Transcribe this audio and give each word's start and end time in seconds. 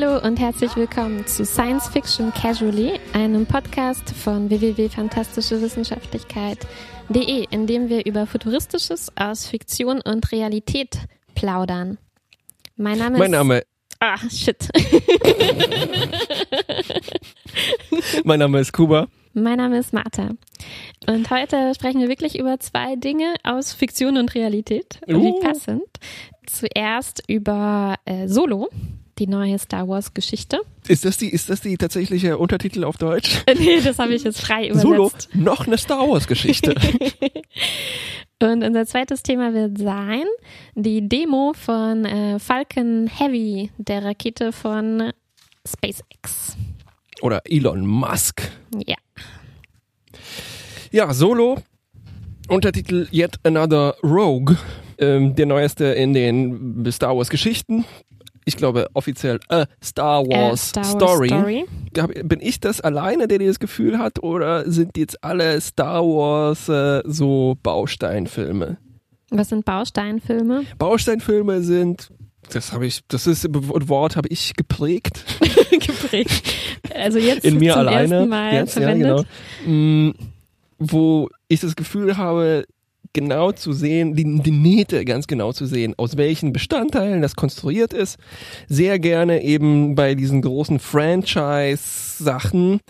Hallo 0.00 0.24
und 0.24 0.38
herzlich 0.38 0.76
willkommen 0.76 1.26
zu 1.26 1.44
Science 1.44 1.88
Fiction 1.88 2.32
Casually, 2.32 3.00
einem 3.14 3.46
Podcast 3.46 4.10
von 4.10 4.48
www.fantastischewissenschaftlichkeit.de, 4.48 7.46
in 7.50 7.66
dem 7.66 7.88
wir 7.88 8.06
über 8.06 8.28
Futuristisches 8.28 9.10
aus 9.16 9.48
Fiktion 9.48 10.00
und 10.00 10.30
Realität 10.30 10.98
plaudern. 11.34 11.98
Mein 12.76 12.98
Name 12.98 13.18
Mein 13.18 13.32
ist. 13.32 13.38
Name, 13.38 13.62
Ah, 13.98 14.18
shit. 14.30 14.68
mein 18.24 18.38
Name 18.38 18.60
ist 18.60 18.72
Kuba. 18.72 19.08
mein 19.32 19.56
Name 19.56 19.80
ist 19.80 19.92
Martha. 19.92 20.28
Und 21.08 21.28
heute 21.30 21.74
sprechen 21.74 22.00
wir 22.02 22.08
wirklich 22.08 22.38
über 22.38 22.60
zwei 22.60 22.94
Dinge 22.94 23.34
aus 23.42 23.72
Fiktion 23.72 24.16
und 24.16 24.32
Realität. 24.36 25.00
Wie 25.08 25.14
Uh. 25.14 25.40
passend. 25.40 25.82
Zuerst 26.46 27.24
über 27.26 27.96
äh, 28.04 28.28
Solo, 28.28 28.68
die 29.18 29.26
neue 29.26 29.58
Star 29.58 29.88
Wars 29.88 30.14
Geschichte. 30.14 30.60
Ist 30.86 31.04
das 31.04 31.16
die, 31.16 31.28
ist 31.28 31.50
das 31.50 31.60
die 31.60 31.76
tatsächliche 31.76 32.38
Untertitel 32.38 32.84
auf 32.84 32.96
Deutsch? 32.96 33.44
Nee, 33.58 33.80
das 33.80 33.98
habe 33.98 34.14
ich 34.14 34.24
jetzt 34.24 34.40
frei 34.40 34.68
übersetzt. 34.68 34.82
Solo, 34.82 35.10
noch 35.34 35.66
eine 35.66 35.78
Star 35.78 36.08
Wars 36.08 36.26
Geschichte. 36.26 36.74
Und 38.42 38.62
unser 38.62 38.86
zweites 38.86 39.22
Thema 39.24 39.52
wird 39.52 39.78
sein 39.78 40.24
die 40.76 41.08
Demo 41.08 41.54
von 41.54 42.04
äh, 42.04 42.38
Falcon 42.38 43.08
Heavy, 43.08 43.70
der 43.78 44.04
Rakete 44.04 44.52
von 44.52 45.12
SpaceX. 45.66 46.56
Oder 47.20 47.42
Elon 47.44 47.84
Musk. 47.84 48.48
Ja. 48.86 48.96
Ja, 50.92 51.12
Solo, 51.12 51.58
Untertitel 52.48 53.08
Yet 53.12 53.40
Another 53.42 53.96
Rogue. 54.02 54.56
Ähm, 55.00 55.34
der 55.36 55.46
neueste 55.46 55.84
in 55.86 56.12
den 56.12 56.90
Star 56.90 57.16
Wars 57.16 57.28
Geschichten. 57.28 57.84
Ich 58.48 58.56
glaube 58.56 58.86
offiziell 58.94 59.40
A 59.50 59.66
Star 59.84 60.24
Wars, 60.26 60.62
Äh, 60.62 60.82
Star 60.82 60.84
Wars 60.84 60.90
Story. 60.92 61.28
Story. 61.28 61.64
Bin 62.24 62.40
ich 62.40 62.60
das 62.60 62.80
alleine, 62.80 63.28
der 63.28 63.38
dieses 63.38 63.58
Gefühl 63.60 63.98
hat, 63.98 64.22
oder 64.22 64.70
sind 64.70 64.96
jetzt 64.96 65.22
alle 65.22 65.60
Star 65.60 66.02
Wars 66.02 66.66
äh, 66.70 67.02
so 67.04 67.58
Bausteinfilme? 67.62 68.78
Was 69.30 69.50
sind 69.50 69.66
Bausteinfilme? 69.66 70.64
Bausteinfilme 70.78 71.60
sind, 71.62 72.08
das 72.50 72.72
habe 72.72 72.86
ich, 72.86 73.02
das 73.08 73.26
ist 73.26 73.44
ein 73.44 73.88
Wort 73.90 74.16
habe 74.16 74.28
ich 74.28 74.54
geprägt 74.56 75.26
Geprägt. 75.70 76.42
Also 76.94 77.18
jetzt 77.18 77.44
in 77.44 77.58
mir 77.58 77.72
zum 77.74 77.80
alleine. 77.80 78.14
ersten 78.14 78.28
Mal 78.30 78.54
jetzt, 78.54 78.74
ja, 78.76 78.80
verwendet. 78.82 79.26
genau. 79.66 79.70
Mm, 79.70 80.14
Wo 80.78 81.28
ich 81.48 81.60
das 81.60 81.76
Gefühl 81.76 82.16
habe, 82.16 82.64
genau 83.12 83.52
zu 83.52 83.72
sehen, 83.72 84.14
die, 84.14 84.40
die 84.42 84.50
Nähte 84.50 85.04
ganz 85.04 85.26
genau 85.26 85.52
zu 85.52 85.66
sehen, 85.66 85.94
aus 85.96 86.16
welchen 86.16 86.52
Bestandteilen 86.52 87.22
das 87.22 87.36
konstruiert 87.36 87.92
ist. 87.92 88.18
Sehr 88.68 88.98
gerne 88.98 89.42
eben 89.42 89.94
bei 89.94 90.14
diesen 90.14 90.42
großen 90.42 90.78
Franchise-Sachen, 90.78 92.80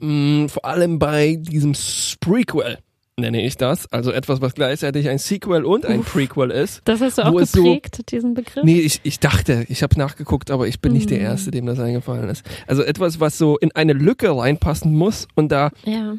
mm, 0.00 0.46
vor 0.46 0.64
allem 0.64 0.98
bei 0.98 1.36
diesem 1.36 1.72
Prequel 2.20 2.78
nenne 3.18 3.42
ich 3.46 3.56
das, 3.56 3.90
also 3.90 4.12
etwas, 4.12 4.42
was 4.42 4.54
gleichzeitig 4.54 5.08
ein 5.08 5.16
Sequel 5.16 5.64
und 5.64 5.86
ein 5.86 6.00
Uff. 6.00 6.12
Prequel 6.12 6.50
ist. 6.50 6.82
Das 6.84 7.00
hast 7.00 7.16
du 7.16 7.22
auch 7.22 7.40
es 7.40 7.50
so- 7.52 7.62
geprägt, 7.62 8.10
diesen 8.12 8.34
Begriff? 8.34 8.62
Nee, 8.62 8.80
ich, 8.80 9.00
ich 9.04 9.20
dachte, 9.20 9.64
ich 9.70 9.82
habe 9.82 9.98
nachgeguckt, 9.98 10.50
aber 10.50 10.68
ich 10.68 10.82
bin 10.82 10.92
nicht 10.92 11.08
der 11.08 11.20
Mhm. 11.20 11.24
Erste, 11.24 11.50
dem 11.50 11.64
das 11.64 11.80
eingefallen 11.80 12.28
ist. 12.28 12.44
Also 12.66 12.82
etwas, 12.82 13.18
was 13.18 13.38
so 13.38 13.56
in 13.56 13.72
eine 13.74 13.94
Lücke 13.94 14.36
reinpassen 14.36 14.94
muss 14.94 15.28
und 15.34 15.50
da 15.50 15.70
Ja, 15.86 16.16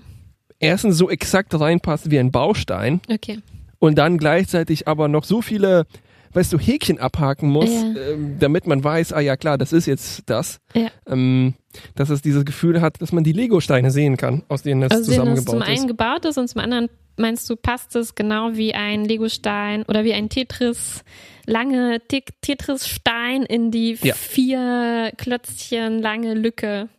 erstens 0.59 0.97
so 0.97 1.09
exakt 1.09 1.57
reinpasst 1.59 2.09
wie 2.11 2.19
ein 2.19 2.31
Baustein 2.31 3.01
okay. 3.11 3.39
und 3.79 3.97
dann 3.97 4.17
gleichzeitig 4.17 4.87
aber 4.87 5.07
noch 5.07 5.23
so 5.23 5.41
viele, 5.41 5.85
weißt 6.33 6.53
du, 6.53 6.59
Häkchen 6.59 6.99
abhaken 6.99 7.49
muss, 7.49 7.69
Ja. 7.71 7.93
ähm, 8.11 8.37
damit 8.39 8.67
man 8.67 8.83
weiß, 8.83 9.13
ah 9.13 9.19
ja 9.19 9.37
klar, 9.37 9.57
das 9.57 9.73
ist 9.73 9.85
jetzt 9.85 10.23
das. 10.29 10.59
Ja. 10.73 10.89
Ähm, 11.07 11.53
dass 11.95 12.09
es 12.09 12.21
dieses 12.21 12.43
Gefühl 12.45 12.81
hat, 12.81 13.01
dass 13.01 13.11
man 13.11 13.23
die 13.23 13.33
Lego-Steine 13.33 13.91
sehen 13.91 14.17
kann, 14.17 14.43
aus 14.47 14.63
denen 14.63 14.81
das 14.81 14.91
Also, 14.91 15.11
es 15.11 15.17
zum 15.17 15.25
zusammengebaut 15.35 15.61
ist. 15.61 15.67
einen 15.79 15.87
gebaut 15.87 16.25
ist 16.25 16.37
und 16.37 16.47
zum 16.47 16.61
anderen 16.61 16.89
meinst 17.17 17.49
du, 17.49 17.55
passt 17.55 17.95
es 17.95 18.15
genau 18.15 18.55
wie 18.55 18.73
ein 18.73 19.05
Legostein 19.05 19.83
oder 19.83 20.03
wie 20.03 20.13
ein 20.13 20.29
Tetris, 20.29 21.03
lange 21.45 21.99
Te- 22.07 22.23
Tetris-Stein 22.41 23.43
in 23.43 23.71
die 23.71 23.97
Ja. 24.01 24.13
vier 24.15 25.11
Klötzchen 25.17 26.01
lange 26.01 26.33
Lücke, 26.33 26.89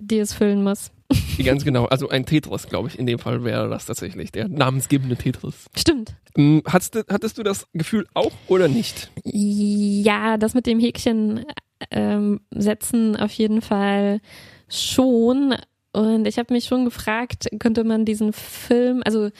die 0.00 0.18
es 0.18 0.32
füllen 0.34 0.62
muss. 0.62 0.90
Ganz 1.44 1.64
genau. 1.64 1.86
Also 1.86 2.08
ein 2.08 2.26
Tetris, 2.26 2.68
glaube 2.68 2.88
ich, 2.88 2.98
in 2.98 3.06
dem 3.06 3.18
Fall 3.18 3.44
wäre 3.44 3.68
das 3.68 3.86
tatsächlich 3.86 4.32
der 4.32 4.48
namensgebende 4.48 5.16
Tetris. 5.16 5.66
Stimmt. 5.76 6.14
Ähm, 6.36 6.62
hattest, 6.66 6.94
du, 6.94 7.02
hattest 7.08 7.38
du 7.38 7.42
das 7.42 7.66
Gefühl 7.72 8.06
auch 8.14 8.32
oder 8.48 8.68
nicht? 8.68 9.10
Ja, 9.24 10.36
das 10.36 10.54
mit 10.54 10.66
dem 10.66 10.80
Häkchen 10.80 11.44
ähm, 11.90 12.40
setzen 12.50 13.16
auf 13.16 13.32
jeden 13.32 13.62
Fall 13.62 14.20
schon. 14.68 15.54
Und 15.92 16.26
ich 16.26 16.38
habe 16.38 16.52
mich 16.52 16.64
schon 16.64 16.84
gefragt, 16.84 17.48
könnte 17.60 17.84
man 17.84 18.04
diesen 18.04 18.32
Film, 18.32 19.02
also 19.04 19.30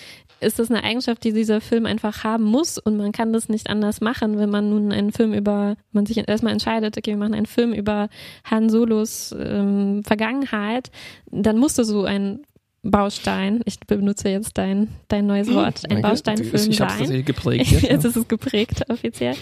ist 0.45 0.59
das 0.59 0.71
eine 0.71 0.85
Eigenschaft, 0.85 1.25
die 1.25 1.33
dieser 1.33 1.61
Film 1.61 1.87
einfach 1.87 2.25
haben 2.25 2.45
muss 2.45 2.79
und 2.79 2.97
man 2.97 3.13
kann 3.13 3.33
das 3.33 3.49
nicht 3.49 3.69
anders 3.69 4.01
machen, 4.01 4.39
wenn 4.39 4.51
man 4.51 4.71
nun 4.71 4.93
einen 4.93 5.13
Film 5.13 5.35
über, 5.35 5.77
man 5.93 6.07
sich 6.07 6.27
erstmal 6.29 6.53
entscheidet, 6.53 6.97
okay, 6.97 7.13
wir 7.13 7.17
machen 7.17 7.35
einen 7.35 7.47
Film 7.47 7.73
über 7.73 8.09
Han 8.45 8.69
Solos 8.69 9.35
ähm, 9.39 10.03
Vergangenheit, 10.05 10.91
dann 11.31 11.59
musste 11.59 11.85
so 11.85 12.05
ein 12.05 12.41
Baustein, 12.83 13.63
ich 13.65 13.81
benutze 13.81 14.29
jetzt 14.29 14.59
dein, 14.59 14.89
dein 15.09 15.27
neues 15.27 15.53
Wort, 15.53 15.91
ein. 15.91 16.03
Bausteinfilm 16.03 16.71
Ich 16.71 16.81
habe 16.81 16.93
es 16.93 16.99
sein. 16.99 17.07
tatsächlich 17.07 17.25
geprägt. 17.25 17.67
Jetzt, 17.71 17.83
Jetzt 17.83 18.05
ist 18.05 18.17
es 18.17 18.29
geprägt 18.29 18.85
offiziell. 18.91 19.35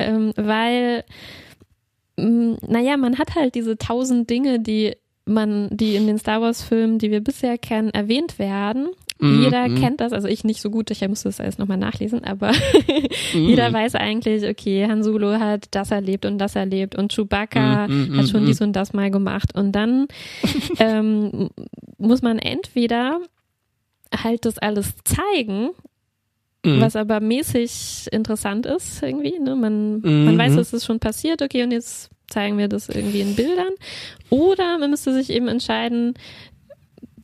Ähm, 0.00 0.32
weil, 0.36 1.04
mh, 2.16 2.58
naja, 2.66 2.96
man 2.96 3.18
hat 3.18 3.36
halt 3.36 3.54
diese 3.54 3.78
tausend 3.78 4.28
Dinge, 4.28 4.58
die 4.58 4.96
man, 5.26 5.68
die 5.70 5.96
in 5.96 6.06
den 6.06 6.18
Star 6.18 6.40
Wars 6.40 6.62
Filmen, 6.62 6.98
die 6.98 7.10
wir 7.10 7.20
bisher 7.20 7.56
kennen, 7.56 7.90
erwähnt 7.90 8.38
werden. 8.38 8.88
Mhm, 9.18 9.40
Jeder 9.40 9.68
mhm. 9.68 9.74
kennt 9.76 10.00
das, 10.00 10.12
also 10.12 10.28
ich 10.28 10.44
nicht 10.44 10.60
so 10.60 10.68
gut, 10.70 10.90
ich 10.90 11.06
musste 11.08 11.28
das 11.28 11.40
alles 11.40 11.56
nochmal 11.58 11.78
nachlesen, 11.78 12.22
aber 12.24 12.52
Mhm. 13.32 13.48
jeder 13.48 13.72
weiß 13.72 13.94
eigentlich, 13.94 14.44
okay, 14.46 14.86
Han 14.86 15.02
Solo 15.02 15.38
hat 15.40 15.68
das 15.70 15.90
erlebt 15.90 16.26
und 16.26 16.38
das 16.38 16.54
erlebt 16.54 16.94
und 16.96 17.12
Chewbacca 17.14 17.88
Mhm, 17.88 18.08
mhm, 18.12 18.16
hat 18.18 18.28
schon 18.28 18.42
mhm. 18.42 18.46
dies 18.46 18.60
und 18.60 18.74
das 18.74 18.92
mal 18.92 19.10
gemacht 19.10 19.54
und 19.56 19.72
dann 19.72 20.06
ähm, 20.78 21.48
muss 21.98 22.20
man 22.22 22.38
entweder 22.38 23.20
halt 24.14 24.44
das 24.44 24.58
alles 24.58 24.94
zeigen 25.04 25.70
Mhm. 26.64 26.80
was 26.80 26.96
aber 26.96 27.20
mäßig 27.20 28.08
interessant 28.10 28.66
ist 28.66 29.00
irgendwie. 29.00 29.38
Ne? 29.38 29.54
Man, 29.54 30.00
man 30.00 30.34
Mhm. 30.34 30.38
weiß, 30.38 30.56
es 30.56 30.72
ist 30.72 30.84
schon 30.84 30.98
passiert, 30.98 31.40
okay, 31.40 31.62
und 31.62 31.70
jetzt 31.70 32.10
zeigen 32.28 32.58
wir 32.58 32.66
das 32.66 32.88
irgendwie 32.88 33.20
in 33.20 33.36
Bildern. 33.36 33.72
Oder 34.30 34.76
man 34.78 34.90
müsste 34.90 35.12
sich 35.14 35.30
eben 35.30 35.46
entscheiden, 35.46 36.14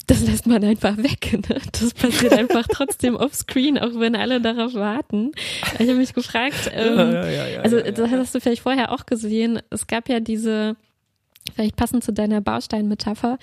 das 0.07 0.27
lässt 0.27 0.47
man 0.47 0.65
einfach 0.65 0.97
weg. 0.97 1.33
Ne? 1.49 1.61
Das 1.73 1.95
passiert 1.95 2.33
einfach 2.33 2.67
trotzdem 2.71 3.17
offscreen, 3.17 3.79
auch 3.79 3.99
wenn 3.99 4.17
alle 4.17 4.41
darauf 4.41 4.75
warten. 4.75 5.33
Ich 5.79 5.89
habe 5.89 5.95
mich 5.95 6.15
gefragt, 6.15 6.71
ähm, 6.75 6.97
ja, 6.99 7.29
ja, 7.29 7.47
ja, 7.49 7.61
also 7.61 7.81
das 7.81 8.11
hast 8.11 8.35
du 8.35 8.41
vielleicht 8.41 8.63
vorher 8.63 8.93
auch 8.93 9.07
gesehen. 9.07 9.61
Es 9.71 9.87
gab 9.87 10.09
ja 10.09 10.21
diese, 10.21 10.77
vielleicht 11.55 11.77
passend 11.77 12.05
zu 12.05 12.13
deiner 12.13 12.41
Bausteinmetapher. 12.41 13.39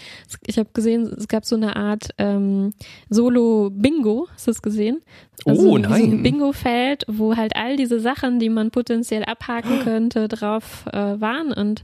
Ich 0.45 0.57
habe 0.57 0.69
gesehen, 0.73 1.03
es 1.17 1.27
gab 1.27 1.45
so 1.45 1.55
eine 1.55 1.75
Art 1.75 2.09
ähm, 2.17 2.73
Solo-Bingo. 3.09 4.27
Hast 4.33 4.47
du 4.47 4.51
es 4.51 4.61
gesehen? 4.61 5.01
Oh, 5.45 5.51
wie 5.51 5.55
So 5.55 5.75
ein 5.75 5.81
nein. 5.81 6.23
Bingo-Feld, 6.23 7.05
wo 7.07 7.35
halt 7.35 7.55
all 7.55 7.77
diese 7.77 7.99
Sachen, 7.99 8.39
die 8.39 8.49
man 8.49 8.71
potenziell 8.71 9.23
abhaken 9.23 9.79
könnte, 9.83 10.27
drauf 10.27 10.85
äh, 10.91 11.19
waren 11.19 11.53
und 11.53 11.83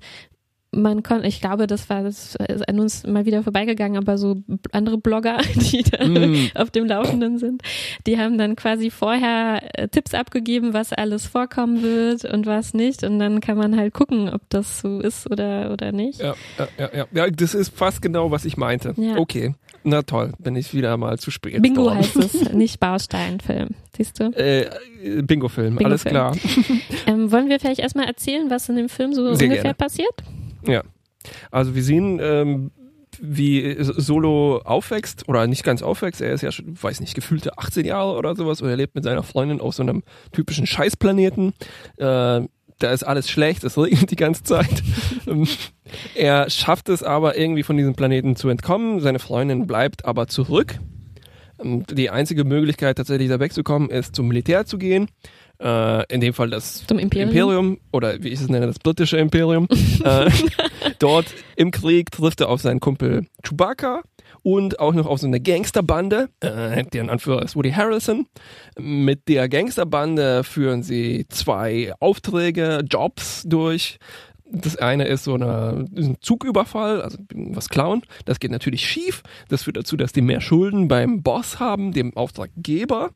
man 0.75 1.03
konnte, 1.03 1.28
ich 1.28 1.41
glaube, 1.41 1.68
das 1.68 1.89
war 1.89 2.04
das 2.04 2.36
ist 2.36 2.68
an 2.68 2.80
uns 2.80 3.06
mal 3.07 3.25
wieder 3.25 3.42
vorbeigegangen, 3.44 3.98
aber 3.98 4.18
so 4.18 4.36
andere 4.72 4.98
Blogger, 4.98 5.38
die 5.56 5.83
da 5.83 6.06
Mm. 6.06 6.50
auf 6.56 6.69
dem 6.69 6.86
Laufenden 6.86 7.38
sind, 7.39 7.62
die 8.06 8.18
haben 8.19 8.38
dann 8.38 8.56
quasi 8.56 8.92
vorher 8.92 9.62
äh, 9.80 9.88
Tipps 9.88 10.13
abgegeben, 10.13 10.74
was 10.74 10.94
alles 10.94 11.25
vorkommen 11.25 11.81
wird 11.81 12.25
und 12.25 12.45
was 12.45 12.74
nicht. 12.74 13.04
Und 13.04 13.19
dann 13.19 13.39
kann 13.39 13.57
man 13.57 13.75
halt 13.77 13.94
gucken, 13.94 14.30
ob 14.30 14.42
das 14.50 14.80
so 14.81 15.00
ist 15.00 15.30
oder, 15.31 15.72
oder 15.72 15.92
nicht. 15.92 16.19
Ja, 16.22 16.36
ja, 16.78 16.89
ja, 16.94 17.06
ja. 17.12 17.30
das 17.31 17.56
ist 17.56 17.75
fast 17.75 18.01
genau, 18.01 18.31
was 18.31 18.45
ich 18.45 18.57
meinte. 18.57 18.94
Ja. 18.98 19.18
Okay, 19.18 19.56
na 19.83 20.01
toll, 20.01 20.33
bin 20.39 20.56
ich 20.56 20.74
wieder 20.74 20.98
mal 20.98 21.18
zu 21.18 21.31
spät. 21.31 21.62
Bingo 21.62 21.86
dran. 21.86 21.98
heißt 21.98 22.16
es, 22.18 22.51
nicht 22.54 22.80
Bausteinfilm. 22.80 23.69
Siehst 23.95 24.19
du? 24.19 24.25
Äh, 24.38 24.69
Bingo-Film, 25.24 25.78
alles 25.83 26.04
Bingo-Film. 26.04 26.12
klar. 26.12 26.36
Ähm, 27.07 27.31
wollen 27.31 27.50
wir 27.50 27.60
vielleicht 27.60 27.80
erstmal 27.80 28.07
erzählen, 28.07 28.50
was 28.50 28.68
in 28.68 28.75
dem 28.78 28.89
Film 28.89 29.13
so 29.13 29.21
Sehr 29.36 29.48
ungefähr 29.48 29.62
gerne. 29.62 29.74
passiert? 29.75 30.13
Ja. 30.67 30.83
Also 31.51 31.75
wir 31.75 31.83
sehen, 31.83 32.19
ähm, 32.21 32.71
wie 33.21 33.75
Solo 33.79 34.59
aufwächst 34.63 35.27
oder 35.29 35.47
nicht 35.47 35.63
ganz 35.63 35.81
aufwächst. 35.81 36.21
Er 36.21 36.33
ist 36.33 36.41
ja 36.41 36.51
schon, 36.51 36.81
weiß 36.81 37.00
nicht, 37.00 37.15
gefühlte 37.15 37.57
18 37.57 37.85
Jahre 37.85 38.17
oder 38.17 38.35
sowas 38.35 38.62
und 38.62 38.69
er 38.69 38.75
lebt 38.75 38.95
mit 38.95 39.03
seiner 39.03 39.23
Freundin 39.23 39.62
auf 39.62 39.75
so 39.75 39.83
einem 39.83 40.03
typischen 40.31 40.65
Scheißplaneten. 40.65 41.53
Äh, 41.97 42.41
da 42.79 42.91
ist 42.91 43.03
alles 43.03 43.29
schlecht, 43.29 43.63
es 43.63 43.77
regnet 43.77 44.12
die 44.12 44.15
ganze 44.15 44.44
Zeit. 44.44 44.83
Ähm, 45.27 45.47
er 46.13 46.51
schafft 46.51 46.88
es 46.88 47.01
aber 47.01 47.35
irgendwie 47.35 47.63
von 47.63 47.77
diesem 47.77 47.95
Planeten 47.95 48.35
zu 48.35 48.47
entkommen. 48.50 49.00
Seine 49.00 49.18
Freundin 49.18 49.65
bleibt 49.65 50.06
aber 50.06 50.27
zurück. 50.27 50.77
Ähm, 51.59 51.83
Die 51.89 52.11
einzige 52.11 52.44
Möglichkeit 52.44 52.97
tatsächlich 52.97 53.29
da 53.29 53.39
wegzukommen 53.39 53.89
ist 53.89 54.15
zum 54.15 54.27
Militär 54.27 54.65
zu 54.68 54.77
gehen. 54.77 55.07
Äh, 55.60 56.13
in 56.13 56.22
dem 56.22 56.34
Fall 56.34 56.50
das 56.50 56.81
Imperium. 56.90 57.30
Imperium 57.30 57.80
oder 57.92 58.22
wie 58.24 58.30
ich 58.30 58.42
es 58.42 58.50
nenne, 58.50 58.68
das 58.68 58.80
britische 58.80 59.18
Imperium. 59.18 59.68
äh, 60.04 60.30
dort 61.00 61.25
im 61.56 61.72
Krieg 61.72 62.12
trifft 62.12 62.42
er 62.42 62.50
auf 62.50 62.62
seinen 62.62 62.80
Kumpel 62.80 63.28
Chewbacca 63.44 64.02
und 64.44 64.80
auch 64.80 64.94
noch 64.94 65.07
auf 65.07 65.19
so 65.19 65.28
eine 65.28 65.40
Gangsterbande, 65.40 66.30
äh, 66.40 66.84
deren 66.94 67.10
Anführer 67.10 67.42
ist 67.42 67.56
Woody 67.56 67.72
Harrelson. 67.72 68.28
Mit 68.78 69.28
der 69.28 69.50
Gangsterbande 69.50 70.44
führen 70.44 70.84
sie 70.84 71.25
zwei 71.30 71.94
Aufträge, 72.00 72.84
Jobs 72.88 73.44
durch. 73.46 73.98
Das 74.48 74.78
eine 74.78 75.06
ist 75.06 75.24
so 75.24 75.34
eine, 75.34 75.88
ein 75.98 76.18
Zugüberfall, 76.22 77.02
also 77.02 77.18
was 77.34 77.69
klauen. 77.69 78.04
Das 78.25 78.40
geht 78.40 78.52
natürlich 78.52 78.88
schief. 78.88 79.24
Das 79.50 79.63
führt 79.63 79.78
dazu, 79.78 79.98
dass 79.98 80.12
die 80.12 80.22
mehr 80.22 80.42
Schulden 80.42 80.88
beim 80.88 81.24
Boss 81.24 81.60
haben, 81.60 81.92
dem 81.92 82.16
Auftraggeber. 82.16 83.10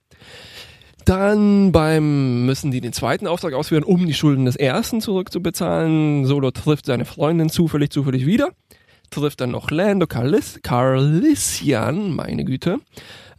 Dann 1.10 1.72
beim 1.72 2.46
müssen 2.46 2.70
die 2.70 2.82
den 2.82 2.94
zweiten 2.94 3.26
Auftrag 3.26 3.56
ausführen, 3.56 3.84
um 3.84 4.06
die 4.06 4.14
Schulden 4.14 4.46
des 4.46 4.56
ersten 4.56 5.02
zurückzubezahlen. 5.02 6.26
Solo 6.26 6.52
trifft 6.52 6.86
seine 6.86 7.04
Freundin 7.04 7.50
zufällig, 7.50 7.90
zufällig 7.90 8.28
wieder. 8.28 8.50
Trifft 9.10 9.42
dann 9.42 9.50
noch 9.50 9.72
Lando 9.72 10.06
Carlis 10.06 10.60
Carlissian, 10.62 12.14
meine 12.14 12.46
Güte. 12.46 12.78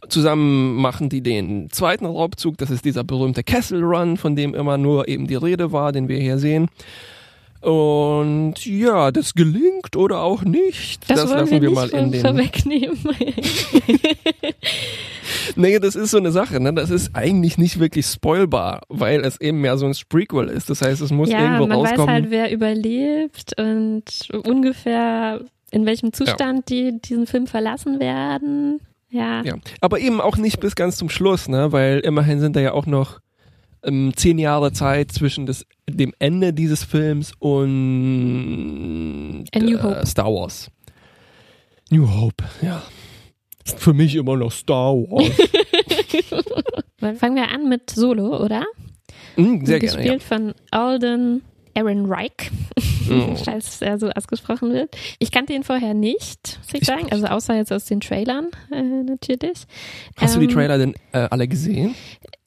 Zusammen 0.09 0.75
machen 0.75 1.07
die 1.07 1.21
den 1.21 1.69
zweiten 1.69 2.05
Raubzug. 2.05 2.57
Das 2.57 2.71
ist 2.71 2.83
dieser 2.83 3.05
berühmte 3.05 3.41
Castle 3.41 3.83
Run, 3.83 4.17
von 4.17 4.35
dem 4.35 4.53
immer 4.53 4.77
nur 4.77 5.07
eben 5.07 5.27
die 5.27 5.35
Rede 5.35 5.71
war, 5.71 5.93
den 5.93 6.09
wir 6.09 6.19
hier 6.19 6.39
sehen. 6.39 6.67
Und 7.61 8.65
ja, 8.65 9.11
das 9.11 9.33
gelingt 9.35 9.95
oder 9.95 10.21
auch 10.21 10.43
nicht. 10.43 11.09
Das, 11.09 11.21
Das, 11.21 11.31
lassen 11.31 11.51
wir, 11.51 11.61
wir, 11.61 11.71
mal 11.71 11.89
in 11.89 12.11
den. 12.11 12.21
vorwegnehmen. 12.21 12.97
Nee, 15.55 15.79
das 15.79 15.95
ist 15.95 16.11
so 16.11 16.17
eine 16.17 16.31
Sache, 16.31 16.59
ne? 16.59 16.73
Das 16.73 16.89
ist 16.89 17.15
eigentlich 17.15 17.57
nicht 17.57 17.79
wirklich 17.79 18.05
spoilbar, 18.05 18.81
weil 18.89 19.21
es 19.21 19.39
eben 19.39 19.63
ja 19.63 19.77
so 19.77 19.85
ein 19.85 19.95
Prequel 20.09 20.47
ist. 20.47 20.69
Das 20.69 20.81
heißt, 20.81 21.01
es 21.01 21.11
muss 21.11 21.29
ja, 21.29 21.41
irgendwo 21.41 21.67
man 21.67 21.79
weiß 21.79 21.91
rauskommen. 21.91 22.09
halt, 22.13 22.29
wer 22.31 22.51
überlebt 22.51 23.59
und 23.59 24.03
ungefähr 24.45 25.41
in 25.71 25.85
welchem 25.85 26.13
Zustand 26.13 26.69
die 26.69 26.99
diesen 27.01 27.27
Film 27.27 27.47
verlassen 27.47 27.99
werden. 27.99 28.81
Ja. 29.09 29.41
Ja, 29.43 29.55
aber 29.81 29.99
eben 29.99 30.21
auch 30.21 30.37
nicht 30.37 30.59
bis 30.59 30.75
ganz 30.75 30.97
zum 30.97 31.09
Schluss, 31.09 31.47
ne? 31.49 31.71
Weil 31.71 31.99
immerhin 31.99 32.39
sind 32.39 32.55
da 32.55 32.59
ja 32.61 32.73
auch 32.73 32.85
noch 32.85 33.19
ähm, 33.83 34.11
zehn 34.15 34.39
Jahre 34.39 34.71
Zeit 34.73 35.11
zwischen 35.11 35.45
des, 35.45 35.65
dem 35.89 36.13
Ende 36.19 36.53
dieses 36.53 36.83
Films 36.83 37.33
und 37.39 39.45
A 39.53 39.59
New 39.59 39.77
äh, 39.77 39.81
Hope. 39.81 40.05
Star 40.05 40.27
Wars. 40.33 40.69
New 41.89 42.09
Hope, 42.09 42.43
ja. 42.61 42.81
Ist 43.65 43.79
für 43.79 43.93
mich 43.93 44.15
immer 44.15 44.37
noch 44.37 44.51
Star 44.51 44.93
Wars. 44.93 45.31
Dann 46.99 47.15
fangen 47.15 47.35
wir 47.35 47.49
an 47.49 47.69
mit 47.69 47.89
Solo, 47.89 48.43
oder? 48.43 48.65
Hm, 49.35 49.65
sehr 49.65 49.79
gerne, 49.79 49.97
Gespielt 49.97 50.23
von 50.23 50.53
Alden 50.71 51.41
Aaron 51.73 52.05
Reich, 52.11 52.51
Oh. 53.09 53.35
falls 53.43 53.81
er 53.81 53.97
so 53.97 54.09
ausgesprochen 54.09 54.73
wird. 54.73 54.95
Ich 55.19 55.31
kannte 55.31 55.53
ihn 55.53 55.63
vorher 55.63 55.93
nicht, 55.93 56.59
muss 56.61 56.73
ich 56.73 56.81
Ich 56.81 56.87
sagen. 56.87 57.07
Also 57.11 57.25
außer 57.27 57.55
jetzt 57.55 57.71
aus 57.73 57.85
den 57.85 57.99
Trailern 58.01 58.47
äh, 58.71 58.81
natürlich. 58.81 59.63
Hast 60.17 60.35
du 60.35 60.39
die 60.39 60.45
Ähm, 60.45 60.51
Trailer 60.51 60.77
denn 60.77 60.93
äh, 61.13 61.27
alle 61.29 61.47
gesehen? 61.47 61.95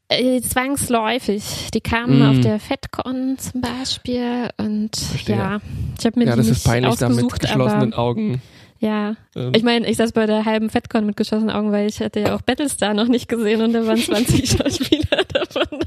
Äh, 0.09 0.41
zwangsläufig. 0.43 1.71
Die 1.73 1.81
kamen 1.81 2.19
Mm. 2.19 2.23
auf 2.31 2.41
der 2.41 2.61
FedCon 2.61 3.39
zum 3.39 3.61
Beispiel 3.62 4.51
und 4.59 4.95
Verstehe. 4.97 5.37
ja, 5.37 5.61
ich 5.99 6.05
habe 6.05 6.19
mir 6.19 6.27
Ja, 6.27 6.33
die 6.33 6.39
das 6.39 6.47
nicht 6.49 6.56
ist 6.59 6.65
peinlich, 6.67 6.95
da 6.97 7.09
mit 7.09 7.41
geschlossenen 7.41 7.95
Augen. 7.95 8.43
ja. 8.81 9.17
Ähm, 9.35 9.53
Ich 9.56 9.62
meine, 9.62 9.89
ich 9.89 9.97
saß 9.97 10.12
bei 10.12 10.27
der 10.27 10.45
halben 10.45 10.69
FedCon 10.69 11.06
mit 11.06 11.17
geschlossenen 11.17 11.51
Augen, 11.51 11.73
weil 11.73 11.89
ich 11.89 12.01
hatte 12.01 12.21
ja 12.21 12.35
auch 12.37 12.43
Battlestar 12.43 12.93
noch 12.93 13.09
nicht 13.09 13.29
gesehen 13.29 13.62
und 13.62 13.73
da 13.73 13.87
waren 13.87 13.97
20 13.97 14.47
Schauspieler 14.59 15.25
davon. 15.33 15.79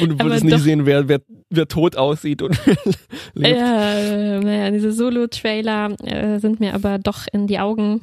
und 0.00 0.08
du 0.10 0.18
würdest 0.24 0.44
nicht 0.44 0.58
sehen, 0.58 0.86
wer, 0.86 1.08
wer, 1.08 1.20
wer 1.48 1.66
tot 1.68 1.96
aussieht 1.96 2.42
und 2.42 2.58
lebt. 3.34 3.56
Ja, 3.58 4.40
naja, 4.40 4.70
diese 4.70 4.92
Solo-Trailer 4.92 5.96
äh, 6.04 6.38
sind 6.38 6.60
mir 6.60 6.74
aber 6.74 6.98
doch 6.98 7.26
in 7.32 7.46
die 7.46 7.58
Augen 7.58 8.00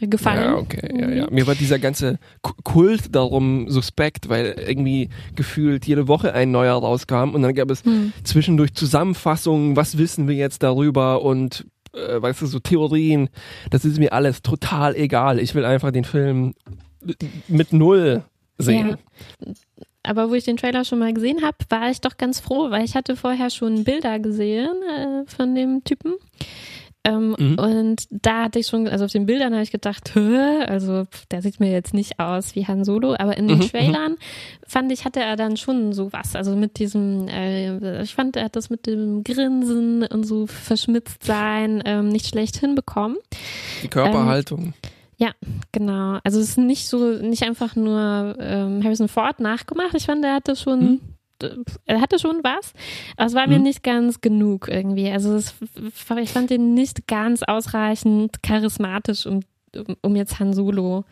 gefallen. 0.00 0.42
Ja, 0.42 0.56
okay, 0.56 1.00
ja, 1.00 1.10
ja. 1.10 1.26
Mir 1.30 1.46
war 1.46 1.54
dieser 1.54 1.78
ganze 1.78 2.18
Ku- 2.42 2.52
Kult 2.62 3.14
darum 3.14 3.68
suspekt, 3.68 4.28
weil 4.28 4.54
irgendwie 4.66 5.08
gefühlt 5.34 5.86
jede 5.86 6.06
Woche 6.08 6.32
ein 6.34 6.50
neuer 6.50 6.74
rauskam 6.74 7.34
und 7.34 7.42
dann 7.42 7.54
gab 7.54 7.70
es 7.70 7.84
Hm. 7.84 8.12
zwischendurch 8.22 8.74
Zusammenfassungen, 8.74 9.74
was 9.76 9.98
wissen 9.98 10.28
wir 10.28 10.36
jetzt 10.36 10.62
darüber 10.62 11.22
und 11.22 11.66
äh, 11.94 12.20
weißt 12.22 12.42
du, 12.42 12.46
so 12.46 12.58
Theorien. 12.60 13.28
Das 13.70 13.84
ist 13.84 13.98
mir 13.98 14.12
alles 14.12 14.42
total 14.42 14.94
egal. 14.94 15.38
Ich 15.40 15.54
will 15.54 15.64
einfach 15.64 15.90
den 15.90 16.04
Film 16.04 16.54
mit 17.48 17.72
null 17.72 18.22
sehen. 18.58 18.96
Ja. 19.40 19.52
Aber 20.04 20.30
wo 20.30 20.34
ich 20.34 20.44
den 20.44 20.56
Trailer 20.56 20.84
schon 20.84 21.00
mal 21.00 21.12
gesehen 21.12 21.42
habe, 21.42 21.56
war 21.70 21.90
ich 21.90 22.00
doch 22.00 22.16
ganz 22.16 22.40
froh, 22.40 22.70
weil 22.70 22.84
ich 22.84 22.94
hatte 22.94 23.16
vorher 23.16 23.50
schon 23.50 23.84
Bilder 23.84 24.18
gesehen 24.20 24.70
äh, 24.88 25.24
von 25.30 25.54
dem 25.54 25.82
Typen. 25.84 26.14
Ähm, 27.08 27.34
Mhm. 27.38 27.58
Und 27.58 28.06
da 28.10 28.44
hatte 28.44 28.58
ich 28.58 28.66
schon, 28.66 28.86
also 28.88 29.04
auf 29.06 29.10
den 29.12 29.26
Bildern 29.26 29.52
habe 29.52 29.62
ich 29.62 29.70
gedacht, 29.70 30.14
Hä? 30.14 30.64
also 30.66 31.04
pff, 31.04 31.26
der 31.26 31.42
sieht 31.42 31.60
mir 31.60 31.70
jetzt 31.70 31.94
nicht 31.94 32.18
aus 32.20 32.54
wie 32.54 32.66
Han 32.66 32.84
Solo, 32.84 33.14
aber 33.18 33.36
in 33.36 33.48
den 33.48 33.58
Mhm, 33.58 33.64
mhm. 33.64 33.68
Trailern 33.68 34.16
fand 34.66 34.92
ich, 34.92 35.04
hatte 35.04 35.20
er 35.20 35.36
dann 35.36 35.56
schon 35.56 35.92
sowas. 35.92 36.36
Also 36.36 36.54
mit 36.56 36.78
diesem, 36.78 37.28
äh, 37.28 38.02
ich 38.02 38.14
fand, 38.14 38.36
er 38.36 38.44
hat 38.44 38.56
das 38.56 38.70
mit 38.70 38.86
dem 38.86 39.24
Grinsen 39.24 40.04
und 40.04 40.24
so 40.24 40.46
verschmitzt 40.46 41.24
sein 41.24 41.82
ähm, 41.84 42.08
nicht 42.08 42.26
schlecht 42.26 42.56
hinbekommen. 42.56 43.16
Die 43.82 43.88
Körperhaltung. 43.88 44.74
Genau, 45.72 46.18
also 46.24 46.38
es 46.40 46.50
ist 46.50 46.58
nicht 46.58 46.86
so, 46.88 46.98
nicht 47.18 47.42
einfach 47.42 47.74
nur 47.76 48.36
ähm, 48.40 48.82
Harrison 48.84 49.08
Ford 49.08 49.40
nachgemacht. 49.40 49.94
Ich 49.94 50.06
fand, 50.06 50.24
er 50.24 50.34
hatte 50.34 50.56
schon, 50.56 50.80
Hm. 50.80 51.00
D- 51.42 51.50
er 51.86 52.00
hatte 52.00 52.18
schon 52.18 52.40
was, 52.42 52.72
aber 53.16 53.26
es 53.26 53.34
war 53.34 53.46
mir 53.46 53.56
Hm. 53.56 53.62
nicht 53.62 53.82
ganz 53.82 54.20
genug 54.20 54.68
irgendwie. 54.68 55.10
Also 55.10 55.34
es, 55.34 55.54
ich 56.20 56.30
fand 56.30 56.50
ihn 56.50 56.74
nicht 56.74 57.06
ganz 57.06 57.42
ausreichend 57.42 58.42
charismatisch, 58.42 59.26
um, 59.26 59.40
um, 60.02 60.16
jetzt 60.16 60.38
Han 60.40 60.52
Solo 60.52 61.04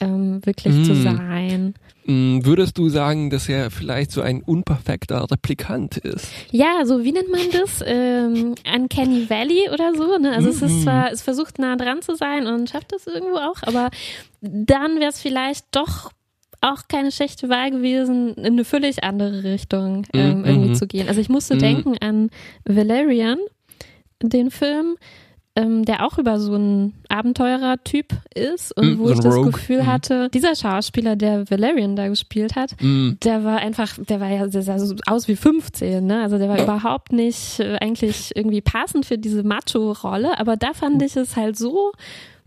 ähm, 0.00 0.44
wirklich 0.46 0.74
zu 0.84 0.94
Hm. 0.94 1.02
sein. 1.02 1.74
Mm, 2.06 2.44
Würdest 2.44 2.78
du 2.78 2.88
sagen, 2.88 3.30
dass 3.30 3.48
er 3.48 3.70
vielleicht 3.72 4.12
so 4.12 4.20
ein 4.22 4.42
unperfekter 4.42 5.28
Replikant 5.30 5.98
ist? 5.98 6.28
Ja, 6.52 6.86
so 6.86 7.02
wie 7.04 7.10
nennt 7.12 7.30
man 7.30 7.50
das? 7.52 7.82
Ähm, 7.84 8.54
Uncanny 8.72 9.28
Valley 9.28 9.68
oder 9.72 9.94
so. 9.94 10.16
Ne? 10.18 10.32
Also 10.32 10.48
es 10.50 10.62
ist 10.62 10.78
Mhm. 10.78 10.82
zwar, 10.84 11.12
es 11.12 11.20
versucht 11.22 11.58
nah 11.58 11.74
dran 11.76 12.00
zu 12.00 12.14
sein 12.14 12.46
und 12.46 12.70
schafft 12.70 12.92
das 12.92 13.06
irgendwo 13.08 13.36
auch, 13.38 13.56
aber 13.62 13.90
dann 14.40 15.00
wäre 15.00 15.10
es 15.10 15.20
vielleicht 15.20 15.66
doch 15.72 16.12
auch 16.60 16.88
keine 16.88 17.12
schlechte 17.12 17.48
Wahl 17.48 17.70
gewesen, 17.70 18.34
in 18.34 18.44
eine 18.46 18.64
völlig 18.64 19.04
andere 19.04 19.44
Richtung 19.44 20.06
ähm, 20.12 20.40
Mhm. 20.40 20.44
irgendwie 20.44 20.72
zu 20.72 20.86
gehen. 20.86 21.08
Also 21.08 21.20
ich 21.20 21.28
musste 21.28 21.54
Mhm. 21.54 21.58
denken 21.60 21.98
an 22.00 22.30
Valerian, 22.64 23.38
den 24.22 24.50
Film, 24.50 24.96
ähm, 25.54 25.84
der 25.84 26.04
auch 26.06 26.18
über 26.18 26.38
so 26.38 26.54
einen 26.54 26.94
Abenteurer-Typ 27.08 28.06
ist 28.34 28.76
und 28.76 28.92
Mhm, 28.94 28.98
wo 28.98 29.06
so 29.08 29.12
ich 29.14 29.20
das 29.20 29.34
Rogue. 29.34 29.50
Gefühl 29.52 29.82
Mhm. 29.82 29.86
hatte, 29.86 30.28
dieser 30.32 30.54
Schauspieler, 30.54 31.16
der 31.16 31.50
Valerian 31.50 31.96
da 31.96 32.06
gespielt 32.08 32.54
hat, 32.56 32.74
Mm. 32.80 33.10
der 33.24 33.42
war 33.44 33.58
einfach, 33.58 33.96
der 33.98 34.20
war 34.20 34.28
ja, 34.30 34.46
der 34.46 34.62
sah 34.62 34.78
so 34.78 34.94
aus 35.06 35.26
wie 35.28 35.34
15, 35.36 36.06
ne? 36.06 36.22
Also 36.22 36.38
der 36.38 36.48
war 36.48 36.62
überhaupt 36.62 37.12
nicht 37.12 37.58
äh, 37.60 37.76
eigentlich 37.80 38.32
irgendwie 38.36 38.60
passend 38.60 39.06
für 39.06 39.18
diese 39.18 39.42
Macho-Rolle, 39.42 40.38
aber 40.38 40.56
da 40.56 40.74
fand 40.74 41.02
ich 41.02 41.16
es 41.16 41.34
halt 41.36 41.56
so 41.56 41.92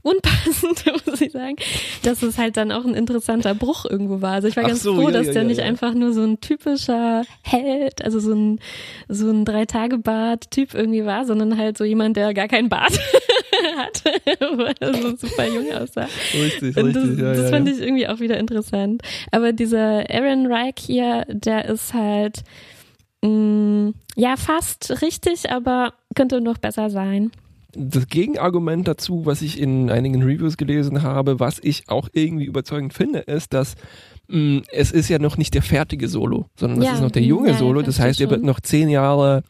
unpassend, 0.02 0.84
muss 1.06 1.22
ich 1.22 1.32
sagen, 1.32 1.56
dass 2.04 2.24
es 2.24 2.38
halt 2.38 2.58
dann 2.58 2.72
auch 2.72 2.86
ein 2.86 2.96
interessanter 2.96 3.54
Bruch 3.54 3.86
irgendwo 3.86 4.22
war. 4.22 4.34
Also 4.34 4.48
ich 4.48 4.56
war 4.56 4.64
Ach 4.64 4.70
ganz 4.70 4.84
so, 4.84 4.96
froh, 4.96 5.10
ja, 5.10 5.12
dass 5.12 5.28
ja, 5.28 5.34
der 5.34 5.42
ja, 5.44 5.48
nicht 5.48 5.62
einfach 5.62 5.94
nur 5.94 6.14
so 6.14 6.24
ein 6.24 6.42
typischer 6.42 7.24
Held, 7.44 8.04
also 8.04 8.20
so 8.20 8.34
ein, 8.34 8.60
so 9.08 9.30
ein 9.30 9.46
Drei-Tage-Bart-Typ 9.46 10.74
irgendwie 10.74 11.06
war, 11.06 11.26
sondern 11.26 11.58
halt 11.58 11.78
so 11.78 11.84
jemand, 11.84 12.18
der 12.18 12.34
gar 12.34 12.48
keinen 12.48 12.70
Bart 12.70 12.92
hatte, 13.78 14.12
weil 14.58 14.76
er 14.80 14.94
so 14.94 15.16
super 15.16 15.48
jung 15.48 15.72
aussah. 15.74 16.08
Richtig, 16.34 16.78
Und 16.78 16.96
das, 16.96 17.04
richtig. 17.04 17.20
das 17.20 17.50
fand 17.50 17.70
ich 17.70 17.80
irgendwie 17.80 18.08
auch 18.08 18.20
wieder 18.20 18.38
interessant. 18.38 19.02
Aber 19.32 19.54
dieser 19.54 20.10
Aaron 20.10 20.52
Reich 20.52 20.76
hier, 20.80 21.26
der 21.30 21.66
ist 21.66 21.94
halt 21.94 22.44
mh, 23.22 23.94
ja 24.16 24.36
fast 24.36 25.02
richtig, 25.02 25.52
aber 25.52 25.94
könnte 26.16 26.42
noch 26.42 26.58
besser 26.58 26.90
sein. 26.90 27.32
Das 27.74 28.08
Gegenargument 28.08 28.88
dazu, 28.88 29.26
was 29.26 29.42
ich 29.42 29.60
in 29.60 29.90
einigen 29.90 30.24
Reviews 30.24 30.58
gelesen 30.58 31.04
habe, 31.04 31.40
was 31.40 31.60
ich 31.62 31.90
auch 31.90 32.10
irgendwie 32.14 32.46
überzeugend 32.46 32.94
finde, 32.94 33.20
ist, 33.20 33.54
dass 33.54 33.76
mh, 34.28 34.62
es 34.72 34.92
ist 34.92 35.10
ja 35.10 35.20
noch 35.20 35.38
nicht 35.38 35.54
der 35.54 35.62
fertige 35.62 36.08
Solo, 36.08 36.46
sondern 36.56 36.82
Ja, 36.82 36.94
ist 36.94 37.02
noch 37.02 37.12
der 37.12 37.24
junge 37.24 37.50
ja, 37.52 37.58
Solo. 37.58 37.82
Das 37.82 38.00
heißt, 38.00 38.20
er 38.22 38.30
wird 38.30 38.44
noch 38.44 38.60
zehn 38.60 38.90
Jahre 38.90 39.44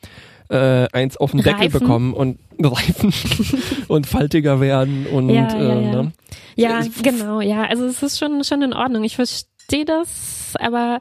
äh, 0.49 0.87
eins 0.91 1.17
auf 1.17 1.31
den 1.31 1.41
Deckel 1.41 1.61
Reifen. 1.63 1.79
bekommen 1.79 2.13
und 2.13 2.37
reifen 2.59 3.13
und 3.87 4.05
faltiger 4.07 4.59
werden 4.59 5.07
und 5.07 5.29
Ja, 5.29 5.47
äh, 5.53 5.63
ja. 5.85 6.03
Ne? 6.03 6.11
Ja, 6.55 6.81
genau, 7.01 7.41
ja. 7.41 7.63
Also 7.63 7.85
es 7.85 8.03
ist 8.03 8.19
schon, 8.19 8.43
schon 8.43 8.61
in 8.61 8.73
Ordnung. 8.73 9.03
Ich 9.03 9.15
verstehe 9.15 9.85
das, 9.85 10.53
aber 10.59 10.99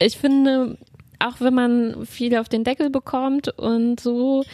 ich 0.00 0.16
finde, 0.16 0.78
auch 1.18 1.40
wenn 1.40 1.52
man 1.54 2.06
viel 2.06 2.36
auf 2.36 2.48
den 2.48 2.64
Deckel 2.64 2.90
bekommt 2.90 3.48
und 3.58 4.00
so, 4.00 4.44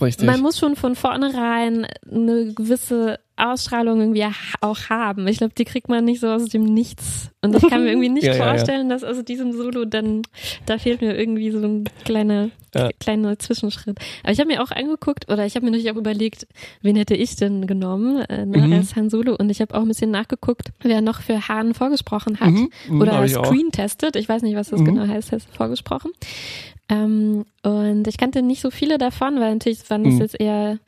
Richtig. 0.00 0.26
man 0.26 0.40
muss 0.40 0.58
schon 0.58 0.76
von 0.76 0.94
vornherein 0.94 1.86
eine 2.10 2.52
gewisse 2.54 3.18
Ausstrahlung 3.36 4.00
irgendwie 4.00 4.26
auch 4.60 4.78
haben. 4.90 5.26
Ich 5.26 5.38
glaube, 5.38 5.54
die 5.56 5.64
kriegt 5.64 5.88
man 5.88 6.04
nicht 6.04 6.20
so 6.20 6.28
aus 6.28 6.44
dem 6.46 6.64
Nichts. 6.64 7.30
Und 7.42 7.56
ich 7.56 7.66
kann 7.70 7.82
mir 7.84 7.90
irgendwie 7.90 8.08
nicht 8.10 8.24
Ja, 8.24 8.34
ja, 8.34 8.38
ja. 8.38 8.44
vorstellen, 8.52 8.88
dass 8.90 9.02
aus 9.02 9.24
diesem 9.24 9.52
Solo 9.52 9.86
dann, 9.86 10.22
da 10.66 10.76
fehlt 10.78 11.00
mir 11.00 11.18
irgendwie 11.18 11.50
so 11.50 11.58
ein 11.58 11.84
kleiner, 12.04 12.50
Ja. 12.74 12.90
kleiner 13.00 13.38
Zwischenschritt. 13.38 13.98
Aber 14.22 14.32
ich 14.32 14.38
habe 14.40 14.48
mir 14.48 14.62
auch 14.62 14.70
angeguckt, 14.70 15.30
oder 15.30 15.46
ich 15.46 15.54
habe 15.56 15.64
mir 15.64 15.72
natürlich 15.72 15.90
auch 15.90 15.96
überlegt, 15.96 16.46
wen 16.82 16.96
hätte 16.96 17.14
ich 17.14 17.36
denn 17.36 17.66
genommen 17.66 18.20
äh, 18.28 18.44
ne, 18.44 18.58
Mhm. 18.58 18.72
als 18.74 18.94
Han 18.94 19.08
Solo. 19.08 19.36
Und 19.36 19.48
ich 19.50 19.60
habe 19.62 19.74
auch 19.74 19.82
ein 19.82 19.88
bisschen 19.88 20.10
nachgeguckt, 20.10 20.68
wer 20.82 21.00
noch 21.00 21.20
für 21.22 21.48
Han 21.48 21.72
vorgesprochen 21.74 22.40
hat. 22.40 22.50
Mhm, 22.50 22.70
mhm, 22.88 23.00
Oder 23.00 23.12
hab 23.12 23.24
ich 24.16 24.28
weiß 24.28 24.42
nicht, 24.42 24.54
was 24.56 24.68
das 24.68 24.80
Mhm. 24.80 24.84
genau 24.84 25.06
heißt, 25.08 25.32
heißt 25.32 25.48
vorgesprochen. 25.50 26.10
Ähm, 26.90 27.44
und 27.62 28.06
ich 28.08 28.18
kannte 28.18 28.42
nicht 28.42 28.60
so 28.60 28.70
viele 28.70 28.98
davon, 28.98 29.38
weil 29.40 29.52
natürlich 29.54 29.88
waren 29.88 30.04
das 30.04 30.14
Mhm. 30.14 30.20
jetzt 30.20 30.40
eher 30.40 30.78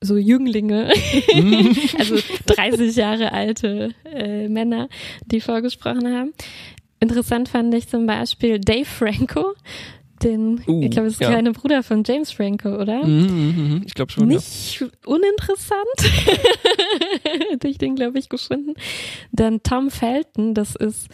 so 0.00 0.16
Jünglinge, 0.16 0.92
Mhm. 1.34 1.76
also 1.98 2.16
30 2.46 2.96
Jahre 2.96 3.32
alte 3.32 3.90
äh, 4.04 4.48
Männer, 4.48 4.88
die 5.26 5.40
vorgesprochen 5.40 6.06
haben. 6.16 6.32
Interessant 7.00 7.48
fand 7.48 7.74
ich 7.74 7.88
zum 7.88 8.06
Beispiel 8.06 8.58
Dave 8.60 8.84
Franco, 8.86 9.54
den, 10.22 10.60
Uh, 10.66 10.82
ich 10.82 10.90
glaube, 10.90 11.06
das 11.06 11.14
ist 11.14 11.20
der 11.20 11.28
ja. 11.28 11.34
kleine 11.34 11.52
Bruder 11.52 11.82
von 11.82 12.02
James 12.06 12.30
Franco, 12.32 12.68
oder? 12.76 13.04
Mhm, 13.04 13.22
mhm, 13.26 13.54
mhm. 13.74 13.82
Ich 13.86 13.94
glaube 13.94 14.12
schon. 14.12 14.28
Nicht 14.28 14.84
uninteressant. 15.06 15.78
Hätte 17.50 17.68
ich 17.68 17.78
den, 17.78 17.94
glaube 17.96 18.18
ich, 18.18 18.28
gefunden. 18.28 18.74
Dann 19.32 19.62
Tom 19.62 19.90
Felton, 19.90 20.54
das 20.54 20.76
ist 20.76 21.08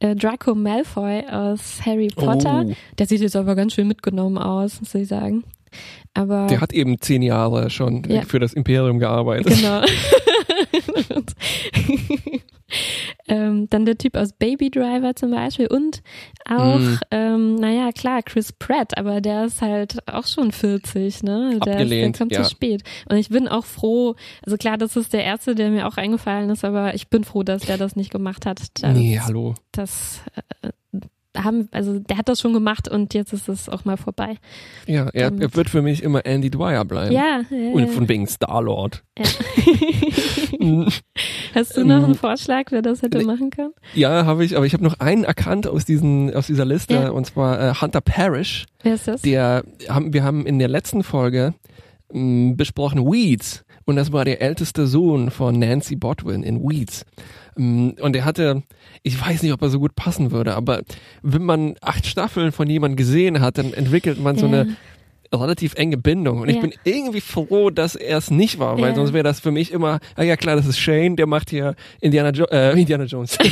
äh, 0.00 0.14
Draco 0.14 0.54
Malfoy 0.54 1.24
aus 1.28 1.80
Harry 1.84 2.08
Ja. 2.16 2.24
Potter. 2.24 2.64
Oh, 2.68 2.72
Der 2.98 3.06
sieht 3.06 3.20
jetzt 3.20 3.36
aber 3.36 3.54
ganz 3.54 3.74
schön 3.74 3.88
mitgenommen 3.88 4.38
aus, 4.38 4.80
muss 4.80 4.94
ich 4.94 5.08
sagen. 5.08 5.44
Aber 6.14 6.46
der 6.48 6.60
hat 6.60 6.72
eben 6.74 7.00
zehn 7.00 7.22
Jahre 7.22 7.70
schon 7.70 8.04
Ja. 8.08 8.22
für 8.22 8.38
das 8.38 8.52
Imperium 8.52 8.98
gearbeitet. 8.98 9.54
genau. 9.56 9.82
ähm, 13.28 13.68
dann 13.70 13.84
der 13.84 13.98
Typ 13.98 14.16
aus 14.16 14.32
Baby 14.32 14.70
Driver 14.70 15.14
zum 15.14 15.30
Beispiel 15.30 15.66
und 15.66 16.02
auch, 16.48 16.78
Mm. 16.78 16.98
ähm, 17.10 17.54
naja, 17.56 17.90
klar, 17.92 18.22
Chris 18.22 18.52
Pratt, 18.52 18.96
aber 18.98 19.20
der 19.20 19.44
ist 19.46 19.62
halt 19.62 19.98
auch 20.08 20.26
schon 20.26 20.52
40, 20.52 21.22
ne? 21.22 21.58
Der, 21.64 21.74
Abgelehnt, 21.74 22.14
der 22.16 22.18
kommt 22.18 22.32
ja. 22.32 22.42
zu 22.42 22.50
spät. 22.50 22.82
Und 23.08 23.16
ich 23.16 23.28
bin 23.28 23.48
auch 23.48 23.64
froh, 23.64 24.14
also 24.44 24.56
klar, 24.56 24.78
das 24.78 24.96
ist 24.96 25.12
der 25.12 25.24
erste, 25.24 25.54
der 25.54 25.70
mir 25.70 25.86
auch 25.86 25.96
eingefallen 25.96 26.50
ist, 26.50 26.64
aber 26.64 26.94
ich 26.94 27.08
bin 27.08 27.24
froh, 27.24 27.42
dass 27.42 27.62
der 27.62 27.78
das 27.78 27.96
nicht 27.96 28.10
gemacht 28.10 28.46
hat. 28.46 28.60
Das, 28.80 28.94
Nee, 28.94 29.18
hallo. 29.22 29.54
das 29.72 30.20
äh, 30.62 30.68
haben, 31.36 31.68
also 31.70 31.98
der 31.98 32.18
hat 32.18 32.28
das 32.28 32.40
schon 32.40 32.52
gemacht 32.52 32.88
und 32.88 33.14
jetzt 33.14 33.32
ist 33.32 33.48
es 33.48 33.68
auch 33.68 33.84
mal 33.84 33.96
vorbei. 33.96 34.36
Ja, 34.86 35.08
er, 35.12 35.30
Damit. 35.30 35.42
er 35.42 35.54
wird 35.56 35.70
für 35.70 35.80
mich 35.82 36.02
immer 36.02 36.26
Andy 36.26 36.50
Dwyer 36.50 36.84
bleiben. 36.84 37.12
Ja, 37.14 37.40
ja, 37.50 37.70
Und 37.72 37.88
von 37.90 38.08
wegen 38.08 38.26
Star-Lord. 38.26 39.02
ja. 39.18 39.24
Hast 41.54 41.76
du 41.76 41.84
noch 41.84 41.98
Ähm, 41.98 42.04
einen 42.04 42.14
Vorschlag, 42.14 42.64
wer 42.70 42.82
das 42.82 43.02
hätte 43.02 43.22
machen 43.24 43.50
können? 43.50 43.72
Ja, 43.94 44.24
habe 44.24 44.44
ich, 44.44 44.56
aber 44.56 44.66
ich 44.66 44.72
habe 44.72 44.84
noch 44.84 45.00
einen 45.00 45.24
erkannt 45.24 45.66
aus 45.66 45.84
diesen 45.84 46.34
aus 46.34 46.46
dieser 46.46 46.64
Liste 46.64 46.94
Ja. 46.94 47.10
und 47.10 47.26
zwar 47.26 47.60
äh, 47.60 47.74
Hunter 47.74 48.00
Parrish. 48.00 48.66
Wer 48.82 48.94
ist 48.94 49.08
das? 49.08 49.22
Der 49.22 49.64
haben 49.88 50.12
wir 50.12 50.24
haben 50.24 50.46
in 50.46 50.58
der 50.58 50.68
letzten 50.68 51.02
Folge 51.02 51.54
mh, 52.12 52.54
besprochen 52.56 53.00
Weeds 53.10 53.64
und 53.84 53.96
das 53.96 54.12
war 54.12 54.24
der 54.24 54.40
älteste 54.40 54.86
Sohn 54.86 55.30
von 55.30 55.58
Nancy 55.58 55.96
Bodwin 55.96 56.42
in 56.42 56.60
Weeds. 56.62 57.04
Mm, 57.56 57.90
Und 58.00 58.16
er 58.16 58.24
hatte, 58.24 58.62
ich 59.02 59.20
weiß 59.20 59.42
nicht, 59.42 59.52
ob 59.52 59.60
er 59.62 59.68
so 59.70 59.78
gut 59.78 59.94
passen 59.94 60.30
würde, 60.32 60.54
aber 60.54 60.82
wenn 61.22 61.42
man 61.44 61.74
acht 61.80 62.06
Staffeln 62.06 62.52
von 62.52 62.68
jemandem 62.68 62.96
gesehen 62.96 63.40
hat, 63.40 63.58
dann 63.58 63.72
entwickelt 63.74 64.18
man 64.20 64.36
so 64.36 64.46
Ja. 64.46 64.62
eine 64.62 64.76
relativ 65.34 65.74
enge 65.76 65.96
Bindung. 65.96 66.40
Und 66.40 66.48
ich 66.50 66.56
Ja. 66.56 66.60
bin 66.62 66.72
irgendwie 66.84 67.20
froh, 67.22 67.70
dass 67.70 67.94
er 67.94 68.18
es 68.18 68.30
nicht 68.30 68.58
war, 68.58 68.78
weil 68.80 68.90
Ja. 68.90 68.94
sonst 68.94 69.12
wäre 69.14 69.24
das 69.24 69.40
für 69.40 69.50
mich 69.50 69.70
immer, 69.72 69.98
ah 70.16 70.22
ja 70.22 70.36
klar, 70.36 70.56
das 70.56 70.66
ist 70.66 70.78
Shane, 70.78 71.16
der 71.16 71.26
macht 71.26 71.50
hier 71.50 71.74
Indiana, 72.00 72.30
jo 72.30 72.44
äh, 72.50 72.78
Indiana 72.78 73.04
Jones. 73.04 73.38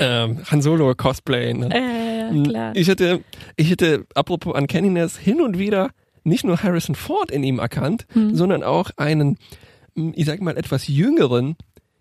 ähm, 0.00 0.38
Han 0.50 0.62
Solo 0.62 0.94
Cosplay. 0.94 1.54
Ne? 1.54 1.68
Äh, 1.72 2.42
klar. 2.48 2.72
Ich 2.76 2.88
hätte, 2.88 3.20
ich 3.56 3.70
hätte, 3.70 4.06
apropos 4.14 4.54
Uncanniness, 4.54 5.16
hin 5.18 5.40
und 5.40 5.58
wieder 5.58 5.90
nicht 6.24 6.44
nur 6.44 6.62
Harrison 6.62 6.94
Ford 6.94 7.30
in 7.30 7.42
ihm 7.42 7.58
erkannt, 7.58 8.06
Hm. 8.12 8.34
sondern 8.34 8.62
auch 8.62 8.90
einen, 8.96 9.38
ich 10.14 10.26
sag 10.26 10.40
mal, 10.40 10.56
etwas 10.56 10.88
jüngeren, 10.88 11.56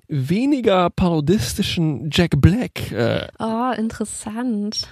weniger 0.07 0.89
parodistischen 0.89 2.09
Jack 2.11 2.39
Black. 2.41 2.91
Äh, 2.91 3.27
Oh, 3.39 3.71
interessant. 3.77 4.87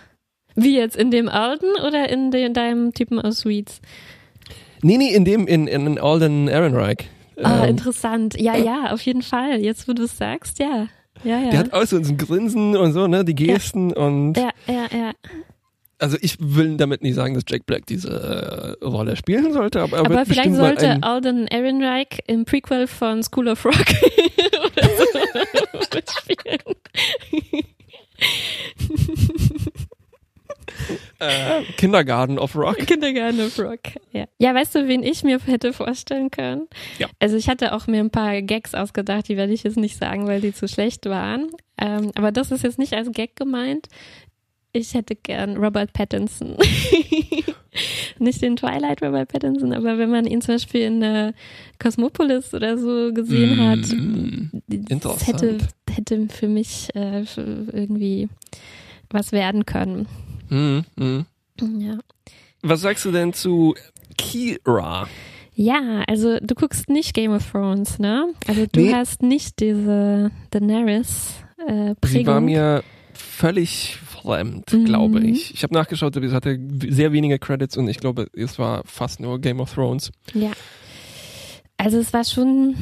Wie 0.55 0.75
jetzt 0.77 0.95
in 0.95 1.11
dem 1.11 1.27
alten 1.29 1.67
oder 1.85 2.09
in 2.09 2.31
dem, 2.31 2.53
deinem 2.53 2.93
Typen 2.93 3.19
aus 3.19 3.39
Sweets? 3.39 3.81
nee, 4.81 4.97
nee, 4.97 5.13
in 5.13 5.25
dem, 5.25 5.47
in, 5.47 5.67
in 5.67 5.97
Alden 5.99 6.47
Ehrenreich. 6.47 7.09
Ah, 7.41 7.63
Ähm, 7.63 7.69
interessant. 7.71 8.39
Ja, 8.39 8.55
ja, 8.55 8.91
auf 8.93 9.01
jeden 9.01 9.21
Fall. 9.21 9.59
Jetzt, 9.61 9.87
wo 9.87 9.93
du 9.93 10.03
es 10.03 10.17
sagst, 10.17 10.59
ja. 10.59 10.87
Ja, 11.23 11.39
ja. 11.39 11.49
Der 11.49 11.59
hat 11.59 11.73
auch 11.73 11.85
so 11.85 11.97
ein 11.97 12.17
Grinsen 12.17 12.75
und 12.77 12.93
so, 12.93 13.07
ne, 13.07 13.25
die 13.25 13.35
Gesten 13.35 13.91
und 13.93 14.35
ja, 14.37 14.49
ja, 14.67 14.85
ja. 14.95 15.11
Also 15.99 16.17
ich 16.21 16.37
will 16.39 16.77
damit 16.77 17.01
nicht 17.01 17.15
sagen, 17.15 17.33
dass 17.33 17.43
Jack 17.47 17.65
Black 17.65 17.85
diese 17.85 18.77
äh, 18.81 18.85
Rolle 18.85 19.15
spielen 19.15 19.53
sollte, 19.53 19.81
aber 19.81 19.97
er 19.97 20.05
Aber 20.05 20.15
wird 20.15 20.27
vielleicht 20.27 20.55
sollte 20.55 21.01
Alden 21.03 21.47
Ehrenreich 21.47 22.19
im 22.27 22.45
Prequel 22.45 22.87
von 22.87 23.23
School 23.23 23.47
of 23.47 23.65
Rock 23.65 23.75
mitspielen. 25.93 26.59
äh, 31.19 31.63
Kindergarten 31.77 32.39
of 32.39 32.55
Rock. 32.55 32.77
Kindergarten 32.77 33.41
of 33.41 33.57
Rock. 33.59 33.79
Ja. 34.11 34.25
ja, 34.37 34.53
weißt 34.53 34.75
du, 34.75 34.87
wen 34.87 35.03
ich 35.03 35.23
mir 35.23 35.39
hätte 35.39 35.73
vorstellen 35.73 36.31
können? 36.31 36.67
Ja. 36.97 37.07
Also 37.19 37.37
ich 37.37 37.47
hatte 37.47 37.73
auch 37.73 37.87
mir 37.87 37.99
ein 37.99 38.11
paar 38.11 38.41
Gags 38.41 38.73
ausgedacht, 38.73 39.29
die 39.29 39.37
werde 39.37 39.53
ich 39.53 39.63
jetzt 39.63 39.77
nicht 39.77 39.97
sagen, 39.97 40.27
weil 40.27 40.41
die 40.41 40.53
zu 40.53 40.67
schlecht 40.67 41.05
waren. 41.05 41.49
Ähm, 41.77 42.11
aber 42.15 42.31
das 42.31 42.51
ist 42.51 42.63
jetzt 42.63 42.79
nicht 42.79 42.93
als 42.93 43.11
Gag 43.11 43.35
gemeint. 43.35 43.87
Ich 44.75 44.93
hätte 44.93 45.15
gern 45.15 45.57
Robert 45.57 45.93
Pattinson. 45.93 46.55
nicht 48.19 48.41
den 48.41 48.55
Twilight 48.55 49.01
Robert 49.01 49.29
Pattinson, 49.31 49.73
aber 49.73 49.97
wenn 49.97 50.09
man 50.09 50.25
ihn 50.25 50.41
zum 50.41 50.55
Beispiel 50.55 50.81
in 50.81 51.01
äh, 51.01 51.33
Cosmopolis 51.79 52.53
oder 52.53 52.77
so 52.77 53.13
gesehen 53.13 53.57
hat, 53.57 53.79
Mm, 53.95 54.47
das 54.67 54.79
interessant. 54.89 55.27
hätte, 55.41 55.57
hätte 55.89 56.27
für 56.29 56.47
mich 56.47 56.89
äh, 56.95 57.23
irgendwie 57.37 58.29
was 59.09 59.31
werden 59.31 59.65
können. 59.65 60.07
mm, 60.49 60.79
mm. 60.95 61.25
Ja. 61.79 61.97
Was 62.61 62.81
sagst 62.81 63.05
du 63.05 63.11
denn 63.11 63.31
zu 63.33 63.75
Kira? 64.17 65.07
Ja, 65.53 66.03
also 66.07 66.37
du 66.41 66.53
guckst 66.55 66.89
nicht 66.89 67.13
Game 67.13 67.31
of 67.31 67.49
Thrones, 67.49 67.97
ne? 67.99 68.27
Also 68.47 68.65
du 68.71 68.81
Nee. 68.81 68.93
hast 68.93 69.21
nicht 69.23 69.59
diese 69.61 70.31
Daenerys 70.51 71.35
äh, 71.65 71.95
Prägung. 71.95 72.19
Sie 72.19 72.25
war 72.27 72.41
mir 72.41 72.83
völlig 73.13 73.97
fremd, 74.25 74.73
Mhm. 74.73 74.85
glaube 74.85 75.19
ich. 75.21 75.53
Ich 75.53 75.63
habe 75.63 75.73
nachgeschaut, 75.73 76.15
sie 76.15 76.31
hatte 76.31 76.59
sehr 76.89 77.11
wenige 77.13 77.39
Credits 77.39 77.77
und 77.77 77.87
ich 77.87 77.97
glaube, 77.99 78.27
es 78.33 78.57
war 78.59 78.81
fast 78.85 79.19
nur 79.19 79.39
Game 79.39 79.59
of 79.59 79.73
Thrones. 79.73 80.11
Ja. 80.33 80.51
Also 81.77 81.99
es 81.99 82.11
war 82.13 82.23
schon, 82.23 82.75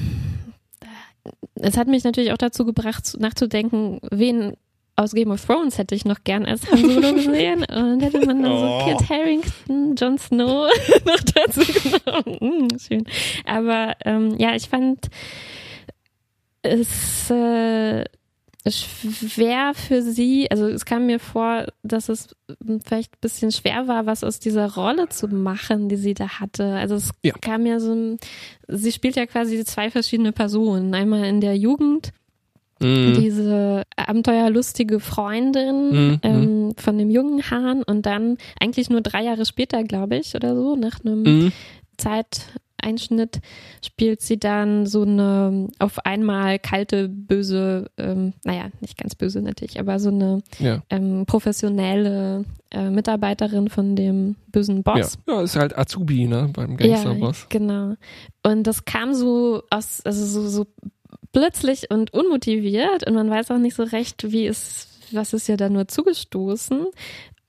es 1.56 1.78
hat 1.78 1.88
mich 1.88 2.04
natürlich 2.04 2.32
auch 2.32 2.38
dazu 2.38 2.66
gebracht, 2.66 3.16
nachzudenken, 3.20 4.00
wen 4.12 4.54
aus 4.96 5.14
Game 5.14 5.32
of 5.32 5.44
Thrones 5.44 5.80
hätte 5.80 5.96
ich 5.96 6.06
noch 6.06 6.24
gern 6.24 6.46
als 6.46 6.70
Han 6.70 6.78
Solo 6.78 7.14
gesehen 7.16 7.64
und 7.66 8.00
hätte 8.02 8.24
man 8.28 8.44
dann 8.44 8.52
Oh. 8.52 8.80
so 8.80 8.86
Kit 8.98 9.10
Harington, 9.10 9.96
Jon 9.96 10.18
Snow 10.20 10.70
noch 11.06 11.20
dazu 11.34 11.62
genommen. 11.62 12.68
Mm, 12.68 12.78
schön. 12.78 13.04
Aber 13.46 13.96
ähm, 14.06 14.36
ja, 14.38 14.54
ich 14.56 14.70
fand 14.70 15.08
es 16.62 17.30
äh, 17.32 18.04
schwer 18.70 19.74
für 19.74 20.02
sie, 20.02 20.50
also 20.50 20.68
es 20.68 20.86
kam 20.86 21.06
mir 21.08 21.20
vor, 21.20 21.66
dass 21.84 22.08
es 22.10 22.36
vielleicht 22.86 23.14
ein 23.16 23.22
bisschen 23.22 23.52
schwer 23.52 23.88
war, 23.88 24.06
was 24.06 24.24
aus 24.24 24.40
dieser 24.40 24.74
Rolle 24.76 25.10
zu 25.10 25.28
machen, 25.28 25.90
die 25.90 25.98
sie 25.98 26.14
da 26.14 26.40
hatte. 26.40 26.66
Also 26.76 26.96
es 26.96 27.12
Ja. 27.24 27.34
kam 27.34 27.66
ja 27.66 27.80
so 27.80 27.94
ein, 27.94 28.18
sie 28.68 28.92
spielt 28.92 29.16
ja 29.18 29.26
quasi 29.26 29.64
zwei 29.66 29.90
verschiedene 29.92 30.32
Personen. 30.32 30.94
Einmal 30.96 31.26
in 31.26 31.42
der 31.42 31.58
Jugend, 31.58 32.12
Mhm. 32.80 33.14
diese 33.20 33.84
abenteuerlustige 33.96 35.00
Freundin 35.00 35.90
Mhm. 35.92 36.20
ähm, 36.24 36.74
von 36.78 36.98
dem 36.98 37.10
jungen 37.10 37.50
Hahn 37.50 37.84
und 37.84 38.06
dann 38.06 38.38
eigentlich 38.60 38.90
nur 38.90 39.02
drei 39.02 39.24
Jahre 39.24 39.46
später, 39.46 39.84
glaube 39.84 40.18
ich, 40.18 40.36
oder 40.36 40.56
so, 40.56 40.76
nach 40.76 41.00
einem 41.04 41.24
Mhm. 41.24 41.52
Zeiteinschnitt 42.84 43.40
spielt 43.86 44.22
sie 44.22 44.38
dann 44.40 44.86
so 44.86 45.04
eine 45.04 45.68
auf 45.80 46.00
einmal 46.06 46.60
kalte, 46.60 47.08
böse, 47.10 47.90
ähm, 47.98 48.34
naja, 48.44 48.66
nicht 48.82 48.98
ganz 48.98 49.16
böse 49.16 49.42
natürlich, 49.42 49.80
aber 49.80 50.00
so 50.00 50.10
eine 50.10 50.42
Ja. 50.60 50.82
ähm, 50.90 51.26
professionelle 51.26 52.46
äh, 52.72 52.90
Mitarbeiterin 52.90 53.70
von 53.70 53.96
dem 53.96 54.36
bösen 54.48 54.78
Ja. 54.78 54.82
Boss. 54.94 55.18
ja, 55.28 55.42
ist 55.42 55.56
halt 55.56 55.78
Azubi, 55.78 56.28
ne, 56.28 56.50
beim 56.54 56.76
Gangsterboss. 56.78 57.48
genau. 57.50 57.94
Und 58.44 58.64
das 58.64 58.86
kam 58.86 59.14
so 59.14 59.64
aus, 59.70 60.02
also 60.06 60.26
so, 60.26 60.48
so 60.48 60.66
plötzlich 61.32 61.90
und 61.90 62.14
unmotiviert 62.14 63.08
und 63.08 63.14
man 63.16 63.30
weiß 63.30 63.52
auch 63.52 63.58
nicht 63.58 63.76
so 63.76 63.84
recht, 63.84 64.32
wie 64.32 64.46
es, 64.46 64.88
was 65.12 65.34
ist 65.34 65.48
ja 65.48 65.56
da 65.58 65.70
nur 65.70 65.88
zugestoßen. 65.88 66.86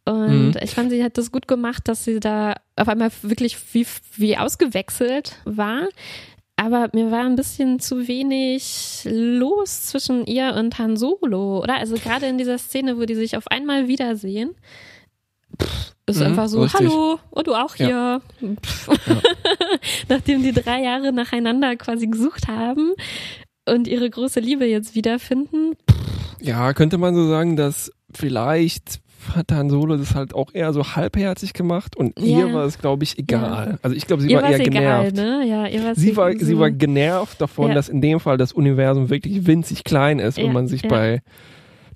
Und 0.06 0.50
Mhm. 0.50 0.56
ich 0.62 0.70
fand, 0.72 0.90
sie 0.90 1.02
hat 1.02 1.16
das 1.16 1.32
gut 1.32 1.48
gemacht, 1.48 1.88
dass 1.88 2.04
sie 2.04 2.20
da 2.20 2.54
auf 2.76 2.88
einmal 2.88 3.10
wirklich 3.22 3.56
wie, 3.72 3.86
wie 4.16 4.36
ausgewechselt 4.36 5.36
war. 5.44 5.88
Aber 6.56 6.88
mir 6.92 7.10
war 7.10 7.24
ein 7.24 7.36
bisschen 7.36 7.80
zu 7.80 8.06
wenig 8.06 9.02
los 9.10 9.86
zwischen 9.86 10.24
ihr 10.26 10.54
und 10.54 10.78
Han 10.78 10.96
Solo, 10.96 11.60
oder? 11.62 11.76
Also 11.78 11.96
gerade 11.96 12.26
in 12.26 12.38
dieser 12.38 12.58
Szene, 12.58 12.96
wo 12.98 13.04
die 13.06 13.14
sich 13.16 13.36
auf 13.36 13.48
einmal 13.48 13.88
wiedersehen, 13.88 14.54
pff, 15.60 15.94
ist 16.06 16.18
Mhm, 16.20 16.26
einfach 16.26 16.48
so, 16.48 16.62
richtig. 16.62 16.80
hallo, 16.80 17.18
und 17.30 17.46
du 17.46 17.54
auch 17.54 17.74
hier. 17.74 18.20
Pff. 18.62 18.88
Nachdem 20.08 20.42
die 20.42 20.52
drei 20.52 20.82
Jahre 20.82 21.12
nacheinander 21.12 21.74
quasi 21.76 22.06
gesucht 22.06 22.46
haben 22.46 22.92
und 23.66 23.88
ihre 23.88 24.08
große 24.08 24.38
Liebe 24.40 24.66
jetzt 24.66 24.94
wiederfinden. 24.94 25.76
Ja, 26.40 26.72
könnte 26.74 26.98
man 26.98 27.14
so 27.14 27.26
sagen, 27.28 27.56
dass 27.56 27.90
vielleicht 28.12 29.00
hat 29.34 29.50
Han 29.52 29.70
Solo 29.70 29.96
das 29.96 30.14
halt 30.14 30.34
auch 30.34 30.52
eher 30.54 30.72
so 30.72 30.84
halbherzig 30.96 31.52
gemacht 31.52 31.96
und 31.96 32.18
Ja. 32.18 32.38
ihr 32.46 32.52
war 32.54 32.64
es, 32.64 32.78
glaube 32.78 33.04
ich, 33.04 33.18
egal. 33.18 33.78
Also 33.82 33.96
ich 33.96 34.06
glaube, 34.06 34.22
sie 34.22 34.30
ihr 34.30 34.42
war 34.42 34.50
eher 34.50 34.60
egal, 34.60 35.10
genervt. 35.10 35.16
ne? 35.16 35.44
Ja, 35.46 35.66
ihr 35.66 35.94
Sie 35.94 36.16
war, 36.16 36.32
so- 36.32 36.44
sie 36.44 36.58
war 36.58 36.70
genervt 36.70 37.40
davon, 37.40 37.68
Ja. 37.68 37.74
dass 37.74 37.88
in 37.88 38.00
dem 38.00 38.20
Fall 38.20 38.36
das 38.36 38.52
Universum 38.52 39.10
wirklich 39.10 39.46
winzig 39.46 39.84
klein 39.84 40.18
ist 40.18 40.38
Ja, 40.38 40.44
und 40.44 40.52
man 40.52 40.66
sich 40.68 40.82
ja. 40.82 40.88
bei 40.88 41.22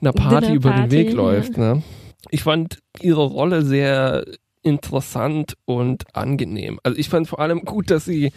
einer 0.01 0.13
Party 0.13 0.53
über 0.55 0.71
den 0.71 0.89
Dinnerparty, 0.89 0.91
Weg 0.97 1.09
ja. 1.11 1.15
läuft. 1.15 1.57
Ne? 1.59 1.83
Ich 2.31 2.43
fand 2.43 2.79
ihre 3.01 3.23
Rolle 3.25 3.63
sehr 3.63 4.25
interessant 4.63 5.55
und 5.65 6.05
angenehm. 6.15 6.79
Also 6.83 6.99
ich 6.99 7.09
fand 7.09 7.29
vor 7.29 7.41
allem 7.41 7.63
gut, 7.65 7.91
dass 7.91 8.05
sie 8.05 8.33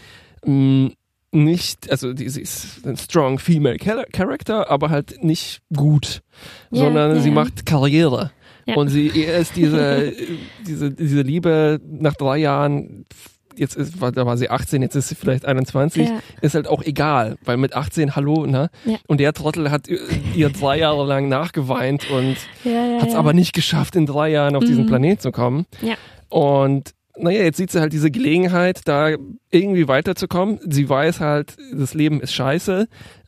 mh, 0.45 0.91
nicht, 1.33 1.89
also 1.89 2.13
die, 2.13 2.27
sie 2.29 2.41
ist 2.41 2.85
ein 2.85 2.97
strong 2.97 3.39
female 3.39 3.77
Char- 3.77 4.05
Character, 4.11 4.69
aber 4.69 4.89
halt 4.89 5.23
nicht 5.23 5.61
gut, 5.75 6.21
Ja, 6.71 6.79
sondern 6.83 7.15
ja, 7.15 7.21
sie 7.21 7.29
ja. 7.29 7.35
macht 7.35 7.65
Karriere. 7.65 8.31
Ja. 8.65 8.75
Und 8.75 8.89
sie 8.89 9.11
er 9.23 9.37
ist 9.39 9.55
diese, 9.55 10.13
diese, 10.67 10.91
diese 10.91 11.21
Liebe 11.21 11.79
nach 11.89 12.15
drei 12.15 12.37
Jahren, 12.37 13.05
jetzt 13.57 13.75
ist, 13.75 13.99
war, 13.99 14.11
da 14.11 14.25
war 14.25 14.37
sie 14.37 14.49
18, 14.49 14.81
jetzt 14.81 14.95
ist 14.95 15.09
sie 15.09 15.15
vielleicht 15.15 15.45
21, 15.45 16.07
Ja. 16.07 16.19
ist 16.41 16.55
halt 16.55 16.67
auch 16.67 16.83
egal, 16.83 17.35
weil 17.43 17.57
mit 17.57 17.75
18, 17.75 18.15
hallo, 18.15 18.45
ne? 18.45 18.69
Ja. 18.85 18.97
Und 19.07 19.19
der 19.19 19.33
Trottel 19.33 19.71
hat 19.71 19.87
ihr 19.89 20.49
drei 20.49 20.79
Jahre 20.79 21.05
lang 21.05 21.27
nachgeweint 21.27 22.09
und 22.09 22.37
Ja, 22.63 22.99
hat 23.01 23.09
es 23.09 23.15
aber 23.15 23.33
nicht 23.33 23.53
geschafft, 23.53 23.95
in 23.95 24.05
drei 24.05 24.29
Jahren 24.29 24.55
auf 24.55 24.63
diesen 24.63 24.85
Mhm. 24.85 24.87
Planet 24.89 25.21
zu 25.21 25.31
kommen. 25.31 25.65
Und 26.29 26.91
naja, 27.17 27.43
jetzt 27.43 27.57
sieht 27.57 27.71
sie 27.71 27.81
halt 27.81 27.91
diese 27.93 28.09
Gelegenheit, 28.09 28.81
da 28.85 29.09
irgendwie 29.51 29.87
weiterzukommen. 29.89 30.59
Sie 30.69 30.87
weiß 30.87 31.19
halt, 31.19 31.57
das 31.75 31.93
Leben 31.93 32.21
ist 32.21 32.33
scheiße. 32.33 32.87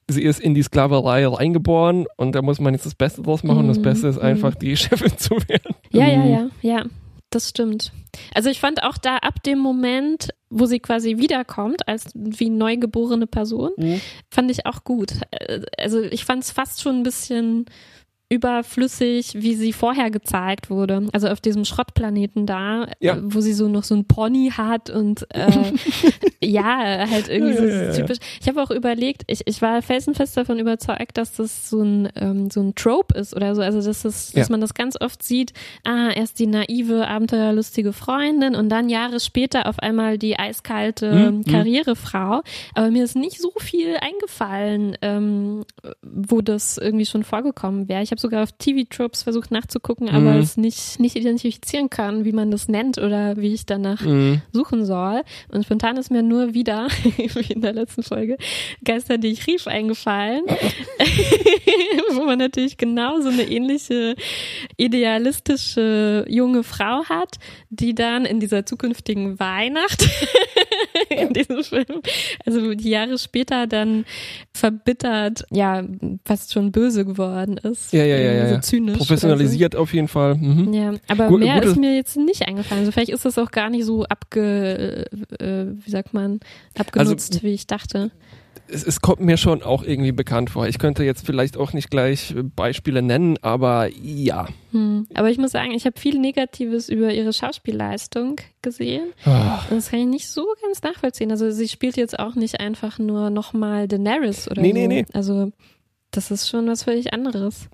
Sie 0.10 0.24
ist 0.24 0.40
in 0.40 0.54
die 0.54 0.64
Sklaverei 0.64 1.26
reingeboren 1.28 2.06
und 2.18 2.34
da 2.36 2.42
muss 2.42 2.60
man 2.60 2.74
jetzt 2.74 2.86
das 2.86 2.96
Beste 2.96 3.22
draus 3.22 3.44
machen. 3.44 3.68
Das 3.68 3.78
Mhm. 3.78 3.84
Beste 3.84 4.08
ist 4.08 4.18
Mhm. 4.18 4.22
einfach, 4.24 4.56
die 4.56 4.76
Chefin 4.78 5.18
zu 5.18 5.36
werden. 5.48 5.76
Ja, 5.92 6.08
ja, 6.08 6.18
Mhm. 6.18 6.32
ja, 6.32 6.50
ja. 6.62 6.86
Das 7.30 7.50
stimmt. 7.50 7.92
Also 8.36 8.50
ich 8.52 8.60
fand 8.60 8.84
auch 8.84 8.98
da 8.98 9.16
ab 9.18 9.42
dem 9.44 9.58
Moment, 9.58 10.30
wo 10.52 10.66
sie 10.68 10.80
quasi 10.80 11.18
wiederkommt, 11.18 11.88
als 11.88 12.12
wie 12.14 12.50
neugeborene 12.52 13.26
Person, 13.26 13.72
Mhm. 13.78 14.02
fand 14.30 14.52
ich 14.52 14.66
auch 14.68 14.84
gut. 14.84 15.14
Äh, 15.32 15.62
Also 15.80 16.02
ich 16.04 16.26
fand 16.26 16.44
es 16.44 16.52
fast 16.52 16.82
schon 16.82 16.98
ein 16.98 17.04
bisschen 17.04 17.66
überflüssig, 18.34 19.36
wie 19.36 19.56
sie 19.56 19.74
vorher 19.74 20.10
gezeigt 20.10 20.70
wurde. 20.70 21.08
Also 21.14 21.28
auf 21.28 21.40
diesem 21.40 21.66
Schrottplaneten 21.66 22.46
da, 22.46 22.88
Ja. 23.00 23.16
äh, 23.16 23.20
wo 23.24 23.42
sie 23.42 23.54
so 23.54 23.68
noch 23.68 23.84
so 23.84 23.96
ein 23.96 24.06
Pony 24.06 24.52
hat 24.56 24.90
und 24.90 25.28
äh, 25.30 25.52
ja, 26.44 27.08
halt 27.10 27.30
irgendwie 27.30 27.54
so 27.56 27.64
ja, 27.66 27.84
ja, 27.84 27.94
typisch. 27.94 28.18
Ich 28.42 28.48
habe 28.48 28.62
auch 28.62 28.72
überlegt, 28.72 29.24
ich, 29.28 29.42
ich 29.46 29.62
war 29.62 29.82
felsenfest 29.84 30.36
davon 30.36 30.58
überzeugt, 30.58 31.18
dass 31.18 31.34
das 31.34 31.70
so 31.70 31.82
ein, 31.84 32.10
ähm, 32.16 32.50
so 32.50 32.62
ein 32.62 32.74
Trope 32.74 33.16
ist 33.18 33.36
oder 33.36 33.54
so. 33.54 33.62
Also 33.62 33.82
dass, 33.82 34.04
es, 34.04 34.32
dass 34.32 34.50
man 34.50 34.62
das 34.62 34.74
ganz 34.74 35.00
oft 35.00 35.22
sieht, 35.22 35.54
ah, 35.84 36.10
erst 36.10 36.40
die 36.40 36.48
naive, 36.48 37.08
abenteuerlustige 37.08 37.94
Freundin 37.94 38.56
und 38.56 38.70
dann 38.70 38.90
Jahre 38.90 39.20
später 39.20 39.68
auf 39.68 39.78
einmal 39.78 40.18
die 40.18 40.40
eiskalte 40.40 41.32
mhm. 41.32 41.44
Karrierefrau. 41.46 42.42
Aber 42.74 42.90
mir 42.90 43.04
ist 43.04 43.16
nicht 43.16 43.40
so 43.40 43.52
viel 43.60 43.96
eingefallen, 44.02 44.98
ähm, 45.04 45.66
wo 46.02 46.42
das 46.42 46.80
irgendwie 46.80 47.06
schon 47.06 47.24
vorgekommen 47.24 47.88
wäre. 47.88 48.02
Ich 48.02 48.12
habe 48.12 48.23
sogar 48.24 48.42
auf 48.44 48.52
TV-Tropes 48.54 49.22
versucht 49.24 49.52
nachzugucken, 49.52 50.10
aber 50.10 50.32
Mhm. 50.34 50.40
es 50.40 50.58
nicht, 50.58 51.00
nicht 51.00 51.16
identifizieren 51.16 51.90
kann, 51.92 52.26
wie 52.26 52.32
man 52.32 52.50
das 52.50 52.68
nennt 52.68 52.98
oder 52.98 53.38
wie 53.38 53.54
ich 53.54 53.66
danach 53.68 54.02
Mhm. 54.02 54.42
suchen 54.52 54.86
soll. 54.86 55.22
Und 55.50 55.64
spontan 55.66 55.98
ist 55.98 56.10
mir 56.10 56.24
nur 56.24 56.54
wieder, 56.56 56.88
wie 57.18 57.54
in 57.54 57.62
der 57.62 57.74
letzten 57.74 58.02
Folge, 58.04 58.38
Geister, 58.84 59.18
die 59.20 59.28
ich 59.28 59.46
rief, 59.46 59.68
eingefallen. 59.68 60.42
Wo 62.14 62.24
man 62.24 62.40
natürlich 62.40 62.78
genau 62.78 63.20
so 63.22 63.30
eine 63.30 63.44
ähnliche 63.44 64.16
idealistische 64.78 66.26
junge 66.30 66.64
Frau 66.64 67.04
hat, 67.06 67.38
die 67.70 67.94
dann 67.96 68.26
in 68.26 68.40
dieser 68.40 68.66
zukünftigen 68.66 69.40
Weihnacht 69.40 70.08
in 71.10 71.34
diesem 71.34 71.64
Film, 71.64 72.02
also 72.46 72.74
die 72.74 72.90
Jahre 72.90 73.18
später 73.18 73.68
dann 73.68 74.06
verbittert, 74.54 75.44
ja, 75.52 75.84
fast 76.26 76.54
schon 76.54 76.72
böse 76.72 77.06
geworden 77.06 77.58
ist. 77.58 77.94
Ja, 77.94 78.06
ja, 78.06 78.13
ja, 78.18 78.32
Irgendwie 78.32 78.40
ja, 78.44 78.48
So 78.50 78.54
ja. 78.56 78.62
zynisch. 78.62 78.98
Professionalisiert 78.98 79.76
auf 79.76 79.94
jeden 79.94 80.08
Fall. 80.08 80.36
Mhm. 80.36 80.66
So. 80.66 80.74
Ja, 80.80 80.94
aber 81.08 81.28
Gut- 81.28 81.40
mehr 81.42 81.62
ist 81.64 81.78
mir 81.78 81.96
jetzt 81.96 82.18
nicht 82.18 82.48
eingefallen. 82.48 82.82
Also 82.82 82.92
vielleicht 82.92 83.10
ist 83.12 83.26
das 83.26 83.38
auch 83.38 83.52
gar 83.52 83.70
nicht 83.70 83.86
so 83.86 84.04
abge, 84.06 85.06
äh, 85.40 85.66
wie 85.86 85.90
sagt 85.92 86.14
man, 86.14 86.40
abgenutzt, 86.78 87.34
Also 87.36 87.44
wie 87.44 87.54
ich 87.54 87.68
dachte. 87.68 88.12
Es, 88.70 88.86
es 88.88 89.02
kommt 89.02 89.20
mir 89.20 89.36
schon 89.36 89.62
auch 89.62 89.84
irgendwie 89.84 90.14
bekannt 90.14 90.50
vor. 90.50 90.68
Ich 90.68 90.80
könnte 90.80 91.04
jetzt 91.04 91.26
vielleicht 91.26 91.58
auch 91.58 91.74
nicht 91.74 91.92
gleich 91.92 92.34
Beispiele 92.56 93.02
nennen, 93.02 93.38
aber 93.42 93.90
ja. 94.02 94.48
Hm. 94.72 95.06
Aber 95.14 95.30
ich 95.30 95.38
muss 95.38 95.52
sagen, 95.52 95.72
ich 95.74 95.86
habe 95.86 96.00
viel 96.00 96.18
Negatives 96.18 96.88
über 96.88 97.14
ihre 97.14 97.34
Schauspielleistung 97.34 98.38
gesehen. 98.62 99.08
Und 99.26 99.78
das 99.78 99.90
kann 99.92 100.00
ich 100.00 100.06
nicht 100.08 100.30
so 100.30 100.46
ganz 100.66 100.82
nachvollziehen. 100.82 101.30
Also 101.30 101.52
sie 101.52 101.68
spielt 101.68 101.98
jetzt 101.98 102.18
auch 102.18 102.36
nicht 102.36 102.62
einfach 102.62 103.00
nur 103.00 103.30
nochmal 103.30 103.90
Daenerys 103.90 104.50
oder 104.50 104.62
Nee, 104.62 104.70
so. 104.70 104.74
nee, 104.76 104.88
nee. 104.88 105.06
Also 105.14 105.52
das 106.12 106.32
ist 106.32 106.48
schon 106.48 106.66
was 106.68 106.84
völlig 106.84 107.14
anderes. 107.14 107.68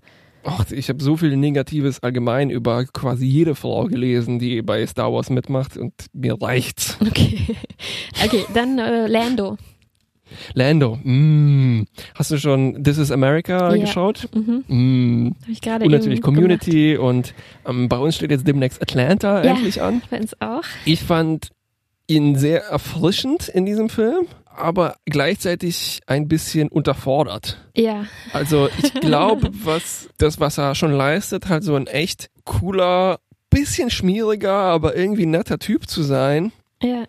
Och, 0.44 0.72
ich 0.72 0.90
habe 0.90 1.04
so 1.04 1.18
viel 1.18 1.36
Negatives 1.36 2.02
allgemein 2.02 2.50
über 2.50 2.86
quasi 2.86 3.26
jede 3.26 3.56
Frau 3.56 3.86
gelesen, 3.86 4.40
die 4.40 4.62
bei 4.62 4.86
Star 4.88 5.12
Wars 5.12 5.30
mitmacht 5.30 5.78
und 5.78 5.94
mir 6.14 6.42
reicht's. 6.42 6.98
Okay. 7.02 7.46
Okay, 8.26 8.44
dann 8.54 8.78
äh, 8.80 9.08
Lando. 9.08 9.58
Lando, 10.54 10.98
mm. 11.04 11.84
hast 12.16 12.32
du 12.32 12.38
schon 12.38 12.84
This 12.84 12.98
is 12.98 13.12
America 13.12 13.74
Ja. 13.74 13.82
geschaut? 13.82 14.28
Mhm. 14.34 14.64
Mm. 14.68 15.36
Habe 15.42 15.52
ich 15.52 15.62
gerade 15.62 15.86
Und 15.86 15.92
natürlich 15.92 16.22
Community 16.22 16.98
und 16.98 17.34
ähm, 17.66 17.88
bei 17.90 17.98
uns 17.98 18.16
steht 18.16 18.32
jetzt 18.32 18.48
demnächst 18.48 18.82
Atlanta 18.82 19.44
Ja. 19.44 19.52
endlich 19.52 19.82
an. 19.82 19.96
Gemacht. 19.96 20.10
Bei 20.10 20.20
uns 20.20 20.42
auch. 20.42 20.64
Ich 20.86 21.02
fand 21.02 21.50
ihn 22.08 22.36
sehr 22.36 22.64
erfrischend 22.66 23.48
in 23.48 23.66
diesem 23.66 23.90
Film, 23.90 24.26
aber 24.60 24.96
gleichzeitig 25.06 26.02
ein 26.08 26.28
bisschen 26.28 26.70
unterfordert. 26.70 27.58
Ja. 27.76 28.06
Also 28.34 28.70
ich 28.82 28.94
glaube, 29.02 29.50
was 29.64 30.10
das, 30.18 30.40
was 30.40 30.58
er 30.58 30.76
schon 30.76 30.92
leistet, 30.92 31.48
halt 31.50 31.64
so 31.64 31.76
ein 31.76 31.88
echt 31.88 32.30
cooler, 32.46 33.20
bisschen 33.50 33.90
schmieriger, 33.90 34.54
aber 34.54 34.96
irgendwie 34.96 35.26
netter 35.26 35.58
Typ 35.60 35.88
zu 35.90 36.04
sein, 36.04 36.52
Ja. 36.84 37.06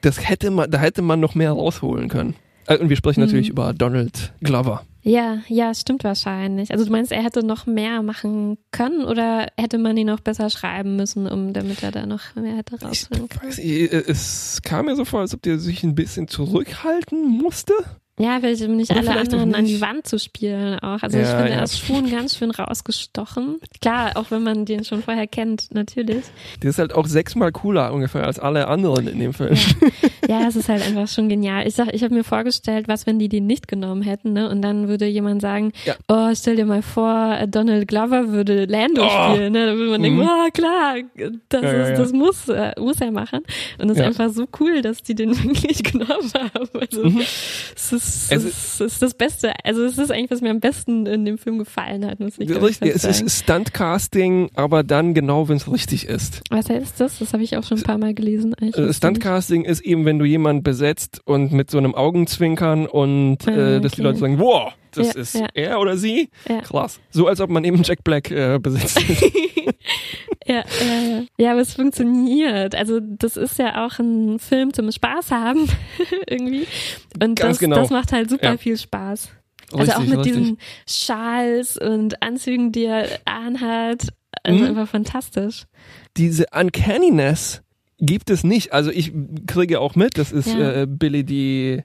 das 0.00 0.28
hätte 0.28 0.50
man, 0.50 0.70
da 0.70 0.78
hätte 0.78 1.02
man 1.02 1.20
noch 1.20 1.34
mehr 1.34 1.52
rausholen 1.52 2.08
können. 2.08 2.34
Äh, 2.66 2.78
Und 2.78 2.88
wir 2.88 2.96
sprechen 2.96 3.20
Mhm. 3.20 3.26
natürlich 3.26 3.48
über 3.50 3.72
Donald 3.74 4.32
Glover. 4.40 4.84
Ja, 5.04 5.38
ja, 5.48 5.74
stimmt 5.74 6.04
wahrscheinlich. 6.04 6.70
Also 6.70 6.84
du 6.84 6.92
meinst, 6.92 7.10
er 7.10 7.22
hätte 7.24 7.44
noch 7.44 7.66
mehr 7.66 8.02
machen 8.02 8.58
können 8.70 9.04
oder 9.04 9.48
hätte 9.58 9.78
man 9.78 9.96
ihn 9.96 10.06
noch 10.06 10.20
besser 10.20 10.48
schreiben 10.48 10.94
müssen, 10.96 11.26
um 11.26 11.52
damit 11.52 11.82
er 11.82 11.90
da 11.90 12.06
noch 12.06 12.34
mehr 12.36 12.56
hätte 12.56 12.76
Ich 12.76 12.82
rausholen 12.84 13.28
können? 13.28 13.48
weiß 13.48 13.58
nicht, 13.58 13.92
es 13.92 14.62
kam 14.62 14.86
mir 14.86 14.94
so 14.94 15.04
vor, 15.04 15.20
als 15.20 15.34
ob 15.34 15.42
der 15.42 15.58
sich 15.58 15.82
ein 15.82 15.96
bisschen 15.96 16.28
zurückhalten 16.28 17.28
musste. 17.28 17.74
Ja, 18.22 18.38
vielleicht 18.40 18.62
um 18.62 18.76
nicht 18.76 18.90
Oder 18.90 19.00
alle 19.00 19.20
anderen 19.20 19.54
an 19.54 19.64
die 19.64 19.72
nicht. 19.72 19.80
Wand 19.80 20.06
zu 20.06 20.18
spielen 20.18 20.78
auch. 20.78 21.02
Also 21.02 21.18
ich 21.18 21.24
Ja, 21.24 21.36
finde, 21.38 21.50
ja. 21.50 21.56
er 21.58 21.62
ist 21.64 21.78
schon 21.78 22.10
ganz 22.10 22.36
schön 22.36 22.50
rausgestochen. 22.50 23.58
Klar, 23.80 24.12
auch 24.16 24.30
wenn 24.30 24.42
man 24.42 24.64
den 24.64 24.84
schon 24.84 25.02
vorher 25.02 25.26
kennt, 25.26 25.74
natürlich. 25.74 26.24
Der 26.62 26.70
ist 26.70 26.78
halt 26.78 26.94
auch 26.94 27.06
sechsmal 27.06 27.52
cooler 27.52 27.92
ungefähr 27.92 28.24
als 28.24 28.38
alle 28.38 28.68
anderen 28.68 29.08
in 29.08 29.18
dem 29.18 29.32
Film. 29.34 29.56
Ja, 30.28 30.46
es 30.46 30.56
ist 30.56 30.68
halt 30.68 30.86
einfach 30.86 31.08
schon 31.08 31.28
genial. 31.28 31.66
Ich 31.66 31.74
sag, 31.74 31.92
ich 31.92 32.02
habe 32.04 32.14
mir 32.14 32.22
vorgestellt, 32.24 32.86
was, 32.88 33.06
wenn 33.06 33.18
die 33.18 33.28
den 33.28 33.46
nicht 33.46 33.66
genommen 33.66 34.02
hätten, 34.02 34.32
ne? 34.32 34.48
Und 34.48 34.62
dann 34.62 34.88
würde 34.88 35.06
jemand 35.06 35.42
sagen, 35.42 35.72
Ja. 35.84 35.94
oh, 36.08 36.30
stell 36.34 36.56
dir 36.56 36.64
mal 36.66 36.82
vor, 36.82 37.38
Donald 37.48 37.88
Glover 37.88 38.28
würde 38.28 38.66
Lando 38.66 39.02
Oh. 39.04 39.32
spielen, 39.34 39.52
ne? 39.52 39.66
Da 39.66 39.74
würde 39.74 39.90
man 39.90 40.02
denken, 40.02 40.18
Mhm. 40.20 40.28
oh, 40.28 40.50
klar, 40.52 40.94
das, 41.48 41.62
Ja, 41.62 41.72
ja, 41.72 41.82
ist, 41.82 41.88
ja. 41.90 41.96
das 41.96 42.12
muss, 42.12 42.48
äh, 42.48 42.72
muss 42.78 43.00
er 43.00 43.10
machen. 43.10 43.40
Und 43.78 43.86
es 43.90 43.96
ist 43.96 44.00
Ja. 44.00 44.06
einfach 44.06 44.30
so 44.30 44.46
cool, 44.60 44.80
dass 44.82 45.02
die 45.02 45.14
den 45.14 45.30
wirklich 45.42 45.82
genommen 45.82 46.30
haben. 46.34 46.68
Also, 46.80 47.04
Mhm. 47.04 47.20
es, 47.74 47.92
ist, 47.92 48.11
Es 48.30 48.30
es, 48.30 48.44
ist, 48.44 48.80
es 48.80 48.92
ist 48.94 49.02
das 49.02 49.14
Beste. 49.14 49.52
Also, 49.64 49.84
es 49.84 49.98
ist 49.98 50.10
eigentlich, 50.10 50.30
was 50.30 50.40
mir 50.40 50.50
am 50.50 50.60
besten 50.60 51.06
in 51.06 51.24
dem 51.24 51.38
Film 51.38 51.58
gefallen 51.58 52.04
hat, 52.06 52.20
muss 52.20 52.38
ich 52.38 52.48
Richtig, 52.50 52.94
es 52.94 53.02
sagen. 53.02 53.26
ist 53.26 53.38
Stuntcasting, 53.42 54.50
aber 54.54 54.82
dann 54.82 55.14
genau, 55.14 55.48
wenn 55.48 55.56
es 55.56 55.70
richtig 55.70 56.06
ist. 56.06 56.40
Was 56.50 56.68
heißt 56.68 57.00
das? 57.00 57.18
Das 57.18 57.32
habe 57.32 57.42
ich 57.42 57.56
auch 57.56 57.64
schon 57.64 57.78
ein 57.78 57.84
paar 57.84 57.98
Mal 57.98 58.14
gelesen. 58.14 58.54
Äh, 58.54 58.92
Stuntcasting 58.92 59.64
ist 59.64 59.80
eben, 59.80 60.04
wenn 60.04 60.18
du 60.18 60.24
jemanden 60.24 60.62
besetzt 60.62 61.20
und 61.24 61.52
mit 61.52 61.70
so 61.70 61.78
einem 61.78 61.94
Augenzwinkern 61.94 62.86
und 62.86 63.46
äh, 63.46 63.80
dass 63.80 63.92
die 63.92 64.00
Okay. 64.00 64.08
Leute 64.08 64.18
sagen, 64.18 64.38
wow, 64.38 64.72
das 64.92 65.14
Ja, 65.14 65.20
ist 65.20 65.34
ja. 65.34 65.46
er 65.54 65.80
oder 65.80 65.96
sie? 65.96 66.30
Ja. 66.48 66.60
Krass. 66.60 67.00
So 67.10 67.26
als 67.26 67.40
ob 67.40 67.50
man 67.50 67.64
eben 67.64 67.82
Jack 67.82 68.04
Black 68.04 68.30
äh, 68.30 68.58
besetzt. 68.60 69.00
Ja, 70.44 70.64
ja, 70.80 71.22
ja. 71.38 71.52
aber 71.52 71.60
es 71.60 71.74
funktioniert. 71.74 72.74
Also 72.74 72.98
das 73.00 73.36
ist 73.36 73.58
ja 73.60 73.86
auch 73.86 73.98
ein 74.00 74.40
Film 74.40 74.72
zum 74.74 74.90
Spaß 74.90 75.30
haben 75.30 75.68
irgendwie. 76.28 76.66
Und 77.22 77.36
Ganz 77.38 77.40
das, 77.40 77.58
genau. 77.60 77.76
das 77.76 77.90
macht 77.90 78.10
halt 78.12 78.28
super 78.28 78.58
viel 78.58 78.76
Spaß. 78.76 79.30
Also 79.72 79.92
auch 79.92 79.98
Richtig, 80.00 80.08
mit 80.16 80.18
richtig. 80.26 80.32
diesen 80.42 80.58
Schals 80.86 81.76
und 81.78 82.20
Anzügen, 82.22 82.72
die 82.72 82.84
er 82.86 83.06
anhat. 83.24 84.08
Also 84.42 84.58
Mhm. 84.58 84.66
einfach 84.66 84.88
fantastisch. 84.88 85.64
Diese 86.16 86.46
Uncanniness 86.52 87.62
gibt 88.00 88.28
es 88.28 88.42
nicht. 88.42 88.72
Also 88.72 88.90
ich 88.90 89.12
kriege 89.46 89.78
auch 89.80 89.94
mit, 89.94 90.18
das 90.18 90.32
ist 90.32 90.48
Ja. 90.48 90.82
äh, 90.82 90.86
Billy 90.88 91.22
die 91.24 91.82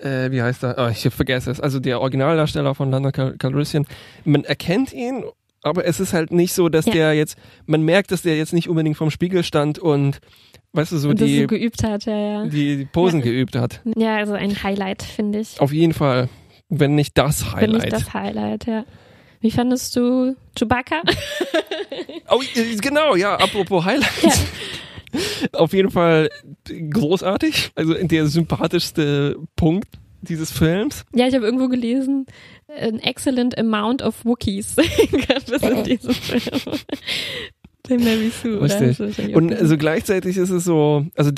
äh, 0.00 0.30
wie 0.30 0.42
heißt 0.42 0.62
er? 0.64 0.74
Oh, 0.78 0.88
ich 0.90 1.02
vergesse 1.12 1.50
es. 1.50 1.60
Also 1.60 1.80
der 1.80 2.00
Originaldarsteller 2.00 2.74
von 2.74 2.90
Cal 3.12 3.36
Calrissian. 3.38 3.86
Man 4.24 4.44
erkennt 4.44 4.92
ihn, 4.92 5.24
aber 5.62 5.84
es 5.84 6.00
ist 6.00 6.12
halt 6.12 6.30
nicht 6.32 6.52
so, 6.52 6.68
dass 6.68 6.86
Ja. 6.86 6.92
der 6.92 7.14
jetzt, 7.14 7.36
man 7.66 7.82
merkt, 7.82 8.10
dass 8.12 8.22
der 8.22 8.36
jetzt 8.36 8.52
nicht 8.52 8.68
unbedingt 8.68 8.96
vom 8.96 9.10
Spiegel 9.10 9.42
stand 9.44 9.78
und, 9.78 10.20
weißt 10.72 10.92
du, 10.92 10.98
so 10.98 11.10
und 11.10 11.20
die, 11.20 11.42
so 11.42 11.46
geübt 11.46 11.82
hat, 11.84 12.04
ja, 12.06 12.16
ja. 12.16 12.46
die, 12.46 12.86
Posen 12.90 13.20
Ja. 13.20 13.24
geübt 13.26 13.56
hat. 13.56 13.80
Ja, 13.96 14.16
also 14.16 14.32
ein 14.34 14.62
Highlight, 14.62 15.02
finde 15.02 15.40
ich. 15.40 15.60
Auf 15.60 15.72
jeden 15.72 15.92
Fall. 15.94 16.28
Wenn 16.68 16.94
nicht 16.94 17.18
das 17.18 17.52
Highlight. 17.52 17.84
ich 17.84 17.90
das 17.90 18.14
Highlight, 18.14 18.66
ja. 18.66 18.84
Wie 19.40 19.50
fandest 19.50 19.96
du 19.96 20.36
Chewbacca? 20.58 21.02
Oh, 22.32 22.40
äh, 22.54 22.76
genau, 22.76 23.16
ja, 23.16 23.34
apropos 23.34 23.84
Highlights. 23.84 24.46
Auf 25.52 25.72
jeden 25.72 25.90
Fall 25.90 26.28
großartig. 26.90 27.72
Also 27.74 27.94
der 27.94 28.26
sympathischste 28.26 29.36
Punkt 29.56 29.88
dieses 30.22 30.50
Films. 30.52 31.04
Ja, 31.14 31.26
ich 31.26 31.34
habe 31.34 31.44
irgendwo 31.46 31.68
gelesen, 31.68 32.26
an 32.68 32.98
excellent 32.98 33.56
amount 33.58 34.02
of 34.02 34.24
Wookiees 34.24 34.76
gab 35.28 35.48
es 35.50 35.62
in 35.62 35.84
diesem 35.84 36.12
Film. 36.14 36.76
Der 37.88 37.98
Mary 37.98 38.30
Sue? 38.30 38.60
Richtig. 38.60 39.34
Und 39.34 39.54
also 39.54 39.76
gleichzeitig 39.76 40.36
ist 40.36 40.50
es 40.50 40.64
so, 40.64 41.06
also 41.16 41.30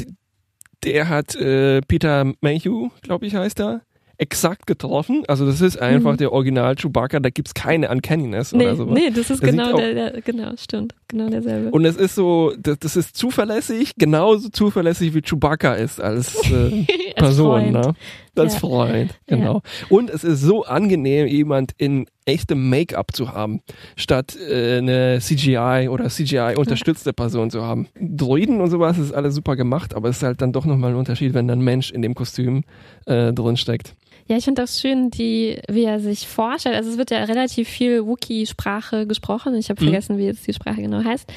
der 0.85 1.09
hat 1.09 1.35
äh, 1.37 1.81
Peter 1.83 2.33
Mayhew, 2.41 2.89
glaube 3.03 3.27
ich, 3.27 3.35
heißt 3.37 3.61
er, 3.61 3.83
exakt 4.19 4.67
getroffen. 4.67 5.23
Also 5.29 5.47
das 5.47 5.61
ist 5.61 5.81
einfach 5.81 6.13
Mhm. 6.13 6.17
der 6.19 6.33
Original 6.33 6.75
Chewbacca, 6.77 7.21
da 7.21 7.31
gibt's 7.31 7.55
keine 7.55 7.89
Uncanniness 7.89 8.53
nee, 8.53 8.65
oder 8.65 8.77
so. 8.77 8.85
nee, 8.87 9.11
das 9.11 9.31
ist 9.31 9.43
Der 9.43 9.51
genau 9.53 9.73
auch- 9.73 9.77
der, 9.77 9.95
der, 10.13 10.21
genau, 10.23 10.53
stimmt, 10.57 10.95
genau 11.13 11.29
derselbe. 11.31 11.71
Und 11.71 11.85
es 11.85 11.97
ist 11.97 12.17
so, 12.17 12.53
das, 12.59 12.79
das 12.81 12.97
ist 12.97 13.17
zuverlässig, 13.17 13.93
genauso 13.97 14.49
zuverlässig 14.49 15.15
wie 15.15 15.23
Chewbacca 15.23 15.75
ist 15.75 16.01
als 16.01 16.35
äh, 16.51 16.85
Als 17.15 17.15
Person, 17.15 17.61
Freund. 17.61 17.73
ne? 17.73 17.95
Als 18.35 18.55
Ja. 18.55 18.59
Freund, 18.61 19.15
genau. 19.27 19.63
Und 19.91 20.11
es 20.11 20.25
ist 20.25 20.41
so 20.41 20.65
angenehm, 20.65 21.27
jemand 21.29 21.73
in 21.77 22.07
echtem 22.25 22.69
Make-up 22.71 23.15
zu 23.15 23.33
haben, 23.33 23.61
statt 23.97 24.37
äh, 24.37 24.79
eine 24.79 25.19
CGI 25.21 25.89
oder 25.91 26.09
CGI-unterstützte 26.09 27.13
Person 27.13 27.51
zu 27.51 27.63
haben. 27.63 27.89
Droiden 28.01 28.61
und 28.61 28.71
sowas 28.71 28.99
ist 28.99 29.13
alles 29.13 29.35
super 29.35 29.55
gemacht, 29.55 29.95
aber 29.95 30.09
es 30.09 30.17
ist 30.17 30.23
halt 30.23 30.41
dann 30.41 30.53
doch 30.53 30.65
nochmal 30.65 30.91
ein 30.93 30.97
Unterschied, 30.97 31.35
wenn 31.35 31.51
ein 31.51 31.61
Mensch 31.61 31.91
in 31.91 32.03
dem 32.03 32.15
Kostüm 32.15 32.65
äh, 33.07 33.33
drin 33.33 33.57
steckt. 33.57 33.95
Ja, 34.29 34.37
ich 34.37 34.45
finde 34.45 34.63
auch 34.65 34.69
schön, 34.69 35.11
die, 35.11 35.61
wie 35.69 35.85
er 35.85 36.01
sich 36.01 36.27
vorstellt. 36.29 36.77
Also 36.77 36.91
es 36.91 36.99
wird 36.99 37.11
ja 37.11 37.25
relativ 37.25 37.69
viel 37.69 38.07
Wookie-Sprache 38.07 39.07
gesprochen. 39.07 39.55
Ich 39.57 39.69
habe 39.71 39.83
Mhm. 39.83 39.89
vergessen, 39.89 40.19
wie 40.19 40.25
jetzt 40.27 40.47
die 40.47 40.53
Sprache 40.55 40.81
genau 40.83 41.03
heißt. 41.05 41.31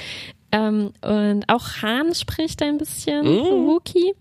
Ähm, 0.52 0.92
und 1.02 1.44
auch 1.48 1.82
Hahn 1.82 2.14
spricht 2.14 2.62
ein 2.62 2.78
bisschen 2.78 3.26
Mhm. 3.26 3.68
Wookie. 3.68 4.14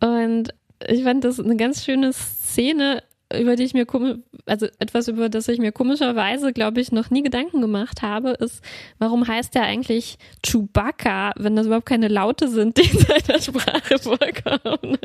Und 0.00 0.48
ich 0.88 1.02
fand 1.04 1.24
das 1.24 1.38
eine 1.38 1.56
ganz 1.56 1.84
schöne 1.84 2.12
Szene, 2.12 3.02
über 3.38 3.56
die 3.56 3.64
ich 3.64 3.74
mir 3.74 3.86
komisch, 3.86 4.16
also 4.46 4.66
etwas 4.78 5.08
über 5.08 5.28
das 5.28 5.48
ich 5.48 5.58
mir 5.58 5.72
komischerweise, 5.72 6.52
glaube 6.52 6.80
ich, 6.80 6.92
noch 6.92 7.10
nie 7.10 7.22
Gedanken 7.22 7.60
gemacht 7.60 8.02
habe, 8.02 8.30
ist, 8.30 8.62
warum 8.98 9.26
heißt 9.26 9.54
der 9.54 9.62
eigentlich 9.62 10.18
Chewbacca, 10.44 11.32
wenn 11.36 11.56
das 11.56 11.66
überhaupt 11.66 11.86
keine 11.86 12.08
Laute 12.08 12.48
sind, 12.48 12.76
die 12.76 12.90
in 12.90 12.98
seiner 13.26 13.40
Sprache 13.40 13.98
vorkommen. 13.98 14.98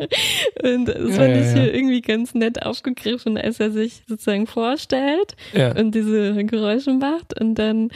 Und 0.64 0.86
das 0.88 1.16
fand 1.16 1.36
ja, 1.36 1.40
ich 1.40 1.48
ja. 1.48 1.54
hier 1.54 1.74
irgendwie 1.74 2.02
ganz 2.02 2.34
nett 2.34 2.66
aufgegriffen, 2.66 3.38
als 3.38 3.60
er 3.60 3.72
sich 3.72 4.04
sozusagen 4.08 4.48
vorstellt 4.48 5.36
und 5.78 5.94
diese 5.94 6.44
Geräusche 6.46 6.94
macht 6.94 7.40
und 7.40 7.56
dann 7.56 7.90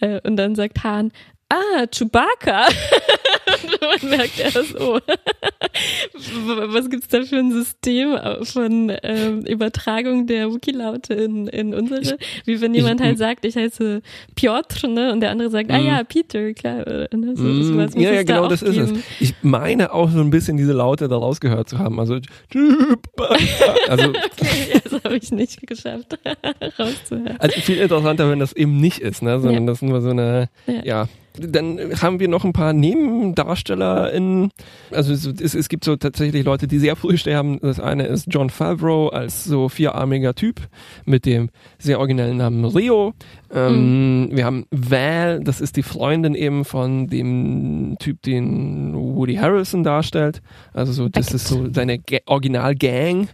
äh, 0.00 0.20
und 0.24 0.36
dann 0.36 0.54
sagt 0.54 0.82
Hahn, 0.84 1.12
ah, 1.48 1.86
Chewbacca. 1.86 2.66
man 4.02 4.10
merkt 4.10 4.38
erst, 4.38 4.78
oh, 4.80 4.98
was 6.68 6.90
gibt's 6.90 7.08
da 7.08 7.22
für 7.22 7.36
ein 7.36 7.52
System 7.52 8.16
von 8.42 8.92
ähm, 9.02 9.40
Übertragung 9.46 10.26
der 10.26 10.50
Wookie-Laute 10.50 11.14
in, 11.14 11.46
in 11.48 11.74
unsere? 11.74 12.16
Wie 12.44 12.60
wenn 12.60 12.74
jemand 12.74 13.00
ich- 13.00 13.06
halt 13.06 13.18
sagt, 13.18 13.44
ich 13.44 13.56
heiße 13.56 14.02
Piotr, 14.34 14.88
ne? 14.88 15.12
Und 15.12 15.20
der 15.20 15.30
andere 15.30 15.50
sagt, 15.50 15.70
ah 15.70 15.78
Mhm. 15.78 15.86
ja, 15.86 16.04
Peter, 16.04 16.52
klar. 16.54 16.84
Ne? 17.12 17.32
So, 17.36 17.42
Mm, 17.44 17.76
muss 17.76 17.94
ja, 17.94 18.00
ja, 18.00 18.10
es 18.20 18.26
da 18.26 18.34
genau, 18.36 18.48
das 18.48 18.62
ist 18.62 18.76
es. 18.76 18.88
geben. 18.88 19.02
Ich 19.20 19.34
meine 19.42 19.92
auch 19.92 20.10
so 20.10 20.20
ein 20.20 20.30
bisschen 20.30 20.56
diese 20.56 20.72
Laute 20.72 21.08
da 21.08 21.16
rausgehört 21.16 21.68
zu 21.68 21.78
haben. 21.78 21.98
Also, 22.00 22.14
also, 23.88 24.08
Okay, 24.40 24.80
das 24.84 25.04
habe 25.04 25.16
ich 25.16 25.30
nicht 25.32 25.66
geschafft, 25.66 26.18
rauszuhören. 26.78 27.36
also 27.38 27.60
viel 27.60 27.78
interessanter, 27.78 28.30
wenn 28.30 28.38
das 28.38 28.52
eben 28.52 28.78
nicht 28.80 28.98
ist, 29.00 29.22
ne? 29.22 29.40
sondern 29.40 29.64
Ja. 29.64 29.70
das 29.72 29.82
nur 29.82 30.00
so 30.00 30.10
eine, 30.10 30.48
Ja. 30.66 30.84
ja. 30.84 31.08
Dann 31.36 32.00
haben 32.00 32.20
wir 32.20 32.28
noch 32.28 32.44
ein 32.44 32.52
paar 32.52 32.72
Nebendarsteller 32.72 34.12
in, 34.12 34.50
also 34.92 35.12
es, 35.12 35.54
es, 35.54 35.68
gibt 35.68 35.84
so 35.84 35.96
tatsächlich 35.96 36.44
Leute, 36.44 36.68
die 36.68 36.78
sehr 36.78 36.94
früh 36.94 37.16
sterben. 37.16 37.58
Das 37.60 37.80
eine 37.80 38.06
ist 38.06 38.26
John 38.30 38.50
Favreau 38.50 39.08
als 39.08 39.42
so 39.42 39.68
vierarmiger 39.68 40.34
Typ 40.34 40.60
mit 41.04 41.26
dem 41.26 41.50
sehr 41.78 41.98
originellen 41.98 42.36
Namen 42.36 42.64
Rio. 42.64 43.14
Ähm, 43.52 44.28
Wir 44.30 44.44
haben 44.44 44.66
Val, 44.70 45.40
das 45.42 45.60
ist 45.60 45.76
die 45.76 45.82
Freundin 45.82 46.36
eben 46.36 46.64
von 46.64 47.08
dem 47.08 47.96
Typ, 47.98 48.22
den 48.22 48.94
Woody 48.94 49.34
Harrelson 49.34 49.82
darstellt. 49.82 50.40
Also 50.72 50.92
so, 50.92 51.08
das 51.08 51.26
Beckett. 51.26 51.34
ist 51.34 51.48
so 51.48 51.68
seine 51.72 51.98
Ga 51.98 52.18
Original-Gang. 52.26 53.28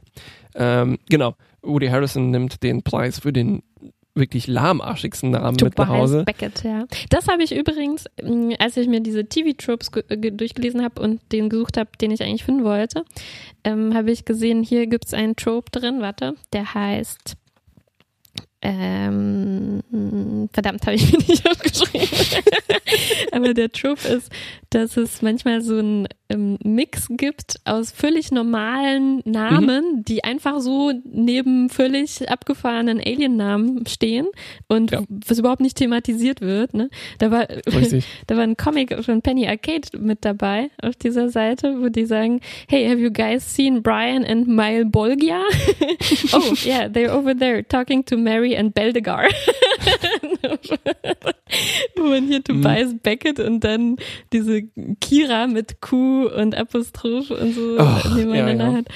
Ähm, 0.54 0.98
genau, 1.08 1.34
Woody 1.62 1.88
Harrelson 1.88 2.30
nimmt 2.30 2.62
den 2.62 2.82
Preis 2.82 3.18
für 3.18 3.32
den 3.32 3.62
wirklich 4.20 4.46
lahmarschigsten 4.46 5.30
Namen 5.32 5.56
mit 5.60 5.76
nach 5.76 5.88
Hause. 5.88 6.22
Beckett, 6.24 6.62
ja. 6.62 6.84
Das 7.08 7.26
habe 7.26 7.42
ich 7.42 7.52
übrigens, 7.54 8.04
mh, 8.22 8.54
als 8.60 8.76
ich 8.76 8.86
mir 8.86 9.00
diese 9.00 9.24
TV-Tropes 9.26 9.90
ge- 9.90 10.30
durchgelesen 10.30 10.84
habe 10.84 11.02
und 11.02 11.20
den 11.32 11.48
gesucht 11.48 11.76
habe, 11.76 11.90
den 12.00 12.12
ich 12.12 12.22
eigentlich 12.22 12.44
finden 12.44 12.62
wollte, 12.62 13.04
ähm, 13.64 13.94
habe 13.94 14.12
ich 14.12 14.24
gesehen, 14.24 14.62
hier 14.62 14.86
gibt 14.86 15.06
es 15.06 15.14
einen 15.14 15.34
Trope 15.34 15.72
drin, 15.72 16.00
warte, 16.00 16.36
der 16.52 16.72
heißt 16.74 17.34
ähm, 18.62 20.48
verdammt, 20.52 20.82
habe 20.86 20.94
ich 20.96 21.10
mir 21.10 21.18
nicht 21.18 21.48
aufgeschrieben. 21.48 22.08
Aber 23.32 23.54
der 23.54 23.70
Trope 23.72 24.06
ist, 24.08 24.30
dass 24.70 24.96
es 24.96 25.20
manchmal 25.22 25.60
so 25.62 25.78
einen 25.78 26.08
ähm, 26.28 26.58
Mix 26.62 27.08
gibt 27.10 27.56
aus 27.64 27.90
völlig 27.90 28.30
normalen 28.30 29.20
Namen, 29.24 30.04
die 30.04 30.22
einfach 30.22 30.60
so 30.60 30.92
neben 31.04 31.68
völlig 31.70 32.30
abgefahrenen 32.30 33.00
Alien-Namen 33.04 33.84
stehen 33.86 34.28
und 34.68 34.92
Ja. 34.92 35.02
was 35.08 35.38
überhaupt 35.40 35.60
nicht 35.60 35.76
thematisiert 35.76 36.40
wird. 36.40 36.72
Ne? 36.74 36.88
Da 37.18 37.30
war 37.32 37.46
da 38.28 38.36
war 38.36 38.44
ein 38.44 38.56
Comic 38.56 39.04
von 39.04 39.22
Penny 39.22 39.48
Arcade 39.48 39.88
mit 39.98 40.24
dabei 40.24 40.70
auf 40.80 40.94
dieser 40.94 41.28
Seite, 41.30 41.80
wo 41.80 41.88
die 41.88 42.06
sagen, 42.06 42.40
hey, 42.68 42.86
have 42.88 42.98
you 43.00 43.10
guys 43.10 43.54
seen 43.54 43.82
Brian 43.82 44.24
and 44.24 44.46
Mile 44.46 44.84
Bolgia? 44.86 45.42
oh, 46.32 46.54
yeah, 46.64 46.88
they're 46.88 47.12
over 47.12 47.34
there 47.36 47.66
talking 47.66 48.04
to 48.04 48.16
Mary 48.16 48.56
and 48.56 48.72
Beldegar. 48.72 49.24
wo 51.96 52.02
man 52.04 52.26
hier 52.26 52.42
Tobias 52.42 52.94
Beckett 53.02 53.40
und 53.40 53.60
dann 53.64 53.96
diese 54.32 54.62
Kira 55.00 55.46
mit 55.46 55.80
Q 55.80 56.26
und 56.28 56.56
Apostroph 56.56 57.30
und 57.30 57.54
so 57.54 57.76
Ach, 57.78 58.14
nebeneinander 58.14 58.64
ja, 58.64 58.70
ja. 58.72 58.76
hat. 58.78 58.86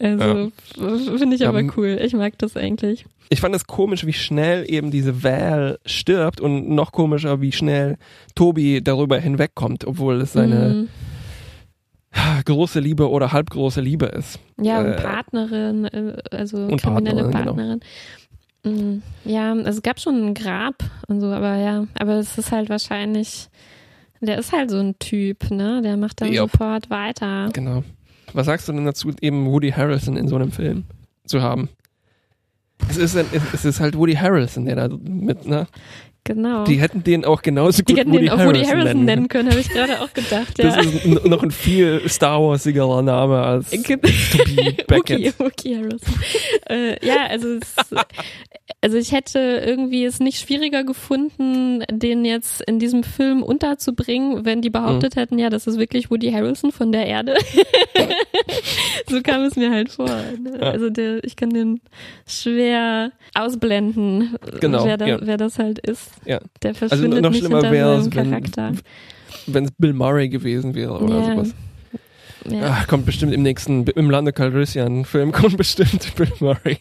Also 0.00 0.52
f- 0.80 1.18
finde 1.18 1.34
ich 1.34 1.42
Ja, 1.42 1.48
aber 1.48 1.60
m- 1.60 1.72
cool. 1.76 1.98
Ich 2.02 2.12
mag 2.14 2.38
das 2.38 2.56
eigentlich. 2.56 3.04
Ich 3.30 3.40
fand 3.40 3.54
es 3.54 3.66
komisch, 3.66 4.06
wie 4.06 4.12
schnell 4.12 4.64
eben 4.70 4.90
diese 4.90 5.22
Val 5.22 5.78
stirbt 5.84 6.40
und 6.40 6.70
noch 6.70 6.92
komischer, 6.92 7.40
wie 7.40 7.52
schnell 7.52 7.96
Tobi 8.34 8.80
darüber 8.82 9.18
hinwegkommt, 9.18 9.84
obwohl 9.86 10.20
es 10.22 10.32
seine 10.32 10.88
Mhm. 12.14 12.44
große 12.44 12.80
Liebe 12.80 13.10
oder 13.10 13.32
halbgroße 13.32 13.80
Liebe 13.80 14.06
ist. 14.06 14.38
Ja, 14.60 14.80
und 14.80 14.86
Äh, 14.86 15.02
Partnerin, 15.02 15.84
äh, 15.86 16.16
also 16.30 16.58
und 16.58 16.80
kriminelle 16.80 17.28
Partnerin, 17.28 17.46
Partnerin. 17.56 17.78
Mm, 17.78 18.27
Ja, 19.24 19.52
also 19.52 19.70
es 19.70 19.82
gab 19.82 20.00
schon 20.00 20.26
ein 20.26 20.34
Grab 20.34 20.82
und 21.06 21.20
so, 21.20 21.28
aber 21.28 21.56
ja, 21.56 21.86
aber 21.98 22.14
es 22.14 22.36
ist 22.38 22.52
halt 22.52 22.68
wahrscheinlich, 22.68 23.48
der 24.20 24.38
ist 24.38 24.52
halt 24.52 24.70
so 24.70 24.78
ein 24.78 24.98
Typ, 24.98 25.50
ne? 25.50 25.80
Der 25.82 25.96
macht 25.96 26.20
dann 26.20 26.32
Jupp. 26.32 26.50
sofort 26.50 26.90
weiter. 26.90 27.50
Genau. 27.52 27.84
Was 28.32 28.46
sagst 28.46 28.68
du 28.68 28.72
denn 28.72 28.84
dazu, 28.84 29.12
eben 29.20 29.46
Woody 29.46 29.70
Harrelson 29.70 30.16
in 30.16 30.28
so 30.28 30.36
einem 30.36 30.52
Film 30.52 30.84
zu 31.24 31.40
haben? 31.40 31.68
Es 32.88 32.96
ist, 32.96 33.16
ein, 33.16 33.26
es 33.52 33.64
ist 33.64 33.80
halt 33.80 33.96
Woody 33.96 34.14
Harrelson, 34.14 34.64
der 34.66 34.76
da 34.76 34.88
mit, 34.88 35.46
ne? 35.46 35.66
Genau. 36.28 36.64
Die 36.64 36.76
hätten 36.80 37.02
den 37.02 37.24
auch 37.24 37.40
genauso 37.40 37.82
Die 37.82 37.92
gut 37.94 37.98
hätten 38.00 38.12
Woody, 38.12 38.24
den 38.26 38.30
auch 38.30 38.38
Harrison, 38.38 38.54
Woody 38.56 38.66
Harrison 38.66 38.86
nennen. 38.88 39.04
nennen 39.06 39.28
können, 39.28 39.48
habe 39.50 39.60
ich 39.60 39.70
gerade 39.70 40.00
auch 40.02 40.12
gedacht. 40.12 40.58
Das 40.58 40.76
ja. 40.76 40.80
ist 40.82 41.04
n- 41.06 41.20
noch 41.24 41.42
ein 41.42 41.50
viel 41.50 42.06
Star 42.08 42.40
Warsigerer 42.42 43.00
Name 43.02 43.38
als 43.40 43.70
Ge- 43.70 43.96
Toby 43.96 44.06
Wookie, 44.36 44.84
Beckett. 44.86 45.40
Wookie 45.40 45.76
Harrison. 45.76 46.14
äh, 46.68 47.06
ja, 47.06 47.26
also 47.30 47.48
es, 47.54 47.74
also 48.82 48.96
ich 48.98 49.12
hätte 49.12 49.38
irgendwie 49.64 50.04
es 50.04 50.20
nicht 50.20 50.38
schwieriger 50.38 50.84
gefunden, 50.84 51.82
den 51.90 52.24
jetzt 52.26 52.60
in 52.62 52.78
diesem 52.78 53.02
Film 53.04 53.42
unterzubringen, 53.42 54.44
wenn 54.44 54.60
die 54.60 54.70
behauptet 54.70 55.16
Mhm. 55.16 55.20
hätten, 55.20 55.38
ja, 55.38 55.48
das 55.48 55.66
ist 55.66 55.78
wirklich 55.78 56.10
Woody 56.10 56.30
Harrison 56.30 56.72
von 56.72 56.92
der 56.92 57.06
Erde. 57.06 57.36
so 59.08 59.22
kam 59.22 59.42
es 59.44 59.56
mir 59.56 59.70
halt 59.70 59.90
vor. 59.90 60.08
Ne? 60.42 60.60
Also 60.60 60.90
der, 60.90 61.22
ich 61.24 61.36
kann 61.36 61.50
den 61.50 61.80
schwer 62.26 63.12
ausblenden, 63.34 64.36
Genau, 64.60 64.84
wer, 64.84 64.96
da, 64.96 65.06
ja. 65.06 65.18
wer 65.22 65.36
das 65.36 65.58
halt 65.58 65.78
ist. 65.78 66.10
Ja. 66.24 66.40
Der 66.62 66.74
verschwindet 66.74 67.22
noch 67.22 67.30
nicht 67.30 67.40
schlimmer 67.40 67.62
hinter 67.62 68.02
seinem 68.02 68.14
wenn- 68.14 68.30
Charakter. 68.30 68.72
Wenn 69.46 69.64
es 69.64 69.70
Bill 69.78 69.92
Murray 69.92 70.28
gewesen 70.28 70.74
wäre 70.74 70.98
oder 70.98 71.18
Ja. 71.20 71.24
sowas. 71.34 71.54
Ja. 72.48 72.60
Ach, 72.80 72.86
kommt 72.86 73.04
bestimmt 73.04 73.34
im 73.34 73.42
nächsten, 73.42 73.84
im 73.86 74.10
Lande 74.10 74.32
Calrissian 74.32 75.04
Film 75.04 75.32
kommt 75.32 75.56
bestimmt 75.56 76.14
Bill 76.16 76.32
Murray. 76.40 76.78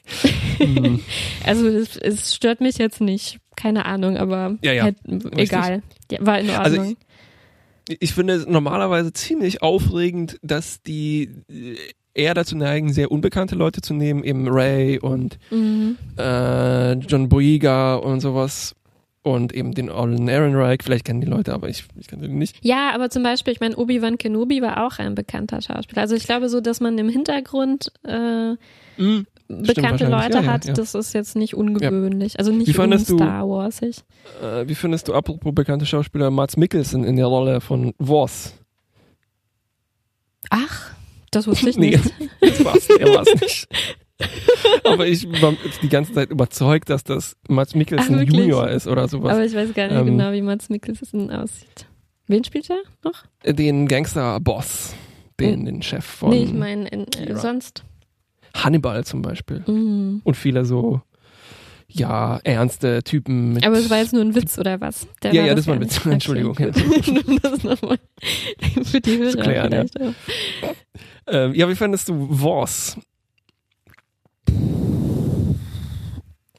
Hm. 0.59 0.99
Also 1.45 1.67
es, 1.67 1.97
es 1.97 2.33
stört 2.35 2.61
mich 2.61 2.77
jetzt 2.77 3.01
nicht, 3.01 3.39
keine 3.55 3.85
Ahnung, 3.85 4.17
aber 4.17 4.55
Ja, 4.61 4.71
ja, 4.71 4.83
halt, 4.83 4.97
egal. 5.35 5.81
War 6.19 6.39
in 6.39 6.49
Also 6.51 6.77
Ordnung. 6.77 6.97
ich 7.99 8.13
finde 8.13 8.33
es 8.35 8.45
normalerweise 8.45 9.11
ziemlich 9.13 9.61
aufregend, 9.61 10.37
dass 10.41 10.81
die 10.83 11.31
äh, 11.49 11.75
eher 12.13 12.33
dazu 12.33 12.55
neigen, 12.55 12.93
sehr 12.93 13.11
unbekannte 13.11 13.55
Leute 13.55 13.81
zu 13.81 13.93
nehmen, 13.93 14.23
eben 14.23 14.47
Ray 14.47 14.99
und 14.99 15.37
mhm. 15.51 15.97
äh, 16.17 16.93
John 16.93 17.29
Boyega 17.29 17.95
und 17.95 18.21
sowas 18.21 18.75
und 19.23 19.53
eben 19.53 19.73
den 19.73 19.89
Alan 19.89 20.27
Ehrenreich. 20.27 20.79
Vielleicht 20.83 21.05
kennen 21.05 21.21
die 21.21 21.27
Leute, 21.27 21.53
aber 21.53 21.67
ich, 21.69 21.85
ich 21.99 22.07
kann 22.07 22.21
den 22.21 22.37
nicht. 22.37 22.57
Ja, 22.63 22.91
aber 22.93 23.09
zum 23.09 23.23
Beispiel, 23.23 23.53
ich 23.53 23.59
meine, 23.59 23.75
Obi-Wan 23.75 24.17
Kenobi 24.17 24.61
war 24.61 24.85
auch 24.85 24.99
ein 24.99 25.15
bekannter 25.15 25.61
Schauspieler. 25.61 26.01
Also 26.01 26.15
ich 26.15 26.25
glaube 26.25 26.47
so, 26.49 26.61
dass 26.61 26.79
man 26.79 26.97
im 26.97 27.09
Hintergrund 27.09 27.91
äh, 28.03 28.55
bekannte 28.97 29.25
wahrscheinlich. 29.49 30.01
Leute 30.09 30.37
Ja, 30.37 30.41
ja, 30.43 30.51
hat, 30.51 30.65
ja. 30.65 30.73
das 30.73 30.95
ist 30.95 31.13
jetzt 31.13 31.35
nicht 31.35 31.55
ungewöhnlich. 31.55 32.39
Also 32.39 32.51
nicht 32.51 32.69
du- 32.77 33.15
Star 33.17 33.47
Warsig. 33.49 33.97
Äh, 34.41 34.67
wie 34.67 34.75
findest 34.75 35.07
du 35.07 35.13
apropos 35.13 35.53
bekannte 35.53 35.85
Schauspieler 35.85 36.31
Mats 36.31 36.55
Mikkelsen 36.57 37.03
in 37.03 37.15
der 37.17 37.25
Rolle 37.27 37.59
von 37.61 37.93
Voss? 37.99 38.53
Ach, 40.49 40.91
das 41.31 41.47
wusste 41.47 41.69
ich 41.69 41.77
Nee, 41.77 41.91
nicht. 41.91 42.13
das 42.41 42.63
war's, 42.63 42.89
er 42.89 43.13
war's 43.13 43.33
nicht. 43.41 43.67
Aber 44.83 45.07
ich 45.07 45.27
war 45.41 45.53
die 45.81 45.89
ganze 45.89 46.13
Zeit 46.13 46.29
überzeugt, 46.31 46.89
dass 46.89 47.03
das 47.03 47.35
Mats 47.47 47.75
Mikkelsen 47.75 48.15
Ach? 48.19 48.23
Junior 48.23 48.69
ist 48.69 48.87
oder 48.87 49.07
sowas. 49.07 49.33
Aber 49.33 49.45
ich 49.45 49.53
weiß 49.53 49.73
gar 49.73 49.87
nicht 49.87 49.97
Ähm, 49.97 50.05
genau, 50.05 50.31
wie 50.31 50.41
Mats 50.41 50.69
Mikkelsen 50.69 51.29
aussieht. 51.31 51.87
Wen 52.27 52.43
spielt 52.43 52.69
er 52.69 52.81
noch? 53.03 53.23
den 53.45 53.87
Gangster-Boss, 53.87 54.93
den, 55.39 55.65
den 55.65 55.81
Chef 55.81 56.03
von 56.03 56.31
nee, 56.31 56.43
ich 56.43 56.53
meine 56.53 56.91
äh, 56.91 57.35
sonst. 57.35 57.83
Hannibal 58.53 59.05
zum 59.05 59.21
Beispiel. 59.21 59.63
Mhm. 59.65 60.21
Und 60.23 60.35
viele 60.35 60.65
so, 60.65 61.01
ja, 61.87 62.39
ernste 62.43 63.03
Typen 63.03 63.53
mit. 63.53 63.65
Aber 63.65 63.77
es 63.77 63.89
war 63.89 63.99
jetzt 63.99 64.13
nur 64.13 64.23
ein 64.23 64.35
Witz 64.35 64.57
oder 64.59 64.81
was? 64.81 65.07
Der 65.23 65.33
Ja, 65.33 65.45
ja, 65.45 65.55
das 65.55 65.67
war 65.67 65.75
ein 65.75 65.81
Witz. 65.81 66.05
Entschuldigung, 66.05 66.51
Okay. 66.51 66.71
Das 67.41 67.63
nochmal 67.63 67.99
für 68.83 68.99
die 68.99 69.17
Hörer 69.17 69.41
klären, 69.41 69.71
ja. 69.71 69.85
vielleicht. 69.85 70.15
Ähm, 71.27 71.53
ja, 71.53 71.69
wie 71.69 71.75
fandest 71.75 72.09
du 72.09 72.27
Voss? 72.31 72.97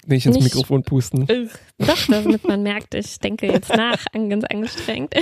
Nicht 0.06 0.24
ins 0.24 0.36
Nicht- 0.36 0.44
Mikrofon 0.44 0.84
pusten. 0.84 1.24
Ugh. 1.30 1.48
Doch, 1.86 2.06
damit 2.08 2.42
man 2.48 2.62
merkt, 2.62 2.94
ich 2.94 3.18
denke 3.18 3.46
jetzt 3.46 3.68
nach, 3.76 4.06
an- 4.14 4.30
ganz 4.30 4.44
angestrengt. 4.44 5.12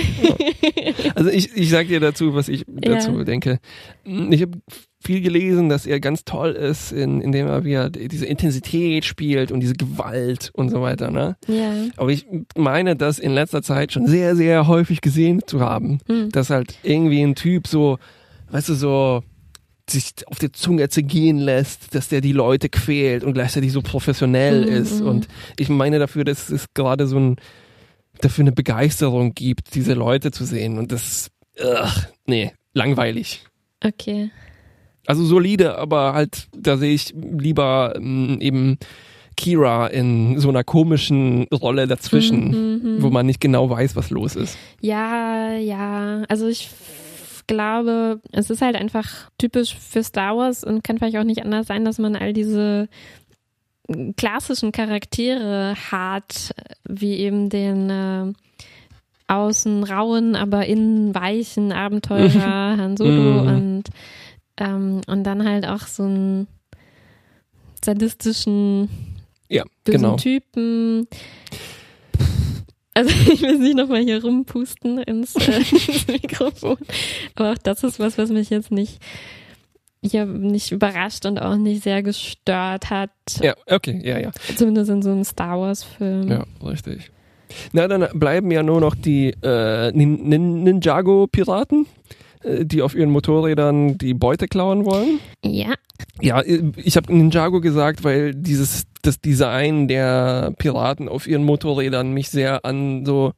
Also 1.13 1.29
ich, 1.29 1.53
ich 1.57 1.69
sag 1.69 1.87
dir 1.89 1.99
dazu, 1.99 2.33
was 2.33 2.47
ich 2.47 2.61
Ja. 2.67 2.93
dazu 2.95 3.25
denke. 3.25 3.59
Ich 4.05 4.41
habe 4.41 4.59
viel 5.01 5.19
gelesen, 5.21 5.67
dass 5.67 5.85
er 5.85 5.99
ganz 5.99 6.23
toll 6.23 6.51
ist, 6.51 6.93
in, 6.93 7.19
indem 7.19 7.47
er 7.47 7.65
wieder 7.65 7.89
diese 7.89 8.25
Intensität 8.25 9.03
spielt 9.03 9.51
und 9.51 9.59
diese 9.59 9.73
Gewalt 9.73 10.51
und 10.53 10.69
so 10.69 10.81
weiter. 10.81 11.11
Ne? 11.11 11.35
ja. 11.47 11.73
Aber 11.97 12.09
ich 12.11 12.25
meine, 12.55 12.95
das 12.95 13.19
in 13.19 13.33
letzter 13.33 13.61
Zeit 13.61 13.91
schon 13.91 14.07
sehr, 14.07 14.37
sehr 14.37 14.67
häufig 14.67 15.01
gesehen 15.01 15.41
zu 15.45 15.59
haben, 15.59 15.99
Hm. 16.07 16.29
dass 16.31 16.49
halt 16.49 16.75
irgendwie 16.83 17.21
ein 17.21 17.35
Typ 17.35 17.67
so, 17.67 17.97
weißt 18.51 18.69
du, 18.69 18.73
so 18.73 19.23
sich 19.89 20.11
auf 20.27 20.39
der 20.39 20.51
Zunge 20.53 20.89
zergehen 20.89 21.37
lässt, 21.37 21.95
dass 21.95 22.09
der 22.09 22.21
die 22.21 22.33
Leute 22.33 22.69
quält 22.69 23.23
und 23.23 23.33
gleichzeitig 23.33 23.71
so 23.71 23.81
professionell 23.81 24.65
Mhm, 24.65 24.71
ist. 24.73 25.01
mhm. 25.01 25.07
Und 25.07 25.27
ich 25.57 25.69
meine 25.69 25.99
dafür, 25.99 26.23
dass 26.23 26.49
es 26.49 26.65
gerade 26.73 27.07
so 27.07 27.17
ein, 27.17 27.35
dafür 28.21 28.43
eine 28.43 28.51
Begeisterung 28.51 29.33
gibt, 29.33 29.75
diese 29.75 29.93
Leute 29.93 30.31
zu 30.31 30.43
sehen. 30.45 30.77
Und 30.77 30.91
das, 30.91 31.29
ugh, 31.59 32.07
nee, 32.25 32.51
langweilig. 32.73 33.45
Okay. 33.83 34.29
Also 35.05 35.23
solide, 35.23 35.77
aber 35.77 36.13
halt, 36.13 36.47
da 36.57 36.75
sehe 36.77 36.93
ich 36.93 37.13
lieber 37.15 37.93
ähm, 37.95 38.39
eben 38.41 38.77
Kira 39.37 39.87
in 39.87 40.39
so 40.39 40.49
einer 40.49 40.63
komischen 40.63 41.45
Rolle 41.53 41.87
dazwischen, 41.87 42.49
mhm. 42.97 43.01
wo 43.03 43.09
man 43.09 43.25
nicht 43.27 43.39
genau 43.39 43.69
weiß, 43.69 43.95
was 43.95 44.09
los 44.09 44.35
ist. 44.35 44.57
Ja, 44.81 45.53
ja. 45.53 46.23
Also 46.27 46.47
ich 46.47 46.69
glaube, 47.47 48.21
es 48.31 48.49
ist 48.49 48.61
halt 48.61 48.75
einfach 48.75 49.29
typisch 49.37 49.75
für 49.75 50.03
Star 50.03 50.37
Wars 50.37 50.63
und 50.63 50.83
kann 50.83 50.97
vielleicht 50.97 51.17
auch 51.17 51.23
nicht 51.23 51.43
anders 51.43 51.67
sein, 51.67 51.85
dass 51.85 51.97
man 51.97 52.15
all 52.15 52.33
diese 52.33 52.89
klassischen 54.17 54.73
Charaktere 54.73 55.75
hat, 55.91 56.53
wie 56.87 57.13
eben 57.15 57.49
den 57.49 57.89
äh, 57.89 58.33
außen 59.27 59.83
rauen, 59.85 60.35
aber 60.35 60.65
innen 60.65 61.15
weichen 61.15 61.71
Abenteurer 61.71 62.77
Han 62.77 62.97
Solo 62.97 63.11
Mhm. 63.43 63.47
und 63.47 63.83
ähm, 64.57 65.01
und 65.07 65.23
dann 65.23 65.47
halt 65.47 65.67
auch 65.67 65.81
so 65.81 66.03
einen 66.03 66.47
sadistischen 67.83 68.89
Ja, 69.49 69.63
bösen 69.83 70.01
genau. 70.01 70.15
Typen. 70.17 71.07
Also 72.97 73.11
ich 73.31 73.43
will 73.43 73.59
nicht 73.59 73.77
nochmal 73.77 74.01
hier 74.01 74.23
rumpusten 74.23 74.97
ins, 74.97 75.35
äh, 75.35 75.57
ins 75.59 76.07
Mikrofon. 76.07 76.77
Aber 77.35 77.51
auch 77.51 77.57
das 77.59 77.83
ist 77.83 77.99
was, 77.99 78.17
was 78.17 78.31
mich 78.31 78.49
jetzt 78.49 78.71
nicht, 78.71 78.99
ja, 80.01 80.25
nicht 80.25 80.71
überrascht 80.71 81.27
und 81.27 81.37
auch 81.37 81.57
nicht 81.57 81.83
sehr 81.83 82.01
gestört 82.01 82.89
hat. 82.89 83.11
Ja, 83.39 83.53
okay, 83.67 84.01
ja, 84.03 84.17
ja. 84.17 84.31
Zumindest 84.55 84.89
in 84.89 85.03
so 85.03 85.11
einem 85.11 85.23
Star 85.23 85.59
Wars-Film. 85.59 86.27
Ja, 86.27 86.45
richtig. 86.65 87.11
Na, 87.71 87.87
dann 87.87 88.07
bleiben 88.19 88.49
ja 88.49 88.63
nur 88.63 88.81
noch 88.81 88.95
die 88.95 89.29
äh, 89.43 89.91
Nin 89.91 90.27
Nin 90.27 90.63
Ninjago-Piraten, 90.63 91.85
die 92.65 92.81
auf 92.81 92.95
ihren 92.95 93.09
Motorrädern 93.09 93.97
die 93.97 94.13
Beute 94.13 94.47
klauen 94.47 94.85
wollen. 94.85 95.19
Ja. 95.43 95.73
Ja, 96.21 96.43
ich 96.43 96.95
habe 96.97 97.13
Ninjago 97.15 97.59
gesagt, 97.61 98.03
weil 98.03 98.33
dieses 98.35 98.83
das 99.01 99.19
Design 99.21 99.87
der 99.87 100.53
Piraten 100.57 101.07
auf 101.09 101.27
ihren 101.27 101.43
Motorrädern 101.43 102.11
mich 102.11 102.29
sehr 102.29 102.65
an 102.65 103.05
so 103.05 103.33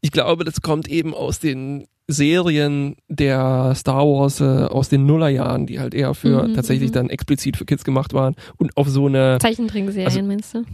ich 0.00 0.10
glaube, 0.10 0.44
das 0.44 0.60
kommt 0.60 0.86
eben 0.88 1.14
aus 1.14 1.38
den 1.38 1.86
Serien 2.08 2.96
der 3.08 3.72
Star 3.74 4.02
Wars 4.06 4.40
äh, 4.40 4.44
aus 4.44 4.90
den 4.90 5.06
Nullerjahren, 5.06 5.66
die 5.66 5.80
halt 5.80 5.94
eher 5.94 6.12
für 6.12 6.48
Mhm, 6.48 6.54
tatsächlich 6.54 6.90
mhm. 6.90 6.94
dann 6.94 7.10
explizit 7.10 7.56
für 7.56 7.64
Kids 7.64 7.84
gemacht 7.84 8.12
waren 8.12 8.34
und 8.58 8.76
auf 8.76 8.88
so 8.88 9.06
eine 9.06 9.38
Zeichentrickserien, 9.40 10.06
Also- 10.06 10.22
meinst 10.22 10.52
du? 10.54 10.64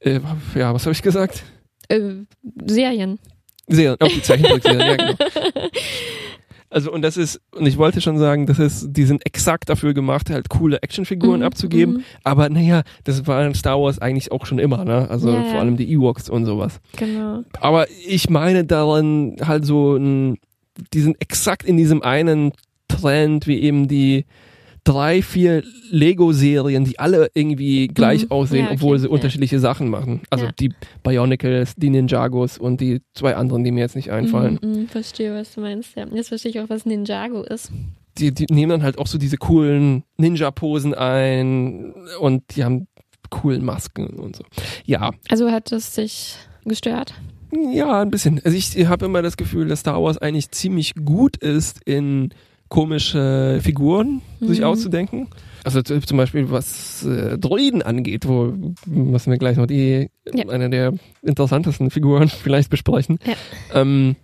äh, 0.00 0.20
ja, 0.54 0.72
was 0.72 0.84
habe 0.86 0.92
ich 0.92 1.02
gesagt? 1.02 1.42
Äh, 1.88 1.98
Serien. 2.66 3.18
Serien, 3.66 3.96
auf 4.00 4.12
die 4.12 4.22
Zeichentrickserien, 4.22 4.80
ja 4.80 4.96
genau. 4.96 5.14
Also 6.74 6.90
und 6.92 7.02
das 7.02 7.16
ist, 7.16 7.40
und 7.52 7.66
ich 7.66 7.78
wollte 7.78 8.00
schon 8.00 8.18
sagen, 8.18 8.46
das 8.46 8.58
ist, 8.58 8.88
die 8.90 9.04
sind 9.04 9.24
exakt 9.24 9.68
dafür 9.68 9.94
gemacht, 9.94 10.28
halt 10.28 10.48
coole 10.48 10.82
Actionfiguren 10.82 11.40
Mhm, 11.40 11.46
abzugeben. 11.46 11.94
mhm. 11.98 12.02
Aber 12.24 12.48
naja, 12.48 12.82
das 13.04 13.26
war 13.28 13.46
in 13.46 13.54
Star 13.54 13.80
Wars 13.80 14.00
eigentlich 14.00 14.32
auch 14.32 14.44
schon 14.44 14.58
immer, 14.58 14.84
ne? 14.84 15.08
Also 15.08 15.30
Ja, 15.30 15.44
vor 15.44 15.60
allem 15.60 15.76
die 15.76 15.90
Ewoks 15.92 16.28
und 16.28 16.46
sowas. 16.46 16.80
Genau. 16.96 17.44
Aber 17.60 17.86
ich 18.08 18.28
meine 18.28 18.64
daran 18.64 19.36
halt 19.46 19.64
so 19.64 19.94
ein, 19.96 20.38
die 20.92 21.00
sind 21.00 21.16
exakt 21.20 21.64
in 21.64 21.76
diesem 21.76 22.02
einen 22.02 22.50
Trend, 22.88 23.46
wie 23.46 23.60
eben 23.60 23.86
die 23.86 24.24
drei, 24.84 25.22
vier 25.22 25.62
Lego-Serien, 25.90 26.84
die 26.84 26.98
alle 26.98 27.28
irgendwie 27.34 27.88
gleich 27.88 28.24
Mhm. 28.24 28.30
aussehen, 28.30 28.58
Ja, 28.60 28.64
okay. 28.66 28.74
obwohl 28.76 28.98
sie 28.98 29.06
Ja. 29.06 29.12
unterschiedliche 29.12 29.58
Sachen 29.58 29.88
machen. 29.88 30.20
Also 30.30 30.46
Ja. 30.46 30.52
die 30.52 30.72
Bionicles, 31.02 31.74
die 31.76 31.90
Ninjagos 31.90 32.58
und 32.58 32.80
die 32.80 33.00
zwei 33.14 33.34
anderen, 33.36 33.64
die 33.64 33.70
mir 33.72 33.80
jetzt 33.80 33.96
nicht 33.96 34.10
einfallen. 34.12 34.58
Mhm, 34.62 34.70
mhm, 34.82 34.88
verstehe, 34.88 35.34
was 35.34 35.54
du 35.54 35.60
meinst. 35.62 35.96
Ja. 35.96 36.06
Jetzt 36.12 36.28
verstehe 36.28 36.50
ich 36.50 36.60
auch, 36.60 36.68
was 36.68 36.84
Ninjago 36.86 37.42
ist. 37.42 37.70
die, 38.18 38.30
die 38.32 38.46
nehmen 38.48 38.70
dann 38.70 38.82
halt 38.84 38.98
auch 38.98 39.08
so 39.08 39.18
diese 39.18 39.36
coolen 39.38 40.04
Ninja-Posen 40.18 40.94
ein 40.94 41.92
und 42.20 42.42
die 42.54 42.62
haben 42.62 42.86
coolen 43.30 43.64
Masken 43.64 44.06
und 44.20 44.36
so. 44.36 44.44
Ja, 44.84 45.10
Also 45.30 45.50
hat 45.50 45.72
es 45.72 45.94
dich 45.94 46.36
gestört? 46.64 47.12
ja, 47.72 48.02
ein 48.02 48.10
bisschen. 48.10 48.40
Also 48.44 48.56
ich 48.56 48.86
habe 48.86 49.06
immer 49.06 49.20
das 49.22 49.36
Gefühl, 49.36 49.66
dass 49.66 49.80
Star 49.80 50.00
Wars 50.00 50.18
eigentlich 50.18 50.50
ziemlich 50.52 50.94
gut 51.04 51.36
ist 51.38 51.80
in 51.86 52.30
komische 52.68 53.60
Figuren 53.62 54.20
sich 54.40 54.60
Mhm. 54.60 54.64
auszudenken. 54.64 55.28
Also 55.64 55.80
zum 55.82 56.16
Beispiel 56.16 56.50
was 56.50 57.04
äh, 57.06 57.38
Droiden 57.38 57.82
angeht, 57.82 58.26
wo 58.28 58.52
müssen 58.86 59.30
wir 59.30 59.38
gleich 59.38 59.56
noch 59.56 59.66
die 59.66 60.10
Ja. 60.32 60.48
eine 60.48 60.68
der 60.70 60.92
interessantesten 61.22 61.90
Figuren 61.90 62.28
vielleicht 62.42 62.68
besprechen, 62.70 63.18
Ja. 63.26 63.80
ähm, 63.80 64.16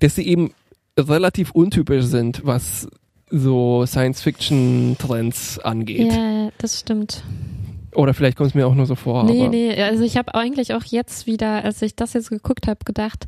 dass 0.00 0.14
sie 0.14 0.26
eben 0.26 0.52
relativ 0.98 1.50
untypisch 1.50 2.04
sind, 2.06 2.40
was 2.44 2.88
so 3.30 3.84
Science-Fiction-Trends 3.86 5.58
angeht. 5.58 6.12
Ja, 6.12 6.50
das 6.58 6.80
stimmt. 6.80 7.22
Oder 7.94 8.14
vielleicht 8.14 8.36
kommt 8.36 8.50
es 8.50 8.54
mir 8.54 8.66
auch 8.66 8.74
nur 8.74 8.86
so 8.86 8.94
vor. 8.94 9.24
Nee, 9.24 9.48
nee, 9.48 9.82
also 9.82 10.04
ich 10.04 10.16
habe 10.16 10.34
eigentlich 10.34 10.74
auch 10.74 10.84
jetzt 10.84 11.26
wieder, 11.26 11.64
als 11.64 11.82
ich 11.82 11.96
das 11.96 12.12
jetzt 12.12 12.30
geguckt 12.30 12.66
habe, 12.68 12.80
gedacht, 12.84 13.26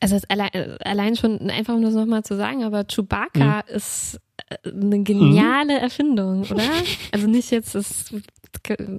also 0.00 0.18
allein, 0.28 0.50
allein 0.80 1.16
schon 1.16 1.50
einfach 1.50 1.74
um 1.74 1.82
das 1.82 1.94
nochmal 1.94 2.22
zu 2.22 2.36
sagen, 2.36 2.64
aber 2.64 2.84
Chewbacca 2.84 3.62
Mhm. 3.68 3.74
ist 3.76 4.18
äh, 4.48 4.68
eine 4.70 5.02
geniale 5.02 5.78
Erfindung, 5.78 6.42
oder? 6.50 6.62
Also 7.12 7.26
nicht 7.26 7.50
jetzt, 7.50 7.74
ist, 7.74 8.12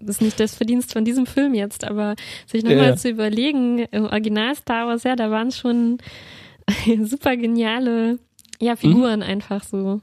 ist 0.05 0.21
nicht 0.21 0.39
das 0.39 0.55
Verdienst 0.55 0.93
von 0.93 1.03
diesem 1.03 1.25
Film 1.25 1.53
jetzt, 1.53 1.83
aber 1.83 2.15
sich 2.47 2.63
nochmal 2.63 2.89
Ja, 2.91 2.95
zu 2.95 3.09
überlegen, 3.09 3.79
im 3.91 4.05
Original 4.05 4.55
Star 4.55 4.87
Wars, 4.87 5.03
ja, 5.03 5.15
da 5.15 5.31
waren 5.31 5.51
schon 5.51 5.97
super 7.03 7.35
geniale 7.35 8.19
ja, 8.59 8.75
Figuren 8.75 9.23
einfach 9.23 9.63
so 9.63 10.01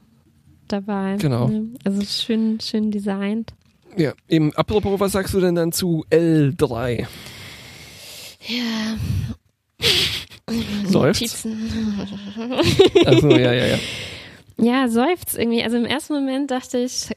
dabei. 0.67 1.15
Genau. 1.19 1.47
Ne? 1.47 1.67
Also 1.85 2.01
schön, 2.03 2.59
schön 2.59 2.91
designt. 2.91 3.53
Ja, 3.97 4.13
eben, 4.27 4.53
apropos, 4.55 4.99
was 4.99 5.13
sagst 5.13 5.33
du 5.33 5.39
denn 5.39 5.55
dann 5.55 5.71
zu 5.71 6.05
L3? 6.11 7.07
Ja. 8.47 8.97
Seufzt? 10.85 11.45
Notizen. 11.45 11.99
Also, 13.05 13.29
ja, 13.29 13.53
ja, 13.53 13.65
ja. 13.65 13.77
Ja, 14.57 14.87
seufzt 14.89 15.37
irgendwie. 15.37 15.63
Also 15.63 15.77
im 15.77 15.85
ersten 15.85 16.13
Moment 16.13 16.51
dachte 16.51 16.79
ich, 16.79 17.09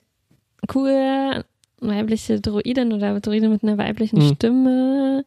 cool, 0.74 1.44
weibliche 1.80 2.40
Droidin 2.40 2.92
oder 2.92 3.18
Droidin 3.20 3.50
mit 3.50 3.64
einer 3.64 3.78
weiblichen 3.78 4.18
Mhm. 4.20 4.34
Stimme, 4.34 5.24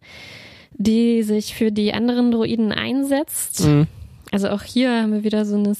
die 0.72 1.24
sich 1.24 1.54
für 1.56 1.72
die 1.72 1.94
anderen 1.94 2.32
Droiden 2.32 2.72
einsetzt. 2.72 3.66
Mhm. 3.66 3.88
Also 4.32 4.50
auch 4.50 4.64
hier 4.64 5.02
haben 5.02 5.12
wir 5.12 5.24
wieder 5.24 5.46
so 5.46 5.56
eine 5.56 5.74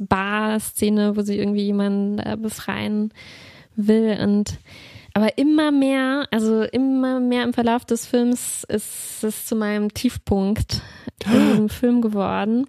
Bar-Szene, 0.00 1.16
wo 1.16 1.22
sie 1.22 1.38
irgendwie 1.38 1.62
jemanden 1.64 2.20
befreien 2.40 3.12
will 3.76 4.18
und 4.22 4.58
aber 5.14 5.36
immer 5.38 5.70
mehr, 5.70 6.26
also 6.30 6.62
immer 6.62 7.20
mehr 7.20 7.44
im 7.44 7.52
Verlauf 7.52 7.84
des 7.84 8.06
Films 8.06 8.64
ist 8.68 9.22
es 9.22 9.46
zu 9.46 9.54
meinem 9.56 9.92
Tiefpunkt 9.92 10.80
in 11.26 11.48
diesem 11.50 11.68
Film 11.68 12.00
geworden, 12.00 12.66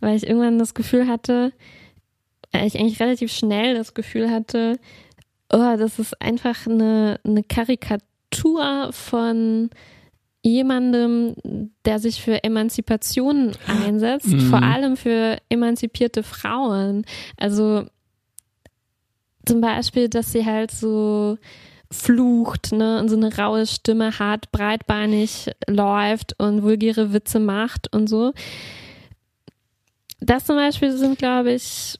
weil 0.00 0.16
ich 0.16 0.26
irgendwann 0.26 0.58
das 0.58 0.74
Gefühl 0.74 1.08
hatte, 1.08 1.52
äh, 2.52 2.66
ich 2.66 2.78
eigentlich 2.78 3.00
relativ 3.00 3.32
schnell 3.32 3.74
das 3.74 3.94
Gefühl 3.94 4.30
hatte, 4.30 4.78
oh, 5.52 5.76
das 5.76 5.98
ist 5.98 6.20
einfach 6.22 6.66
eine, 6.66 7.18
eine 7.24 7.42
Karikatur 7.42 8.90
von 8.92 9.70
jemandem, 10.42 11.34
der 11.84 11.98
sich 11.98 12.22
für 12.22 12.42
Emanzipation 12.44 13.52
einsetzt, 13.66 14.28
Mhm. 14.28 14.40
vor 14.48 14.62
allem 14.62 14.96
für 14.96 15.36
emanzipierte 15.50 16.22
Frauen. 16.22 17.04
Also 17.36 17.84
zum 19.46 19.60
Beispiel, 19.60 20.08
dass 20.08 20.32
sie 20.32 20.46
halt 20.46 20.70
so 20.70 21.36
flucht, 21.92 22.72
ne, 22.72 23.00
und 23.00 23.08
so 23.08 23.16
eine 23.16 23.36
raue 23.36 23.66
Stimme 23.66 24.18
hat, 24.18 24.50
breitbeinig 24.52 25.50
läuft 25.66 26.38
und 26.38 26.62
vulgäre 26.62 27.12
Witze 27.12 27.40
macht 27.40 27.92
und 27.92 28.08
so. 28.08 28.32
Das 30.20 30.44
zum 30.44 30.56
Beispiel 30.56 30.92
sind, 30.96 31.18
glaube 31.18 31.52
ich, 31.52 31.98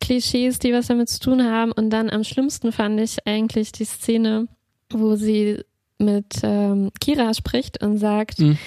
Klischees, 0.00 0.58
die 0.58 0.72
was 0.72 0.88
damit 0.88 1.08
zu 1.08 1.20
tun 1.20 1.42
haben. 1.44 1.72
Und 1.72 1.90
dann 1.90 2.10
am 2.10 2.24
schlimmsten 2.24 2.72
fand 2.72 3.00
ich 3.00 3.26
eigentlich 3.26 3.72
die 3.72 3.84
Szene, 3.84 4.48
wo 4.90 5.16
sie 5.16 5.62
mit 5.98 6.40
ähm, 6.42 6.90
Kira 7.00 7.32
spricht 7.34 7.82
und 7.82 7.98
sagt, 7.98 8.40
Mhm. 8.40 8.58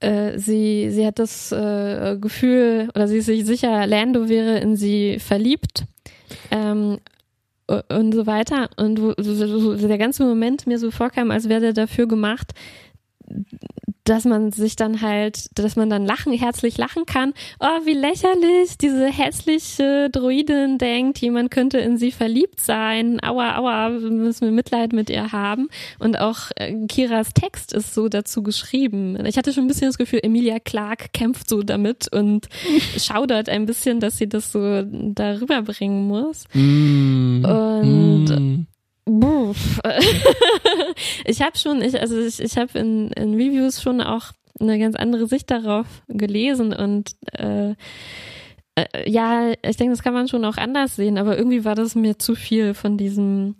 äh, 0.00 0.38
sie, 0.38 0.90
sie 0.90 1.06
hat 1.06 1.18
das 1.18 1.50
äh, 1.52 2.16
Gefühl, 2.20 2.88
oder 2.94 3.08
sie 3.08 3.18
ist 3.18 3.26
sich 3.26 3.44
sicher, 3.44 3.86
Lando 3.86 4.28
wäre 4.28 4.58
in 4.58 4.76
sie 4.76 5.18
verliebt. 5.18 5.84
Ähm, 6.50 6.98
und 7.68 8.14
so 8.14 8.26
weiter. 8.26 8.70
Und 8.76 9.00
wo, 9.00 9.14
so, 9.18 9.34
so, 9.34 9.88
der 9.88 9.98
ganze 9.98 10.24
Moment 10.24 10.66
mir 10.66 10.78
so 10.78 10.90
vorkam, 10.90 11.30
als 11.30 11.48
wäre 11.48 11.60
der 11.60 11.72
dafür 11.72 12.06
gemacht, 12.08 12.52
dass 14.08 14.24
man 14.24 14.52
sich 14.52 14.76
dann 14.76 15.00
halt, 15.00 15.46
dass 15.58 15.76
man 15.76 15.90
dann 15.90 16.06
lachen, 16.06 16.32
herzlich 16.32 16.78
lachen 16.78 17.06
kann. 17.06 17.34
Oh, 17.60 17.66
wie 17.84 17.94
lächerlich, 17.94 18.78
diese 18.78 19.06
hässliche 19.06 20.08
Druidin 20.10 20.78
denkt, 20.78 21.18
jemand 21.18 21.50
könnte 21.50 21.78
in 21.78 21.98
sie 21.98 22.12
verliebt 22.12 22.60
sein. 22.60 23.22
Aua, 23.22 23.56
aua, 23.58 23.88
müssen 23.90 24.46
wir 24.46 24.52
Mitleid 24.52 24.92
mit 24.92 25.10
ihr 25.10 25.32
haben. 25.32 25.68
Und 25.98 26.18
auch 26.18 26.50
äh, 26.56 26.86
Kiras 26.86 27.34
Text 27.34 27.72
ist 27.72 27.94
so 27.94 28.08
dazu 28.08 28.42
geschrieben. 28.42 29.24
Ich 29.26 29.36
hatte 29.36 29.52
schon 29.52 29.64
ein 29.64 29.68
bisschen 29.68 29.88
das 29.88 29.98
Gefühl, 29.98 30.20
Emilia 30.22 30.58
Clark 30.58 31.12
kämpft 31.12 31.48
so 31.48 31.62
damit 31.62 32.12
und 32.12 32.48
schaudert 32.96 33.48
ein 33.48 33.66
bisschen, 33.66 34.00
dass 34.00 34.18
sie 34.18 34.28
das 34.28 34.52
so 34.52 34.82
darüber 34.84 35.62
bringen 35.62 36.06
muss. 36.06 36.44
Mm. 36.54 37.44
Und 37.44 38.28
Mm. 38.28 38.66
Ich 41.24 41.42
habe 41.42 41.56
schon, 41.56 41.82
ich, 41.82 41.98
also 42.00 42.18
ich, 42.18 42.40
ich 42.40 42.56
habe 42.56 42.78
in, 42.78 43.10
in 43.12 43.34
Reviews 43.34 43.82
schon 43.82 44.00
auch 44.00 44.32
eine 44.60 44.78
ganz 44.78 44.96
andere 44.96 45.26
Sicht 45.26 45.50
darauf 45.50 45.86
gelesen 46.08 46.72
und 46.72 47.10
äh, 47.32 47.74
äh, 48.74 49.10
ja, 49.10 49.52
ich 49.62 49.76
denke, 49.76 49.92
das 49.92 50.02
kann 50.02 50.14
man 50.14 50.28
schon 50.28 50.44
auch 50.44 50.56
anders 50.56 50.96
sehen, 50.96 51.18
aber 51.18 51.36
irgendwie 51.36 51.64
war 51.64 51.74
das 51.74 51.94
mir 51.94 52.18
zu 52.18 52.34
viel 52.34 52.74
von 52.74 52.96
diesem, 52.96 53.56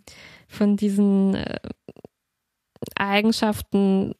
von 0.48 0.76
diesen 0.76 1.34
äh, 1.34 1.58
Eigenschaften, 2.96 4.14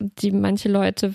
die 0.00 0.32
manche 0.32 0.68
Leute 0.68 1.14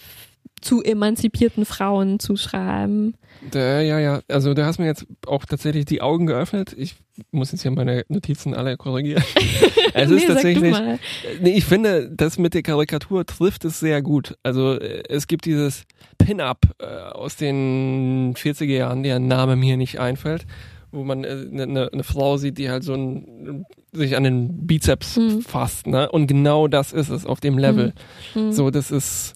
zu 0.65 0.81
emanzipierten 0.83 1.63
Frauen 1.65 2.19
zuschreiben. 2.19 3.15
Da, 3.51 3.81
ja, 3.81 3.99
ja. 3.99 4.21
Also 4.27 4.53
du 4.53 4.65
hast 4.65 4.79
mir 4.79 4.85
jetzt 4.87 5.05
auch 5.27 5.45
tatsächlich 5.45 5.85
die 5.85 6.01
Augen 6.01 6.25
geöffnet. 6.25 6.73
Ich 6.77 6.95
muss 7.31 7.51
jetzt 7.51 7.61
hier 7.61 7.71
meine 7.71 8.03
Notizen 8.09 8.53
alle 8.55 8.75
korrigieren. 8.75 9.23
es 9.93 10.09
Nee, 10.09 10.15
ist 10.15 10.21
sag 10.23 10.27
du 10.27 10.33
tatsächlich. 10.33 10.71
mal. 10.71 10.99
Nee, 11.41 11.51
ich 11.57 11.65
finde, 11.65 12.09
das 12.11 12.37
mit 12.39 12.53
der 12.55 12.63
Karikatur 12.63 13.25
trifft 13.25 13.63
es 13.65 13.79
sehr 13.79 14.01
gut. 14.01 14.35
Also 14.41 14.73
äh, 14.79 15.03
es 15.07 15.27
gibt 15.27 15.45
dieses 15.45 15.83
Pin-Up 16.17 16.61
äh, 16.79 16.85
aus 16.85 17.35
den 17.35 18.33
40er 18.35 18.65
Jahren, 18.65 19.03
deren 19.03 19.27
Name 19.27 19.55
mir 19.55 19.77
nicht 19.77 19.99
einfällt, 19.99 20.45
wo 20.91 21.03
man 21.03 21.23
eine 21.25 21.33
äh, 21.61 21.67
ne, 21.67 21.89
ne 21.93 22.03
Frau 22.03 22.37
sieht, 22.37 22.57
die 22.57 22.69
halt 22.71 22.83
so 22.83 22.93
ein, 22.95 23.65
sich 23.91 24.17
an 24.17 24.23
den 24.23 24.65
Bizeps 24.65 25.17
Mhm. 25.17 25.41
fasst. 25.41 25.85
Ne? 25.87 26.09
Und 26.09 26.25
genau 26.27 26.67
das 26.67 26.91
ist 26.91 27.09
es 27.09 27.25
auf 27.27 27.39
dem 27.39 27.57
Level. 27.59 27.93
Mhm. 28.33 28.51
So, 28.51 28.71
das 28.71 28.89
ist 28.91 29.35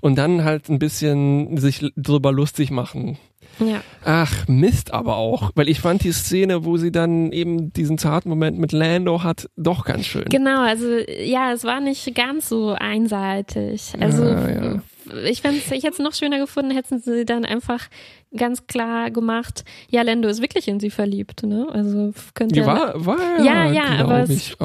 und 0.00 0.16
dann 0.16 0.44
halt 0.44 0.68
ein 0.68 0.78
bisschen 0.78 1.56
sich 1.58 1.92
drüber 1.96 2.32
lustig 2.32 2.70
machen. 2.70 3.18
Ja. 3.58 3.82
Ach, 4.04 4.48
Mist 4.48 4.92
aber 4.92 5.16
auch, 5.16 5.50
weil 5.54 5.68
ich 5.68 5.80
fand 5.80 6.04
die 6.04 6.12
Szene, 6.12 6.64
wo 6.64 6.76
sie 6.76 6.92
dann 6.92 7.30
eben 7.32 7.72
diesen 7.72 7.98
zarten 7.98 8.28
Moment 8.28 8.58
mit 8.58 8.72
Lando 8.72 9.22
hat, 9.22 9.48
doch 9.56 9.84
ganz 9.84 10.06
schön. 10.06 10.24
Genau, 10.30 10.62
also 10.62 10.86
ja, 11.22 11.52
es 11.52 11.64
war 11.64 11.80
nicht 11.80 12.14
ganz 12.14 12.48
so 12.48 12.70
einseitig. 12.70 13.92
Also 14.00 14.24
Ja, 14.24 14.48
ja. 14.48 14.82
Ich 15.24 15.42
fände 15.42 15.58
ich 15.58 15.70
hätte 15.70 15.88
es 15.88 15.98
noch 15.98 16.14
schöner 16.14 16.38
gefunden, 16.38 16.70
hätten 16.70 16.98
sie 17.00 17.24
dann 17.24 17.44
einfach 17.44 17.88
ganz 18.36 18.68
klar 18.68 19.10
gemacht, 19.10 19.64
ja, 19.88 20.02
Lando 20.02 20.28
ist 20.28 20.40
wirklich 20.40 20.68
in 20.68 20.78
sie 20.78 20.90
verliebt, 20.90 21.42
ne? 21.42 21.66
Also 21.72 22.12
könnte 22.34 22.54
Die 22.54 22.64
war, 22.64 23.04
war 23.04 23.18
ja, 23.44 23.72
ja, 23.72 23.96
glaub 23.96 24.10
aber 24.10 24.20
es, 24.20 24.56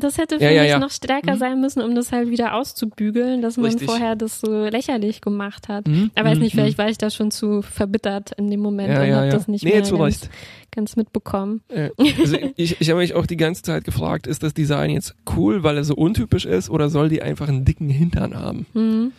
das 0.00 0.18
hätte 0.18 0.34
Ja, 0.36 0.48
für 0.48 0.54
ja, 0.54 0.62
mich 0.62 0.70
ja. 0.70 0.78
noch 0.80 0.90
stärker 0.90 1.34
Mhm. 1.34 1.38
sein 1.38 1.60
müssen, 1.60 1.82
um 1.82 1.94
das 1.94 2.10
halt 2.10 2.30
wieder 2.30 2.54
auszubügeln, 2.54 3.40
dass 3.40 3.56
man 3.56 3.66
Richtig. 3.66 3.88
vorher 3.88 4.16
das 4.16 4.40
so 4.40 4.64
lächerlich 4.64 5.20
gemacht 5.20 5.68
hat. 5.68 5.86
Mhm, 5.86 6.10
Aber 6.16 6.30
weiß 6.30 6.38
mhm, 6.38 6.42
nicht, 6.42 6.54
mhm. 6.54 6.58
vielleicht 6.60 6.78
war 6.78 6.88
ich 6.88 6.98
da 6.98 7.10
schon 7.10 7.30
zu 7.30 7.62
verbittert 7.62 8.32
in 8.38 8.50
dem 8.50 8.58
Moment 8.60 8.88
ja, 8.92 9.02
und 9.02 9.08
ja, 9.08 9.14
habe 9.16 9.26
ja. 9.26 9.32
das 9.32 9.46
nicht 9.46 9.64
nee, 9.64 9.70
mehr 9.70 9.84
zu 9.84 9.98
ganz, 9.98 10.22
Recht. 10.22 10.30
ganz 10.72 10.96
mitbekommen. 10.96 11.60
Ja. 11.72 11.90
Also 12.18 12.36
ich, 12.56 12.80
ich 12.80 12.90
habe 12.90 12.98
mich 13.00 13.14
auch 13.14 13.26
die 13.26 13.36
ganze 13.36 13.62
Zeit 13.62 13.84
gefragt, 13.84 14.26
ist 14.26 14.42
das 14.42 14.52
Design 14.52 14.90
jetzt 14.90 15.14
cool, 15.36 15.62
weil 15.62 15.76
er 15.76 15.84
so 15.84 15.94
untypisch 15.94 16.44
ist, 16.44 16.70
oder 16.70 16.90
soll 16.90 17.08
die 17.08 17.22
einfach 17.22 17.48
einen 17.48 17.64
dicken 17.64 17.88
Hintern 17.88 18.34
haben? 18.34 19.12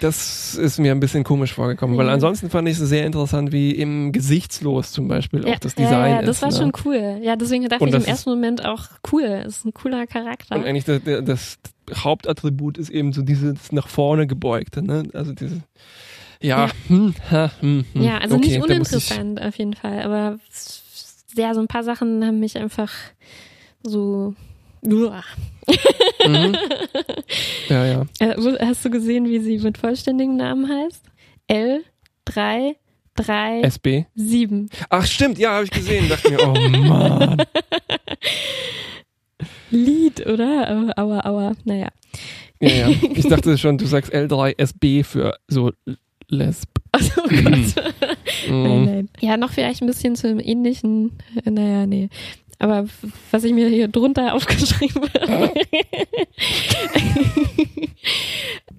Das 0.00 0.54
ist 0.54 0.78
mir 0.78 0.92
ein 0.92 1.00
bisschen 1.00 1.24
komisch 1.24 1.54
vorgekommen, 1.54 1.96
weil 1.96 2.06
Ja. 2.06 2.12
ansonsten 2.12 2.50
fand 2.50 2.68
ich 2.68 2.78
es 2.78 2.88
sehr 2.88 3.06
interessant, 3.06 3.52
wie 3.52 3.72
im 3.72 4.12
Gesichtslos 4.12 4.92
zum 4.92 5.08
Beispiel 5.08 5.44
auch 5.46 5.58
das 5.58 5.74
Design 5.74 6.10
ja, 6.10 6.20
ja, 6.20 6.22
das 6.22 6.36
ist. 6.36 6.42
war 6.42 6.50
ne? 6.50 6.56
schon 6.56 6.72
cool. 6.84 7.20
Ja, 7.22 7.36
deswegen 7.36 7.68
dachte 7.68 7.86
ich 7.86 7.94
im 7.94 8.04
ersten 8.04 8.30
Moment 8.30 8.64
auch 8.64 8.84
cool. 9.12 9.44
Ist 9.46 9.64
ein 9.64 9.72
cooler 9.72 10.06
Charakter. 10.06 10.56
Und 10.56 10.64
eigentlich 10.64 10.84
das, 10.84 11.00
das 11.24 11.58
Hauptattribut 12.02 12.78
ist 12.78 12.90
eben 12.90 13.12
so 13.12 13.22
dieses 13.22 13.72
nach 13.72 13.88
vorne 13.88 14.26
gebeugte, 14.26 14.82
ne? 14.82 15.04
Also 15.12 15.32
diese, 15.32 15.62
ja, 16.40 16.66
Ja. 16.66 16.70
Hm, 16.88 17.14
ha, 17.30 17.50
hm, 17.60 17.84
hm. 17.92 18.02
Ja, 18.02 18.18
also 18.18 18.36
okay, 18.36 18.46
nicht 18.46 18.62
uninteressant 18.62 19.40
auf 19.40 19.56
jeden 19.56 19.74
Fall, 19.74 20.02
aber 20.02 20.38
ja, 21.36 21.54
so 21.54 21.60
ein 21.60 21.68
paar 21.68 21.84
Sachen 21.84 22.24
haben 22.24 22.40
mich 22.40 22.56
einfach 22.58 22.90
so. 23.82 24.34
Mhm. 26.26 26.56
Ja, 27.68 27.86
ja. 27.86 28.06
Äh, 28.20 28.34
hast 28.66 28.84
du 28.84 28.90
gesehen, 28.90 29.26
wie 29.28 29.40
sie 29.40 29.58
mit 29.58 29.78
vollständigen 29.78 30.36
Namen 30.36 30.68
heißt? 30.68 31.02
L3 31.50 32.76
drei, 33.16 33.60
SB. 33.62 34.06
sieben. 34.16 34.68
Ach 34.90 35.06
stimmt, 35.06 35.38
ja, 35.38 35.52
habe 35.52 35.64
ich 35.64 35.70
gesehen. 35.70 36.08
Dachte 36.08 36.30
mir, 36.32 36.48
oh 36.48 36.54
Mann. 36.88 37.36
Lied, 39.70 40.26
oder? 40.26 40.92
Aber, 40.96 41.24
aber 41.24 41.52
naja. 41.64 41.88
Ja, 42.60 42.68
ja. 42.68 42.88
Ich 43.14 43.26
dachte 43.28 43.58
schon, 43.58 43.78
du 43.78 43.86
sagst 43.86 44.12
L3SB 44.14 45.04
für 45.04 45.36
so 45.48 45.72
Lesb. 46.28 46.68
Also, 46.92 47.22
oh 47.24 47.28
Gott. 47.28 47.42
nein, 47.44 47.72
Mhm. 48.48 48.84
nein. 48.84 49.08
Ja, 49.20 49.36
noch 49.36 49.50
vielleicht 49.50 49.82
ein 49.82 49.86
bisschen 49.86 50.16
zum 50.16 50.38
ähnlichen, 50.40 51.12
äh, 51.44 51.50
naja, 51.50 51.86
nee. 51.86 52.08
Aber 52.64 52.86
was 53.30 53.44
ich 53.44 53.52
mir 53.52 53.68
hier 53.68 53.88
drunter 53.88 54.32
aufgeschrieben 54.34 55.02
habe, 55.20 55.52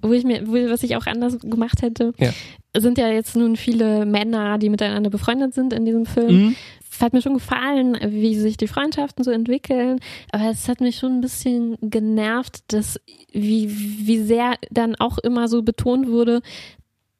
wo 0.02 0.12
ich 0.12 0.24
mir, 0.24 0.44
wo, 0.48 0.54
was 0.70 0.82
ich 0.82 0.96
auch 0.96 1.06
anders 1.06 1.38
gemacht 1.38 1.82
hätte, 1.82 2.12
Ja. 2.18 2.32
sind 2.76 2.98
ja 2.98 3.08
jetzt 3.10 3.36
nun 3.36 3.54
viele 3.56 4.04
Männer, 4.04 4.58
die 4.58 4.70
miteinander 4.70 5.08
befreundet 5.08 5.54
sind 5.54 5.72
in 5.72 5.84
diesem 5.84 6.04
Film. 6.04 6.46
Mhm. 6.46 6.56
Es 6.90 7.00
hat 7.00 7.12
mir 7.12 7.22
schon 7.22 7.34
gefallen, 7.34 7.96
wie 8.08 8.34
sich 8.36 8.56
die 8.56 8.66
Freundschaften 8.66 9.22
so 9.22 9.30
entwickeln, 9.30 10.00
aber 10.32 10.50
es 10.50 10.68
hat 10.68 10.80
mich 10.80 10.96
schon 10.96 11.18
ein 11.18 11.20
bisschen 11.20 11.76
genervt, 11.80 12.60
dass 12.68 12.98
wie, 13.32 13.70
wie 14.06 14.18
sehr 14.18 14.54
dann 14.70 14.96
auch 14.96 15.18
immer 15.18 15.46
so 15.46 15.62
betont 15.62 16.08
wurde, 16.08 16.40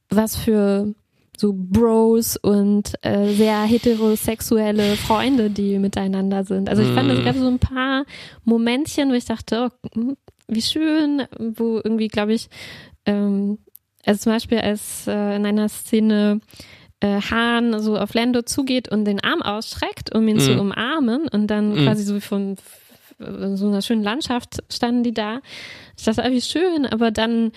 was 0.08 0.34
für 0.34 0.94
so 1.38 1.52
Bros 1.54 2.36
und 2.36 2.92
äh, 3.02 3.32
sehr 3.34 3.62
heterosexuelle 3.62 4.96
Freunde, 4.96 5.50
die 5.50 5.78
miteinander 5.78 6.44
sind. 6.44 6.68
Also 6.68 6.82
ich 6.82 6.88
fand, 6.90 7.10
es 7.10 7.18
Mhm. 7.20 7.24
gab 7.24 7.36
so 7.36 7.46
ein 7.48 7.58
paar 7.58 8.04
Momentchen, 8.44 9.10
wo 9.10 9.14
ich 9.14 9.24
dachte, 9.26 9.70
oh, 9.70 9.88
hm, 9.94 10.16
wie 10.48 10.62
schön, 10.62 11.22
wo 11.38 11.80
irgendwie, 11.82 12.08
glaube 12.08 12.32
ich, 12.34 12.48
ähm, 13.04 13.58
also 14.04 14.20
zum 14.22 14.32
Beispiel 14.32 14.58
als 14.58 15.06
äh, 15.08 15.36
in 15.36 15.44
einer 15.46 15.68
Szene 15.68 16.40
äh, 17.00 17.20
Hahn 17.20 17.80
so 17.80 17.98
auf 17.98 18.14
Lando 18.14 18.42
zugeht 18.42 18.88
und 18.88 19.04
den 19.04 19.22
Arm 19.22 19.42
ausstreckt, 19.42 20.14
um 20.14 20.26
ihn 20.28 20.40
zu 20.40 20.52
Mhm. 20.52 20.60
umarmen 20.60 21.28
und 21.28 21.48
dann 21.48 21.74
Mhm. 21.74 21.84
quasi 21.84 22.04
so 22.04 22.20
von 22.20 22.56
so 23.18 23.66
einer 23.68 23.80
schönen 23.82 24.02
Landschaft 24.02 24.62
standen 24.70 25.02
die 25.02 25.14
da. 25.14 25.40
Ich 25.96 26.04
dachte, 26.04 26.22
ah, 26.24 26.30
wie 26.30 26.40
schön, 26.42 26.84
aber 26.86 27.10
dann 27.10 27.50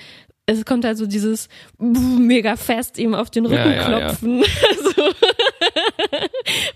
es 0.51 0.65
kommt 0.65 0.85
also 0.85 1.05
dieses 1.05 1.47
mega 1.77 2.55
fest 2.55 2.97
ihm 2.97 3.13
auf 3.13 3.29
den 3.29 3.45
Ja, 3.45 3.51
Rücken 3.51 3.71
ja, 3.73 3.75
ja. 3.75 3.99
klopfen. 4.07 4.43
Also, 4.69 5.13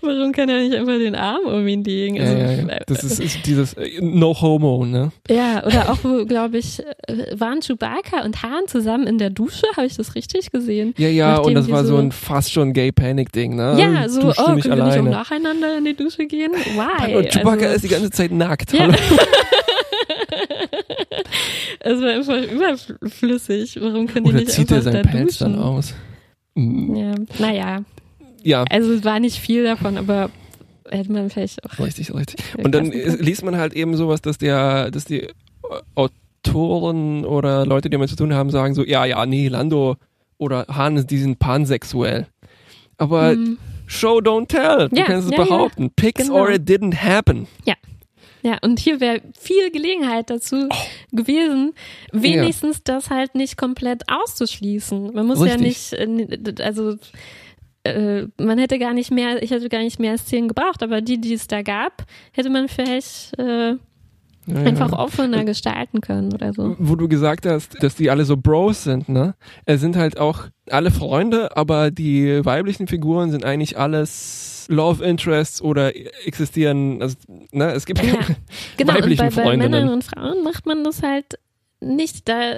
warum 0.02 0.32
kann 0.32 0.48
er 0.48 0.60
nicht 0.62 0.74
einfach 0.74 0.98
den 0.98 1.14
Arm 1.14 1.44
um 1.46 1.66
ihn 1.66 1.82
legen? 1.84 2.16
Ja, 2.16 2.22
Also, 2.24 2.36
ja, 2.36 2.50
ja. 2.52 2.78
Das 2.86 3.04
ist, 3.04 3.20
ist 3.20 3.46
dieses 3.46 3.74
äh, 3.74 4.00
No 4.00 4.34
Homo, 4.40 4.84
ne? 4.86 5.10
ja, 5.28 5.64
oder 5.64 5.90
auch, 5.90 5.98
wo, 6.02 6.24
glaube 6.24 6.58
ich, 6.58 6.80
äh, 6.80 7.38
waren 7.38 7.60
Chewbacca 7.60 8.24
und 8.24 8.42
Hahn 8.42 8.66
zusammen 8.66 9.06
in 9.06 9.18
der 9.18 9.30
Dusche? 9.30 9.66
Habe 9.76 9.86
ich 9.86 9.96
das 9.96 10.14
richtig 10.14 10.50
gesehen? 10.52 10.94
Ja, 10.96 11.08
ja, 11.08 11.32
Nachdem 11.32 11.46
und 11.48 11.54
das 11.54 11.70
war 11.70 11.84
so 11.84 11.96
so- 11.96 12.02
ein 12.02 12.12
fast 12.12 12.52
schon 12.52 12.72
Gay 12.72 12.92
Panic 12.92 13.32
Ding, 13.32 13.56
ne? 13.56 13.76
Ja, 13.78 14.08
so, 14.08 14.20
Duschst 14.22 14.38
du 14.38 14.42
oh, 14.42 14.46
können 14.46 14.62
wir 14.64 14.70
nicht 14.84 14.94
alleine. 14.96 15.10
nacheinander 15.10 15.78
in 15.78 15.84
die 15.84 15.94
Dusche 15.96 16.26
gehen? 16.26 16.52
Why? 16.52 17.14
Und 17.16 17.28
Chewbacca 17.30 17.64
also, 17.64 17.74
ist 17.76 17.84
die 17.84 17.88
ganze 17.88 18.10
Zeit 18.10 18.30
nackt. 18.32 18.72
Ja. 18.72 18.88
Es 21.86 22.00
war 22.00 22.08
einfach 22.08 22.42
überflüssig. 22.42 23.78
Warum 23.80 24.06
können 24.06 24.24
die 24.24 24.30
Oder 24.30 24.38
nicht 24.40 24.50
zieht 24.52 24.70
er 24.70 24.78
einfach 24.78 24.92
da 24.92 25.02
Pelz 25.02 25.38
duschen? 25.38 25.52
dann 25.54 25.62
aus? 25.62 25.94
Mhm. 26.54 26.96
Ja, 26.96 27.14
naja. 27.38 27.84
Ja, 28.42 28.64
Also 28.70 28.92
es 28.92 29.04
war 29.04 29.20
nicht 29.20 29.38
viel 29.38 29.64
davon, 29.64 29.96
aber 29.98 30.30
hätte 30.90 31.12
man 31.12 31.30
vielleicht 31.30 31.62
auch. 31.64 31.78
richtig, 31.78 32.12
richtig. 32.14 32.40
Und 32.62 32.72
dann 32.74 32.90
können. 32.90 33.18
liest 33.20 33.44
man 33.44 33.56
halt 33.56 33.72
eben 33.74 33.96
sowas, 33.96 34.20
dass 34.22 34.38
der, 34.38 34.90
dass 34.90 35.04
die 35.04 35.28
Autoren 35.94 37.24
oder 37.24 37.64
Leute, 37.66 37.88
die 37.88 37.94
damit 37.94 38.10
zu 38.10 38.16
tun 38.16 38.34
haben, 38.34 38.50
sagen 38.50 38.74
so, 38.74 38.84
ja, 38.84 39.04
ja, 39.04 39.24
nee, 39.26 39.48
Lando 39.48 39.96
oder 40.38 40.66
Han, 40.68 41.06
die 41.06 41.18
sind 41.18 41.38
pansexuell. 41.38 42.26
Aber 42.98 43.30
Hm. 43.32 43.58
Show 43.86 44.18
don't 44.18 44.48
tell. 44.48 44.88
Du 44.88 44.96
Ja, 44.96 45.04
kannst 45.04 45.26
es 45.28 45.32
ja, 45.32 45.38
ja. 45.38 45.44
behaupten. 45.44 45.90
Pics 45.90 46.22
Genau. 46.28 46.34
or 46.40 46.50
it 46.50 46.62
didn't 46.68 46.94
happen. 46.96 47.46
Ja, 47.66 47.74
und 48.62 48.78
hier 48.78 49.00
wäre 49.00 49.20
viel 49.38 49.70
Gelegenheit 49.70 50.30
dazu 50.30 50.68
Oh. 50.70 50.74
gewesen, 51.16 51.72
wenigstens 52.12 52.82
das 52.84 53.10
halt 53.10 53.34
nicht 53.34 53.56
komplett 53.56 54.02
auszuschließen. 54.08 55.12
Man 55.14 55.26
muss 55.26 55.38
ja 55.46 55.56
nicht, 55.56 55.92
Richtig. 55.92 56.58
äh, 56.58 56.62
also 56.62 56.96
äh, 57.84 58.26
man 58.38 58.58
hätte 58.58 58.78
gar 58.78 58.94
nicht 58.94 59.10
mehr, 59.10 59.42
ich 59.42 59.50
hätte 59.50 59.68
gar 59.68 59.80
nicht 59.82 59.98
mehr 60.00 60.16
Szenen 60.18 60.48
gebraucht, 60.48 60.82
aber 60.82 61.00
die, 61.00 61.20
die 61.20 61.34
es 61.34 61.46
da 61.46 61.62
gab, 61.62 62.04
hätte 62.32 62.50
man 62.50 62.68
vielleicht 62.68 63.38
äh, 63.38 63.70
Ja, 64.46 64.56
einfach 64.56 64.92
ja. 64.92 64.98
offener 64.98 65.44
gestalten 65.44 66.00
können 66.00 66.32
oder 66.32 66.52
so. 66.52 66.76
Wo 66.78 66.96
du 66.96 67.08
gesagt 67.08 67.46
hast, 67.46 67.82
dass 67.82 67.94
die 67.94 68.10
alle 68.10 68.24
so 68.26 68.36
Bros 68.36 68.84
sind, 68.84 69.08
ne? 69.08 69.34
Es 69.64 69.80
sind 69.80 69.96
halt 69.96 70.18
auch 70.18 70.48
alle 70.70 70.90
Freunde, 70.90 71.56
aber 71.56 71.90
die 71.90 72.44
weiblichen 72.44 72.86
Figuren 72.86 73.30
sind 73.30 73.44
eigentlich 73.44 73.78
alles 73.78 74.53
Love 74.68 75.04
Interests 75.04 75.60
oder 75.62 75.92
existieren, 76.26 77.00
also, 77.02 77.16
ne? 77.52 77.72
Es 77.72 77.86
gibt 77.86 78.02
Ja, 78.02 78.14
genau. 78.76 78.94
Weiblichen 78.94 79.18
bei, 79.18 79.30
bei 79.30 79.42
Freundinnen. 79.42 79.70
Männern 79.70 79.88
und 79.90 80.04
Frauen 80.04 80.42
macht 80.42 80.66
man 80.66 80.84
das 80.84 81.02
halt 81.02 81.38
nicht. 81.80 82.28
Da, 82.28 82.52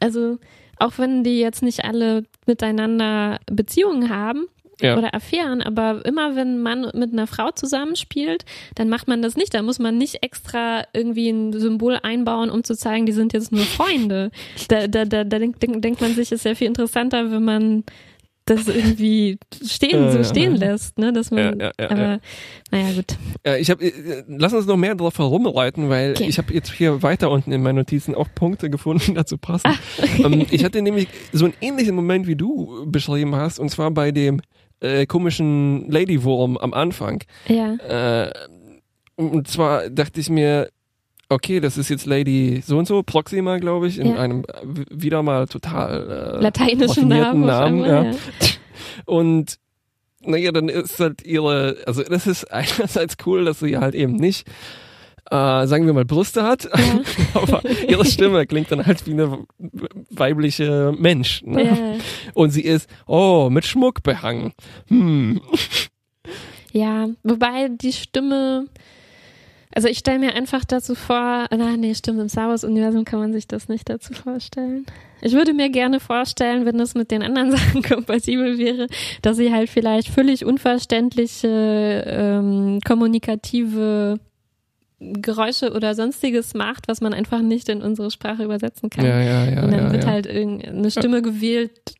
also 0.00 0.38
auch 0.78 0.92
wenn 0.98 1.24
die 1.24 1.40
jetzt 1.40 1.62
nicht 1.62 1.84
alle 1.84 2.24
miteinander 2.46 3.40
Beziehungen 3.50 4.08
haben 4.10 4.46
Ja. 4.80 4.96
oder 4.96 5.12
Affären, 5.14 5.60
aber 5.60 6.04
immer 6.06 6.36
wenn 6.36 6.54
ein 6.54 6.62
Mann 6.62 6.90
mit 6.94 7.12
einer 7.12 7.26
Frau 7.26 7.50
zusammenspielt, 7.50 8.44
dann 8.76 8.88
macht 8.88 9.08
man 9.08 9.20
das 9.22 9.36
nicht. 9.36 9.52
Da 9.54 9.62
muss 9.62 9.78
man 9.80 9.98
nicht 9.98 10.22
extra 10.22 10.84
irgendwie 10.92 11.30
ein 11.30 11.52
Symbol 11.52 11.98
einbauen, 12.02 12.48
um 12.48 12.62
zu 12.62 12.76
zeigen, 12.76 13.06
die 13.06 13.12
sind 13.12 13.32
jetzt 13.32 13.50
nur 13.50 13.64
Freunde. 13.64 14.30
Da, 14.68 14.86
da, 14.86 15.04
da, 15.04 15.24
da 15.24 15.38
denkt, 15.38 15.62
denkt 15.62 16.00
man 16.00 16.14
sich, 16.14 16.30
ist 16.30 16.42
sehr 16.44 16.54
viel 16.56 16.68
interessanter, 16.68 17.30
wenn 17.32 17.44
man 17.44 17.84
das 18.50 18.68
irgendwie 18.68 19.38
stehen, 19.64 20.10
so 20.10 20.18
ja, 20.18 20.24
stehen 20.24 20.56
lässt, 20.56 20.98
ne, 20.98 21.12
dass 21.12 21.30
man, 21.30 21.58
Ja, 21.60 21.66
ja, 21.66 21.72
ja, 21.80 21.90
aber, 21.90 22.00
ja. 22.00 22.18
naja, 22.70 22.92
gut. 22.94 23.16
Ja, 23.44 23.56
ich 23.56 23.70
habe, 23.70 23.92
lass 24.28 24.52
uns 24.52 24.66
noch 24.66 24.76
mehr 24.76 24.94
drauf 24.94 25.18
herumreiten, 25.18 25.88
weil 25.88 26.12
Okay. 26.12 26.26
ich 26.28 26.38
habe 26.38 26.52
jetzt 26.54 26.72
hier 26.72 27.02
weiter 27.02 27.30
unten 27.30 27.52
in 27.52 27.62
meinen 27.62 27.76
Notizen 27.76 28.14
auch 28.14 28.28
Punkte 28.34 28.70
gefunden, 28.70 29.02
die 29.06 29.14
dazu 29.14 29.38
passen. 29.38 29.68
Ah. 29.68 29.74
ähm, 30.24 30.46
ich 30.50 30.64
hatte 30.64 30.82
nämlich 30.82 31.08
so 31.32 31.44
einen 31.44 31.54
ähnlichen 31.60 31.94
Moment, 31.94 32.26
wie 32.26 32.36
du 32.36 32.84
beschrieben 32.90 33.34
hast, 33.36 33.58
und 33.58 33.68
zwar 33.70 33.90
bei 33.90 34.10
dem 34.12 34.40
äh, 34.80 35.06
komischen 35.06 35.90
Ladywurm 35.90 36.56
am 36.56 36.72
Anfang. 36.74 37.22
Ja. 37.48 37.74
Äh, 38.26 38.32
und 39.16 39.48
zwar 39.48 39.90
dachte 39.90 40.20
ich 40.20 40.30
mir, 40.30 40.68
okay, 41.28 41.60
das 41.60 41.76
ist 41.78 41.88
jetzt 41.90 42.06
Lady 42.06 42.62
so 42.66 42.78
und 42.78 42.86
so, 42.88 43.02
Proxima, 43.02 43.58
glaube 43.58 43.88
ich, 43.88 43.98
in 43.98 44.06
Ja. 44.08 44.16
einem 44.16 44.44
wieder 44.90 45.22
mal 45.22 45.46
total 45.46 46.36
äh, 46.38 46.42
Lateinischen 46.42 47.08
Namen. 47.08 47.46
Namen. 47.46 47.84
einmal, 47.84 48.06
ja. 48.06 48.18
Und 49.06 49.58
naja, 50.20 50.50
dann 50.52 50.68
ist 50.68 50.98
halt 51.00 51.24
ihre, 51.24 51.76
also 51.86 52.02
das 52.02 52.26
ist 52.26 52.44
einerseits 52.52 53.16
cool, 53.26 53.44
dass 53.44 53.60
sie 53.60 53.76
halt 53.78 53.94
eben 53.94 54.14
nicht, 54.16 54.46
äh, 55.30 55.66
sagen 55.66 55.86
wir 55.86 55.92
mal, 55.92 56.04
Brüste 56.04 56.42
hat, 56.42 56.64
Ja. 56.64 57.00
aber 57.40 57.62
ihre 57.88 58.04
Stimme 58.04 58.46
klingt 58.46 58.72
dann 58.72 58.84
halt 58.86 59.06
wie 59.06 59.12
eine 59.12 59.44
weibliche 60.10 60.94
Mensch. 60.98 61.42
Ne? 61.44 61.64
Ja. 61.64 61.76
Und 62.34 62.50
sie 62.50 62.62
ist, 62.62 62.88
oh, 63.06 63.48
mit 63.50 63.64
Schmuck 63.66 64.02
behangen. 64.02 64.52
Hm. 64.88 65.40
ja, 66.72 67.08
wobei 67.22 67.68
die 67.68 67.92
Stimme, 67.92 68.66
also 69.74 69.88
ich 69.88 69.98
stelle 69.98 70.18
mir 70.18 70.34
einfach 70.34 70.64
dazu 70.64 70.94
vor, 70.94 71.46
na 71.50 71.76
nee, 71.76 71.94
stimmt, 71.94 72.20
im 72.20 72.28
Star 72.28 72.48
Wars 72.48 72.64
Universum 72.64 73.04
kann 73.04 73.20
man 73.20 73.32
sich 73.32 73.46
das 73.46 73.68
nicht 73.68 73.88
dazu 73.88 74.12
vorstellen. 74.12 74.86
Ich 75.20 75.32
würde 75.32 75.52
mir 75.52 75.68
gerne 75.68 76.00
vorstellen, 76.00 76.64
wenn 76.64 76.78
das 76.78 76.94
mit 76.94 77.10
den 77.10 77.22
anderen 77.22 77.50
Sachen 77.56 77.82
kompatibel 77.82 78.58
wäre, 78.58 78.86
dass 79.22 79.36
sie 79.36 79.52
halt 79.52 79.68
vielleicht 79.68 80.08
völlig 80.08 80.44
unverständliche 80.44 82.04
ähm, 82.06 82.80
kommunikative 82.86 84.20
Geräusche 85.00 85.72
oder 85.72 85.94
sonstiges 85.94 86.54
macht, 86.54 86.88
was 86.88 87.00
man 87.00 87.14
einfach 87.14 87.40
nicht 87.40 87.68
in 87.68 87.82
unsere 87.82 88.10
Sprache 88.10 88.42
übersetzen 88.42 88.90
kann. 88.90 89.04
Ja, 89.04 89.20
ja, 89.20 89.44
ja. 89.44 89.62
Und 89.62 89.70
dann 89.70 89.92
wird 89.92 90.06
halt 90.06 90.26
irgendeine 90.26 90.90
Stimme 90.90 91.22
gewählt. 91.22 91.94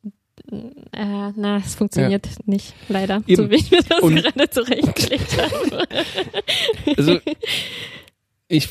Äh, 0.50 1.32
na, 1.36 1.58
es 1.58 1.74
funktioniert 1.74 2.26
nicht, 2.46 2.74
leider. 2.88 3.22
Eben. 3.26 3.42
So 3.44 3.50
wie 3.50 3.56
ich 3.56 3.70
mir 3.70 3.82
das 3.86 4.00
Und- 4.00 4.16
gerade 4.16 4.50
zurechtgelegt 4.50 5.36
habe. 5.36 5.84
Also, 6.96 7.18
ich, 8.48 8.68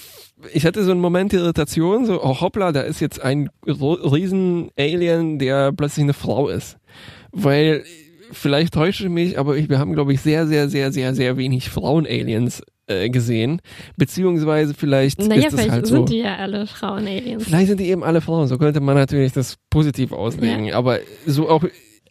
ich 0.53 0.65
hatte 0.65 0.84
so 0.84 0.91
einen 0.91 0.99
Moment 1.01 1.32
der 1.34 1.41
Irritation, 1.41 2.05
so, 2.05 2.21
oh 2.23 2.41
hoppla, 2.41 2.71
da 2.71 2.82
ist 2.82 2.99
jetzt 2.99 3.21
ein 3.21 3.49
ro- 3.67 3.93
riesen 3.93 4.69
Alien, 4.78 5.38
der 5.39 5.71
plötzlich 5.71 6.03
eine 6.03 6.13
Frau 6.13 6.49
ist. 6.49 6.78
Weil, 7.32 7.84
vielleicht 8.32 8.73
täusche 8.73 9.03
ich 9.05 9.09
mich, 9.09 9.38
aber 9.38 9.55
ich, 9.55 9.69
wir 9.69 9.78
haben, 9.80 9.93
glaube 9.93 10.13
ich, 10.13 10.21
sehr, 10.21 10.47
sehr, 10.47 10.69
sehr, 10.69 10.91
sehr, 10.91 11.13
sehr 11.13 11.38
wenig 11.38 11.69
Frauen-Aliens 11.69 12.63
äh, 12.88 13.09
gesehen. 13.09 13.61
Beziehungsweise 13.97 14.73
vielleicht 14.73 15.19
Naja, 15.19 15.35
ist 15.35 15.43
das 15.45 15.53
vielleicht 15.53 15.71
halt 15.71 15.88
sind 15.88 15.97
so. 15.97 16.05
die 16.05 16.19
ja 16.19 16.35
alle 16.38 16.67
Frauen-Aliens. 16.67 17.43
Vielleicht 17.43 17.67
sind 17.67 17.79
die 17.79 17.89
eben 17.89 18.03
alle 18.03 18.21
Frauen, 18.21 18.47
so 18.47 18.57
könnte 18.57 18.79
man 18.79 18.95
natürlich 18.95 19.33
das 19.33 19.57
positiv 19.69 20.11
auslegen. 20.11 20.73
Aber 20.73 20.99
so 21.25 21.49
auch 21.49 21.63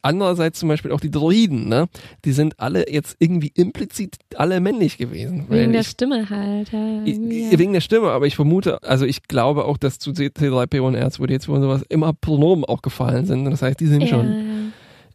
andererseits 0.02 0.58
zum 0.60 0.68
Beispiel 0.68 0.92
auch 0.92 1.00
die 1.00 1.10
Droiden, 1.10 1.68
ne? 1.68 1.86
Die 2.24 2.30
sind 2.32 2.60
alle 2.60 2.88
jetzt 2.92 3.16
irgendwie 3.18 3.50
implizit 3.54 4.16
alle 4.36 4.60
männlich 4.60 4.98
gewesen. 4.98 5.46
Wegen 5.48 5.72
der 5.72 5.80
ich, 5.80 5.88
Stimme 5.88 6.30
halt. 6.30 6.70
Ja, 6.72 6.78
I- 7.04 7.10
irgendwie, 7.10 7.38
i- 7.40 7.50
ja. 7.52 7.58
Wegen 7.58 7.72
der 7.72 7.80
Stimme, 7.80 8.10
aber 8.10 8.26
ich 8.26 8.36
vermute, 8.36 8.80
also 8.84 9.04
ich 9.04 9.24
glaube 9.24 9.64
auch, 9.64 9.76
dass 9.78 9.98
zu 9.98 10.10
C3PO 10.12 10.80
und 10.86 10.94
R2D2 10.96 11.48
und 11.50 11.62
sowas 11.62 11.82
immer 11.88 12.12
Pronomen 12.12 12.64
auch 12.64 12.82
gefallen 12.82 13.26
sind. 13.26 13.46
Das 13.46 13.62
heißt, 13.62 13.80
die 13.80 13.86
sind 13.86 14.02
ja, 14.02 14.06
schon 14.08 14.26
ja. 14.28 14.44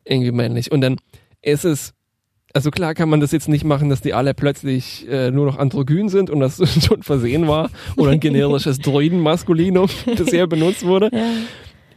irgendwie 0.03 0.31
männlich. 0.31 0.71
Und 0.73 0.81
dann 0.81 0.97
ist 1.41 1.63
es 1.63 1.93
also 2.53 2.71
klar 2.71 2.93
kann 2.93 3.09
man 3.09 3.19
das 3.19 3.31
jetzt 3.31 3.47
nicht 3.49 3.63
machen, 3.63 3.89
dass 3.89 4.01
die 4.01 4.13
alle 4.13 4.33
plötzlich 4.33 5.07
äh, 5.09 5.31
nur 5.31 5.45
noch 5.45 5.57
androgyn 5.57 6.09
sind 6.09 6.29
und 6.29 6.39
das 6.39 6.57
schon 6.85 7.03
versehen 7.03 7.47
war 7.47 7.69
oder 7.97 8.11
ein 8.11 8.19
generisches 8.19 8.79
Droidenmaskulinum, 9.15 9.87
das 10.17 10.29
hier 10.29 10.47
benutzt 10.47 10.85
wurde. 10.85 11.09
Ja. 11.13 11.25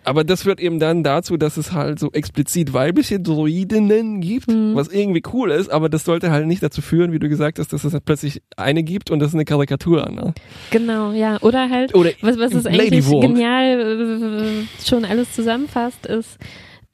Aber 0.07 0.22
das 0.22 0.42
führt 0.42 0.61
eben 0.61 0.80
dann 0.80 1.02
dazu, 1.02 1.38
dass 1.38 1.57
es 1.57 1.72
halt 1.72 1.98
so 1.98 2.12
explizit 2.12 2.74
weibliche 2.74 3.20
Droidinnen 3.20 4.20
gibt, 4.20 4.48
Mhm. 4.48 4.74
was 4.74 4.88
irgendwie 4.88 5.22
cool 5.32 5.50
ist, 5.50 5.70
aber 5.70 5.88
das 5.88 6.05
sollte 6.05 6.30
halt 6.30 6.46
nicht 6.46 6.62
dazu 6.62 6.82
führen, 6.82 7.12
wie 7.12 7.18
du 7.18 7.30
gesagt 7.30 7.59
hast, 7.59 7.72
dass 7.72 7.84
es 7.84 7.94
halt 7.94 8.05
plötzlich 8.05 8.42
eine 8.59 8.82
gibt 8.82 9.11
und 9.11 9.18
das 9.20 9.28
ist 9.28 9.34
eine 9.34 9.46
Karikatur. 9.46 10.11
Ne? 10.11 10.34
Genau, 10.70 11.12
ja. 11.12 11.40
Oder 11.40 11.70
halt, 11.70 11.94
Oder 11.94 12.11
was, 12.20 12.38
was 12.38 12.52
es 12.52 12.66
eigentlich 12.66 13.07
Vogue. 13.07 13.26
genial 13.28 13.80
äh, 13.80 14.84
schon 14.86 15.07
alles 15.07 15.32
zusammenfasst, 15.32 16.05
ist 16.05 16.36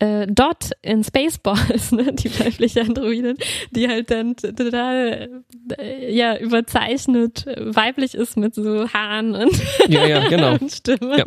äh, 0.00 0.26
Dot 0.26 0.70
in 0.82 1.04
Spaceballs, 1.04 1.92
ne, 1.92 2.12
die 2.12 2.30
weibliche 2.40 2.82
Androidin, 2.82 3.36
die 3.70 3.88
halt 3.88 4.10
dann 4.10 4.36
total 4.36 5.42
äh, 5.78 6.14
ja 6.14 6.36
überzeichnet 6.36 7.46
weiblich 7.58 8.14
ist 8.14 8.36
mit 8.36 8.54
so 8.54 8.88
Haaren 8.88 9.34
und, 9.34 9.52
Ja, 9.88 10.06
ja, 10.06 10.28
genau. 10.28 10.52
und 10.60 10.72
Stimme. 10.72 11.18
Ja. 11.18 11.24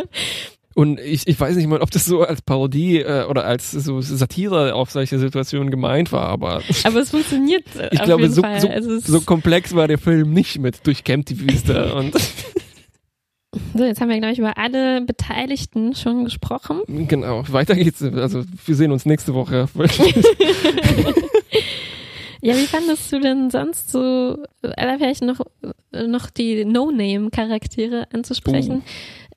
Und 0.75 0.99
ich, 0.99 1.27
ich 1.27 1.39
weiß 1.39 1.55
nicht 1.55 1.67
mal, 1.67 1.81
ob 1.81 1.91
das 1.91 2.05
so 2.05 2.23
als 2.23 2.41
Parodie 2.41 2.99
äh, 3.01 3.25
oder 3.25 3.45
als 3.45 3.71
so 3.71 4.01
Satire 4.01 4.73
auf 4.73 4.89
solche 4.89 5.19
Situationen 5.19 5.69
gemeint 5.69 6.11
war, 6.11 6.27
aber 6.29 6.63
Aber 6.83 6.99
es 6.99 7.11
funktioniert 7.11 7.63
ich 7.91 7.99
auf 7.99 8.05
glaube, 8.05 8.23
jeden 8.23 8.33
so, 8.33 8.41
Fall. 8.41 8.59
so, 8.59 8.67
also 8.69 8.99
so 8.99 9.21
komplex 9.21 9.75
war 9.75 9.87
der 9.87 9.99
Film 9.99 10.33
nicht 10.33 10.59
mit 10.59 10.85
durchkämmt 10.87 11.29
die 11.29 11.39
Wüste 11.39 11.93
und 11.95 12.15
so, 13.75 13.83
jetzt 13.83 14.01
haben 14.01 14.09
wir, 14.09 14.17
glaube 14.17 14.33
ich, 14.33 14.39
über 14.39 14.57
alle 14.57 15.01
Beteiligten 15.01 15.95
schon 15.95 16.23
gesprochen. 16.25 16.81
genau, 16.87 17.43
weiter 17.49 17.75
geht's. 17.75 18.01
Also 18.01 18.43
wir 18.65 18.75
sehen 18.75 18.91
uns 18.91 19.05
nächste 19.05 19.33
Woche. 19.33 19.67
Ja, 22.45 22.57
wie 22.57 22.67
fandest 22.67 23.09
du 23.09 23.21
denn 23.21 23.49
sonst 23.49 23.89
so, 23.89 24.37
äh, 24.63 24.97
vielleicht 24.97 25.23
noch, 25.23 25.39
äh, 25.93 26.05
noch 26.07 26.29
die 26.29 26.65
No-Name-Charaktere 26.65 28.07
anzusprechen? 28.11 28.83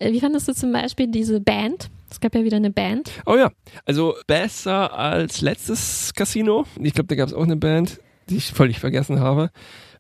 Äh, 0.00 0.10
Wie 0.10 0.18
fandest 0.18 0.48
du 0.48 0.54
zum 0.54 0.72
Beispiel 0.72 1.06
diese 1.06 1.40
Band? 1.40 1.88
Es 2.10 2.18
gab 2.18 2.34
ja 2.34 2.42
wieder 2.42 2.56
eine 2.56 2.70
Band. 2.72 3.12
Oh 3.24 3.36
ja, 3.36 3.52
also 3.84 4.14
besser 4.26 4.92
als 4.92 5.40
letztes 5.40 6.14
Casino. 6.14 6.64
Ich 6.80 6.94
glaube, 6.94 7.06
da 7.06 7.14
gab 7.14 7.28
es 7.28 7.34
auch 7.34 7.44
eine 7.44 7.56
Band, 7.56 8.00
die 8.28 8.38
ich 8.38 8.46
völlig 8.52 8.80
vergessen 8.80 9.20
habe. 9.20 9.50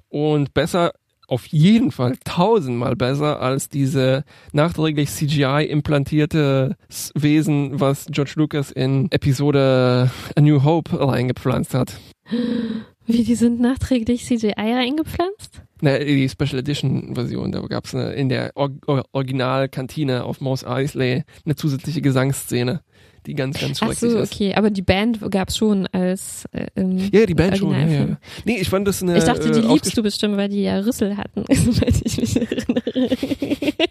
Und 0.08 0.52
besser, 0.52 0.92
auf 1.26 1.46
jeden 1.46 1.90
Fall 1.90 2.16
tausendmal 2.24 2.96
besser 2.96 3.40
als 3.40 3.68
diese 3.68 4.24
nachträglich 4.52 5.10
CGI 5.10 5.66
implantierte 5.68 6.76
Wesen, 7.14 7.80
was 7.80 8.06
George 8.10 8.34
Lucas 8.36 8.70
in 8.70 9.10
Episode 9.10 10.10
A 10.34 10.40
New 10.40 10.62
Hope 10.62 10.98
reingepflanzt 10.98 11.74
hat. 11.74 11.98
Wie, 13.08 13.22
die 13.22 13.36
sind 13.36 13.60
nachträglich 13.60 14.24
CGI 14.24 14.54
eingepflanzt? 14.56 15.62
Na, 15.80 15.98
die 15.98 16.28
Special 16.28 16.58
Edition 16.58 17.14
Version, 17.14 17.52
da 17.52 17.60
gab 17.60 17.84
es 17.84 17.92
in 17.92 18.28
der 18.28 18.50
Or 18.56 18.70
Or 18.86 19.04
Originalkantine 19.12 20.24
auf 20.24 20.40
Mos 20.40 20.64
Eisley 20.64 21.22
eine 21.44 21.54
zusätzliche 21.54 22.00
Gesangsszene, 22.00 22.80
die 23.26 23.34
ganz, 23.34 23.60
ganz 23.60 23.82
Ach 23.82 23.88
schrecklich 23.88 24.12
so, 24.12 24.18
ist. 24.18 24.32
okay. 24.32 24.54
Aber 24.54 24.70
die 24.70 24.82
Band 24.82 25.20
gab 25.30 25.48
es 25.48 25.56
schon 25.56 25.86
als 25.88 26.44
äh, 26.52 26.66
im 26.74 26.96
Ja, 26.96 27.26
die 27.26 27.34
Band 27.34 27.58
schon. 27.58 27.72
Ja, 27.72 27.86
ja. 27.86 28.04
Ja. 28.06 28.18
Nee, 28.44 28.58
ich 28.60 28.68
fand 28.68 28.86
das 28.86 29.02
eine. 29.02 29.18
Ich 29.18 29.24
dachte, 29.24 29.50
die 29.50 29.60
äh, 29.60 29.72
liebst 29.72 29.96
du 29.96 30.02
bestimmt, 30.02 30.36
weil 30.36 30.48
die 30.48 30.62
ja 30.62 30.78
Rüssel 30.78 31.16
hatten, 31.16 31.44
soweit 31.54 32.00
ich 32.04 32.20
mich 32.20 32.36
erinnere. 32.36 33.08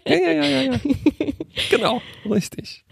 Ja, 0.06 0.16
ja, 0.16 0.32
ja, 0.32 0.44
ja, 0.44 0.62
ja. 0.62 0.80
genau, 1.70 2.00
richtig. 2.28 2.84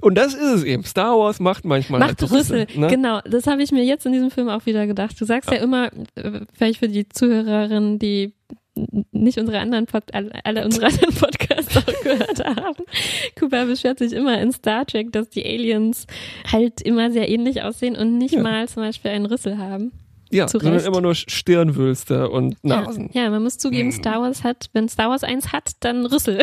Und 0.00 0.16
das 0.16 0.34
ist 0.34 0.42
es 0.42 0.64
eben. 0.64 0.84
Star 0.84 1.18
Wars 1.18 1.40
macht 1.40 1.64
manchmal 1.64 2.00
Macht 2.00 2.20
halt 2.20 2.32
Rüssel, 2.32 2.66
ne? 2.74 2.88
genau. 2.88 3.20
Das 3.24 3.46
habe 3.46 3.62
ich 3.62 3.72
mir 3.72 3.84
jetzt 3.84 4.06
in 4.06 4.12
diesem 4.12 4.30
Film 4.30 4.48
auch 4.48 4.66
wieder 4.66 4.86
gedacht. 4.86 5.20
Du 5.20 5.24
sagst 5.24 5.50
ja, 5.50 5.58
immer, 5.58 5.90
äh, 6.14 6.40
vielleicht 6.52 6.78
für 6.78 6.88
die 6.88 7.08
Zuhörerinnen, 7.08 7.98
die 7.98 8.34
nicht 9.12 9.38
unsere 9.38 9.58
anderen 9.58 9.86
Pod 9.86 10.04
alle, 10.14 10.30
alle 10.44 10.64
unsere 10.64 10.86
anderen 10.86 11.14
Podcasts 11.14 11.76
auch 11.76 12.02
gehört 12.02 12.44
haben. 12.44 12.84
Kuba 13.38 13.64
beschwert 13.64 13.98
sich 13.98 14.12
immer 14.12 14.40
in 14.40 14.52
Star 14.52 14.86
Trek, 14.86 15.12
dass 15.12 15.28
die 15.28 15.44
Aliens 15.44 16.06
halt 16.50 16.80
immer 16.80 17.10
sehr 17.10 17.28
ähnlich 17.28 17.62
aussehen 17.62 17.96
und 17.96 18.16
nicht 18.18 18.34
Ja. 18.34 18.42
mal 18.42 18.68
zum 18.68 18.82
Beispiel 18.82 19.10
einen 19.10 19.26
Rüssel 19.26 19.58
haben. 19.58 19.92
Ja, 20.30 20.46
zu 20.46 20.58
sondern 20.58 20.82
immer 20.82 21.02
nur 21.02 21.14
Stirnwülste 21.14 22.30
und 22.30 22.56
Nasen. 22.64 23.10
Ja, 23.12 23.24
ja, 23.24 23.30
man 23.30 23.42
muss 23.42 23.58
zugeben, 23.58 23.90
Hm. 23.90 23.98
Star 23.98 24.22
Wars 24.22 24.44
hat, 24.44 24.70
wenn 24.72 24.88
Star 24.88 25.10
Wars 25.10 25.24
eins 25.24 25.52
hat, 25.52 25.72
dann 25.80 26.06
Rüssel. 26.06 26.38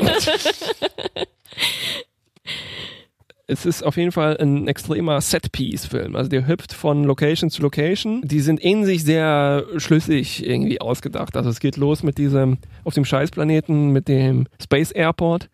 Es 3.50 3.64
ist 3.64 3.82
auf 3.82 3.96
jeden 3.96 4.12
Fall 4.12 4.36
ein 4.36 4.68
extremer 4.68 5.22
Set-Piece-Film. 5.22 6.16
Also 6.16 6.28
der 6.28 6.46
hüpft 6.46 6.74
von 6.74 7.04
Location 7.04 7.48
zu 7.48 7.62
Location. 7.62 8.20
Die 8.22 8.40
sind 8.40 8.60
in 8.60 8.84
sich 8.84 9.04
sehr 9.04 9.64
schlüssig 9.78 10.46
irgendwie 10.46 10.82
ausgedacht. 10.82 11.34
Also 11.34 11.48
es 11.48 11.58
geht 11.58 11.78
los 11.78 12.02
mit 12.02 12.18
diesem, 12.18 12.58
auf 12.84 12.92
dem 12.92 13.06
Scheißplaneten, 13.06 13.88
mit 13.88 14.06
dem 14.06 14.48
Space 14.62 14.90
Airport. 14.90 15.48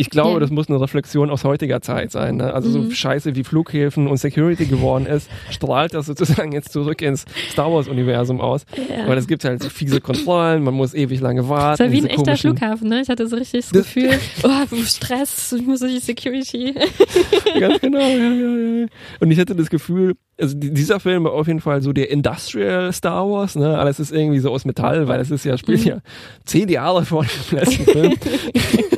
Ich 0.00 0.08
glaube, 0.08 0.32
Ja. 0.34 0.38
das 0.40 0.50
muss 0.50 0.68
eine 0.70 0.80
Reflexion 0.80 1.28
aus 1.28 1.44
heutiger 1.44 1.82
Zeit 1.82 2.10
sein. 2.10 2.36
Ne? 2.36 2.54
Also 2.54 2.68
Mhm. 2.70 2.84
so 2.88 2.90
scheiße 2.90 3.34
wie 3.36 3.44
Flughäfen 3.44 4.06
und 4.06 4.16
Security 4.16 4.64
geworden 4.64 5.04
ist, 5.04 5.28
strahlt 5.50 5.92
das 5.92 6.06
sozusagen 6.06 6.52
jetzt 6.52 6.72
zurück 6.72 7.02
ins 7.02 7.26
Star 7.50 7.70
Wars-Universum 7.70 8.40
aus. 8.40 8.64
Ja. 8.76 9.06
Weil 9.06 9.18
es 9.18 9.26
gibt 9.28 9.44
halt 9.44 9.62
so 9.62 9.68
fiese 9.68 10.00
Kontrollen, 10.00 10.62
man 10.62 10.72
muss 10.72 10.94
ewig 10.94 11.20
lange 11.20 11.48
warten. 11.50 11.76
Das 11.82 11.86
war 11.86 11.92
wie 11.92 11.98
ein 12.00 12.06
echter 12.06 12.36
Flughafen, 12.36 12.88
ne? 12.88 13.02
Ich 13.02 13.08
hatte 13.10 13.26
so 13.28 13.36
richtig 13.36 13.60
das, 13.60 13.70
Das- 13.70 13.84
Gefühl, 13.94 14.10
oh, 14.42 14.76
Stress, 14.86 15.52
ich 15.52 15.66
muss 15.66 15.80
durch 15.80 15.92
die 15.92 15.98
Security. 16.00 16.74
Ganz 17.60 17.80
genau, 17.80 17.98
ja, 17.98 18.06
ja, 18.08 18.80
ja. 18.80 18.86
Und 19.20 19.30
ich 19.30 19.38
hatte 19.38 19.54
das 19.54 19.68
Gefühl, 19.68 20.14
also 20.40 20.56
die- 20.56 20.72
dieser 20.72 20.98
Film 20.98 21.24
war 21.24 21.32
auf 21.34 21.46
jeden 21.46 21.60
Fall 21.60 21.82
so 21.82 21.92
der 21.92 22.10
Industrial 22.10 22.90
Star 22.92 23.28
Wars, 23.28 23.54
ne? 23.54 23.78
Alles 23.78 24.00
ist 24.00 24.12
irgendwie 24.12 24.38
so 24.38 24.50
aus 24.50 24.64
Metall, 24.64 25.08
weil 25.08 25.20
es 25.20 25.30
ist 25.30 25.44
ja, 25.44 25.58
spielt 25.58 25.80
Mhm. 25.82 25.86
ja 25.88 25.98
zehn 26.46 26.70
Jahre 26.70 27.04
vor 27.04 27.24
dem 27.50 27.58
letzten 27.58 27.84
Film. 27.84 28.14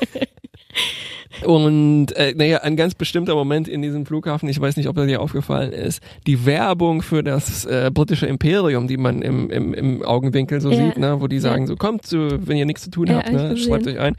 Und 1.44 2.12
äh, 2.12 2.34
naja, 2.36 2.58
ein 2.58 2.76
ganz 2.76 2.94
bestimmter 2.94 3.34
Moment 3.34 3.68
in 3.68 3.82
diesem 3.82 4.06
Flughafen, 4.06 4.48
ich 4.48 4.60
weiß 4.60 4.76
nicht, 4.76 4.88
ob 4.88 4.96
er 4.98 5.06
dir 5.06 5.20
aufgefallen 5.20 5.72
ist, 5.72 6.02
die 6.26 6.46
Werbung 6.46 7.02
für 7.02 7.22
das 7.22 7.64
äh, 7.64 7.90
britische 7.92 8.26
Imperium, 8.26 8.86
die 8.88 8.96
man 8.96 9.22
im, 9.22 9.50
im, 9.50 9.74
im 9.74 10.02
Augenwinkel 10.02 10.60
so 10.60 10.70
Ja. 10.70 10.76
sieht, 10.76 10.98
ne, 10.98 11.20
wo 11.20 11.26
die 11.26 11.38
sagen 11.40 11.66
so, 11.66 11.76
kommt, 11.76 12.06
so, 12.06 12.28
wenn 12.46 12.56
ihr 12.56 12.66
nichts 12.66 12.82
zu 12.82 12.90
tun 12.90 13.08
Ja, 13.08 13.16
habt, 13.16 13.32
ne, 13.32 13.56
schreibt 13.56 13.86
euch 13.86 13.98
ein. 13.98 14.16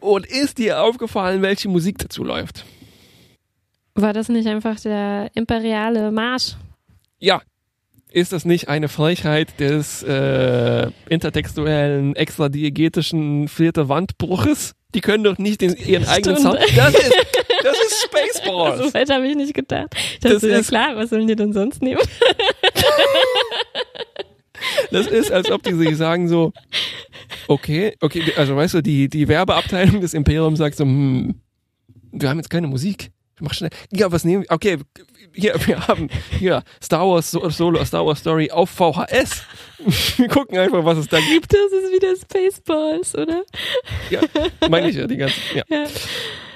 Und 0.00 0.26
ist 0.26 0.58
dir 0.58 0.82
aufgefallen, 0.82 1.42
welche 1.42 1.68
Musik 1.68 1.98
dazu 1.98 2.24
läuft? 2.24 2.64
War 3.94 4.12
das 4.12 4.28
nicht 4.28 4.46
einfach 4.46 4.78
der 4.80 5.30
imperiale 5.34 6.10
Marsch? 6.12 6.56
Ja. 7.18 7.40
Ist 8.12 8.32
das 8.32 8.44
nicht 8.46 8.68
eine 8.68 8.88
Frechheit 8.88 9.60
des 9.60 10.02
äh, 10.02 10.90
intertextuellen, 11.08 12.14
extradiegetischen 12.16 13.48
vierte 13.48 13.88
Wandbruches? 13.90 14.72
Die 14.96 15.00
können 15.02 15.22
doch 15.22 15.38
nicht 15.38 15.60
den, 15.60 15.76
ihren 15.76 16.04
eigenen 16.08 16.38
Stimmt. 16.38 16.58
Sound. 16.58 16.76
Das 16.76 16.94
ist, 16.94 17.12
das 17.62 17.76
ist 17.78 18.02
Spaceballs. 18.04 18.78
So 18.80 18.94
weit 18.94 19.10
habe 19.10 19.28
ich 19.28 19.36
nicht 19.36 19.54
gedacht. 19.54 19.94
Dachte, 20.20 20.34
Das 20.34 20.40
so, 20.40 20.48
ja 20.48 20.56
ist- 20.58 20.68
klar, 20.68 20.96
was 20.96 21.10
sollen 21.10 21.26
die 21.28 21.36
denn 21.36 21.52
sonst 21.52 21.82
nehmen? 21.82 22.00
Das 24.90 25.06
ist, 25.06 25.30
als 25.30 25.50
ob 25.50 25.62
die 25.62 25.74
sich 25.74 25.96
sagen 25.96 26.28
so, 26.28 26.52
okay, 27.46 27.94
okay, 28.00 28.22
also 28.36 28.56
weißt 28.56 28.74
du, 28.74 28.82
die, 28.82 29.08
die 29.08 29.28
Werbeabteilung 29.28 30.00
des 30.00 30.14
Imperiums 30.14 30.58
sagt 30.58 30.76
so, 30.76 30.84
hm, 30.84 31.40
wir 32.12 32.28
haben 32.28 32.38
jetzt 32.38 32.48
keine 32.50 32.66
Musik. 32.66 33.10
Mach 33.40 33.52
schnell. 33.54 33.70
Ja, 33.92 34.10
was 34.10 34.24
nehmen 34.24 34.42
wir? 34.42 34.50
Okay, 34.50 34.78
hier, 35.34 35.54
wir 35.66 35.86
haben 35.86 36.08
hier 36.38 36.62
Star 36.82 37.06
Wars 37.06 37.30
So- 37.30 37.48
Solo, 37.50 37.84
Star 37.84 38.06
Wars 38.06 38.20
Story 38.20 38.50
auf 38.50 38.70
VHS. 38.70 39.42
Wir 40.16 40.28
gucken 40.28 40.56
einfach, 40.56 40.82
was 40.86 40.96
es 40.96 41.08
da 41.08 41.18
gibt. 41.20 41.52
Das 41.52 41.60
ist 41.70 41.92
wieder 41.92 42.14
Spaceballs, 42.16 43.14
oder? 43.14 43.42
Ja, 44.08 44.20
meine 44.70 44.88
ich 44.88 44.96
ja 44.96 45.06
die 45.06 45.18
ganze. 45.18 45.36
Ja. 45.54 45.64
Ja. 45.68 45.84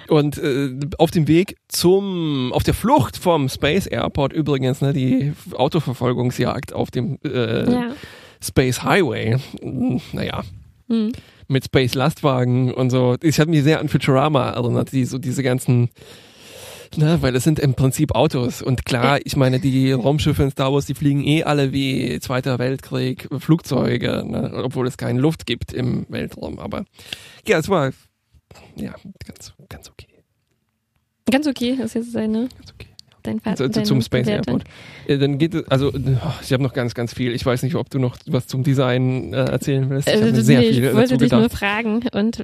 Und 0.09 0.39
äh, 0.39 0.71
auf 0.97 1.11
dem 1.11 1.29
Weg 1.29 1.57
zum, 1.69 2.51
auf 2.55 2.63
der 2.63 2.73
Flucht 2.75 3.19
vom 3.19 3.49
Space 3.51 3.87
Airport 3.87 4.33
übrigens, 4.33 4.81
ne, 4.81 4.93
die 4.95 5.35
Autoverfolgungsjagd 5.53 6.73
auf 6.73 6.91
dem 6.91 7.19
äh, 7.25 7.71
Ja. 7.71 7.93
Space 8.43 8.83
Highway. 8.83 9.37
Naja, 10.13 10.43
Hm. 10.89 11.13
mit 11.47 11.67
Space 11.67 11.95
Lastwagen 11.95 12.73
und 12.73 12.89
so. 12.91 13.17
Ich 13.23 13.39
habe 13.39 13.51
mich 13.51 13.63
sehr 13.63 13.81
an 13.81 13.89
Futurama 13.89 14.51
erinnert, 14.51 14.93
die 14.93 15.05
so 15.05 15.19
diese 15.19 15.43
ganzen, 15.43 15.91
ne, 16.97 17.23
weil 17.23 17.35
es 17.37 17.45
sind 17.45 17.59
im 17.59 17.75
Prinzip 17.75 18.15
Autos 18.15 18.63
und 18.63 18.85
klar, 18.85 19.19
ich 19.25 19.37
meine, 19.37 19.61
die 19.61 19.93
Raumschiffe 19.93 20.43
in 20.43 20.51
Star 20.51 20.73
Wars, 20.73 20.87
die 20.87 20.95
fliegen 20.95 21.25
eh 21.25 21.45
alle 21.45 21.73
wie 21.73 22.19
Zweiter 22.21 22.59
Weltkrieg 22.59 23.29
Flugzeuge, 23.39 24.25
ne, 24.27 24.53
obwohl 24.65 24.87
es 24.87 24.97
keine 24.97 25.21
Luft 25.21 25.47
gibt 25.47 25.73
im 25.73 26.07
Weltraum. 26.09 26.59
Aber 26.59 26.85
ja, 27.47 27.59
es 27.59 27.69
war 27.69 27.93
ja 28.77 28.95
ganz, 29.27 29.53
ganz 29.69 29.89
okay, 29.89 30.07
Ganz 31.31 31.47
okay, 31.47 31.79
ist 31.81 31.95
jetzt 31.95 32.13
seine. 32.13 32.49
ganz 32.49 32.73
okay. 32.73 32.89
Ja. 33.27 33.33
dein 33.33 33.41
Vater. 33.41 33.71
zu, 33.71 33.71
zu, 33.71 33.83
zum 33.83 34.03
Space 34.03 34.27
Airport. 34.29 34.65
Äh, 35.07 35.19
Dann 35.19 35.39
geht 35.39 35.55
es, 35.55 35.69
also 35.69 35.89
oh, 35.89 36.33
ich 36.43 36.53
habe 36.53 36.63
noch 36.63 36.73
ganz, 36.73 36.95
ganz 36.95 37.13
viel. 37.15 37.35
Ich 37.35 37.45
weiß 37.45 37.63
nicht, 37.63 37.75
ob 37.75 37.91
du 37.91 37.99
noch 37.99 38.17
was 38.27 38.47
zum 38.47 38.63
Design 38.63 39.33
äh, 39.33 39.45
erzählen 39.45 39.89
willst. 39.91 40.09
Ich 40.09 40.21
mir 40.21 40.35
sehr 40.43 40.61
nee, 40.61 40.73
viel 40.73 40.85
ich 40.85 40.95
wollte 40.95 41.17
dich 41.19 41.31
nur 41.33 41.43
gedacht. 41.43 41.59
fragen 41.59 42.03
und 42.13 42.43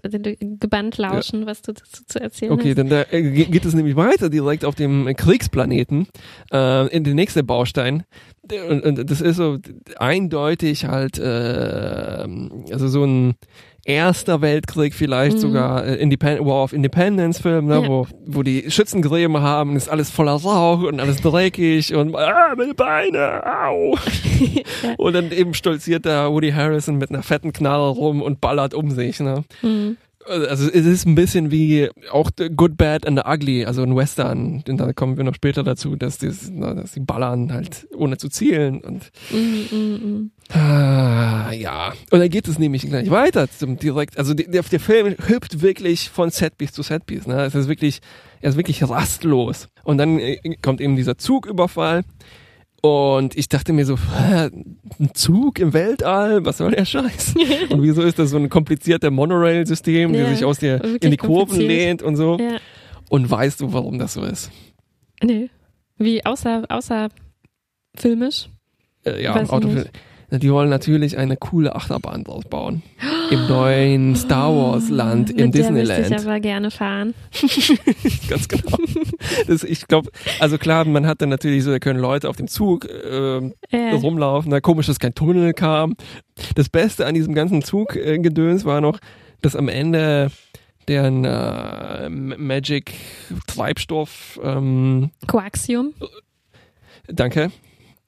gebannt 0.61 0.99
lauschen, 0.99 1.47
was 1.47 1.63
du 1.63 1.73
dazu 1.73 2.05
zu 2.07 2.21
erzählen 2.21 2.53
Okay, 2.53 2.71
hast. 2.71 2.79
dann 2.79 2.89
da, 2.89 3.03
äh, 3.11 3.23
ge- 3.23 3.45
geht 3.47 3.65
es 3.65 3.75
nämlich 3.75 3.97
weiter 3.97 4.29
direkt 4.31 4.65
auf 4.65 4.75
dem 4.75 5.07
Kriegsplaneten 5.17 6.07
äh, 6.53 6.87
in 6.89 7.05
den 7.05 7.17
nächsten 7.17 7.45
Baustein. 7.47 8.05
Und, 8.69 8.85
und 8.85 9.11
das 9.11 9.21
ist 9.21 9.37
so 9.37 9.59
eindeutig 9.99 10.85
halt, 10.85 11.19
äh, 11.19 12.27
also 12.73 12.89
so 12.89 13.05
ein 13.05 13.35
Erster 13.87 14.41
Weltkrieg 14.41 14.95
vielleicht 14.95 15.37
Mhm. 15.37 15.41
sogar 15.41 15.87
äh, 15.87 15.95
Independ 15.95 16.41
War 16.45 16.65
of 16.65 16.73
Independence 16.73 17.39
Film, 17.41 17.67
ne, 17.67 17.75
Ja. 17.83 17.89
wo, 17.89 18.07
wo 18.27 18.43
die 18.43 18.69
Schützengräben 18.69 19.39
haben, 19.41 19.77
ist 19.77 19.89
alles 19.89 20.11
voller 20.11 20.33
Rauch 20.33 20.83
und 20.83 20.99
alles 20.99 21.21
dreckig 21.23 21.95
und 21.95 22.15
ah, 22.17 22.53
meine 22.57 22.75
Beine, 22.75 23.43
au. 23.47 23.97
Und 24.99 25.13
dann 25.15 25.31
eben 25.31 25.55
stolziert 25.55 26.05
da 26.05 26.31
Woody 26.31 26.51
Harrison 26.51 26.97
mit 26.99 27.11
einer 27.11 27.23
fetten 27.23 27.53
Knarre 27.53 27.89
rum 27.91 28.23
und 28.23 28.41
ballert 28.41 28.75
um 28.75 28.91
sich, 28.91 29.21
ne. 29.21 29.45
Mhm. 29.63 29.97
Also 30.29 30.67
es 30.69 30.85
ist 30.85 31.07
ein 31.07 31.15
bisschen 31.15 31.53
wie 31.53 31.89
auch 32.11 32.31
The 32.37 32.49
Good, 32.51 32.77
Bad 32.77 33.07
and 33.07 33.17
the 33.17 33.25
Ugly, 33.31 33.65
also 33.65 33.83
ein 33.83 33.95
Western, 33.95 34.65
denn 34.67 34.77
da 34.77 34.93
kommen 34.93 35.17
wir 35.17 35.23
noch 35.23 35.37
später 35.37 35.63
dazu, 35.63 35.95
dass, 35.95 36.19
die, 36.19 36.27
dass 36.29 36.93
die 36.93 37.01
ballern 37.01 37.53
halt 37.53 37.87
ohne 37.97 38.17
zu 38.19 38.29
zielen 38.29 38.81
und 38.81 39.11
Mhm, 39.31 39.67
mhm, 39.71 39.79
mhm. 39.79 40.31
Ah, 40.51 41.51
ja. 41.53 41.93
Und 42.11 42.21
dann 42.21 42.29
geht 42.29 42.49
es 42.49 42.59
nämlich 42.59 42.83
gleich 42.83 43.11
weiter 43.11 43.49
zum 43.51 43.79
direkt, 43.79 44.19
also 44.19 44.35
der, 44.35 44.63
der 44.63 44.81
Film 44.81 45.15
hüpft 45.27 45.63
wirklich 45.63 46.11
von 46.11 46.31
Setpiece 46.31 46.73
zu 46.73 46.83
Setpiece, 46.83 47.27
ne? 47.27 47.45
Es 47.45 47.55
ist 47.55 47.69
wirklich, 47.69 48.01
er 48.41 48.51
ist 48.51 48.57
wirklich 48.57 48.83
rastlos. 48.89 49.69
Und 49.85 49.99
dann 49.99 50.19
äh, 50.19 50.39
kommt 50.63 50.81
eben 50.81 50.97
dieser 50.97 51.19
Zugüberfall 51.19 52.05
und 52.83 53.37
ich 53.37 53.49
dachte 53.49 53.73
mir 53.73 53.85
so, 53.85 53.97
ein 54.17 55.11
Zug 55.15 55.59
im 55.59 55.73
Weltall, 55.73 56.45
was 56.45 56.59
soll 56.59 56.71
der 56.71 56.85
Scheiß? 56.85 57.35
Und 57.71 57.83
wieso 57.83 58.03
ist 58.03 58.19
das 58.19 58.31
so 58.31 58.37
ein 58.37 58.49
komplizierter 58.49 59.11
Monorail-System, 59.11 60.15
Ja, 60.15 60.21
der 60.25 60.35
sich 60.35 60.45
aus 60.45 60.59
der, 60.59 60.81
wirklich 60.83 61.03
in 61.03 61.11
die 61.11 61.17
Kurven 61.17 61.61
lehnt 61.61 62.03
und 62.03 62.15
so? 62.17 62.39
Ja. 62.39 62.59
Und 63.09 63.29
weißt 63.29 63.61
du, 63.61 63.73
warum 63.73 63.99
das 63.99 64.15
so 64.15 64.23
ist? 64.23 64.53
Nee. 65.23 65.51
Wie 65.97 66.25
außer, 66.25 66.65
außer 66.69 67.09
filmisch? 67.97 68.49
Äh, 69.05 69.23
ja, 69.23 69.35
Weiß 69.35 69.49
ich 69.49 69.53
Autofil- 69.53 69.75
nicht. 69.85 69.91
Die 70.31 70.51
wollen 70.51 70.69
natürlich 70.71 71.19
eine 71.19 71.37
coole 71.37 71.75
Achterbahn 71.77 72.25
draus 72.25 72.45
bauen. 72.45 72.83
Im 73.31 73.47
neuen 73.47 74.17
Star 74.17 74.55
Wars 74.55 74.89
Land 74.89 75.31
im 75.31 75.47
Mit 75.47 75.55
der 75.55 75.71
möchte 75.71 75.93
ich 75.93 75.99
Disneyland. 75.99 76.27
aber 76.27 76.41
gerne 76.41 76.71
fahren. 76.73 77.15
Ganz 78.29 78.49
genau. 78.49 78.77
Das, 79.47 79.63
ich 79.63 79.87
glaube, 79.87 80.11
also 80.41 80.59
klar, 80.59 80.85
man 80.85 81.07
hat 81.07 81.23
dann 81.23 81.29
natürlich 81.29 81.63
so, 81.65 81.71
da 81.71 81.79
können 81.79 82.01
Leute 82.01 82.29
auf 82.29 82.37
dem 82.37 82.49
Zug 82.49 82.89
ähm, 83.09 83.55
Ja. 83.71 83.95
rumlaufen. 83.95 84.51
Na, 84.51 84.61
komisch, 84.61 84.87
dass 84.87 84.99
kein 84.99 85.15
Tunnel 85.15 85.53
kam. 85.55 85.95
Das 86.57 86.69
Beste 86.69 87.07
an 87.07 87.15
diesem 87.15 87.35
ganzen 87.35 87.63
Zuggedöns 87.63 88.65
war 88.65 88.81
noch, 88.81 88.99
dass 89.43 89.55
am 89.55 89.69
Ende 89.69 90.31
deren 90.89 91.25
äh, 91.25 92.09
Magic 92.09 92.95
Treibstoff, 93.47 94.41
ähm, 94.43 95.11
Coaxium. 95.27 95.95
danke, 97.09 97.51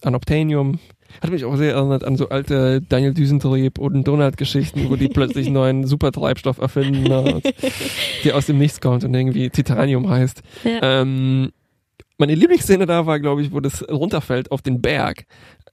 Anoptanium, 0.03 0.79
hat 1.23 1.31
mich 1.31 1.45
auch 1.45 1.57
sehr 1.57 1.75
erinnert 1.75 2.05
an 2.05 2.17
so 2.17 2.29
alte 2.29 2.81
Daniel 2.81 3.15
Düsentrieb 3.15 3.79
und 3.79 4.05
Donald-Geschichten, 4.07 4.89
wo 4.91 4.97
die 4.97 5.09
plötzlich 5.13 5.47
einen 5.47 5.55
neuen 5.55 5.87
Supertreibstoff 5.87 6.59
erfinden, 6.59 7.03
ne, 7.05 7.41
der 8.25 8.37
aus 8.37 8.47
dem 8.47 8.59
Nichts 8.59 8.81
kommt 8.81 9.05
und 9.05 9.15
irgendwie 9.15 9.51
Titanium 9.51 10.09
heißt. 10.09 10.43
Ja. 10.65 11.01
Ähm, 11.03 11.51
meine 12.19 12.35
Lieblingsszene 12.35 12.87
da 12.87 13.07
war, 13.07 13.21
glaube 13.21 13.43
ich, 13.43 13.53
wo 13.53 13.61
das 13.61 13.89
runterfällt 13.89 14.51
auf 14.51 14.63
den 14.63 14.81
Berg. 14.83 15.25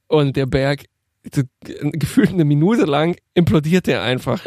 Und 0.08 0.36
der 0.36 0.46
Berg, 0.46 0.84
gefühlt 1.72 2.30
eine 2.30 2.46
Minute 2.46 2.86
lang, 2.86 3.16
implodiert 3.34 3.88
der 3.88 4.04
einfach. 4.04 4.46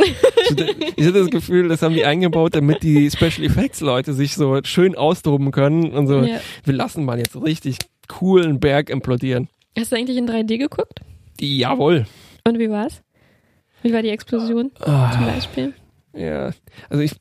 ich 0.97 1.07
hatte 1.07 1.19
das 1.21 1.31
Gefühl, 1.31 1.69
das 1.69 1.83
haben 1.83 1.95
die 1.95 2.05
eingebaut, 2.05 2.55
damit 2.55 2.85
die 2.85 3.11
Special 3.11 3.45
Effects 3.45 3.81
Leute 3.81 4.13
sich 4.15 4.35
so 4.35 4.61
schön 4.63 4.95
austoben 4.95 5.51
können 5.51 5.91
und 5.91 6.07
so, 6.07 6.21
Ja. 6.23 6.41
wir 6.65 6.75
lassen 6.75 7.05
mal 7.05 7.19
jetzt 7.19 7.35
richtig 7.43 7.79
coolen 8.07 8.61
Berg 8.61 8.91
implodieren. 8.91 9.49
Hast 9.79 9.93
du 9.93 9.97
eigentlich 9.97 10.17
in 10.17 10.29
3D 10.29 10.59
geguckt? 10.59 11.01
Jawohl. 11.41 12.07
Und 12.47 12.59
wie 12.59 12.71
war's? 12.71 13.03
Wie 13.83 13.93
war 13.93 14.03
die 14.03 14.09
Explosion 14.09 14.73
zum 14.83 14.93
Ah, 14.93 15.15
Beispiel? 15.35 15.73
ja, 16.15 16.51
also 16.91 17.03
ich, 17.03 17.13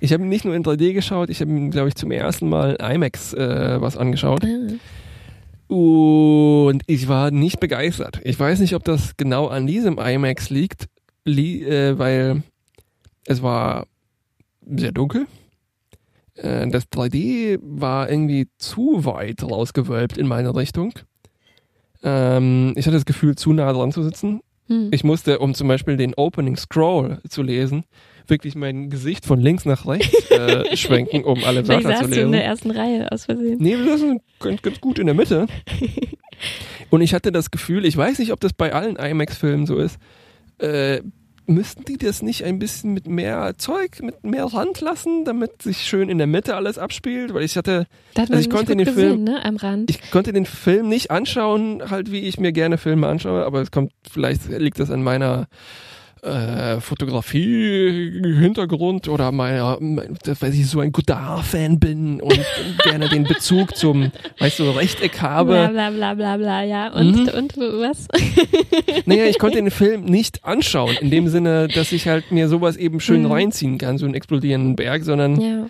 ich 0.00 0.12
habe 0.12 0.24
nicht 0.24 0.44
nur 0.44 0.54
in 0.56 0.64
3D 0.64 0.92
geschaut, 0.92 1.30
ich 1.30 1.40
habe, 1.40 1.70
glaube 1.70 1.88
ich, 1.88 1.94
zum 1.94 2.10
ersten 2.10 2.48
Mal 2.48 2.76
IMAX 2.80 3.32
äh, 3.34 3.80
was 3.80 3.96
angeschaut. 3.96 4.44
Ah. 4.44 5.72
Und 5.72 6.82
ich 6.86 7.06
war 7.06 7.30
nicht 7.30 7.60
begeistert. 7.60 8.20
Ich 8.24 8.38
weiß 8.40 8.58
nicht, 8.58 8.74
ob 8.74 8.82
das 8.82 9.16
genau 9.16 9.46
an 9.46 9.68
diesem 9.68 9.98
IMAX 9.98 10.50
liegt, 10.50 10.88
li 11.24 11.62
äh, 11.64 11.96
weil 11.96 12.42
es 13.26 13.40
war 13.40 13.86
sehr 14.66 14.90
dunkel. 14.90 15.26
Äh, 16.34 16.66
das 16.70 16.90
3D 16.90 17.60
war 17.62 18.10
irgendwie 18.10 18.48
zu 18.58 19.04
weit 19.04 19.44
rausgewölbt 19.44 20.18
in 20.18 20.26
meine 20.26 20.56
Richtung. 20.56 20.92
Ähm, 22.02 22.72
ich 22.76 22.86
hatte 22.86 22.96
das 22.96 23.04
Gefühl, 23.04 23.36
zu 23.36 23.52
nah 23.52 23.72
dran 23.72 23.92
zu 23.92 24.02
sitzen. 24.02 24.40
Hm. 24.68 24.88
Ich 24.92 25.04
musste, 25.04 25.38
um 25.40 25.54
zum 25.54 25.68
Beispiel 25.68 25.96
den 25.96 26.14
Opening 26.14 26.56
Scroll 26.56 27.18
zu 27.28 27.42
lesen, 27.42 27.84
wirklich 28.26 28.54
mein 28.54 28.88
Gesicht 28.88 29.26
von 29.26 29.40
links 29.40 29.64
nach 29.64 29.86
rechts 29.86 30.30
äh, 30.30 30.76
schwenken, 30.76 31.24
um 31.24 31.44
alle 31.44 31.66
Wörter 31.66 31.82
zu 31.82 31.88
saßt 31.88 32.02
du 32.02 32.06
in 32.06 32.10
lesen. 32.12 32.32
der 32.32 32.44
ersten 32.44 32.70
Reihe 32.70 33.10
aus 33.10 33.24
Versehen. 33.24 33.58
Nee, 33.60 33.76
wir 33.76 33.84
saßen 33.84 34.20
ganz, 34.38 34.62
ganz 34.62 34.80
gut 34.80 34.98
in 34.98 35.06
der 35.06 35.14
Mitte. 35.14 35.46
Und 36.90 37.02
ich 37.02 37.12
hatte 37.12 37.32
das 37.32 37.50
Gefühl, 37.50 37.84
ich 37.84 37.96
weiß 37.96 38.18
nicht, 38.18 38.32
ob 38.32 38.40
das 38.40 38.52
bei 38.52 38.72
allen 38.72 38.96
IMAX-Filmen 38.96 39.66
so 39.66 39.76
ist, 39.76 39.98
äh, 40.58 41.02
müssten 41.50 41.84
die 41.84 41.98
das 41.98 42.22
nicht 42.22 42.44
ein 42.44 42.58
bisschen 42.58 42.92
mit 42.92 43.06
mehr 43.06 43.54
Zeug, 43.58 44.00
mit 44.02 44.24
mehr 44.24 44.44
Rand 44.44 44.80
lassen, 44.80 45.24
damit 45.24 45.62
sich 45.62 45.78
schön 45.86 46.08
in 46.08 46.18
der 46.18 46.26
Mitte 46.26 46.56
alles 46.56 46.78
abspielt? 46.78 47.34
Weil 47.34 47.42
ich 47.44 47.56
hatte, 47.56 47.86
Also 48.16 48.34
ich 48.34 48.48
konnte 48.48 48.74
den 48.76 48.84
gesehen, 48.86 48.94
Film- 48.94 49.24
ne? 49.24 49.44
Am 49.44 49.56
Rand. 49.56 49.90
ich 49.90 50.10
konnte 50.10 50.32
den 50.32 50.46
Film 50.46 50.88
nicht 50.88 51.10
anschauen, 51.10 51.90
halt 51.90 52.10
wie 52.12 52.20
ich 52.20 52.38
mir 52.40 52.52
gerne 52.52 52.78
Filme 52.78 53.06
anschaue, 53.08 53.44
aber 53.44 53.60
es 53.60 53.70
kommt, 53.70 53.92
vielleicht 54.10 54.48
liegt 54.48 54.78
das 54.78 54.90
an 54.90 55.02
meiner 55.02 55.46
äh, 56.22 56.80
Fotografie-Hintergrund 56.80 59.08
oder 59.08 59.32
meiner, 59.32 59.78
dass 60.24 60.42
weil 60.42 60.52
ich 60.54 60.66
so 60.68 60.80
ein 60.80 60.92
Godard-Fan 60.92 61.78
bin 61.78 62.20
und 62.20 62.38
gerne 62.84 63.08
den 63.08 63.24
Bezug 63.24 63.76
zum, 63.76 64.10
weißt 64.38 64.58
du, 64.58 64.70
Rechteck 64.70 65.12
bla 65.18 65.30
habe. 65.30 65.68
bla 65.72 65.90
bla 65.90 66.14
bla 66.14 66.36
bla, 66.36 66.62
ja. 66.64 66.92
Und, 66.92 67.26
Mhm. 67.26 67.28
und 67.36 67.56
was? 67.56 68.06
Naja, 69.06 69.24
ich 69.26 69.38
konnte 69.38 69.56
den 69.58 69.70
Film 69.70 70.04
nicht 70.04 70.44
anschauen, 70.44 70.96
in 71.00 71.10
dem 71.10 71.28
Sinne, 71.28 71.68
dass 71.68 71.92
ich 71.92 72.06
halt 72.08 72.30
mir 72.32 72.48
sowas 72.48 72.76
eben 72.76 73.00
schön 73.00 73.22
Mhm. 73.22 73.32
reinziehen 73.32 73.78
kann, 73.78 73.96
so 73.98 74.04
einen 74.04 74.14
explodierenden 74.14 74.76
Berg, 74.76 75.04
sondern, 75.04 75.40
ja. 75.40 75.66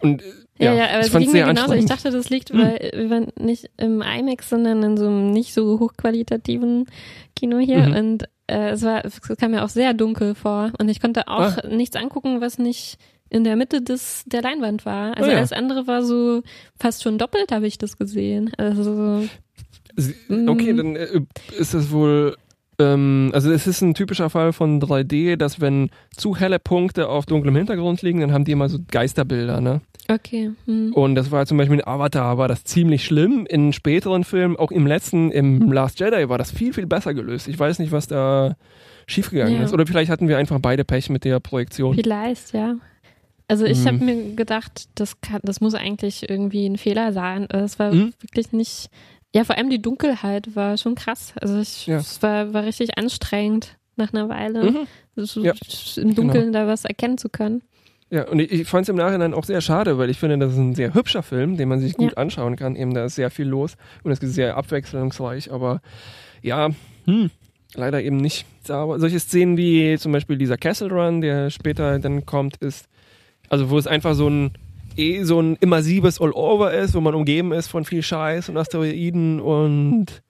und, 0.00 0.22
äh, 0.22 0.24
Ja, 0.58 0.72
ja, 0.72 0.78
ja, 0.78 0.84
aber 0.90 1.00
ich 1.00 1.06
es 1.12 1.18
ging 1.18 1.32
mir 1.32 1.46
genauso. 1.46 1.74
Ich 1.74 1.86
dachte, 1.86 2.10
das 2.10 2.30
liegt, 2.30 2.52
weil 2.54 2.90
wir 2.94 3.10
waren 3.10 3.26
nicht 3.38 3.68
im 3.76 4.02
IMAX, 4.02 4.48
sondern 4.50 4.82
in 4.84 4.96
so 4.96 5.06
einem 5.06 5.32
nicht 5.32 5.52
so 5.52 5.80
hochqualitativen 5.80 6.86
Kino 7.34 7.58
hier. 7.58 7.88
Mhm. 7.88 7.94
Und 7.96 8.24
äh, 8.46 8.70
es 8.70 8.82
war, 8.82 9.04
es 9.04 9.20
kam 9.22 9.50
mir 9.52 9.64
auch 9.64 9.68
sehr 9.68 9.94
dunkel 9.94 10.34
vor. 10.34 10.72
Und 10.78 10.88
ich 10.88 11.00
konnte 11.00 11.28
auch 11.28 11.58
Ah. 11.58 11.66
nichts 11.68 11.96
angucken, 11.96 12.40
was 12.40 12.58
nicht 12.58 12.98
in 13.30 13.42
der 13.44 13.56
Mitte 13.56 13.82
des 13.82 14.22
der 14.26 14.42
Leinwand 14.42 14.84
war. 14.86 15.16
Also 15.16 15.28
Ah, 15.30 15.32
ja. 15.32 15.38
alles 15.38 15.52
andere 15.52 15.86
war 15.86 16.02
so 16.04 16.42
fast 16.78 17.02
schon 17.02 17.18
doppelt, 17.18 17.50
habe 17.52 17.66
ich 17.66 17.78
das 17.78 17.96
gesehen. 17.98 18.52
Also 18.58 19.24
Okay, 20.28 20.72
Mm. 20.72 20.76
dann 20.76 20.96
äh, 20.96 21.20
ist 21.58 21.72
das 21.74 21.90
wohl. 21.92 22.36
Ähm, 22.78 23.30
also 23.32 23.50
es 23.52 23.66
ist 23.66 23.80
ein 23.82 23.94
typischer 23.94 24.30
Fall 24.30 24.52
von 24.52 24.80
3D, 24.80 25.36
dass 25.36 25.60
wenn 25.60 25.90
zu 26.16 26.36
helle 26.36 26.58
Punkte 26.58 27.08
auf 27.08 27.26
dunklem 27.26 27.54
Hintergrund 27.56 28.02
liegen, 28.02 28.20
dann 28.20 28.32
haben 28.32 28.44
die 28.44 28.52
immer 28.52 28.68
so 28.68 28.78
Geisterbilder, 28.90 29.60
ne? 29.60 29.80
okay. 30.10 30.50
Hm. 30.66 30.92
Und 30.92 31.14
das 31.14 31.30
war 31.30 31.46
zum 31.46 31.56
Beispiel 31.56 31.78
in 31.78 31.86
Avatar 31.86 32.36
war 32.36 32.46
das 32.48 32.64
ziemlich 32.64 33.04
schlimm. 33.04 33.46
In 33.48 33.72
späteren 33.72 34.24
Filmen, 34.24 34.56
auch 34.56 34.70
im 34.70 34.86
letzten, 34.86 35.30
im 35.30 35.72
Last 35.72 35.98
Jedi, 36.00 36.28
war 36.28 36.36
das 36.36 36.50
viel, 36.52 36.72
viel 36.74 36.86
besser 36.86 37.14
gelöst. 37.14 37.48
Ich 37.48 37.58
weiß 37.58 37.78
nicht, 37.78 37.90
was 37.92 38.06
da 38.06 38.54
schiefgegangen 39.06 39.56
Ja. 39.56 39.62
ist. 39.64 39.72
Oder 39.72 39.86
vielleicht 39.86 40.10
hatten 40.10 40.28
wir 40.28 40.36
einfach 40.38 40.58
beide 40.60 40.84
Pech 40.84 41.08
mit 41.10 41.24
der 41.24 41.40
Projektion. 41.40 41.94
Vielleicht, 41.94 42.52
ja. 42.52 42.74
Also 43.48 43.66
ich 43.66 43.78
Mhm. 43.80 43.86
habe 43.86 43.98
mir 44.04 44.34
gedacht, 44.36 44.88
das 44.94 45.20
kann, 45.20 45.40
das 45.42 45.60
muss 45.60 45.74
eigentlich 45.74 46.28
irgendwie 46.28 46.66
ein 46.66 46.78
Fehler 46.78 47.12
sein. 47.12 47.46
Es 47.50 47.78
war 47.78 47.92
Mhm. 47.94 48.12
wirklich 48.20 48.52
nicht. 48.52 48.88
Ja, 49.34 49.42
vor 49.44 49.56
allem 49.58 49.68
die 49.68 49.82
Dunkelheit 49.82 50.54
war 50.54 50.76
schon 50.78 50.94
krass. 50.94 51.34
Also 51.40 51.58
ich, 51.58 51.86
Ja. 51.86 51.96
es 51.98 52.22
war, 52.22 52.54
war 52.54 52.64
richtig 52.64 52.96
anstrengend 52.96 53.76
nach 53.96 54.12
einer 54.12 54.28
Weile, 54.28 54.70
Mhm. 54.70 54.86
so 55.16 55.42
Ja, 55.42 55.52
im 55.96 56.14
Dunkeln 56.14 56.52
da 56.52 56.66
was 56.66 56.84
erkennen 56.84 57.18
zu 57.18 57.28
können. 57.28 57.62
Ja, 58.10 58.28
und 58.28 58.38
ich, 58.38 58.52
ich 58.52 58.68
fand 58.68 58.84
es 58.84 58.88
im 58.90 58.96
Nachhinein 58.96 59.34
auch 59.34 59.44
sehr 59.44 59.60
schade, 59.60 59.98
weil 59.98 60.08
ich 60.08 60.18
finde, 60.18 60.38
das 60.38 60.52
ist 60.52 60.58
ein 60.58 60.74
sehr 60.74 60.94
hübscher 60.94 61.22
Film, 61.24 61.56
den 61.56 61.68
man 61.68 61.80
sich 61.80 61.94
gut 61.94 62.16
anschauen 62.16 62.54
kann. 62.54 62.76
Eben, 62.76 62.94
da 62.94 63.04
ist 63.06 63.16
sehr 63.16 63.30
viel 63.30 63.46
los 63.48 63.76
und 64.04 64.12
es 64.12 64.20
ist 64.20 64.34
sehr 64.34 64.56
abwechslungsreich, 64.56 65.50
aber 65.50 65.80
ja, 66.42 66.68
hm, 67.06 67.30
leider 67.74 68.02
eben 68.02 68.18
nicht. 68.18 68.46
Aber 68.68 69.00
solche 69.00 69.18
Szenen 69.18 69.56
wie 69.56 69.96
zum 69.98 70.12
Beispiel 70.12 70.38
dieser 70.38 70.58
Castle 70.58 70.90
Run, 70.90 71.22
der 71.22 71.50
später 71.50 71.98
dann 71.98 72.24
kommt, 72.24 72.56
ist, 72.58 72.86
also 73.48 73.70
wo 73.70 73.78
es 73.78 73.86
einfach 73.88 74.14
so 74.14 74.28
ein 74.28 74.52
eh 74.96 75.22
so 75.24 75.40
ein 75.40 75.56
immersives 75.56 76.20
All-Over 76.20 76.72
ist, 76.72 76.94
wo 76.94 77.00
man 77.00 77.14
umgeben 77.14 77.52
ist 77.52 77.68
von 77.68 77.84
viel 77.84 78.02
Scheiß 78.02 78.48
und 78.48 78.56
Asteroiden 78.56 79.40
und 79.40 80.22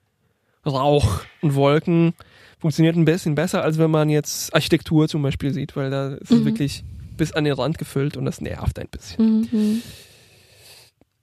Rauch 0.65 1.21
und 1.41 1.55
Wolken, 1.55 2.13
funktioniert 2.59 2.95
ein 2.95 3.05
bisschen 3.05 3.35
besser, 3.35 3.63
als 3.63 3.77
wenn 3.77 3.91
man 3.91 4.09
jetzt 4.09 4.53
Architektur 4.55 5.07
zum 5.07 5.21
Beispiel 5.21 5.53
sieht, 5.53 5.75
weil 5.75 5.91
da 5.91 6.13
ist 6.15 6.31
es 6.31 6.39
Mhm. 6.39 6.45
wirklich 6.45 6.83
bis 7.17 7.31
an 7.33 7.43
den 7.43 7.53
Rand 7.53 7.77
gefüllt 7.77 8.17
und 8.17 8.25
das 8.25 8.41
nervt 8.41 8.79
ein 8.79 8.87
bisschen. 8.89 9.47
Mhm. 9.51 9.81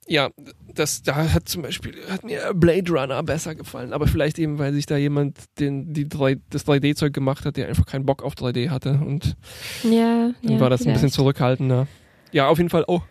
Ja, 0.07 0.29
das 0.73 1.01
da 1.01 1.15
hat 1.33 1.47
zum 1.47 1.61
Beispiel 1.61 1.93
hat 2.09 2.25
mir 2.25 2.53
Blade 2.53 2.91
Runner 2.91 3.23
besser 3.23 3.55
gefallen, 3.55 3.93
aber 3.93 4.05
vielleicht 4.07 4.37
eben, 4.37 4.59
weil 4.59 4.73
sich 4.73 4.85
da 4.85 4.97
jemand 4.97 5.37
den 5.59 5.93
die 5.93 6.09
3, 6.09 6.37
das 6.49 6.65
3D-Zeug 6.67 7.13
gemacht 7.13 7.45
hat, 7.45 7.55
der 7.55 7.69
einfach 7.69 7.85
keinen 7.85 8.05
Bock 8.05 8.21
auf 8.21 8.35
3D 8.35 8.69
hatte 8.69 8.99
und 9.05 9.37
Ja, 9.83 10.31
dann 10.43 10.51
ja, 10.53 10.59
war 10.59 10.69
das 10.69 10.81
ein 10.81 10.87
bisschen 10.87 10.99
vielleicht. 10.99 11.13
zurückhaltender. 11.15 11.87
Ja, 12.33 12.47
auf 12.49 12.57
jeden 12.57 12.69
Fall 12.69 12.83
auch. 12.85 13.03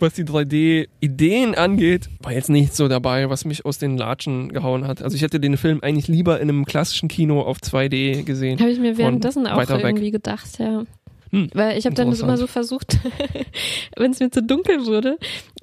Was 0.00 0.14
die 0.14 0.24
3D-Ideen 0.24 1.54
angeht, 1.56 2.08
war 2.22 2.32
jetzt 2.32 2.50
nicht 2.50 2.74
so 2.74 2.86
dabei, 2.86 3.30
was 3.30 3.44
mich 3.44 3.64
aus 3.64 3.78
den 3.78 3.96
Latschen 3.96 4.50
gehauen 4.52 4.86
hat. 4.86 5.02
Also 5.02 5.16
ich 5.16 5.22
hätte 5.22 5.40
den 5.40 5.56
Film 5.56 5.80
eigentlich 5.82 6.06
lieber 6.06 6.40
in 6.40 6.48
einem 6.48 6.64
klassischen 6.66 7.08
Kino 7.08 7.40
auf 7.42 7.58
2D 7.58 8.22
gesehen. 8.22 8.60
Habe 8.60 8.70
ich 8.70 8.78
mir 8.78 8.96
währenddessen 8.96 9.46
auch 9.46 9.58
weg. 9.58 9.70
irgendwie 9.84 10.12
gedacht, 10.12 10.58
ja. 10.58 10.84
Hm, 11.30 11.50
Weil 11.52 11.76
ich 11.76 11.84
habe 11.84 11.94
dann 11.94 12.10
immer 12.12 12.36
so 12.38 12.46
versucht, 12.46 12.98
wenn 13.96 14.12
es 14.12 14.20
mir 14.20 14.30
zu 14.30 14.42
dunkel 14.42 14.86
wurde, 14.86 15.18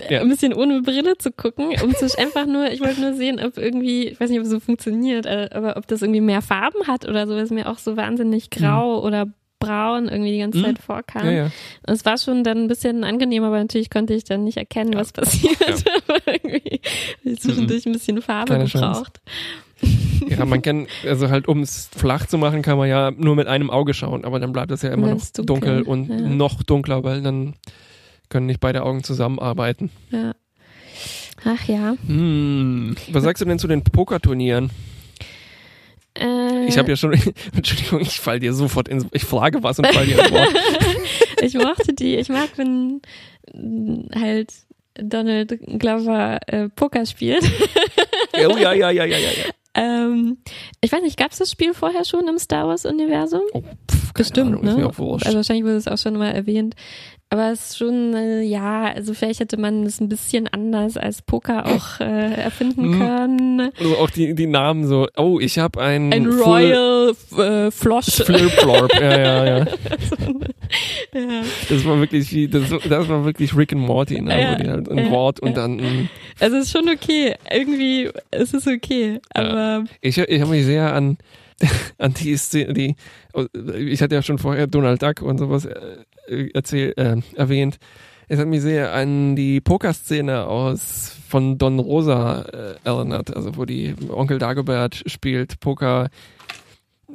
Ja. 0.09 0.21
ein 0.21 0.29
bisschen 0.29 0.53
ohne 0.53 0.81
Brille 0.81 1.17
zu 1.17 1.31
gucken, 1.31 1.69
um 1.81 1.95
zu 1.95 2.05
einfach 2.19 2.45
nur, 2.45 2.71
ich 2.71 2.81
wollte 2.81 3.01
nur 3.01 3.13
sehen, 3.13 3.39
ob 3.43 3.57
irgendwie, 3.57 4.09
ich 4.09 4.19
weiß 4.19 4.29
nicht, 4.29 4.39
ob 4.39 4.45
es 4.45 4.51
so 4.51 4.59
funktioniert, 4.59 5.25
äh, 5.25 5.49
aber 5.53 5.77
ob 5.77 5.88
das 5.88 6.01
irgendwie 6.03 6.21
mehr 6.21 6.41
Farben 6.41 6.86
hat 6.88 7.07
oder 7.07 7.25
so, 7.25 7.36
was 7.36 7.49
mir 7.49 7.67
auch 7.69 7.79
so 7.79 7.97
wahnsinnig 7.97 8.49
grau 8.51 9.01
oder 9.03 9.27
braun 9.66 10.07
irgendwie 10.07 10.32
die 10.32 10.39
ganze 10.39 10.59
Hm. 10.59 10.66
Zeit 10.66 10.80
vorkam. 10.80 11.26
Ja, 11.26 11.32
ja. 11.32 11.51
Es 11.84 12.05
war 12.05 12.18
schon 12.18 12.43
dann 12.43 12.63
ein 12.63 12.68
bisschen 12.68 13.03
angenehm, 13.03 13.43
aber 13.43 13.57
natürlich 13.57 13.89
konnte 13.89 14.13
ich 14.13 14.24
dann 14.24 14.43
nicht 14.43 14.57
erkennen, 14.57 14.95
was 14.95 15.11
passiert. 15.11 15.57
aber 16.07 16.20
irgendwie 16.28 16.82
ich 17.24 17.39
zwischendurch 17.39 17.86
ein 17.86 17.93
bisschen 17.93 18.22
Farbe 18.22 18.53
Keine 18.53 18.66
Chance. 18.66 18.88
gebraucht. 18.88 19.22
Ja, 20.28 20.45
man 20.45 20.61
kann, 20.61 20.88
also 21.05 21.30
halt, 21.30 21.47
um 21.47 21.61
es 21.61 21.89
flach 21.95 22.26
zu 22.26 22.38
machen, 22.38 22.61
kann 22.61 22.78
man 22.78 22.89
ja 22.89 23.11
nur 23.11 23.36
mit 23.36 23.47
einem 23.47 23.70
Auge 23.70 23.93
schauen, 23.93 24.26
aber 24.26 24.39
dann 24.39 24.53
bleibt 24.53 24.72
es 24.72 24.82
ja 24.82 24.89
immer 24.89 25.07
noch 25.07 25.22
dunkel, 25.34 25.45
dunkel, 25.45 25.82
und 25.84 26.09
ja. 26.09 26.16
noch 26.30 26.63
dunkler, 26.63 27.03
weil 27.03 27.22
dann 27.22 27.53
können 28.30 28.47
nicht 28.47 28.59
beide 28.59 28.84
Augen 28.84 29.03
zusammenarbeiten. 29.03 29.91
Ja. 30.09 30.34
Ach 31.43 31.68
ja. 31.68 31.95
Hm. 32.07 32.95
Was 33.11 33.24
sagst 33.24 33.41
du 33.41 33.45
denn 33.45 33.59
zu 33.59 33.68
den 33.68 33.84
Pokerturnieren? 33.84 34.72
Äh, 36.20 36.68
Ich 36.68 36.78
habe 36.78 36.89
ja 36.89 36.95
schon, 36.95 37.13
Entschuldigung, 37.55 38.01
ich 38.01 38.20
fall 38.20 38.39
dir 38.39 38.53
sofort 38.53 38.88
ins, 38.88 39.05
ich 39.11 39.26
frage 39.26 39.61
was 39.63 39.80
und 39.80 39.88
fall 39.88 40.05
dir 40.05 40.20
ins 40.20 40.32
Wort. 40.32 40.53
ich 41.41 41.53
mochte 41.55 41.93
die. 41.93 42.16
Ich 42.16 42.30
mag, 42.30 42.49
wenn 42.57 43.01
halt 44.16 44.53
Donald 44.95 45.59
Glover 45.80 46.39
äh, 46.47 46.70
Poker 46.70 47.05
spielt. 47.05 47.43
Oh, 48.38 48.57
ja, 48.57 48.74
ja, 48.74 48.89
ja, 48.89 49.05
ja, 49.05 49.18
ja, 49.18 49.18
ja. 49.18 49.53
ähm, 49.76 50.39
ich 50.82 50.91
weiß 50.91 51.01
nicht, 51.01 51.16
gab 51.18 51.32
es 51.32 51.38
das 51.38 51.49
Spiel 51.49 51.74
vorher 51.74 52.03
schon 52.03 52.28
im 52.28 52.38
Star 52.38 52.68
Wars 52.68 52.86
Universum? 52.86 53.39
Oh, 53.53 53.61
pff, 53.89 54.11
Bestimmt, 54.13 54.49
Ahnung, 54.49 54.63
ist 54.66 54.74
ne? 54.74 54.82
mir 54.82 54.88
auch 54.89 54.97
wurscht. 54.97 55.26
Also 55.26 55.38
wahrscheinlich 55.38 55.63
wurde 55.63 55.78
es 55.78 55.88
auch 55.88 55.97
schon 55.97 56.18
mal 56.18 56.32
erwähnt. 56.32 56.76
Aber 57.36 57.51
es 57.51 57.71
ist 57.71 57.77
schon, 57.79 58.13
äh, 58.13 58.43
ja, 58.43 58.86
also 58.86 59.13
vielleicht 59.13 59.41
hätte 59.41 59.57
man 59.57 59.83
es 59.83 59.99
ein 59.99 60.07
bisschen 60.07 60.47
anders 60.47 60.95
als 60.95 61.21
Poker 61.21 61.65
auch 61.65 61.99
äh, 61.99 62.33
erfinden 62.33 62.93
Hm. 62.93 62.97
können. 62.97 63.59
also 63.77 63.97
auch 63.97 64.09
die, 64.09 64.33
die 64.36 64.47
Namen 64.47 64.88
so, 64.88 65.09
oh, 65.17 65.38
ich 65.41 65.59
habe 65.59 65.81
ein, 65.81 66.13
Ein 66.13 66.27
Royal 66.27 67.13
äh, 67.38 67.71
Flosh. 67.71 68.23
Flip 68.23 68.49
Florp. 68.51 68.93
Ja, 68.93 69.19
ja, 69.19 69.45
ja. 69.45 69.57
ja. 71.13 71.41
Das 71.67 71.83
war 71.83 71.99
wirklich 71.99 72.31
wie, 72.31 72.47
das, 72.47 72.69
das 72.69 73.09
war 73.09 73.25
wirklich 73.25 73.53
Rick 73.53 73.73
and 73.73 73.81
Morty, 73.81 74.21
ne? 74.21 74.41
Ja, 74.41 74.53
wo 74.53 74.63
die 74.63 74.69
halt 74.69 74.89
ein 74.89 74.97
ja, 74.97 75.11
Wort 75.11 75.41
und 75.41 75.49
ja. 75.49 75.55
dann 75.55 75.81
ein 75.81 76.09
Also 76.39 76.55
es 76.55 76.67
ist 76.67 76.71
schon 76.71 76.88
okay. 76.88 77.36
Irgendwie 77.51 78.11
ist 78.31 78.53
es 78.53 78.65
okay. 78.65 79.19
Aber 79.33 79.83
Ich, 79.99 80.17
ich 80.17 80.39
habe 80.41 80.51
mich 80.51 80.63
sehr 80.63 80.93
an, 80.93 81.17
an 81.97 82.13
die 82.13 82.38
Szene, 82.38 82.71
die, 82.71 82.95
ich 83.77 84.01
hatte 84.01 84.15
ja 84.15 84.21
schon 84.21 84.38
vorher 84.38 84.67
Donald 84.67 85.01
Duck 85.01 85.21
und 85.21 85.38
sowas 85.38 85.67
äh, 86.28 86.49
erzählt, 86.53 86.97
äh, 86.97 87.17
erwähnt. 87.36 87.78
Es 88.28 88.39
hat 88.39 88.47
mich 88.47 88.61
sehr 88.61 88.93
an 88.93 89.36
die 89.36 89.61
Pokerszene 89.61 90.45
aus 90.45 91.15
von 91.30 91.57
Don 91.57 91.80
Rosa 91.80 92.41
äh, 92.41 92.76
erinnert, 92.84 93.36
also 93.36 93.55
wo 93.55 93.65
die 93.65 93.93
Onkel 94.09 94.39
Dagobert 94.39 95.03
spielt 95.05 95.59
Poker 95.59 96.09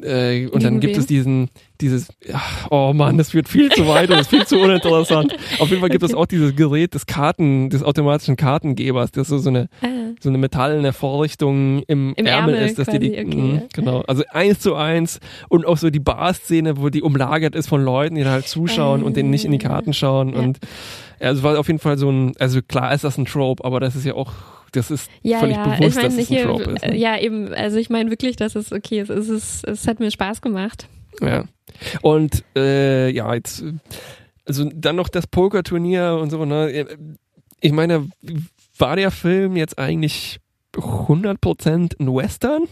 äh, 0.03 0.47
und 0.47 0.63
dann 0.63 0.81
gibt 0.81 0.95
wen? 0.95 1.01
es 1.01 1.07
diesen, 1.07 1.51
dieses, 1.81 2.09
ja, 2.27 2.41
oh 2.71 2.93
Mann, 2.95 3.19
das 3.19 3.35
wird 3.35 3.49
viel 3.49 3.71
zu 3.71 3.87
weit 3.87 4.11
und 4.11 4.19
ist 4.19 4.31
viel 4.31 4.47
zu 4.47 4.59
uninteressant. 4.59 5.35
Auf 5.59 5.69
jeden 5.71 5.81
Fall 5.81 5.91
gibt 5.91 6.05
es 6.05 6.15
auch 6.15 6.27
dieses 6.27 6.55
Gerät 6.57 6.95
des 6.95 7.07
Karten, 7.07 7.71
des 7.71 7.83
automatischen 7.83 8.37
Kartengebers, 8.37 9.13
das 9.13 9.29
so, 9.29 9.39
so 9.39 9.49
eine 9.51 9.69
ah, 9.83 9.87
so 10.21 10.29
eine 10.29 10.39
metallene 10.39 10.93
Vorrichtung 10.93 11.83
im, 11.87 12.15
Im 12.17 12.27
Ärmel, 12.27 12.55
Ärmel 12.55 12.69
ist, 12.69 12.79
dass 12.79 12.89
die, 12.89 12.99
die 12.99 13.11
quasi, 13.11 13.27
okay, 13.27 13.37
mh, 13.37 13.63
genau, 13.73 14.01
also 14.03 14.23
eins 14.31 14.61
zu 14.61 14.75
eins 14.75 15.21
und 15.49 15.67
auch 15.67 15.79
so 15.79 15.91
die 15.91 16.01
Bar-Szene, 16.01 16.77
wo 16.77 16.89
die 16.91 17.03
umlagert 17.03 17.55
ist 17.55 17.69
von 17.69 17.83
Leuten, 17.83 18.17
die 18.17 18.25
da 18.25 18.31
halt 18.33 18.47
zuschauen 18.49 19.03
und 19.03 19.17
denen 19.17 19.31
nicht 19.31 19.45
in 19.45 19.53
die 19.53 19.59
Karten 19.59 19.93
schauen 19.93 20.35
Ja. 20.35 20.41
und 20.41 20.59
ja, 21.21 21.29
also 21.29 21.43
war 21.43 21.59
auf 21.59 21.67
jeden 21.69 21.79
Fall 21.79 21.99
so 21.99 22.11
ein, 22.11 22.33
also 22.39 22.61
klar 22.63 22.93
ist 22.95 23.05
das 23.05 23.19
ein 23.19 23.25
Trope, 23.27 23.65
aber 23.65 23.81
das 23.81 23.95
ist 23.97 24.05
ja 24.05 24.15
auch, 24.15 24.33
das 24.73 24.91
ist 24.91 25.11
ja, 25.23 25.41
völlig 25.41 25.57
ja. 25.57 25.65
bewusst, 25.65 25.81
ich 25.81 25.95
dass 25.95 26.13
meine 26.13 26.23
es 26.23 26.31
ein 26.31 26.43
Trope 26.47 26.71
ist. 26.71 26.83
äh, 26.83 26.91
Ne? 26.91 26.97
ja 26.97 27.19
eben. 27.19 27.53
Also 27.55 27.79
ich 27.79 27.91
meine 27.91 28.11
wirklich, 28.11 28.37
dass 28.37 28.55
es 28.55 28.73
okay 28.73 29.01
ist. 29.01 29.11
Es 29.11 29.29
ist, 29.29 29.67
es 29.67 29.87
hat 29.87 30.01
mir 30.01 30.11
Spaß 30.11 30.43
gemacht. 30.43 30.89
Ja. 31.21 31.45
Und 32.03 32.45
äh, 32.57 33.11
ja, 33.11 33.35
jetzt, 33.35 33.63
äh, 33.63 33.73
also 34.47 34.69
dann 34.75 34.97
noch 34.97 35.09
das 35.09 35.27
Pokerturnier 35.27 36.19
und 36.21 36.31
so, 36.31 36.45
ne? 36.45 36.87
Ich 37.61 37.73
meine, 37.73 38.09
war 38.79 38.97
der 38.97 39.11
Film 39.11 39.57
jetzt 39.57 39.79
eigentlich 39.79 40.41
100% 40.75 42.01
ein 42.01 42.15
Western? 42.15 42.65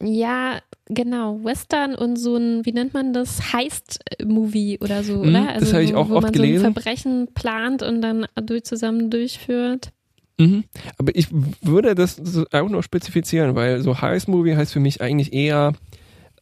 Ja, 0.00 0.60
genau. 0.88 1.42
Western 1.44 1.94
und 1.94 2.16
so 2.16 2.36
ein, 2.36 2.64
wie 2.66 2.72
nennt 2.72 2.94
man 2.94 3.12
das? 3.12 3.52
Heist-Movie 3.52 4.78
oder 4.80 5.02
so, 5.02 5.16
Mhm, 5.22 5.28
oder? 5.30 5.48
Also 5.48 5.60
das 5.60 5.72
habe 5.74 5.84
ich 5.84 5.94
auch 5.94 6.08
wo 6.10 6.14
oft 6.14 6.22
man 6.24 6.32
gelesen. 6.32 6.60
so 6.60 6.66
ein 6.66 6.72
Verbrechen 6.74 7.28
plant 7.34 7.82
und 7.82 8.00
dann 8.02 8.26
durch, 8.42 8.64
zusammen 8.64 9.10
durchführt. 9.10 9.90
Mhm. 10.38 10.64
Aber 10.98 11.14
ich 11.16 11.28
würde 11.62 11.94
das 11.94 12.16
so 12.16 12.44
auch 12.52 12.68
noch 12.68 12.82
spezifizieren, 12.82 13.54
weil 13.56 13.82
so 13.82 14.00
Heist-Movie 14.00 14.54
heißt 14.56 14.72
für 14.72 14.80
mich 14.80 15.00
eigentlich 15.00 15.32
eher 15.32 15.72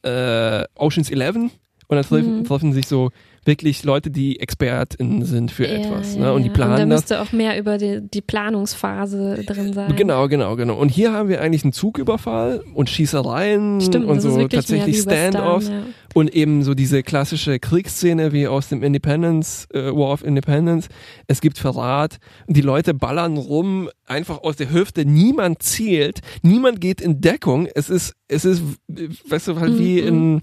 äh, 0.02 0.64
Oceans 0.74 1.10
11 1.10 1.36
und 1.36 1.50
dann 1.88 2.02
treffen, 2.04 2.38
Mhm. 2.40 2.44
treffen 2.44 2.72
sich 2.72 2.86
so 2.86 3.10
wirklich 3.46 3.84
Leute, 3.84 4.10
die 4.10 4.40
ExpertInnen 4.40 5.24
sind 5.24 5.50
für 5.50 5.66
Ja, 5.66 5.74
etwas. 5.74 6.16
Ne? 6.16 6.32
Und 6.32 6.42
die 6.42 6.50
planen 6.50 6.72
und 6.72 6.78
da 6.78 6.86
das. 6.86 7.02
müsste 7.02 7.20
auch 7.20 7.32
mehr 7.32 7.58
über 7.58 7.78
die, 7.78 8.00
die 8.02 8.20
Planungsphase 8.20 9.44
drin 9.46 9.72
sein. 9.72 9.94
Genau, 9.96 10.28
genau, 10.28 10.56
genau. 10.56 10.74
Und 10.76 10.88
hier 10.88 11.12
haben 11.12 11.28
wir 11.28 11.40
eigentlich 11.40 11.64
einen 11.64 11.72
Zugüberfall 11.72 12.62
und 12.74 12.90
Schießereien 12.90 13.80
Stimmt, 13.80 14.06
und 14.06 14.20
so 14.20 14.46
tatsächlich 14.48 15.00
Standoffs 15.00 15.68
ja. 15.68 15.82
und 16.14 16.34
eben 16.34 16.62
so 16.62 16.74
diese 16.74 17.02
klassische 17.02 17.58
Kriegsszene 17.58 18.32
wie 18.32 18.46
aus 18.48 18.68
dem 18.68 18.82
Independence, 18.82 19.66
äh, 19.72 19.84
War 19.86 20.12
of 20.12 20.24
Independence. 20.24 20.88
Es 21.26 21.40
gibt 21.40 21.58
Verrat, 21.58 22.16
die 22.48 22.60
Leute 22.62 22.94
ballern 22.94 23.36
rum, 23.36 23.88
einfach 24.06 24.42
aus 24.42 24.56
der 24.56 24.72
Hüfte, 24.72 25.04
niemand 25.04 25.62
zielt, 25.62 26.20
niemand 26.42 26.80
geht 26.80 27.00
in 27.00 27.20
Deckung. 27.20 27.68
Es 27.74 27.90
ist, 27.90 28.14
es 28.28 28.44
ist, 28.44 28.62
weißt 29.28 29.48
du, 29.48 29.60
halt 29.60 29.78
wie 29.78 30.02
Mhm. 30.02 30.08
in 30.08 30.42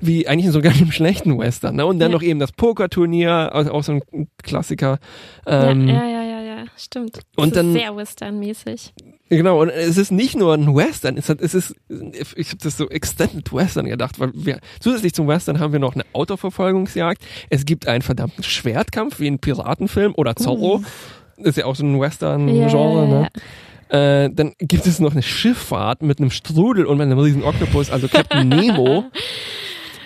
wie 0.00 0.26
eigentlich 0.28 0.50
sogar 0.52 0.72
im 0.80 0.92
schlechten 0.92 1.38
Western. 1.38 1.76
Ne? 1.76 1.86
Und 1.86 1.98
dann 1.98 2.10
Ja. 2.10 2.16
noch 2.16 2.22
eben 2.22 2.38
das 2.40 2.52
Pokerturnier, 2.52 3.54
also 3.54 3.72
auch 3.72 3.82
so 3.82 3.92
ein 3.92 4.28
Klassiker. 4.42 4.98
Ähm, 5.46 5.88
ja, 5.88 5.94
ja, 6.04 6.22
ja, 6.22 6.22
ja, 6.22 6.40
ja, 6.42 6.64
stimmt. 6.76 7.20
und 7.36 7.50
das 7.56 7.62
dann- 7.64 7.74
ist 7.74 7.80
sehr 7.80 7.96
Western-mäßig. 7.96 8.92
Genau, 9.28 9.60
und 9.60 9.70
es 9.70 9.96
ist 9.96 10.12
nicht 10.12 10.36
nur 10.36 10.54
ein 10.54 10.72
Western, 10.76 11.16
es, 11.16 11.28
hat, 11.28 11.40
es 11.40 11.52
ist, 11.52 11.74
ich 12.36 12.48
habe 12.50 12.58
das 12.62 12.76
so 12.76 12.88
Extended 12.88 13.52
Western 13.52 13.86
gedacht, 13.86 14.20
weil 14.20 14.30
wir 14.34 14.60
zusätzlich 14.78 15.14
zum 15.14 15.26
Western 15.26 15.58
haben 15.58 15.72
wir 15.72 15.80
noch 15.80 15.94
eine 15.96 16.04
Autoverfolgungsjagd. 16.12 17.20
Es 17.50 17.64
gibt 17.64 17.88
einen 17.88 18.02
verdammten 18.02 18.44
Schwertkampf 18.44 19.18
wie 19.18 19.26
ein 19.26 19.40
Piratenfilm 19.40 20.14
oder 20.16 20.36
Zorro. 20.36 20.82
Das 21.38 21.48
ist 21.48 21.56
ja 21.58 21.64
auch 21.64 21.74
so 21.74 21.84
ein 21.84 21.98
Western-Genre. 22.00 23.04
Ja, 23.04 23.20
ja, 23.20 23.20
ne? 23.22 23.28
Äh, 24.26 24.30
dann 24.32 24.52
gibt 24.58 24.86
es 24.86 25.00
noch 25.00 25.12
eine 25.12 25.22
Schifffahrt 25.22 26.02
mit 26.02 26.18
einem 26.20 26.30
Strudel 26.30 26.86
und 26.86 26.98
mit 26.98 27.06
einem 27.06 27.18
riesen 27.18 27.42
Oktopus, 27.42 27.90
also 27.90 28.06
Captain 28.06 28.48
Nemo. 28.48 29.06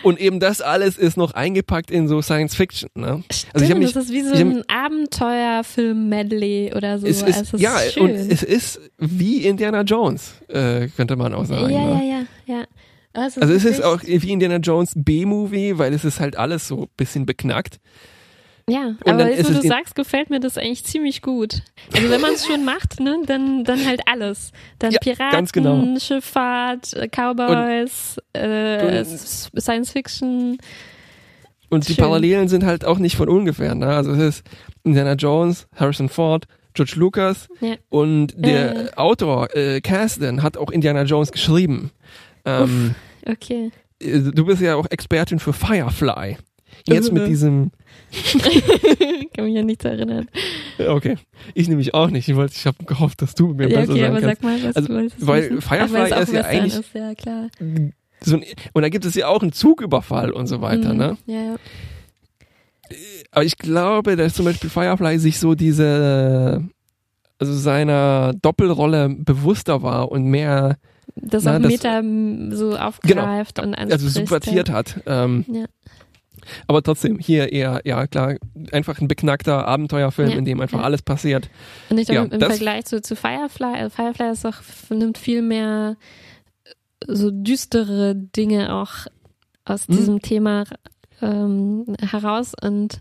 Und 0.03 0.21
eben 0.21 0.41
das 0.41 0.61
alles 0.61 0.99
ist 0.99 1.17
noch 1.17 1.33
eingepackt 1.33 1.91
in 1.91 2.09
so 2.09 2.23
Science 2.23 2.55
Fiction, 2.55 2.91
ne? 2.95 3.23
Stimmt, 3.31 3.55
Also 3.55 3.67
ich 3.67 3.75
mich- 3.75 3.93
das 3.93 4.05
ist 4.07 4.13
wie 4.13 4.23
so 4.23 4.35
ein 4.35 4.63
Abenteuerfilm-Medley 4.69 6.73
oder 6.75 6.99
so. 6.99 7.07
Es 7.07 7.23
ist, 7.23 7.37
also 7.39 7.57
es 7.57 7.63
ja, 7.63 7.79
ist 7.79 7.95
schön. 7.95 8.03
und 8.05 8.11
es 8.11 8.43
ist 8.43 8.81
wie 8.99 9.47
Indiana 9.47 9.83
Jones, 9.83 10.35
äh, 10.49 10.89
könnte 10.89 11.17
man 11.17 11.35
auch 11.35 11.45
sagen. 11.45 11.73
ja, 11.73 11.85
ne? 11.85 12.03
ja, 12.05 12.27
ja, 12.47 12.65
ja. 13.15 13.27
Ist 13.27 13.43
Also 13.43 13.55
es 13.55 13.65
ist 13.65 13.83
auch 13.83 14.03
wie 14.05 14.31
Indiana 14.31 14.57
Jones 14.57 14.93
B-Movie, 14.95 15.79
weil 15.79 15.93
es 15.93 16.05
ist 16.05 16.21
halt 16.21 16.37
alles 16.37 16.69
so 16.69 16.83
ein 16.83 16.89
bisschen 16.97 17.27
beknackt. 17.27 17.79
Ja, 18.69 18.95
dann 19.05 19.21
aber 19.21 19.31
jetzt, 19.31 19.49
wo 19.49 19.61
du 19.61 19.67
sagst, 19.67 19.95
gefällt 19.95 20.31
mir 20.31 20.39
das 20.41 20.57
eigentlich 20.59 20.85
ziemlich 20.85 21.23
gut. 21.23 21.63
Also 21.95 22.09
wenn 22.11 22.21
man 22.21 22.35
es 22.35 22.47
schon 22.47 22.65
macht, 22.65 23.01
ne, 23.01 23.19
dann, 23.27 23.65
dann 23.65 23.85
halt 23.87 24.01
alles. 24.07 24.53
Dann 24.79 24.93
Ja, 24.93 24.99
Piraten, 25.01 25.47
genau. 25.53 25.99
Schifffahrt, 25.99 26.93
äh, 26.95 27.09
Cowboys, 27.09 28.19
äh, 28.33 28.99
Und- 29.01 29.61
Science 29.61 29.91
Fiction. 29.93 30.59
Und 31.69 31.89
die 31.89 31.95
Schön. 31.95 32.05
Parallelen 32.05 32.49
sind 32.49 32.65
halt 32.65 32.85
auch 32.85 32.99
nicht 32.99 33.17
von 33.17 33.29
ungefähr. 33.29 33.75
Ne? 33.75 33.87
Also 33.87 34.13
es 34.13 34.19
ist 34.39 34.45
Indiana 34.85 35.15
Jones, 35.15 35.67
Harrison 35.77 36.09
Ford, 36.09 36.47
George 36.75 36.95
Lucas 36.97 37.49
Ja. 37.61 37.75
und 37.89 38.35
der 38.37 38.75
Ja. 38.85 38.97
Autor 38.97 39.55
äh, 39.57 39.81
Kasdan 39.81 40.43
hat 40.43 40.57
auch 40.57 40.71
Indiana 40.71 41.03
Jones 41.05 41.31
geschrieben. 41.33 41.91
Ähm, 42.45 42.95
Okay. 43.29 43.71
äh, 44.01 44.19
du 44.19 44.47
bist 44.47 44.63
ja 44.63 44.75
auch 44.77 44.87
Expertin 44.91 45.39
für 45.39 45.53
Firefly. 45.53 46.39
Jetzt 46.87 47.12
mit 47.12 47.27
diesem, 47.29 47.71
Kann 49.35 49.45
mich 49.45 49.55
ja 49.55 49.62
nicht 49.62 49.85
erinnern. 49.85 50.29
okay, 50.89 51.16
ich 51.55 51.68
nämlich 51.68 51.95
auch 51.95 52.11
nicht. 52.11 52.29
Ich, 52.29 52.35
wollte- 52.37 52.55
ich 52.57 52.66
habe 52.66 52.85
gehofft, 52.85 53.23
dass 53.23 53.35
du 53.35 53.49
mir 53.55 53.68
Ja, 53.68 53.81
besser 53.81 53.93
okay, 53.93 54.01
sagen 54.03 54.16
aber 54.16 54.21
kannst. 54.27 54.43
sag 54.43 54.43
mal, 54.43 54.62
was 54.64 54.77
Also, 54.77 54.89
du 54.89 54.95
wolltest 54.95 55.27
weil. 55.27 55.61
Firefly 55.61 56.23
ist 56.23 56.33
ja 56.33 56.41
eigentlich- 56.43 56.75
Ist, 56.75 56.95
ja, 56.95 57.14
klar. 57.14 57.49
So 58.23 58.37
ein, 58.37 58.45
und 58.73 58.83
da 58.83 58.89
gibt 58.89 59.05
es 59.05 59.14
ja 59.14 59.29
auch 59.29 59.43
einen 59.43 59.53
Zugüberfall 59.53 60.31
und 60.33 60.47
so 60.47 60.61
weiter, 60.61 60.93
Mhm. 60.93 60.99
ne? 60.99 61.16
Ja, 61.27 61.41
ja. 61.43 61.57
Aber 63.31 63.45
ich 63.45 63.57
glaube, 63.57 64.16
dass 64.16 64.35
zum 64.35 64.45
Beispiel 64.45 64.68
Firefly 64.71 65.18
sich 65.18 65.39
so 65.39 65.55
diese, 65.55 66.64
also 67.39 67.53
seiner 67.55 68.33
Doppelrolle 68.43 69.09
bewusster 69.11 69.83
war 69.83 70.11
und 70.11 70.25
mehr, 70.25 70.77
Das 71.14 71.45
Na, 71.45 71.57
auch 71.57 71.61
das- 71.62 71.71
Meta 71.71 72.03
so 72.57 72.77
aufgreift 72.77 73.59
und 73.61 73.75
anspricht. 73.75 73.93
also 73.93 74.09
subvertiert 74.09 74.71
hat. 74.71 75.01
Ähm, 75.07 75.45
Ja. 75.49 75.64
Aber 76.66 76.82
trotzdem, 76.82 77.18
hier 77.18 77.53
eher, 77.53 77.80
ja 77.84 78.07
klar, 78.07 78.36
einfach 78.72 79.01
ein 79.01 79.09
beknackter 79.09 79.66
Abenteuerfilm, 79.66 80.30
Ja, 80.30 80.36
in 80.38 80.45
dem 80.45 80.61
einfach 80.61 80.78
ja. 80.78 80.84
alles 80.84 81.03
passiert. 81.03 81.49
Und 81.88 81.99
ich 81.99 82.09
glaube, 82.09 82.28
Ja, 82.30 82.34
im 82.34 82.41
Vergleich 82.41 82.84
zu, 82.86 83.01
zu 83.03 83.16
Firefly, 83.16 83.74
also 83.74 83.91
Firefly 83.95 84.30
ist 84.30 84.47
auch, 84.47 84.57
nimmt 84.91 85.18
viel 85.18 85.43
mehr 85.43 85.97
so 87.07 87.30
düstere 87.30 88.14
Dinge 88.14 88.74
auch 88.74 89.07
aus 89.64 89.88
Mhm. 89.88 89.93
diesem 89.97 90.22
Thema 90.22 90.64
ähm, 91.22 91.84
heraus 92.01 92.53
und 92.61 93.01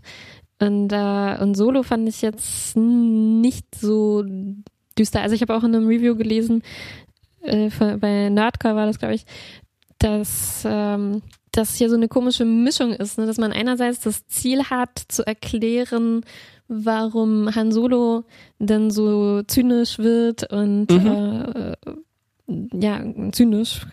und, 0.62 0.92
äh, 0.92 1.38
und 1.40 1.54
Solo 1.54 1.82
fand 1.82 2.06
ich 2.06 2.20
jetzt 2.20 2.76
nicht 2.76 3.74
so 3.74 4.22
düster. 4.98 5.22
Also 5.22 5.34
ich 5.34 5.40
habe 5.40 5.56
auch 5.56 5.64
in 5.64 5.74
einem 5.74 5.86
Review 5.88 6.14
gelesen, 6.16 6.62
äh, 7.40 7.70
von, 7.70 7.98
bei 7.98 8.28
Nerdcore 8.28 8.76
war 8.76 8.84
das, 8.84 8.98
glaube 8.98 9.14
ich, 9.14 9.24
dass 9.98 10.62
ähm, 10.66 11.22
das 11.52 11.74
hier 11.74 11.88
so 11.88 11.96
eine 11.96 12.08
komische 12.08 12.44
Mischung 12.44 12.92
ist, 12.92 13.18
ne? 13.18 13.26
dass 13.26 13.38
man 13.38 13.52
einerseits 13.52 14.00
das 14.00 14.26
Ziel 14.26 14.64
hat, 14.64 15.02
zu 15.08 15.26
erklären, 15.26 16.22
warum 16.68 17.54
Han 17.54 17.72
Solo 17.72 18.24
denn 18.58 18.90
so 18.90 19.42
zynisch 19.42 19.98
wird 19.98 20.50
und 20.52 20.90
Mhm. 20.90 21.06
äh, 21.06 21.76
ja, 22.80 23.00
zynisch 23.32 23.86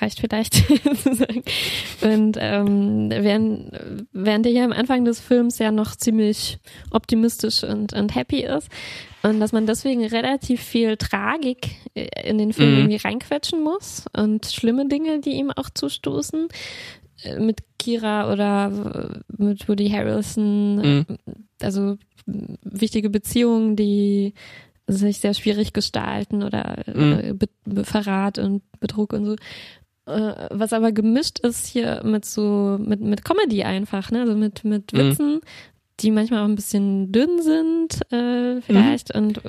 reicht 0.00 0.18
vielleicht 0.18 0.54
zu 1.02 1.14
sagen. 1.14 1.42
Und 2.02 2.36
ähm, 2.40 3.10
während, 3.10 3.70
während 4.12 4.46
er 4.46 4.52
ja 4.52 4.64
am 4.64 4.72
Anfang 4.72 5.04
des 5.04 5.20
Films 5.20 5.58
ja 5.58 5.70
noch 5.70 5.94
ziemlich 5.94 6.58
optimistisch 6.90 7.62
und, 7.62 7.92
und 7.92 8.14
happy 8.14 8.40
ist 8.44 8.68
und 9.24 9.40
dass 9.40 9.52
man 9.52 9.66
deswegen 9.66 10.04
relativ 10.06 10.60
viel 10.62 10.96
Tragik 10.96 11.70
äh, 11.94 12.28
in 12.28 12.38
den 12.38 12.52
Film 12.52 12.70
Mhm. 12.72 12.76
irgendwie 12.78 12.96
reinquetschen 12.96 13.62
muss 13.62 14.04
und 14.16 14.46
schlimme 14.46 14.86
Dinge, 14.86 15.20
die 15.20 15.32
ihm 15.32 15.50
auch 15.50 15.70
zustoßen 15.70 16.48
äh, 17.24 17.38
mit 17.40 17.60
Kira 17.78 18.32
oder 18.32 19.20
äh, 19.28 19.42
mit 19.42 19.68
Woody 19.68 19.88
Harrelson, 19.90 20.76
Mhm. 20.76 21.06
also 21.62 21.92
äh, 22.26 22.32
wichtige 22.62 23.10
Beziehungen, 23.10 23.76
die 23.76 24.34
sich 24.86 25.18
sehr 25.18 25.32
schwierig 25.34 25.72
gestalten 25.72 26.42
oder 26.42 26.86
äh, 26.86 27.32
Be 27.32 27.48
Verrat 27.84 28.38
und 28.38 28.62
Betrug 28.80 29.14
und 29.14 29.24
so. 29.24 29.36
Äh, 30.06 30.48
was 30.50 30.74
aber 30.74 30.92
gemischt 30.92 31.38
ist 31.38 31.66
hier 31.66 32.02
mit 32.04 32.26
so, 32.26 32.76
mit, 32.78 33.00
mit 33.00 33.24
Comedy 33.24 33.62
einfach, 33.62 34.10
ne? 34.10 34.20
Also 34.20 34.34
mit, 34.36 34.62
mit 34.64 34.92
Mhm. 34.92 34.98
Witzen, 34.98 35.40
die 36.00 36.10
manchmal 36.10 36.40
auch 36.40 36.48
ein 36.48 36.56
bisschen 36.56 37.12
dünn 37.12 37.40
sind, 37.40 38.00
äh, 38.12 38.60
vielleicht, 38.62 39.14
und 39.14 39.40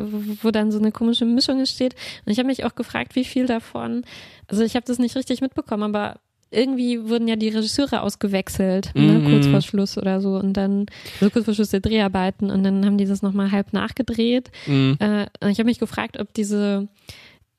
wo 0.43 0.51
dann 0.51 0.71
so 0.71 0.77
eine 0.79 0.91
komische 0.91 1.25
Mischung 1.25 1.59
entsteht. 1.59 1.95
Und 2.25 2.31
ich 2.31 2.37
habe 2.37 2.47
mich 2.47 2.63
auch 2.65 2.75
gefragt, 2.75 3.15
wie 3.15 3.23
viel 3.25 3.45
davon, 3.47 4.03
also 4.47 4.63
ich 4.63 4.75
habe 4.75 4.85
das 4.85 4.99
nicht 4.99 5.15
richtig 5.15 5.41
mitbekommen, 5.41 5.83
aber 5.95 6.19
irgendwie 6.51 7.09
wurden 7.09 7.27
ja 7.27 7.35
die 7.35 7.49
Regisseure 7.49 8.01
ausgewechselt, 8.01 8.91
ne, 8.93 9.13
Mhm. 9.19 9.25
kurz 9.29 9.47
vor 9.47 9.61
Schluss 9.61 9.97
oder 9.97 10.21
so 10.21 10.35
und 10.37 10.53
dann, 10.53 10.85
also 11.19 11.31
kurz 11.31 11.45
vor 11.45 11.53
Schluss 11.55 11.71
der 11.71 11.79
Dreharbeiten 11.79 12.51
und 12.51 12.63
dann 12.63 12.85
haben 12.85 12.97
die 12.99 13.05
das 13.05 13.23
nochmal 13.23 13.51
halb 13.51 13.73
nachgedreht. 13.73 14.51
Mhm. 14.67 14.97
Äh, 14.99 15.25
und 15.41 15.49
ich 15.49 15.57
habe 15.57 15.65
mich 15.65 15.79
gefragt, 15.79 16.19
ob 16.19 16.33
diese 16.33 16.87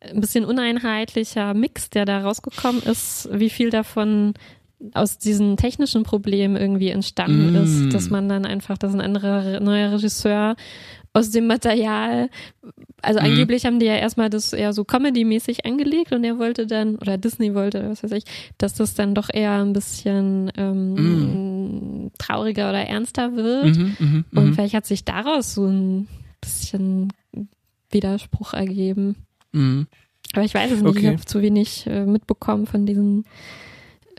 ein 0.01 0.21
bisschen 0.21 0.45
uneinheitlicher 0.45 1.53
Mix, 1.55 1.91
der 1.91 2.05
da 2.05 2.21
rausgekommen 2.21 2.83
ist, 2.85 3.29
wie 3.33 3.51
viel 3.51 3.71
davon 3.71 4.35
aus 4.95 5.19
diesen 5.19 5.57
technischen 5.57 6.03
Problemen 6.03 6.57
irgendwie 6.57 6.91
entstanden 6.91 7.53
Mm. 7.53 7.57
ist, 7.57 7.95
dass 7.95 8.11
man 8.11 8.29
dann 8.29 8.45
einfach, 8.45 8.77
dass 8.79 8.93
ein 8.95 9.01
anderer 9.01 9.59
neuer 9.61 9.93
Regisseur 9.93 10.55
aus 11.15 11.31
dem 11.31 11.47
Material, 11.47 12.29
also 13.01 13.19
Mhm. 13.21 13.27
angeblich 13.27 13.65
haben 13.65 13.81
die 13.81 13.87
ja 13.87 13.95
erstmal 13.97 14.29
das 14.29 14.53
eher 14.53 14.75
so 14.75 14.85
Comedy-mäßig 14.85 15.65
angelegt 15.65 16.13
und 16.13 16.25
er 16.25 16.39
wollte 16.39 16.67
dann, 16.67 16.97
oder 16.97 17.17
Disney 17.17 17.55
wollte, 17.55 17.79
oder 17.79 17.89
was 17.91 18.03
weiß 18.03 18.13
ich, 18.13 18.25
dass 18.59 18.75
das 18.75 18.95
dann 18.95 19.15
doch 19.15 19.31
eher 19.33 19.53
ein 19.53 19.73
bisschen 19.73 20.53
ähm, 20.59 22.11
trauriger 22.19 22.69
oder 22.69 22.81
ernster 22.87 23.35
wird. 23.35 23.77
Mhm, 23.77 23.97
mhm, 23.99 24.25
Und 24.35 24.45
mhm. 24.47 24.55
vielleicht 24.55 24.75
hat 24.75 24.85
sich 24.85 25.05
daraus 25.07 25.55
so 25.55 25.65
ein 25.67 26.07
bisschen 26.43 27.13
Widerspruch 27.91 28.53
ergeben. 28.53 29.17
Mhm. 29.53 29.87
Aber 30.35 30.45
ich 30.45 30.53
weiß 30.55 30.71
es 30.71 30.83
nicht, 30.83 30.91
Okay. 30.91 30.99
ich 31.01 31.07
habe 31.07 31.25
zu 31.25 31.41
wenig 31.41 31.87
äh, 31.87 32.05
mitbekommen 32.05 32.67
von 32.67 32.85
diesen 32.85 33.25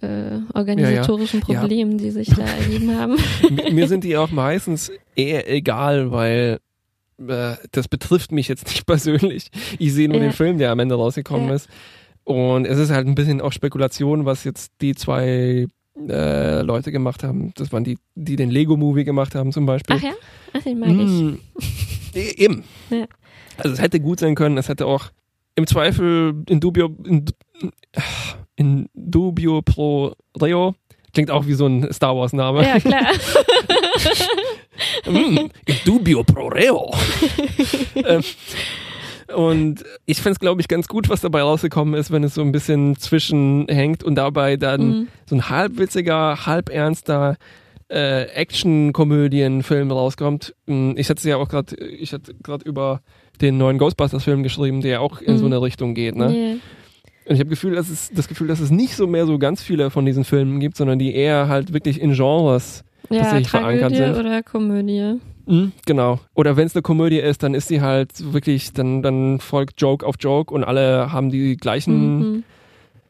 äh, 0.02 0.40
organisatorischen 0.54 1.42
Ja. 1.48 1.60
Problemen, 1.62 1.98
die 1.98 2.12
sich 2.12 2.28
da 2.30 2.44
ergeben 2.62 2.96
haben. 2.98 3.18
Mir 3.72 3.88
sind 3.88 4.04
die 4.04 4.16
auch 4.18 4.32
meistens 4.32 4.92
eher 5.16 5.52
egal, 5.52 6.12
weil 6.12 6.60
äh, 7.28 7.56
das 7.72 7.88
betrifft 7.88 8.32
mich 8.32 8.48
jetzt 8.48 8.68
nicht 8.68 8.86
persönlich. 8.86 9.50
Ich 9.80 9.94
sehe 9.94 10.08
nur 10.08 10.18
Ja. 10.18 10.24
den 10.24 10.32
Film, 10.34 10.58
der 10.60 10.72
am 10.72 10.80
Ende 10.80 10.96
rausgekommen 10.96 11.50
Ja. 11.50 11.56
ist. 11.56 11.68
Und 12.24 12.66
es 12.66 12.78
ist 12.78 12.92
halt 12.92 13.08
ein 13.08 13.16
bisschen 13.16 13.40
auch 13.42 13.52
Spekulation, 13.54 14.26
was 14.26 14.44
jetzt 14.44 14.72
die 14.82 14.94
zwei 14.96 15.68
äh, 16.10 16.62
Leute 16.62 16.92
gemacht 16.92 17.24
haben. 17.24 17.54
Das 17.56 17.72
waren 17.72 17.84
die, 17.84 17.98
die 18.16 18.36
den 18.36 18.52
Lego-Movie 18.52 19.04
gemacht 19.06 19.34
haben 19.34 19.52
zum 19.52 19.66
Beispiel. 19.66 19.96
Ach 19.98 20.04
ja? 20.04 20.14
Ach, 20.54 20.62
den 20.62 20.78
mag 20.80 20.90
ich. 20.90 20.96
Mm. 20.98 21.38
E- 22.14 22.36
Eben. 22.44 22.64
Ja. 22.90 23.06
Also 23.58 23.72
es 23.74 23.82
hätte 23.82 24.00
gut 24.00 24.20
sein 24.20 24.36
können, 24.36 24.58
es 24.58 24.70
hätte 24.70 24.86
auch 24.86 25.06
im 25.56 25.66
Zweifel 25.66 26.36
in 26.50 26.60
dubio 26.60 26.96
in, 27.06 27.26
in 28.58 28.90
dubio 28.94 29.62
pro 29.62 30.14
reo 30.42 30.76
klingt 31.14 31.32
auch 31.32 31.48
wie 31.48 31.54
so 31.54 31.66
ein 31.66 31.92
Star 31.94 32.16
Wars 32.16 32.34
Name. 32.34 32.64
Ja, 32.64 32.80
klar. 32.80 33.08
Mm, 35.08 35.38
in 35.66 35.76
dubio 35.86 36.24
pro 36.24 36.48
reo. 36.50 36.94
ähm, 37.96 38.22
und 39.36 39.84
ich 40.06 40.18
fände 40.18 40.34
es, 40.34 40.40
glaube 40.40 40.62
ich, 40.62 40.68
ganz 40.68 40.88
gut, 40.88 41.10
was 41.10 41.22
dabei 41.22 41.42
rausgekommen 41.42 41.96
ist, 41.96 42.12
wenn 42.12 42.24
es 42.24 42.36
so 42.36 42.42
ein 42.42 42.52
bisschen 42.52 42.96
zwischenhängt 42.98 44.04
und 44.04 44.16
dabei 44.16 44.56
dann 44.58 44.82
Mhm. 44.88 45.08
so 45.26 45.36
ein 45.36 45.50
halbwitziger, 45.50 46.46
halb 46.46 46.70
ernster 46.70 47.38
äh, 47.90 48.24
Action-Komödien-Film 48.26 49.92
rauskommt. 49.92 50.54
Mm, 50.66 50.92
Ich 50.98 51.10
hatte 51.10 51.28
ja 51.28 51.38
auch 51.38 51.48
gerade, 51.50 51.76
ich 51.78 52.14
hatte 52.14 52.34
gerade 52.44 52.66
über 52.66 53.02
den 53.42 53.58
neuen 53.58 53.78
Ghostbusters-Film 53.78 54.44
geschrieben, 54.44 54.82
der 54.82 55.02
auch 55.02 55.22
in 55.22 55.36
Mhm. 55.36 55.38
so 55.40 55.46
eine 55.46 55.62
Richtung 55.62 55.94
geht. 55.96 56.16
Ne? 56.16 56.30
Nee. 56.30 56.56
Und 57.28 57.36
ich 57.36 57.40
habe 57.40 57.50
Gefühl, 57.50 57.76
dass 57.76 57.90
es 57.90 58.10
das 58.14 58.28
Gefühl, 58.28 58.48
dass 58.48 58.60
es 58.60 58.72
nicht 58.72 58.96
so 58.96 59.06
mehr 59.08 59.26
so 59.26 59.38
ganz 59.38 59.62
viele 59.62 59.90
von 59.90 60.06
diesen 60.06 60.24
Filmen 60.24 60.60
gibt, 60.60 60.78
sondern 60.78 60.98
die 61.00 61.14
eher 61.14 61.48
halt 61.50 61.74
wirklich 61.74 62.00
in 62.00 62.14
Genres. 62.14 62.84
Ja, 63.10 63.22
tatsächlich 63.22 63.50
verankert 63.50 63.96
sind. 63.96 64.16
oder 64.18 64.44
Komödie. 64.44 65.20
Mhm, 65.46 65.72
genau. 65.86 66.20
Oder 66.36 66.58
wenn 66.58 66.68
es 66.68 66.76
eine 66.76 66.82
Komödie 66.82 67.20
ist, 67.20 67.42
dann 67.44 67.54
ist 67.54 67.70
sie 67.70 67.80
halt 67.82 68.34
wirklich, 68.34 68.74
dann 68.74 69.02
dann 69.02 69.40
folgt 69.40 69.80
Joke 69.82 70.06
auf 70.06 70.16
Joke 70.20 70.54
und 70.54 70.64
alle 70.66 71.12
haben 71.14 71.30
die 71.30 71.56
gleichen. 71.56 72.20
Mhm. 72.20 72.44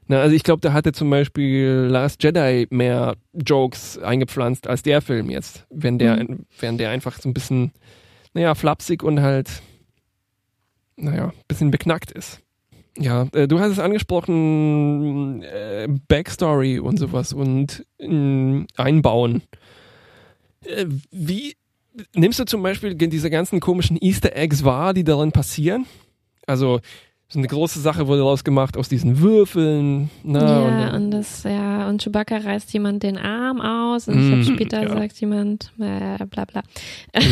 Na, 0.08 0.22
also 0.22 0.36
ich 0.36 0.44
glaube, 0.44 0.62
da 0.62 0.72
hatte 0.72 0.94
zum 0.94 1.10
Beispiel 1.10 1.88
Last 1.90 2.24
Jedi 2.24 2.68
mehr 2.70 3.16
Jokes 3.34 3.98
eingepflanzt 3.98 4.68
als 4.68 4.82
der 4.84 5.02
Film 5.02 5.30
jetzt, 5.30 5.66
wenn 5.70 5.98
der, 6.00 6.24
Mhm. 6.24 6.46
während 6.60 6.80
der 6.80 6.92
einfach 6.92 7.20
so 7.20 7.28
ein 7.28 7.34
bisschen, 7.34 7.72
naja, 8.34 8.54
flapsig 8.56 9.04
und 9.04 9.22
halt, 9.22 9.62
naja, 10.96 11.26
ein 11.28 11.34
bisschen 11.48 11.72
beknackt 11.72 12.12
ist. 12.12 12.42
Ja, 13.00 13.28
äh, 13.34 13.48
du 13.48 13.60
hast 13.60 13.72
es 13.72 13.80
angesprochen, 13.80 15.44
äh, 15.44 15.88
Backstory 16.08 16.80
und 16.80 16.98
sowas 16.98 17.34
und 17.34 17.86
äh, 18.00 18.66
einbauen. 18.76 19.44
Wie 21.12 21.56
nimmst 22.16 22.40
du 22.40 22.46
zum 22.46 22.64
Beispiel 22.64 22.96
diese 22.96 23.30
ganzen 23.30 23.60
komischen 23.60 23.98
Easter 23.98 24.36
Eggs 24.36 24.64
wahr, 24.64 24.94
die 24.94 25.04
darin 25.04 25.32
passieren? 25.32 25.86
Also 26.46 26.80
so 27.30 27.40
eine 27.40 27.48
große 27.48 27.80
Sache 27.82 28.08
wurde 28.08 28.20
daraus 28.20 28.44
gemacht 28.44 28.78
aus 28.78 28.88
diesen 28.88 29.20
Würfeln. 29.20 30.10
Ne? 30.24 30.40
Ja, 30.40 30.90
und, 30.90 30.96
und 31.04 31.12
das, 31.12 31.44
ja, 31.44 31.90
und 31.90 32.02
Chewbacca 32.02 32.38
reißt 32.38 32.72
jemand 32.72 33.04
den 33.04 33.18
Arm 33.18 33.60
aus 33.60 34.08
und 34.08 34.40
Mm, 34.40 34.44
später 34.44 34.84
ja. 34.84 34.90
sagt 34.90 35.20
jemand, 35.20 35.74
äh, 35.78 36.26
bla 36.26 36.46
bla. 36.46 36.64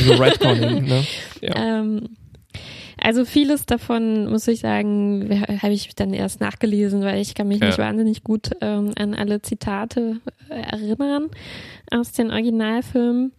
so 0.05 0.13
Redconning, 0.13 0.83
ne? 0.85 1.03
Ja. 1.41 1.55
Ähm, 1.55 2.09
Also 3.01 3.25
vieles 3.25 3.65
davon, 3.65 4.27
muss 4.29 4.47
ich 4.47 4.61
sagen, 4.61 5.43
habe 5.61 5.73
ich 5.73 5.93
dann 5.95 6.13
erst 6.13 6.39
nachgelesen, 6.41 7.01
weil 7.01 7.19
ich 7.21 7.35
kann 7.35 7.47
mich 7.47 7.59
Ja. 7.59 7.67
nicht 7.67 7.77
wahnsinnig 7.77 8.23
gut 8.23 8.51
ähm, 8.61 8.91
an 8.97 9.13
alle 9.13 9.41
Zitate 9.41 10.21
äh, 10.49 10.61
erinnern 10.61 11.29
aus 11.91 12.11
den 12.13 12.31
Originalfilmen. 12.31 13.31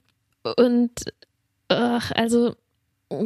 Und 0.57 0.91
ach, 1.69 2.13
also 2.13 2.55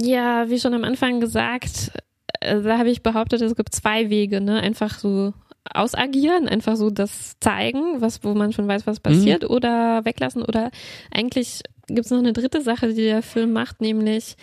ja, 0.00 0.48
wie 0.48 0.60
schon 0.60 0.74
am 0.74 0.84
Anfang 0.84 1.20
gesagt, 1.20 1.92
äh, 2.40 2.60
da 2.60 2.78
habe 2.78 2.90
ich 2.90 3.02
behauptet, 3.02 3.40
es 3.42 3.56
gibt 3.56 3.74
zwei 3.74 4.08
Wege, 4.10 4.40
ne? 4.40 4.60
Einfach 4.60 4.98
so 4.98 5.32
ausagieren, 5.72 6.48
einfach 6.48 6.76
so 6.76 6.90
das 6.90 7.38
zeigen, 7.40 8.00
was, 8.00 8.24
wo 8.24 8.34
man 8.34 8.52
schon 8.52 8.66
weiß, 8.68 8.86
was 8.86 9.00
passiert, 9.00 9.48
oder 9.48 10.04
weglassen. 10.04 10.42
Oder 10.42 10.70
eigentlich 11.10 11.62
gibt 11.86 12.06
es 12.06 12.10
noch 12.10 12.18
eine 12.18 12.32
dritte 12.32 12.62
Sache, 12.62 12.88
die 12.88 13.02
der 13.02 13.22
Film 13.22 13.52
macht, 13.52 13.80
nämlich 13.80 14.36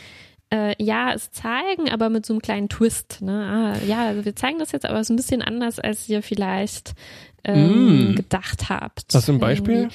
äh, 0.54 0.76
ja, 0.82 1.14
es 1.14 1.32
zeigen, 1.32 1.90
aber 1.90 2.10
mit 2.10 2.26
so 2.26 2.34
einem 2.34 2.42
kleinen 2.42 2.70
Twist. 2.70 3.22
Ne? 3.22 3.32
Ah, 3.82 3.86
ja, 3.86 4.06
also 4.08 4.24
wir 4.26 4.36
zeigen 4.36 4.60
das 4.60 4.72
jetzt, 4.72 4.86
aber 4.86 5.00
es 5.00 5.08
ist 5.08 5.10
ein 5.12 5.16
bisschen 5.18 5.42
anders, 5.42 5.80
als 5.80 6.08
ihr 6.10 6.22
vielleicht 6.24 6.94
ähm, 7.44 8.12
Mm. 8.12 8.16
gedacht 8.16 8.70
habt. 8.70 9.14
Hast 9.14 9.28
du 9.28 9.34
ein 9.34 9.40
Beispiel? 9.40 9.88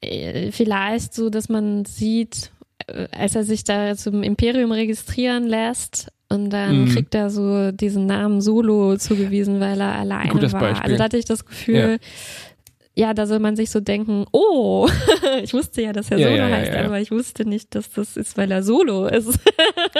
Äh, 0.00 0.52
vielleicht 0.52 1.14
so, 1.14 1.30
dass 1.30 1.48
man 1.48 1.84
sieht, 1.84 2.50
äh, 2.86 3.08
als 3.12 3.34
er 3.34 3.44
sich 3.44 3.64
da 3.64 3.96
zum 3.96 4.22
Imperium 4.22 4.70
registrieren 4.72 5.46
lässt 5.46 6.12
und 6.28 6.50
dann 6.50 6.82
Mhm. 6.82 6.88
kriegt 6.88 7.14
er 7.14 7.30
so 7.30 7.72
diesen 7.72 8.06
Namen 8.06 8.40
Solo 8.40 8.96
zugewiesen, 8.96 9.60
weil 9.60 9.80
er 9.80 9.94
alleine 9.96 10.30
Gutes 10.30 10.52
war. 10.52 10.60
Beispiel. 10.60 10.84
Also 10.84 10.96
da 10.96 11.04
hatte 11.04 11.18
ich 11.18 11.24
das 11.24 11.44
Gefühl, 11.44 11.98
ja. 12.94 13.14
da 13.14 13.26
soll 13.26 13.38
man 13.38 13.56
sich 13.56 13.70
so 13.70 13.80
denken, 13.80 14.24
oh, 14.32 14.88
ich 15.42 15.54
wusste 15.54 15.82
ja, 15.82 15.92
dass 15.92 16.10
er 16.10 16.18
Solo 16.18 16.30
ja, 16.30 16.48
ja, 16.48 16.56
heißt, 16.56 16.72
ja. 16.72 16.84
aber 16.84 17.00
ich 17.00 17.10
wusste 17.10 17.44
nicht, 17.44 17.74
dass 17.74 17.90
das 17.90 18.16
ist, 18.16 18.36
weil 18.36 18.50
er 18.50 18.62
Solo 18.62 19.06
ist. 19.06 19.38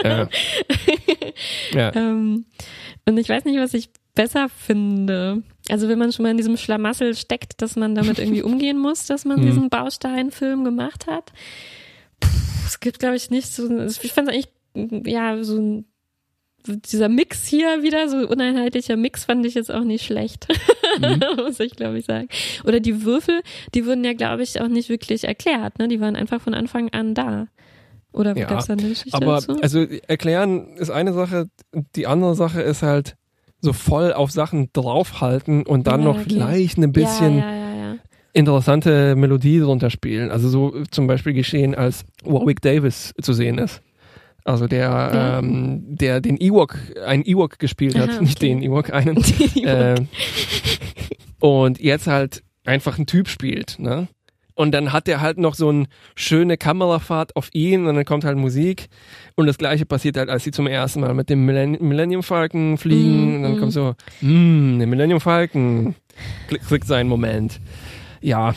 Ähm, 1.75 2.45
und 3.07 3.19
ich 3.19 3.29
weiß 3.29 3.45
nicht, 3.45 3.59
was 3.59 3.75
ich 3.75 3.91
besser 4.15 4.49
finde. 4.49 5.43
Also 5.69 5.89
wenn 5.89 5.99
man 5.99 6.13
schon 6.13 6.25
mal 6.25 6.31
in 6.31 6.37
diesem 6.37 6.57
Schlamassel 6.57 7.15
steckt, 7.15 7.63
dass 7.63 7.77
man 7.77 7.95
damit 7.95 8.19
irgendwie 8.19 8.43
umgehen 8.51 8.79
muss, 8.79 9.07
dass 9.07 9.25
man 9.25 9.41
Mhm. 9.41 9.47
diesen 9.47 9.71
Bausteinfilm 9.71 10.65
gemacht 10.65 11.07
hat. 11.07 11.33
Puh, 12.21 12.29
es 12.67 12.81
gibt, 12.81 12.99
glaube 12.99 13.17
ich, 13.17 13.31
nicht 13.31 13.49
so, 13.49 13.69
ich 13.81 14.13
fand 14.13 14.29
es 14.29 14.35
eigentlich, 14.75 15.07
ja, 15.13 15.43
so 15.43 15.57
ein, 15.57 15.87
dieser 16.67 17.09
Mix 17.09 17.47
hier 17.47 17.83
wieder, 17.83 18.09
so 18.09 18.19
uneinheitlicher 18.19 18.97
Mix 18.97 19.25
fand 19.25 19.45
ich 19.47 19.55
jetzt 19.55 19.71
auch 19.73 19.85
nicht 19.85 20.05
schlecht. 20.05 20.47
Mhm. 20.99 21.21
muss 21.37 21.61
ich, 21.61 21.75
glaube 21.77 21.99
ich, 21.99 22.05
sagen. 22.07 22.29
Oder 22.65 22.81
die 22.81 23.05
Würfel, 23.05 23.41
die 23.75 23.87
wurden 23.87 24.05
ja, 24.05 24.13
glaube 24.13 24.43
ich, 24.43 24.61
auch 24.61 24.69
nicht 24.69 24.89
wirklich 24.89 25.25
erklärt, 25.25 25.79
ne? 25.79 25.89
Die 25.89 26.01
waren 26.01 26.17
einfach 26.17 26.41
von 26.41 26.55
Anfang 26.55 26.89
an 26.91 27.15
da. 27.15 27.47
Oder 28.13 28.37
Ja, 28.37 28.47
gab 28.47 28.61
es 28.61 28.67
da 28.67 28.75
eine 28.75 28.89
Geschichte 28.89 29.17
Aber 29.17 29.37
dazu? 29.37 29.57
also 29.63 29.87
erklären 30.07 30.77
ist 30.77 30.91
eine 30.91 31.13
Sache, 31.15 31.49
die 31.97 32.07
andere 32.07 32.35
Sache 32.35 32.61
ist 32.61 32.83
halt 32.83 33.15
so 33.61 33.73
voll 33.73 34.13
auf 34.13 34.31
Sachen 34.31 34.69
draufhalten 34.73 35.65
und 35.67 35.87
dann 35.87 36.01
Ja, 36.01 36.07
noch 36.09 36.17
okay. 36.17 36.25
vielleicht 36.29 36.79
ein 36.79 36.93
bisschen 36.93 37.39
ja. 37.39 37.95
interessante 38.35 39.15
Melodie 39.17 39.61
drunter 39.61 39.89
spielen. 39.91 40.31
Also 40.31 40.49
so 40.49 40.85
zum 40.91 41.07
Beispiel 41.07 41.33
geschehen, 41.33 41.75
als 41.75 42.05
Warwick 42.25 42.61
Davis 42.61 43.15
zu 43.21 43.33
sehen 43.33 43.59
ist. 43.59 43.81
Also 44.45 44.67
der, 44.67 44.81
Ja. 44.81 45.39
ähm, 45.39 45.83
der 45.85 46.21
den 46.21 46.37
Ewok, 46.37 46.77
einen 47.07 47.25
Ewok 47.25 47.59
gespielt 47.59 47.97
hat, 47.99 48.11
Aha, 48.11 48.21
nicht 48.21 48.39
okay. 48.39 48.49
den 48.49 48.63
Ewok, 48.63 48.93
einen. 48.93 49.17
äh, 49.65 49.95
und 51.39 51.81
jetzt 51.81 52.07
halt 52.07 52.43
einfach 52.65 52.99
ein 52.99 53.07
Typ 53.07 53.29
spielt, 53.29 53.79
ne? 53.79 54.09
Und 54.55 54.73
dann 54.73 54.93
hat 54.93 55.09
er 55.09 55.21
halt 55.21 55.39
noch 55.39 55.55
so 55.55 55.71
eine 55.71 55.87
schöne 56.15 56.59
Kamerafahrt 56.59 57.37
auf 57.37 57.49
ihn 57.55 57.87
und 57.87 57.95
dann 57.95 58.05
kommt 58.05 58.25
halt 58.25 58.37
Musik. 58.37 58.89
Und 59.35 59.47
das 59.47 59.57
gleiche 59.57 59.87
passiert 59.87 60.19
halt, 60.19 60.29
als 60.29 60.45
sie 60.45 60.51
zum 60.51 60.67
ersten 60.67 61.01
Mal 61.01 61.15
mit 61.15 61.31
dem 61.31 61.47
Millenn 61.47 61.79
Millennium 61.81 62.23
Falcon 62.23 62.77
fliegen. 62.77 63.33
Mm, 63.33 63.37
und 63.37 63.43
dann 63.43 63.57
mm. 63.57 63.61
kommt 63.61 63.73
so, 63.73 63.95
mm, 64.21 64.79
der 64.79 64.87
Millennium 64.87 65.21
Falcon 65.21 65.95
kriegt 66.69 66.87
seinen 66.87 67.09
Moment. 67.09 67.61
Ja. 68.21 68.55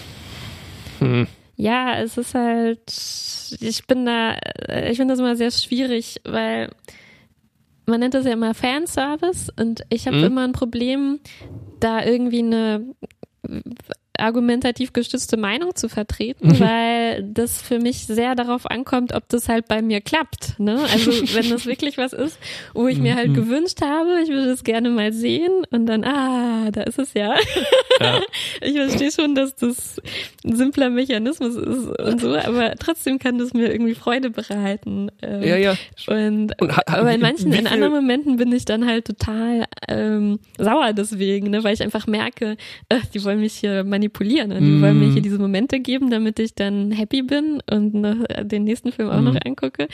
Hm. 1.00 1.28
Ja, 1.58 2.00
es 2.00 2.18
ist 2.18 2.34
halt, 2.36 2.82
ich 3.62 3.88
bin 3.88 4.06
da, 4.06 4.34
äh, 4.68 4.92
ich 4.92 4.98
finde 4.98 5.14
das 5.14 5.20
immer 5.20 5.36
sehr 5.36 5.52
schwierig, 5.52 6.20
weil 6.26 6.70
man 7.86 8.00
nennt 8.00 8.14
das 8.14 8.26
ja 8.26 8.34
immer 8.34 8.54
Fanservice 8.54 9.52
und 9.60 9.84
ich 9.90 10.08
habe 10.08 10.18
Mhm. 10.18 10.24
immer 10.26 10.44
ein 10.44 10.52
Problem, 10.54 11.20
da 11.80 12.04
irgendwie 12.04 12.40
eine 12.40 12.96
argumentativ 14.20 14.94
gestützte 14.94 15.38
Meinung 15.38 15.76
zu 15.76 15.90
vertreten, 15.90 16.48
Mhm. 16.50 16.60
weil 16.60 17.24
das 17.24 17.62
für 17.62 17.80
mich 17.80 18.06
sehr 18.08 18.36
darauf 18.36 18.66
ankommt, 18.70 19.14
ob 19.14 19.28
das 19.30 19.50
halt 19.50 19.68
bei 19.68 19.82
mir 19.82 20.02
klappt. 20.02 20.60
Ne? 20.60 20.80
Also 20.92 21.12
wenn 21.36 21.50
das 21.50 21.66
wirklich 21.66 21.98
was 21.98 22.14
ist, 22.14 22.38
wo 22.74 22.88
ich 22.88 22.98
mir 23.00 23.16
halt 23.16 23.30
Mhm. 23.30 23.34
gewünscht 23.36 23.82
habe, 23.82 24.22
ich 24.24 24.30
würde 24.30 24.52
es 24.52 24.64
gerne 24.64 24.90
mal 24.90 25.12
sehen 25.14 25.52
und 25.72 25.86
dann, 25.88 26.04
ah, 26.04 26.70
da 26.72 26.82
ist 26.84 27.00
es 27.00 27.14
ja. 27.14 27.36
Ja. 28.00 28.22
Ich 28.62 28.74
verstehe 28.76 29.12
schon, 29.12 29.36
dass 29.36 29.56
das 29.56 30.02
ein 30.44 30.56
simpler 30.56 30.90
Mechanismus 30.90 31.56
ist 31.56 31.88
und 32.00 32.22
so, 32.22 32.36
aber 32.36 32.76
trotzdem 32.76 33.20
kann 33.20 33.38
das 33.38 33.54
mir 33.54 33.72
irgendwie 33.72 33.96
Freude 33.96 34.30
bereiten. 34.30 35.10
Ähm, 35.22 35.44
ja, 35.44 35.56
ja. 35.58 35.76
Und, 36.08 36.60
Und 36.62 36.88
aber 36.90 37.12
in 37.14 37.22
manchen, 37.22 37.52
in 37.54 37.68
anderen 37.68 37.94
Momenten 37.94 38.38
bin 38.38 38.52
ich 38.52 38.66
dann 38.66 38.86
halt 38.86 39.06
total 39.06 39.66
ähm, 39.88 40.40
sauer 40.58 40.94
deswegen, 40.94 41.50
ne, 41.52 41.64
weil 41.64 41.74
ich 41.74 41.84
einfach 41.84 42.08
merke, 42.08 42.58
äh, 42.90 43.00
die 43.14 43.24
wollen 43.24 43.40
mich 43.40 43.54
hier 43.54 43.84
manipulieren 43.84 44.05
und 44.52 44.62
die 44.62 44.72
Mm. 44.72 44.82
wollen 44.82 45.00
mir 45.00 45.12
hier 45.12 45.22
diese 45.22 45.40
Momente 45.40 45.80
geben, 45.80 46.10
damit 46.10 46.40
ich 46.40 46.56
dann 46.56 46.92
happy 46.92 47.22
bin 47.24 47.62
und 47.70 47.94
noch 47.94 48.16
den 48.44 48.64
nächsten 48.64 48.92
Film 48.92 49.10
auch 49.10 49.22
Mm. 49.22 49.26
noch 49.26 49.38
angucke. 49.46 49.88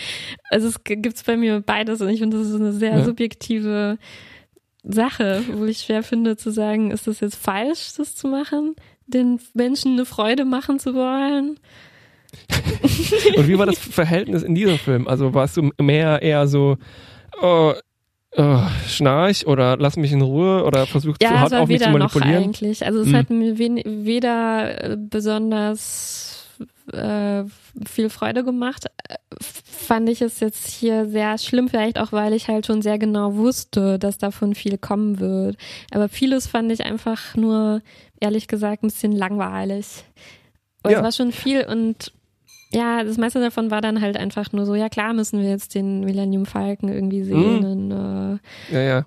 Also 0.49 0.67
es 0.67 0.83
gibt's 0.83 1.23
bei 1.23 1.37
mir 1.37 1.61
beides 1.61 2.01
und 2.01 2.09
ich 2.09 2.19
finde, 2.19 2.37
das 2.37 2.47
ist 2.49 2.55
eine 2.55 2.73
sehr 2.73 2.99
Ja. 2.99 3.03
subjektive 3.05 3.97
Sache, 4.83 5.43
wo 5.53 5.65
ich 5.65 5.79
schwer 5.79 6.01
finde 6.03 6.37
zu 6.37 6.49
sagen, 6.51 6.91
ist 6.91 7.05
das 7.07 7.19
jetzt 7.19 7.35
falsch, 7.35 7.93
das 7.97 8.15
zu 8.15 8.27
machen, 8.27 8.75
den 9.07 9.39
Menschen 9.53 9.93
eine 9.93 10.05
Freude 10.05 10.43
machen 10.45 10.79
zu 10.79 10.93
wollen? 10.95 11.59
Und 13.37 13.47
wie 13.47 13.57
war 13.59 13.65
das 13.65 13.77
Verhältnis 13.77 14.41
in 14.43 14.55
diesem 14.55 14.77
Film? 14.77 15.07
Also 15.07 15.33
warst 15.33 15.57
du 15.57 15.69
mehr 15.79 16.21
eher 16.21 16.47
so, 16.47 16.77
oh, 17.41 17.73
oh, 18.37 18.61
schnarch 18.87 19.45
oder 19.47 19.77
lass 19.77 19.97
mich 19.97 20.11
in 20.11 20.21
Ruhe 20.21 20.63
oder 20.63 20.85
versucht 20.87 21.21
zu 21.21 21.27
Ja, 21.27 21.35
es 21.35 21.39
hart 21.51 21.53
auf 21.53 21.67
mich 21.67 21.79
zu 21.81 21.87
weder 21.89 21.97
noch 21.99 22.13
manipulieren? 22.15 22.43
eigentlich. 22.43 22.85
Also 22.85 22.99
es 23.01 23.07
Hm. 23.07 23.15
hat 23.15 23.29
weder 23.29 24.91
äh, 24.91 24.97
besonders 24.97 26.47
äh, 26.93 27.43
viel 27.87 28.09
Freude 28.09 28.43
gemacht. 28.43 28.85
Äh, 29.07 29.15
Fand 29.41 30.09
ich 30.09 30.21
es 30.21 30.39
jetzt 30.39 30.67
hier 30.67 31.07
sehr 31.09 31.37
schlimm, 31.37 31.67
vielleicht 31.67 31.97
auch, 31.99 32.11
weil 32.11 32.33
ich 32.33 32.47
halt 32.47 32.65
schon 32.67 32.81
sehr 32.81 32.99
genau 32.99 33.35
wusste, 33.35 33.97
dass 33.99 34.17
davon 34.17 34.55
viel 34.55 34.77
kommen 34.77 35.19
wird. 35.19 35.57
Aber 35.91 36.07
vieles 36.07 36.47
fand 36.47 36.71
ich 36.71 36.85
einfach 36.85 37.35
nur, 37.35 37.81
ehrlich 38.19 38.47
gesagt, 38.47 38.83
ein 38.83 38.87
bisschen 38.87 39.11
langweilig. 39.13 39.85
Und 40.83 40.91
Ja. 40.91 40.97
Es 40.99 41.03
war 41.03 41.11
schon 41.11 41.31
viel 41.31 41.65
und 41.65 42.13
ja, 42.73 43.03
das 43.03 43.17
meiste 43.17 43.39
davon 43.39 43.71
war 43.71 43.81
dann 43.81 44.01
halt 44.01 44.17
einfach 44.17 44.51
nur 44.53 44.65
so, 44.65 44.75
ja 44.75 44.89
klar 44.89 45.13
müssen 45.13 45.41
wir 45.41 45.49
jetzt 45.49 45.75
den 45.75 46.01
Millennium 46.01 46.45
Falcon 46.45 46.89
irgendwie 46.89 47.23
sehen. 47.23 47.59
Mhm. 47.59 47.65
Und, 47.65 47.91
äh, 47.91 48.73
Ja, 48.73 48.81
ja. 48.81 49.05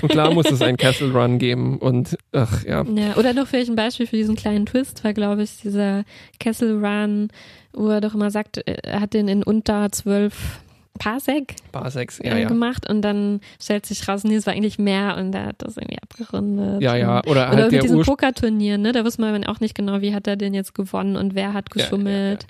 Und 0.00 0.08
klar 0.08 0.32
muss 0.32 0.50
es 0.50 0.62
einen 0.62 0.76
Castle 0.76 1.12
Run 1.12 1.38
geben 1.38 1.78
und 1.78 2.16
ach 2.32 2.64
ja. 2.64 2.84
Ja, 2.94 3.16
oder 3.16 3.34
noch 3.34 3.46
vielleicht 3.46 3.70
ein 3.70 3.76
Beispiel 3.76 4.06
für 4.06 4.16
diesen 4.16 4.36
kleinen 4.36 4.66
Twist 4.66 5.04
war, 5.04 5.12
glaube 5.12 5.42
ich, 5.42 5.58
dieser 5.58 6.04
Kessel 6.38 6.84
Run, 6.84 7.28
wo 7.72 7.88
er 7.88 8.00
doch 8.00 8.14
immer 8.14 8.30
sagt, 8.30 8.58
er 8.58 9.00
hat 9.00 9.14
den 9.14 9.28
in 9.28 9.42
unter 9.42 9.90
zwölf 9.92 10.60
Parsec 10.98 11.56
6, 11.72 12.20
äh, 12.20 12.28
ja, 12.28 12.36
ja. 12.38 12.48
gemacht 12.48 12.88
und 12.88 13.02
dann 13.02 13.40
stellt 13.60 13.84
sich 13.84 14.06
raus, 14.06 14.22
nee, 14.22 14.36
es 14.36 14.46
war 14.46 14.54
eigentlich 14.54 14.78
mehr 14.78 15.16
und 15.16 15.34
er 15.34 15.46
hat 15.46 15.56
das 15.58 15.76
irgendwie 15.76 15.98
abgerundet. 16.00 16.82
Ja, 16.82 16.94
ja. 16.94 17.18
Oder 17.24 17.30
oder 17.30 17.48
halt 17.48 17.64
mit 17.64 17.72
der 17.72 17.80
diesem 17.82 17.98
Ursprung. 17.98 18.16
Pokerturnier, 18.16 18.78
ne, 18.78 18.92
da 18.92 19.04
wusste 19.04 19.20
man 19.20 19.44
auch 19.44 19.58
nicht 19.58 19.74
genau, 19.74 20.00
wie 20.00 20.14
hat 20.14 20.28
er 20.28 20.36
den 20.36 20.54
jetzt 20.54 20.74
gewonnen 20.74 21.16
und 21.16 21.34
wer 21.34 21.52
hat 21.52 21.66
Ja, 21.74 21.80
ja, 21.80 21.82
geschummelt. 21.82 22.46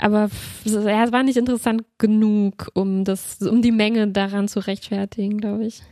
Aber 0.00 0.28
ja, 0.64 1.04
es 1.04 1.12
war 1.12 1.22
nicht 1.22 1.36
interessant 1.36 1.84
genug, 1.98 2.68
um 2.74 3.04
das, 3.04 3.40
um 3.40 3.62
die 3.62 3.72
Menge 3.72 4.08
daran 4.08 4.48
zu 4.48 4.60
rechtfertigen, 4.60 5.38
glaube 5.38 5.66
ich. 5.66 5.82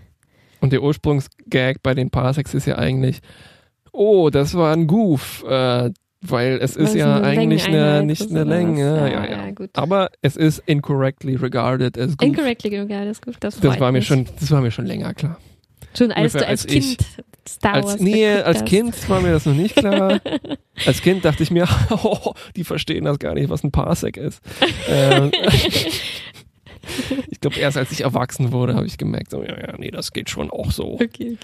Und 0.61 0.73
der 0.73 0.83
Ursprungsgag 0.83 1.83
bei 1.83 1.95
den 1.95 2.11
Parsecs 2.11 2.55
ist 2.55 2.67
ja 2.67 2.77
eigentlich, 2.79 3.21
oh, 3.93 4.31
das 4.31 4.55
war 4.55 4.73
ein 4.73 4.87
Goof, 4.87 5.45
äh, 5.47 5.91
weil 6.23 6.59
es 6.61 6.77
ist 6.77 6.95
ja 6.95 7.17
eine 7.17 7.27
eigentlich 7.27 7.67
eine, 7.67 8.03
nicht 8.03 8.31
eine 8.31 8.45
Länge. 8.45 8.97
Ja, 8.97 9.07
Ja, 9.07 9.47
ja. 9.49 9.69
Aber 9.75 10.11
es 10.23 10.37
ist 10.37 10.63
incorrectly 10.67 11.37
regarded 11.37 11.99
as 11.99 12.17
Goof. 12.17 12.29
Incorrectly 12.29 12.79
regarded, 12.79 13.11
das, 13.11 13.21
gut, 13.21 13.37
das, 13.41 13.61
Das 13.61 13.79
war 13.79 13.93
mir 13.93 14.03
schon, 14.03 14.27
das 14.41 14.51
war 14.51 14.61
mir 14.61 14.71
schon 14.71 14.87
länger 14.87 15.13
klar. 15.15 15.39
Schon 15.97 16.13
als 16.13 16.35
als 16.35 16.45
als 16.45 16.65
ich. 16.67 16.99
Kind 16.99 17.07
Star 17.47 17.75
Wars 17.75 17.93
Als, 17.93 18.01
nee, 18.01 18.27
als 18.27 18.61
hast. 18.61 18.67
Kind 18.67 19.09
war 19.09 19.21
mir 19.21 19.33
das 19.33 19.45
noch 19.45 19.55
nicht 19.55 19.77
klar. 19.77 20.21
als 20.87 21.03
Kind 21.03 21.25
dachte 21.25 21.43
ich 21.43 21.51
mir, 21.51 21.69
oh, 21.91 22.33
die 22.57 22.65
verstehen 22.65 23.05
das 23.05 23.19
gar 23.19 23.35
nicht, 23.35 23.51
was 23.51 23.63
ein 23.65 23.71
Parsec 23.71 24.17
ist. 24.17 24.41
ähm, 24.89 25.31
ich 27.31 27.41
glaube, 27.41 27.59
erst 27.59 27.77
als 27.77 27.93
ich 27.93 28.01
erwachsen 28.01 28.51
wurde, 28.53 28.75
habe 28.75 28.87
ich 28.87 28.97
gemerkt, 28.97 29.31
so, 29.31 29.43
ja, 29.43 29.59
ja, 29.59 29.77
nee, 29.77 29.91
das 29.91 30.13
geht 30.13 30.31
schon 30.31 30.51
auch 30.51 30.71
so. 30.71 30.95
Okay, 30.95 31.37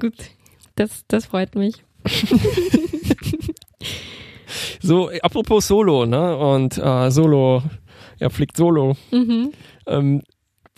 gut. 0.00 0.14
Das, 0.76 1.04
das 1.08 1.26
freut 1.26 1.54
mich. 1.54 1.84
So, 4.80 5.10
apropos 5.22 5.66
Solo, 5.68 6.06
ne? 6.06 6.36
Und 6.36 6.78
äh, 6.78 7.10
Solo, 7.10 7.62
er 8.18 8.30
fliegt 8.30 8.56
Solo. 8.56 8.96
Mhm. 9.10 9.52
Ähm, 9.86 10.22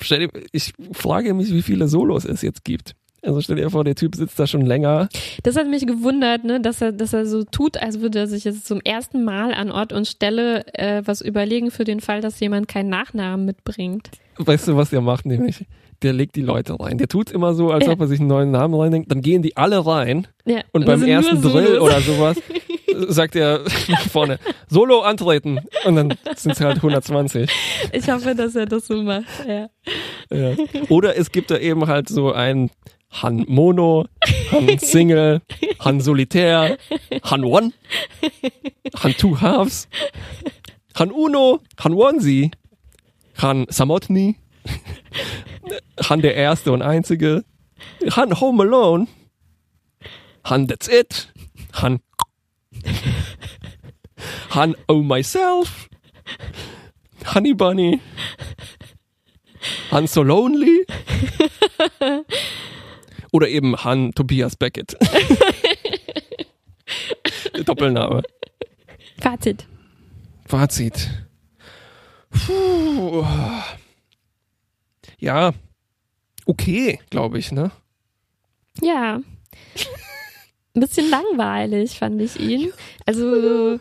stell 0.01 0.21
dir, 0.21 0.31
ich 0.53 0.73
frage 0.93 1.35
mich, 1.35 1.53
wie 1.53 1.63
viele 1.63 1.89
Solos 1.89 2.25
es 2.25 2.43
jetzt 2.43 2.65
gibt. 2.65 2.95
Also 3.25 3.41
stell 3.41 3.57
dir 3.57 3.71
vor, 3.71 3.85
der 3.85 3.95
Typ 3.95 4.15
sitzt 4.15 4.39
da 4.39 4.47
schon 4.47 4.67
länger. 4.67 5.09
Das 5.43 5.57
hat 5.57 5.69
mich 5.69 5.87
gewundert, 5.87 6.45
ne, 6.45 6.61
dass 6.61 6.83
er, 6.83 6.93
dass 6.93 7.13
er 7.13 7.25
so 7.27 7.43
tut, 7.43 7.79
als 7.79 8.01
würde 8.01 8.19
er 8.19 8.27
sich 8.27 8.45
jetzt 8.45 8.67
zum 8.67 8.81
ersten 8.83 9.25
Mal 9.25 9.55
an 9.55 9.71
Ort 9.71 9.93
und 9.93 10.07
Stelle 10.07 10.67
äh, 10.75 11.03
was 11.07 11.21
überlegen 11.23 11.71
für 11.71 11.85
den 11.85 12.01
Fall, 12.01 12.21
dass 12.21 12.39
jemand 12.41 12.69
keinen 12.69 12.91
Nachnamen 12.91 13.47
mitbringt. 13.47 14.11
Weißt 14.37 14.69
du, 14.69 14.77
was 14.77 14.91
der 14.91 15.01
macht 15.01 15.27
nämlich? 15.27 15.65
Der 16.03 16.13
legt 16.13 16.37
die 16.37 16.43
Leute 16.43 16.79
rein. 16.79 16.99
Der 16.99 17.09
tut 17.09 17.31
immer 17.31 17.55
so, 17.55 17.71
als 17.71 17.89
ob 17.89 18.01
er 18.01 18.09
sich 18.09 18.21
einen 18.21 18.29
neuen 18.29 18.51
Namen 18.51 18.75
reindenkt. 18.75 19.11
Dann 19.11 19.23
gehen 19.23 19.41
die 19.41 19.57
alle 19.57 19.87
rein. 19.87 20.27
Ja. 20.45 20.61
Und 20.73 20.85
beim 20.85 21.03
ersten 21.03 21.41
Drill 21.41 21.79
oder 21.79 22.01
sowas 22.01 22.37
sagt 23.09 23.37
er 23.37 23.61
vorne, 24.11 24.39
Solo 24.69 25.01
antreten. 25.01 25.61
Und 25.85 25.97
dann 25.97 26.15
sind 26.37 26.53
es 26.53 26.61
halt 26.61 26.77
120. 26.77 27.51
Ich 27.93 28.09
hoffe, 28.09 28.35
dass 28.35 28.55
er 28.55 28.67
das 28.67 28.87
so 28.87 29.03
macht, 29.03 29.25
ja. 29.47 29.69
ja. 30.31 30.57
Oder 30.89 31.17
es 31.17 31.33
gibt 31.33 31.51
da 31.51 31.59
eben 31.59 31.87
halt 31.87 32.09
so 32.09 32.33
ein 32.33 32.71
Han 33.23 33.45
Mono, 33.47 34.07
Han 34.51 34.79
Single, 34.79 35.41
Han 35.81 36.01
Solitär, 36.01 36.79
Han 37.23 37.45
One, 37.45 37.73
Han 39.03 39.15
Two 39.17 39.41
Halves, 39.41 39.89
Han 40.97 41.11
Uno, 41.11 41.61
Han 41.79 41.95
Onesie, 41.95 42.51
Han 43.41 43.67
Samotni, 43.69 44.37
Han 46.09 46.23
der 46.23 46.35
Erste 46.35 46.73
und 46.73 46.83
Einzige, 46.83 47.45
Han 48.11 48.41
Home 48.41 48.65
Alone, 48.65 49.07
Han 50.45 50.67
That's 50.67 50.89
It, 50.89 51.33
Han 51.75 52.01
Han 54.51 54.75
Oh 54.89 55.03
Myself, 55.03 55.89
Honey 57.27 57.55
Bunny, 57.55 58.01
Han 59.91 60.07
So 60.07 60.23
Lonely 60.23 60.87
oder 63.33 63.49
eben 63.49 63.77
Han 63.85 64.13
Tobias 64.13 64.57
Beckett. 64.57 64.97
Doppelname. 67.65 68.23
Fazit. 69.21 69.67
Fazit. 70.47 71.11
Puh. 72.31 73.27
Ja, 75.19 75.53
okay, 76.47 77.01
glaube 77.11 77.39
ich, 77.39 77.53
ne? 77.53 77.71
Ja. 78.81 79.21
Ein 80.75 80.81
bisschen 80.81 81.09
langweilig 81.11 81.99
fand 81.99 82.21
ich 82.21 82.39
ihn. 82.41 82.73
Also 83.07 83.79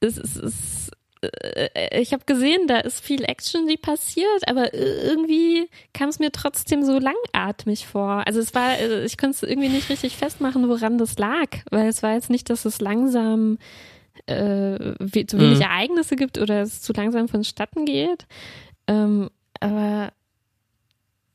es 0.00 0.18
ist, 0.18 0.36
es, 0.36 0.90
äh, 1.22 2.00
ich 2.00 2.12
habe 2.12 2.24
gesehen, 2.26 2.66
da 2.66 2.78
ist 2.80 3.00
viel 3.02 3.24
Action, 3.24 3.66
die 3.66 3.78
passiert, 3.78 4.46
aber 4.48 4.74
irgendwie 4.74 5.68
kam 5.94 6.10
es 6.10 6.18
mir 6.18 6.30
trotzdem 6.30 6.84
so 6.84 6.98
langatmig 6.98 7.86
vor. 7.86 8.22
Also 8.26 8.40
es 8.40 8.54
war, 8.54 8.78
äh, 8.78 9.04
ich 9.04 9.16
konnte 9.16 9.36
es 9.36 9.42
irgendwie 9.42 9.70
nicht 9.70 9.88
richtig 9.88 10.16
festmachen, 10.16 10.68
woran 10.68 10.98
das 10.98 11.16
lag, 11.18 11.48
weil 11.70 11.88
es 11.88 12.02
war 12.02 12.12
jetzt 12.12 12.28
nicht, 12.30 12.50
dass 12.50 12.64
es 12.66 12.80
langsam 12.80 13.58
äh, 14.26 14.94
wie, 14.98 15.26
zu 15.26 15.38
wenig 15.38 15.58
Mhm. 15.58 15.64
Ereignisse 15.64 16.16
gibt 16.16 16.38
oder 16.38 16.60
es 16.62 16.82
zu 16.82 16.92
langsam 16.92 17.28
vonstatten 17.28 17.84
geht. 17.86 18.26
Ähm, 18.86 19.30
aber 19.60 20.12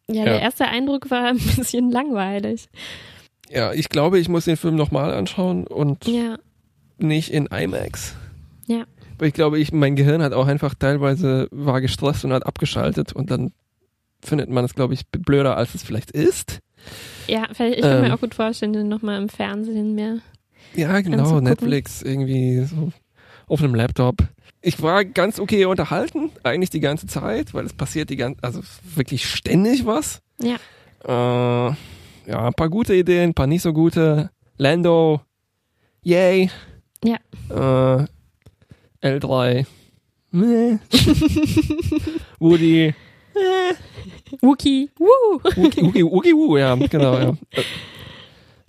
ja, 0.07 0.15
Ja. 0.15 0.23
der 0.25 0.41
erste 0.41 0.65
Eindruck 0.67 1.09
war 1.09 1.25
ein 1.29 1.37
bisschen 1.39 1.89
langweilig. 1.91 2.67
Ja, 3.53 3.73
ich 3.73 3.89
glaube, 3.89 4.19
ich 4.19 4.29
muss 4.29 4.45
den 4.45 4.57
Film 4.57 4.75
nochmal 4.75 5.13
anschauen 5.13 5.67
und 5.67 6.05
Ja, 6.07 6.37
nicht 6.97 7.31
in 7.31 7.47
IMAX. 7.47 8.15
Ja. 8.67 8.85
Weil 9.17 9.27
ich 9.27 9.33
glaube, 9.33 9.59
ich, 9.59 9.71
mein 9.71 9.95
Gehirn 9.95 10.21
hat 10.23 10.33
auch 10.33 10.47
einfach 10.47 10.73
teilweise 10.73 11.47
war 11.51 11.81
gestresst 11.81 12.25
und 12.25 12.33
hat 12.33 12.45
abgeschaltet 12.45 13.13
und 13.13 13.29
dann 13.29 13.51
findet 14.23 14.49
man 14.49 14.63
es, 14.65 14.73
glaube 14.75 14.93
ich, 14.93 15.07
blöder, 15.07 15.57
als 15.57 15.75
es 15.75 15.83
vielleicht 15.83 16.11
ist. 16.11 16.59
ja, 17.27 17.47
vielleicht, 17.51 17.77
ich 17.77 17.81
kann 17.81 18.01
mir 18.01 18.07
Ähm. 18.07 18.13
auch 18.13 18.21
gut 18.21 18.35
vorstellen, 18.35 18.73
den 18.73 18.87
nochmal 18.87 19.21
im 19.21 19.29
Fernsehen 19.29 19.95
mehr. 19.95 20.17
Ja, 20.75 21.01
genau. 21.01 21.39
Netflix 21.41 22.01
irgendwie 22.01 22.63
so 22.63 22.91
auf 23.47 23.61
einem 23.61 23.75
Laptop. 23.75 24.17
Ich 24.61 24.81
war 24.81 25.03
ganz 25.03 25.39
okay 25.39 25.65
unterhalten, 25.65 26.29
eigentlich 26.43 26.69
die 26.69 26.79
ganze 26.79 27.07
Zeit, 27.07 27.53
weil 27.53 27.65
es 27.65 27.73
passiert 27.73 28.09
die 28.09 28.15
ganze, 28.15 28.41
also 28.43 28.61
wirklich 28.95 29.27
ständig 29.27 29.85
was. 29.85 30.21
Ja. 30.39 30.55
Äh, 31.03 31.73
ja, 32.25 32.47
ein 32.47 32.53
paar 32.53 32.69
gute 32.69 32.95
Ideen, 32.95 33.29
ein 33.29 33.33
paar 33.33 33.47
nicht 33.47 33.61
so 33.61 33.73
gute. 33.73 34.29
Lando, 34.57 35.21
yay. 36.03 36.49
Ja. 37.03 37.17
Äh, 37.49 38.05
L3, 39.03 39.65
meh. 40.31 40.77
Woody, 42.39 42.93
Wookie, 44.41 44.89
woo! 44.97 45.39
Wookie, 45.55 45.81
Wookie, 45.83 46.03
Wookie, 46.03 46.33
Woo, 46.33 46.57
ja, 46.57 46.75
genau, 46.75 47.17
ja. 47.17 47.29
Äh, 47.51 47.63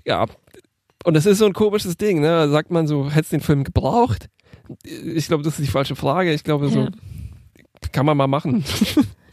Ja, 0.07 0.27
und 1.05 1.15
das 1.15 1.27
ist 1.27 1.39
so 1.39 1.47
ein 1.47 1.53
komisches 1.53 1.97
Ding, 1.97 2.21
ne? 2.21 2.49
Sagt 2.49 2.71
man 2.71 2.87
so, 2.87 3.11
hättest 3.11 3.33
den 3.33 3.41
Film 3.41 3.65
gebraucht? 3.65 4.29
Ich 4.85 5.27
glaube, 5.27 5.43
das 5.43 5.59
ist 5.59 5.67
die 5.67 5.71
falsche 5.71 5.97
Frage. 5.97 6.33
Ich 6.33 6.45
glaube, 6.45 6.69
so 6.69 6.81
Ja. 6.85 6.89
kann 7.93 8.07
man 8.07 8.17
mal 8.17 8.27
machen. 8.29 8.65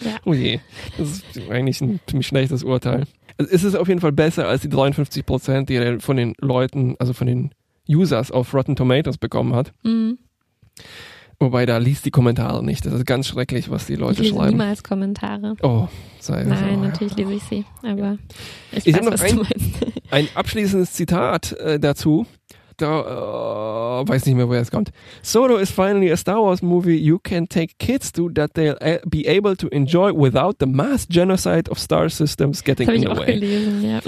Ja. 0.01 0.17
Oh 0.25 0.33
je, 0.33 0.59
das 0.97 1.09
ist 1.09 1.25
eigentlich 1.49 1.81
ein 1.81 1.99
ziemlich 2.07 2.27
schlechtes 2.27 2.63
Urteil. 2.63 3.05
Also 3.37 3.51
es 3.51 3.63
ist 3.63 3.75
auf 3.75 3.87
jeden 3.87 4.01
Fall 4.01 4.11
besser 4.11 4.47
als 4.47 4.61
die 4.61 4.69
53 4.69 5.25
Prozent, 5.25 5.69
die 5.69 5.75
er 5.75 5.99
von 5.99 6.17
den 6.17 6.33
Leuten, 6.39 6.95
also 6.99 7.13
von 7.13 7.27
den 7.27 7.51
Users 7.87 8.31
auf 8.31 8.53
Rotten 8.53 8.75
Tomatoes 8.75 9.17
bekommen 9.17 9.55
hat. 9.55 9.73
Mhm. 9.83 10.17
Wobei 11.41 11.65
da 11.65 11.77
liest 11.77 12.03
die 12.05 12.11
Kommentare 12.11 12.63
nicht. 12.63 12.85
Das 12.85 12.93
ist 12.93 13.05
ganz 13.05 13.27
schrecklich, 13.27 13.69
was 13.69 13.85
die 13.87 13.93
Ich 13.93 13.99
Leute 13.99 14.21
lese 14.23 14.35
schreiben. 14.35 14.49
niemals 14.51 14.83
Kommentare. 14.83 15.55
Oh, 15.63 15.87
sei 16.19 16.43
Nein, 16.43 16.75
so. 16.75 16.81
natürlich 16.81 17.15
lese 17.15 17.33
ich 17.33 17.43
sie, 17.43 17.65
aber 17.81 18.17
ich, 18.73 18.85
Ich 18.87 18.93
weiß, 18.95 19.33
noch 19.35 19.49
ein-. 19.49 19.73
Ein 20.11 20.27
abschließendes 20.35 20.91
Zitat 20.91 21.53
äh, 21.53 21.79
dazu. 21.79 22.25
Da, 22.79 24.01
äh, 24.01 24.07
weiß 24.07 24.25
nicht 24.25 24.35
mehr, 24.35 24.47
woher 24.47 24.61
es 24.61 24.71
kommt. 24.71 24.91
Solo 25.21 25.57
is 25.57 25.69
finally 25.69 26.09
a 26.11 26.15
Star 26.15 26.37
Wars 26.41 26.61
movie 26.61 26.95
you 26.95 27.19
can 27.19 27.47
take 27.47 27.75
kids 27.77 28.11
to 28.13 28.29
that 28.29 28.53
they'll 28.53 28.77
uh, 28.81 28.99
be 29.05 29.27
able 29.27 29.55
to 29.57 29.67
enjoy 29.67 30.13
without 30.13 30.55
the 30.59 30.65
mass 30.65 31.05
genocide 31.07 31.69
of 31.69 31.77
star 31.77 32.09
systems 32.09 32.63
getting 32.63 32.89
in 32.89 33.01
the 33.01 33.07
way. 33.09 33.33
gelesen, 33.33 33.83
ja. 33.83 33.99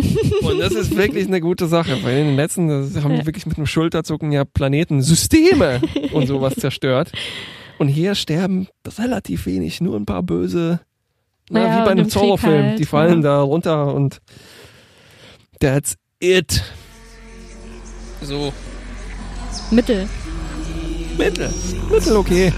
Und 0.49 0.59
das 0.59 0.71
ist 0.71 0.95
wirklich 0.95 1.27
eine 1.27 1.41
gute 1.41 1.67
Sache, 1.67 1.97
weil 2.03 2.19
in 2.19 2.27
den 2.27 2.35
letzten 2.37 2.69
das 2.69 3.03
haben 3.03 3.17
die 3.19 3.25
wirklich 3.25 3.45
mit 3.45 3.57
einem 3.57 3.67
Schulterzucken 3.67 4.31
ja 4.31 4.45
Planeten, 4.45 5.01
Systeme 5.01 5.81
und 6.13 6.27
sowas 6.27 6.55
zerstört. 6.55 7.11
Und 7.77 7.89
hier 7.89 8.15
sterben 8.15 8.67
relativ 8.97 9.45
wenig, 9.47 9.81
nur 9.81 9.97
ein 9.97 10.05
paar 10.05 10.23
böse, 10.23 10.79
na, 11.49 11.59
Naja, 11.59 11.81
wie 11.81 11.85
bei 11.85 11.91
einem 11.91 12.09
Zorro-Film. 12.09 12.63
halt, 12.63 12.79
die 12.79 12.85
fallen 12.85 13.21
ja. 13.21 13.29
da 13.29 13.41
runter 13.41 13.93
und 13.93 14.21
that's 15.59 15.97
it. 16.19 16.63
So, 18.21 18.53
Mittel. 19.71 20.07
Mittel. 21.17 21.51
Mittel 21.89 22.17
okay. 22.17 22.53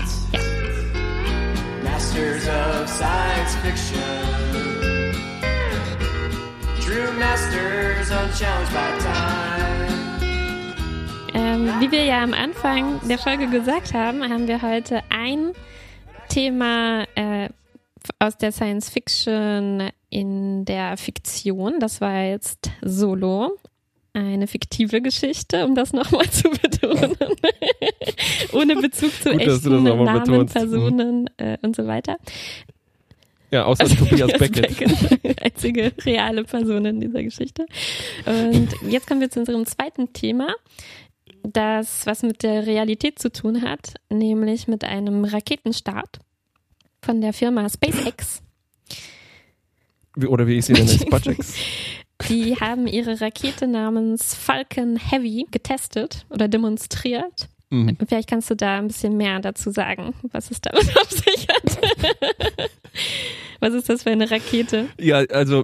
Masters 1.84 2.48
of 2.50 2.90
Science 2.90 3.56
Fiction. 3.64 5.14
True 6.82 7.12
masters 7.18 8.12
unchallenged 8.12 8.74
by 8.74 8.92
time. 9.00 9.94
Ähm, 11.34 11.70
wie 11.80 11.92
wir 11.92 12.04
ja 12.04 12.22
am 12.22 12.34
Anfang 12.34 13.00
der 13.08 13.18
Folge 13.18 13.48
gesagt 13.48 13.94
haben, 13.94 14.22
haben 14.22 14.50
wir 14.50 14.62
heute 14.62 15.00
ein 15.10 15.54
Thema 16.28 17.06
äh, 17.16 17.48
aus 18.20 18.38
der 18.38 18.52
Science 18.52 18.90
Fiction 18.90 19.90
in 20.10 20.66
der 20.66 20.98
Fiktion. 20.98 21.80
Das 21.80 22.02
war 22.02 22.22
jetzt 22.24 22.70
Solo. 22.82 23.58
Eine 24.14 24.46
fiktive 24.48 25.02
Geschichte, 25.02 25.66
um 25.66 25.74
das 25.74 25.92
nochmal 25.92 26.30
zu 26.32 26.50
betonen. 26.50 27.16
Ohne 28.54 28.76
Bezug 28.76 29.12
zu 29.22 29.32
Gut, 29.32 29.42
echten 29.42 29.84
Namen, 29.84 30.20
betonst. 30.24 30.54
Personen 30.54 31.30
äh, 31.38 31.58
und 31.64 31.76
so 31.76 31.88
weiter. 31.88 32.18
Ja, 33.50 33.66
außer 33.66 33.84
Also 33.84 33.96
Tobias 33.96 34.32
Beckett. 34.34 34.78
Beckett, 34.78 35.44
Einzige 35.44 35.92
reale 36.06 36.44
Person 36.44 36.86
in 36.86 37.00
dieser 37.02 37.24
Geschichte. 37.24 37.66
Und 38.26 38.70
jetzt 38.90 39.08
kommen 39.08 39.22
wir 39.22 39.30
zu 39.30 39.40
unserem 39.40 39.66
zweiten 39.66 40.12
Thema, 40.14 40.48
das 41.44 42.06
was 42.06 42.24
mit 42.24 42.42
der 42.44 42.66
Realität 42.68 43.20
zu 43.20 43.32
tun 43.32 43.62
hat, 43.64 43.96
nämlich 44.10 44.68
mit 44.68 44.84
einem 44.84 45.26
Raketenstart 45.26 46.20
von 47.02 47.20
der 47.22 47.34
Firma 47.34 47.68
SpaceX. 47.70 48.42
Wie- 50.16 50.28
Oder 50.28 50.48
wie 50.48 50.58
ich 50.58 50.66
sie 50.66 50.74
nenne, 50.74 50.88
Spatcheks. 50.90 51.56
Die 52.30 52.56
haben 52.56 52.88
ihre 52.88 53.22
Rakete 53.22 53.68
namens 53.68 54.36
Falcon 54.36 54.98
Heavy 54.98 55.46
getestet 55.52 56.26
oder 56.30 56.48
demonstriert. 56.48 57.50
Mhm. 57.70 57.98
Vielleicht 58.08 58.30
kannst 58.30 58.50
du 58.50 58.56
da 58.56 58.78
ein 58.78 58.88
bisschen 58.88 59.18
mehr 59.18 59.40
dazu 59.40 59.72
sagen, 59.72 60.14
was 60.32 60.52
es 60.52 60.62
damit 60.62 60.96
auf 60.98 61.10
sich 61.10 61.48
hat. 61.50 61.80
was 63.60 63.74
ist 63.74 63.90
das 63.90 64.04
für 64.04 64.12
eine 64.12 64.30
Rakete? 64.30 64.90
Ja, 65.00 65.18
also 65.30 65.64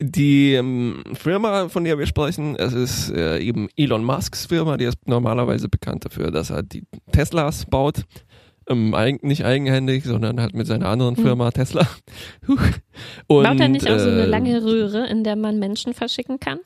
die 0.00 0.54
ähm, 0.54 1.02
Firma, 1.12 1.68
von 1.68 1.84
der 1.84 1.98
wir 1.98 2.06
sprechen, 2.06 2.56
es 2.56 2.72
ist 2.72 3.10
äh, 3.10 3.38
eben 3.38 3.68
Elon 3.76 4.04
Musks 4.04 4.46
Firma, 4.46 4.76
die 4.76 4.86
ist 4.86 5.06
normalerweise 5.06 5.68
bekannt 5.68 6.06
dafür, 6.06 6.30
dass 6.30 6.50
er 6.50 6.62
die 6.62 6.84
Teslas 7.12 7.66
baut. 7.66 8.04
Ähm, 8.70 8.94
nicht 9.22 9.44
eigenhändig, 9.44 10.04
sondern 10.04 10.40
halt 10.40 10.54
mit 10.54 10.66
seiner 10.66 10.86
anderen 10.86 11.16
Firma 11.16 11.50
Tesla. 11.50 11.86
Huch. 12.46 12.60
Und, 13.26 13.44
Baut 13.44 13.60
er 13.60 13.68
nicht 13.68 13.88
auch 13.90 13.98
so 13.98 14.08
eine 14.08 14.22
äh, 14.22 14.26
lange 14.26 14.62
Röhre, 14.62 15.06
in 15.08 15.24
der 15.24 15.34
man 15.34 15.58
Menschen 15.58 15.92
verschicken 15.92 16.38
kann? 16.38 16.60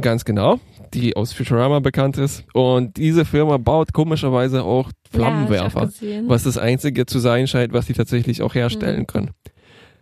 Ganz 0.00 0.24
genau, 0.24 0.58
die 0.92 1.16
aus 1.16 1.32
Futurama 1.32 1.78
bekannt 1.78 2.18
ist. 2.18 2.44
Und 2.52 2.96
diese 2.96 3.24
Firma 3.24 3.58
baut 3.58 3.92
komischerweise 3.92 4.64
auch 4.64 4.90
Ja, 4.90 5.18
Flammenwerfer, 5.18 5.88
ich 6.00 6.18
auch 6.24 6.28
was 6.28 6.42
das 6.42 6.58
einzige 6.58 7.06
zu 7.06 7.20
sein 7.20 7.46
scheint, 7.46 7.72
was 7.72 7.86
die 7.86 7.92
tatsächlich 7.92 8.42
auch 8.42 8.54
herstellen 8.54 9.00
Mhm. 9.00 9.06
können. 9.06 9.30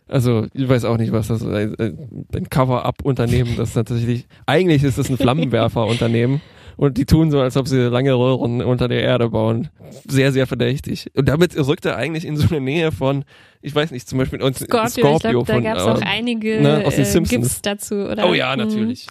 Also 0.09 0.47
ich 0.55 0.69
weiß 0.69 0.87
auch 0.87 0.97
nicht, 0.97 1.13
was 1.13 1.29
das 1.29 1.43
ist. 1.43 1.49
Ein, 1.49 2.27
ein 2.35 2.51
Cover-Up-Unternehmen, 2.51 3.55
das 3.57 3.75
tatsächlich, 3.75 4.27
eigentlich 4.47 4.83
ist 4.83 4.99
es 4.99 5.09
ein 5.09 5.17
Flammenwerfer-Unternehmen 5.19 6.41
und 6.77 6.99
die 6.99 7.07
tun 7.07 7.31
so, 7.31 7.41
als 7.41 7.57
ob 7.57 7.69
sie 7.69 7.89
lange 7.89 8.15
Röhren 8.15 8.63
unter 8.63 8.89
der 8.89 9.03
Erde 9.03 9.29
bauen. 9.31 9.69
Sehr, 10.09 10.33
sehr 10.33 10.47
verdächtig. 10.47 11.11
Und 11.15 11.29
damit 11.29 11.57
rückt 11.57 11.85
er 11.85 11.97
eigentlich 11.97 12.25
in 12.25 12.37
so 12.37 12.49
eine 12.49 12.61
Nähe 12.61 12.93
von, 12.93 13.25
ich 13.61 13.75
weiß 13.75 13.91
nicht, 13.91 14.09
zum 14.09 14.19
Beispiel 14.19 14.43
uns 14.43 14.59
Scorpio, 14.61 15.15
ich 15.17 15.23
glaube, 15.23 15.47
da 15.47 15.55
von, 15.55 15.63
gab 15.65 15.77
es 15.77 15.83
auch 15.85 16.01
äh, 16.01 16.05
einige 16.05 16.61
ne, 16.61 16.83
aus 16.87 16.95
den 16.95 17.05
äh, 17.05 17.07
Simpsons. 17.07 17.43
GIFs 17.43 17.63
dazu, 17.63 17.95
oder? 17.95 18.29
Oh 18.29 18.35
ja, 18.35 18.55
Mhm. 18.57 18.63
natürlich. 18.63 19.07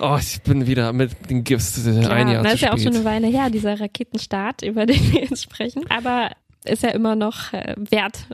Oh, 0.00 0.16
ich 0.20 0.40
bin 0.42 0.66
wieder 0.66 0.92
mit 0.92 1.10
den 1.28 1.42
GIFs 1.42 1.84
äh, 1.86 2.00
Klar, 2.00 2.12
ein 2.12 2.28
Jahr 2.28 2.42
das 2.44 2.54
ist 2.54 2.60
ja 2.60 2.72
auch 2.72 2.78
schon 2.78 2.94
eine 2.94 3.04
Weile 3.04 3.26
her, 3.26 3.50
dieser 3.50 3.80
Raketenstart, 3.80 4.62
über 4.62 4.86
den 4.86 5.12
wir 5.12 5.22
jetzt 5.22 5.42
sprechen. 5.42 5.84
Aber 5.90 6.30
ist 6.64 6.82
ja 6.82 6.90
immer 6.90 7.16
noch 7.16 7.52
äh, 7.52 7.74
wert, 7.76 8.26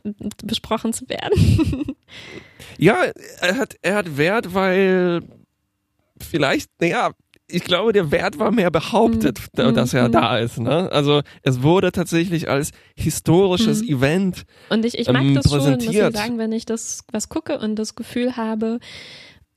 besprochen 0.44 0.92
zu 0.92 1.08
werden. 1.08 1.94
Ja, 2.78 2.96
er 3.40 3.56
hat, 3.56 3.76
er 3.82 3.94
hat 3.94 4.16
Wert, 4.16 4.52
weil 4.54 5.22
vielleicht, 6.20 6.70
naja, 6.80 7.12
ich 7.54 7.64
glaube, 7.64 7.92
der 7.92 8.10
Wert 8.10 8.38
war 8.38 8.50
mehr 8.50 8.70
behauptet, 8.70 9.38
Mhm. 9.56 9.74
dass 9.74 9.94
er 9.94 10.08
Mhm. 10.08 10.12
da 10.12 10.38
ist. 10.38 10.58
Ne? 10.58 10.90
Also 10.92 11.22
es 11.42 11.62
wurde 11.62 11.92
tatsächlich 11.92 12.48
als 12.48 12.72
historisches 12.96 13.82
Mhm. 13.82 13.88
Event. 13.98 14.44
Und 14.70 14.84
ich, 14.84 14.98
ich 14.98 15.08
mag 15.10 15.22
Ähm, 15.22 15.34
das 15.34 15.50
schon, 15.50 15.58
muss 15.74 15.84
ich 15.84 15.96
sagen, 15.96 16.38
wenn 16.38 16.52
ich 16.52 16.66
das 16.66 17.04
was 17.12 17.28
gucke 17.28 17.58
und 17.58 17.76
das 17.76 17.94
Gefühl 17.94 18.36
habe, 18.36 18.78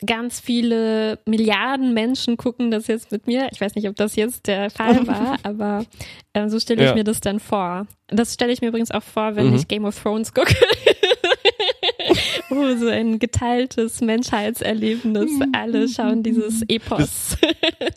ganz 0.05 0.39
viele 0.39 1.17
Milliarden 1.25 1.93
Menschen 1.95 2.37
gucken 2.37 2.69
das 2.69 2.85
jetzt 2.85 3.11
mit 3.11 3.25
mir. 3.25 3.49
Ich 3.51 3.59
weiß 3.59 3.73
nicht, 3.73 3.89
ob 3.89 3.95
das 3.95 4.15
jetzt 4.15 4.45
der 4.47 4.69
Fall 4.69 5.07
war, 5.07 5.37
aber 5.43 5.85
äh, 6.33 6.47
so 6.49 6.59
stelle 6.59 6.83
ich 6.83 6.89
Ja. 6.89 6.95
mir 6.95 7.03
das 7.03 7.19
dann 7.19 7.39
vor. 7.39 7.87
Das 8.07 8.33
stelle 8.35 8.53
ich 8.53 8.61
mir 8.61 8.67
übrigens 8.67 8.91
auch 8.91 9.01
vor, 9.03 9.35
wenn 9.35 9.49
Mhm. 9.49 9.55
ich 9.55 9.67
Game 9.67 9.85
of 9.85 9.99
Thrones 10.01 10.33
gucke. 10.33 10.53
Oh, 12.49 12.75
so 12.77 12.87
ein 12.87 13.19
geteiltes 13.19 13.99
Menschheitserlebnis. 13.99 15.29
Alle 15.53 15.87
schauen 15.89 16.23
dieses 16.23 16.61
Epos 16.69 17.35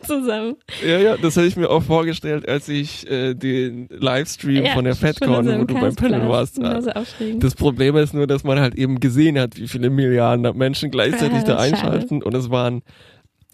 zusammen. 0.02 0.56
Ja, 0.84 0.98
ja, 0.98 1.16
das 1.16 1.36
hätte 1.36 1.46
ich 1.46 1.56
mir 1.56 1.70
auch 1.70 1.82
vorgestellt, 1.82 2.48
als 2.48 2.68
ich 2.68 3.08
äh, 3.10 3.34
den 3.34 3.88
Livestream 3.90 4.64
Ja, 4.64 4.74
von 4.74 4.84
der 4.84 4.96
FedCon, 4.96 5.46
wo 5.60 5.64
du 5.64 5.74
beim 5.74 5.94
Panel 5.94 6.28
warst. 6.28 6.62
Aufregend. 6.62 7.42
Das 7.44 7.54
Problem 7.54 7.96
ist 7.96 8.12
nur, 8.14 8.26
dass 8.26 8.42
man 8.44 8.58
halt 8.60 8.74
eben 8.76 9.00
gesehen 9.00 9.38
hat, 9.38 9.56
wie 9.58 9.68
viele 9.68 9.90
Milliarden 9.90 10.56
Menschen 10.56 10.90
gleichzeitig 10.90 11.38
Ja, 11.38 11.44
da 11.44 11.64
ist 11.64 11.78
schade. 11.78 11.92
einschalten 11.92 12.22
und 12.22 12.34
es 12.34 12.50
waren 12.50 12.82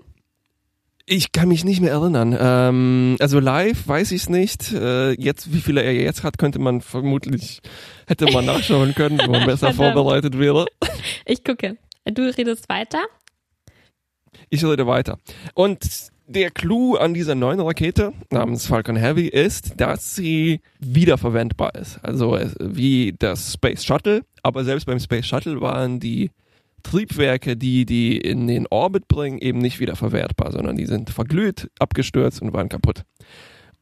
Ich 1.10 1.32
kann 1.32 1.48
mich 1.48 1.64
nicht 1.64 1.80
mehr 1.80 1.92
erinnern. 1.92 2.36
Ähm, 2.38 3.16
also 3.20 3.40
live 3.40 3.88
weiß 3.88 4.12
ich 4.12 4.22
es 4.22 4.28
nicht. 4.28 4.72
Äh, 4.72 5.12
jetzt, 5.12 5.52
wie 5.54 5.60
viele 5.60 5.82
er 5.82 5.92
jetzt 5.94 6.22
hat, 6.22 6.36
könnte 6.36 6.58
man 6.58 6.82
vermutlich, 6.82 7.60
hätte 8.06 8.30
man 8.30 8.44
nachschauen 8.44 8.94
können, 8.94 9.18
wenn 9.18 9.30
man 9.30 9.46
besser 9.46 9.72
vorbereitet 9.74 10.38
wäre. 10.38 10.66
Ich 11.24 11.44
gucke. 11.44 11.78
Du 12.04 12.22
redest 12.36 12.68
weiter. 12.68 13.00
Ich 14.50 14.64
rede 14.64 14.86
weiter. 14.86 15.18
Und 15.54 15.78
der 16.28 16.50
Clou 16.50 16.96
an 16.96 17.14
dieser 17.14 17.34
neuen 17.34 17.58
Rakete 17.58 18.12
namens 18.30 18.66
Falcon 18.66 18.96
Heavy 18.96 19.26
ist, 19.28 19.80
dass 19.80 20.14
sie 20.14 20.60
wiederverwendbar 20.78 21.74
ist. 21.74 21.98
Also 22.04 22.36
es- 22.36 22.54
wie 22.60 23.14
das 23.18 23.54
Space 23.54 23.82
Shuttle. 23.84 24.22
Aber 24.42 24.64
selbst 24.64 24.84
beim 24.84 25.00
Space 25.00 25.26
Shuttle 25.26 25.60
waren 25.60 25.98
die 26.00 26.30
Triebwerke, 26.82 27.56
die 27.56 27.84
die 27.86 28.18
in 28.18 28.46
den 28.46 28.66
Orbit 28.68 29.08
bringen, 29.08 29.38
eben 29.38 29.58
nicht 29.58 29.80
wiederverwertbar, 29.80 30.52
sondern 30.52 30.76
die 30.76 30.86
sind 30.86 31.10
verglüht, 31.10 31.70
abgestürzt 31.80 32.40
und 32.42 32.52
waren 32.52 32.68
kaputt. 32.68 33.02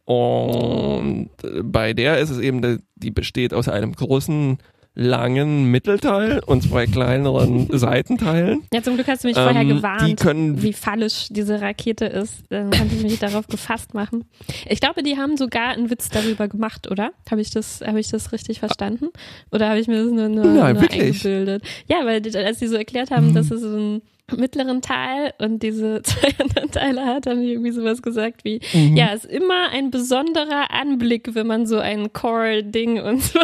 Und 0.04 1.30
äh, 1.42 1.62
bei 1.62 1.92
der 1.92 2.18
ist 2.18 2.30
es 2.30 2.38
eben, 2.38 2.82
die 2.94 3.10
besteht 3.10 3.52
aus 3.52 3.68
einem 3.68 3.92
großen, 3.92 4.58
langen 4.98 5.70
Mittelteil 5.70 6.40
und 6.46 6.62
zwei 6.62 6.86
kleineren 6.86 7.68
Seitenteilen. 7.78 8.62
Ja, 8.72 8.82
zum 8.82 8.94
Glück 8.94 9.06
hast 9.08 9.24
du 9.24 9.28
mich 9.28 9.36
vorher 9.36 9.60
Ähm, 9.60 9.68
die 9.68 9.74
gewarnt, 9.74 10.20
können- 10.20 10.62
wie 10.62 10.72
fallisch 10.72 11.26
diese 11.30 11.60
Rakete 11.60 12.06
ist. 12.06 12.44
Dann 12.48 12.70
konnte 12.70 12.94
ich 12.96 13.02
mich 13.02 13.18
darauf 13.18 13.46
gefasst 13.46 13.92
machen. 13.94 14.24
Ich 14.68 14.80
glaube, 14.80 15.02
die 15.02 15.16
haben 15.18 15.36
sogar 15.36 15.68
einen 15.68 15.90
Witz 15.90 16.08
darüber 16.08 16.48
gemacht, 16.48 16.90
oder? 16.90 17.10
Habe 17.30 17.42
ich 17.42 17.50
das, 17.50 17.82
habe 17.86 18.00
ich 18.00 18.08
das 18.08 18.32
richtig 18.32 18.58
verstanden? 18.60 19.08
Oder 19.52 19.68
habe 19.68 19.78
ich 19.78 19.86
mir 19.86 20.02
das 20.02 20.10
nur, 20.12 20.28
nur, 20.30 20.44
Nein, 20.46 20.74
nur 20.76 20.90
eingebildet? 20.90 21.62
Ja, 21.88 21.98
weil 22.04 22.22
als 22.44 22.58
die 22.58 22.66
so 22.66 22.76
erklärt 22.76 23.10
haben, 23.10 23.34
dass 23.34 23.50
es 23.50 23.60
so 23.60 23.68
einen 23.68 24.02
mittleren 24.36 24.82
Teil 24.82 25.34
und 25.38 25.62
diese 25.62 26.02
zwei 26.02 26.28
anderen 26.42 26.70
Teile 26.72 27.04
hat, 27.04 27.26
haben 27.26 27.42
die 27.42 27.52
irgendwie 27.52 27.70
sowas 27.70 28.02
gesagt 28.02 28.44
wie, 28.44 28.60
Mhm. 28.72 28.96
ja, 28.96 29.08
ist 29.12 29.24
immer 29.26 29.68
ein 29.72 29.90
besonderer 29.92 30.70
Anblick, 30.72 31.34
wenn 31.36 31.46
man 31.46 31.66
so 31.66 31.78
ein 31.78 32.12
Core-Ding 32.12 33.00
und 33.00 33.22
zwei, 33.22 33.42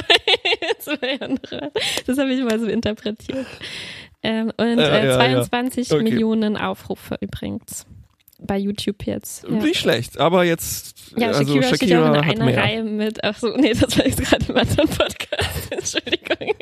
zwei 0.79 1.21
andere. 1.21 1.73
Das 2.07 2.19
habe 2.19 2.33
ich 2.33 2.43
mal 2.43 2.59
so 2.59 2.67
interpretiert. 2.67 3.47
Ähm, 4.23 4.53
und 4.57 4.79
Ja, 4.79 4.89
äh, 4.89 5.07
ja, 5.07 5.17
22 5.17 5.89
ja. 5.89 5.97
Okay. 5.97 6.05
Millionen 6.05 6.57
Aufrufe 6.57 7.17
übrigens 7.21 7.87
bei 8.39 8.59
YouTube 8.59 9.05
jetzt. 9.07 9.45
Ja, 9.45 9.51
Nicht 9.51 9.81
schlecht, 9.81 10.19
aber 10.19 10.45
jetzt, 10.45 11.13
ja 11.17 11.29
also 11.29 11.45
Shakira, 11.45 11.77
steht 11.77 11.89
ja 11.91 12.03
auch 12.03 12.15
in 12.15 12.25
Shakira 12.25 12.45
einer. 12.45 12.57
Reihe 12.57 12.83
mit. 12.85 13.23
Ach 13.25 13.37
so, 13.37 13.57
nee, 13.57 13.73
das 13.73 13.97
war 13.97 14.07
jetzt 14.07 14.23
gerade 14.23 14.45
im 14.49 14.57
anderen 14.57 14.89
Podcast. 14.89 15.71
Entschuldigung. 15.71 16.55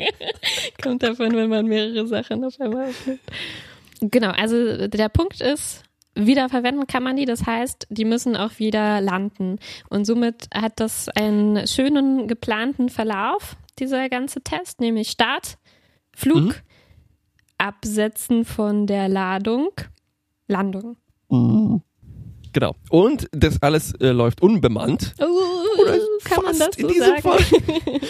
Kommt 0.81 1.03
davon, 1.03 1.35
wenn 1.35 1.49
man 1.49 1.65
mehrere 1.65 2.07
Sachen 2.07 2.43
auf 2.43 2.59
einmal 2.59 2.89
aufnimmt. 2.89 3.19
Genau, 4.01 4.31
also 4.31 4.87
der 4.87 5.09
Punkt 5.09 5.41
ist, 5.41 5.83
wiederverwenden 6.15 6.87
kann 6.87 7.03
man 7.03 7.15
die, 7.15 7.25
das 7.25 7.45
heißt, 7.45 7.87
die 7.89 8.05
müssen 8.05 8.35
auch 8.35 8.57
wieder 8.57 8.99
landen. 9.01 9.59
Und 9.89 10.05
somit 10.05 10.47
hat 10.53 10.79
das 10.79 11.07
einen 11.09 11.67
schönen 11.67 12.27
geplanten 12.27 12.89
Verlauf, 12.89 13.55
dieser 13.79 14.09
ganze 14.09 14.41
Test, 14.41 14.79
nämlich 14.79 15.09
Start, 15.11 15.57
Flug, 16.13 16.37
Mhm. 16.37 16.53
Absetzen 17.57 18.43
von 18.45 18.87
der 18.87 19.07
Ladung, 19.07 19.69
Landung. 20.47 20.97
Genau. 22.53 22.75
Und 22.89 23.27
das 23.31 23.61
alles 23.61 23.93
äh, 24.01 24.07
läuft 24.09 24.41
unbemannt. 24.41 25.13
Uh, 25.21 25.81
Oder 25.81 25.97
kann 26.23 26.43
man 26.43 26.57
das 26.57 26.75
so 26.75 26.81
in 26.81 26.87
diesem 26.89 27.07
sagen? 27.07 27.21
Fall. 27.21 27.39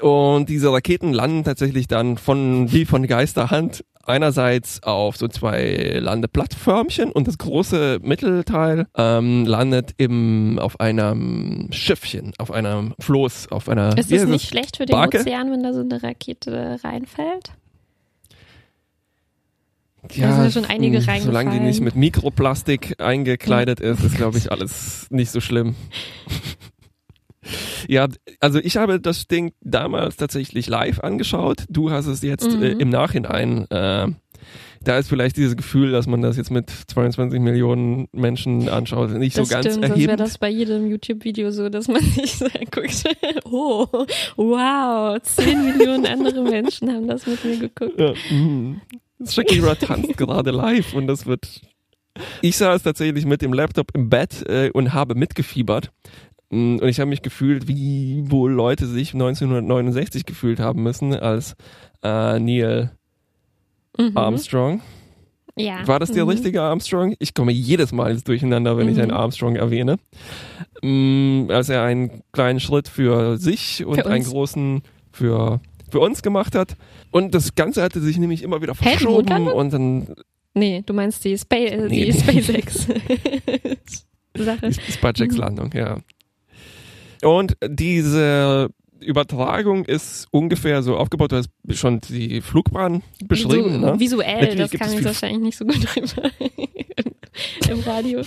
Und 0.00 0.48
diese 0.48 0.72
Raketen 0.72 1.12
landen 1.12 1.44
tatsächlich 1.44 1.86
dann 1.86 2.16
von, 2.16 2.72
wie 2.72 2.84
von 2.84 3.06
Geisterhand, 3.06 3.84
einerseits 4.04 4.82
auf 4.82 5.16
so 5.16 5.28
zwei 5.28 5.98
Landeplattförmchen 6.00 7.12
und 7.12 7.28
das 7.28 7.38
große 7.38 7.98
Mittelteil 8.02 8.86
ähm, 8.96 9.44
landet 9.46 9.92
im, 9.98 10.58
auf 10.58 10.80
einem 10.80 11.68
Schiffchen, 11.70 12.32
auf 12.38 12.50
einem 12.50 12.94
Floß, 12.98 13.48
auf 13.52 13.68
einer, 13.68 13.96
Ist 13.96 14.10
es 14.10 14.26
nicht 14.26 14.48
schlecht 14.48 14.78
für 14.78 14.86
den 14.86 14.92
Barke? 14.92 15.20
Ozean, 15.20 15.52
wenn 15.52 15.62
da 15.62 15.72
so 15.72 15.80
eine 15.80 16.02
Rakete 16.02 16.78
reinfällt? 16.82 17.52
Ja, 20.14 20.28
Da 20.28 20.42
sind 20.48 20.64
schon 20.64 20.64
einige 20.64 21.00
mh, 21.00 21.20
Solange 21.20 21.50
die 21.52 21.60
nicht 21.60 21.82
mit 21.82 21.94
Mikroplastik 21.94 23.00
eingekleidet 23.00 23.80
ist, 23.80 24.02
ist, 24.02 24.16
glaube 24.16 24.38
ich, 24.38 24.50
alles 24.50 25.06
nicht 25.10 25.30
so 25.30 25.40
schlimm. 25.40 25.74
ja, 27.88 28.06
also 28.40 28.58
ich 28.58 28.76
habe 28.76 29.00
das 29.00 29.26
Ding 29.26 29.52
damals 29.60 30.16
tatsächlich 30.16 30.66
live 30.68 31.00
angeschaut. 31.00 31.64
Du 31.68 31.90
hast 31.90 32.06
es 32.06 32.22
jetzt 32.22 32.50
Mhm. 32.56 32.62
äh, 32.62 32.70
im 32.72 32.88
Nachhinein. 32.90 33.70
Äh, 33.70 34.08
da 34.82 34.96
ist 34.98 35.08
vielleicht 35.10 35.36
dieses 35.36 35.56
Gefühl, 35.56 35.92
dass 35.92 36.06
man 36.06 36.22
das 36.22 36.38
jetzt 36.38 36.50
mit 36.50 36.70
22 36.70 37.38
Millionen 37.38 38.08
Menschen 38.12 38.70
anschaut, 38.70 39.10
nicht 39.10 39.36
Das 39.36 39.48
so 39.48 39.54
ganz 39.54 39.66
stimmt, 39.66 39.74
sonst 39.74 39.82
wäre 39.82 39.92
erhebend. 39.92 40.20
das 40.20 40.38
bei 40.38 40.48
jedem 40.48 40.90
YouTube-Video 40.90 41.50
so, 41.50 41.68
dass 41.68 41.86
man 41.88 42.00
sich 42.02 42.32
so 42.38 42.46
anguckt. 42.46 43.04
Oh, 43.44 43.86
wow, 44.36 45.20
10 45.20 45.64
Millionen 45.76 46.06
andere 46.06 46.42
Menschen 46.42 46.90
haben 46.90 47.06
das 47.08 47.26
mit 47.26 47.44
mir 47.44 47.58
geguckt. 47.58 47.98
Ja, 48.00 48.14
mhm. 48.30 48.80
Shakira 49.28 49.74
tanzt 49.74 50.16
gerade 50.16 50.50
live 50.50 50.94
und 50.94 51.06
das 51.06 51.26
wird. 51.26 51.60
Ich 52.40 52.56
saß 52.56 52.82
tatsächlich 52.82 53.24
mit 53.26 53.40
dem 53.42 53.52
Laptop 53.52 53.94
im 53.94 54.08
Bett 54.08 54.42
äh, 54.48 54.70
und 54.72 54.92
habe 54.94 55.14
mitgefiebert. 55.14 55.92
Mm, 56.50 56.76
Und 56.80 56.88
ich 56.88 57.00
habe 57.00 57.08
mich 57.08 57.22
gefühlt, 57.22 57.66
wie 57.68 58.22
wohl 58.30 58.50
Leute 58.52 58.86
sich 58.86 59.12
1969 59.14 60.26
gefühlt 60.26 60.60
haben 60.60 60.82
müssen, 60.82 61.14
als 61.14 61.54
äh, 62.02 62.38
Neil 62.38 62.90
Mhm. 63.98 64.16
Armstrong 64.16 64.80
Ja. 65.56 65.86
War 65.86 65.98
das 65.98 66.12
der 66.12 66.24
Mhm. 66.24 66.30
richtige 66.30 66.62
Armstrong? 66.62 67.14
Ich 67.18 67.34
komme 67.34 67.50
jedes 67.52 67.92
Mal 67.92 68.12
ins 68.12 68.24
Durcheinander, 68.24 68.76
wenn 68.76 68.88
ich 68.88 68.94
Mhm. 68.96 69.02
einen 69.02 69.10
Armstrong 69.10 69.56
erwähne. 69.56 69.96
Mm, 70.82 71.50
Als 71.50 71.68
er 71.68 71.82
einen 71.82 72.22
kleinen 72.32 72.60
Schritt 72.60 72.88
für 72.88 73.36
sich 73.36 73.84
und 73.84 73.96
Für 73.96 74.06
einen 74.06 74.24
großen 74.24 74.82
für, 75.12 75.60
für 75.90 75.98
uns 76.00 76.22
gemacht 76.22 76.54
hat. 76.54 76.76
Und 77.10 77.34
das 77.34 77.54
Ganze 77.56 77.82
hatte 77.82 78.00
sich 78.00 78.16
nämlich 78.16 78.42
immer 78.44 78.62
wieder 78.62 78.74
verschoben 78.76 79.12
Mondlandung? 79.14 79.52
und 79.54 79.72
dann 79.72 80.14
Nee, 80.54 80.82
du 80.86 80.94
meinst 80.94 81.24
die, 81.24 81.36
Spa 81.36 81.56
Nee. 81.56 82.06
die 82.06 82.12
SpaceX. 82.12 82.86
Sache. 84.36 84.70
die 84.70 84.92
SpaceX-Landung, 84.92 85.70
ja. 85.74 85.98
Und 87.22 87.56
diese 87.66 88.70
Übertragung 89.00 89.84
ist 89.84 90.26
ungefähr 90.30 90.82
so 90.82 90.96
aufgebaut, 90.96 91.32
du 91.32 91.36
hast 91.36 91.50
schon 91.70 92.00
die 92.00 92.40
Flugbahn 92.40 93.02
beschrieben, 93.24 93.80
so, 93.80 93.86
ne? 93.92 94.00
Visuell, 94.00 94.40
Natürlich 94.48 94.70
das 94.72 94.80
kann 94.80 94.92
ich 94.98 95.04
wahrscheinlich 95.04 95.40
nicht 95.40 95.56
so 95.58 95.64
gut 95.64 95.86
im, 97.68 97.80
Radio. 97.80 98.22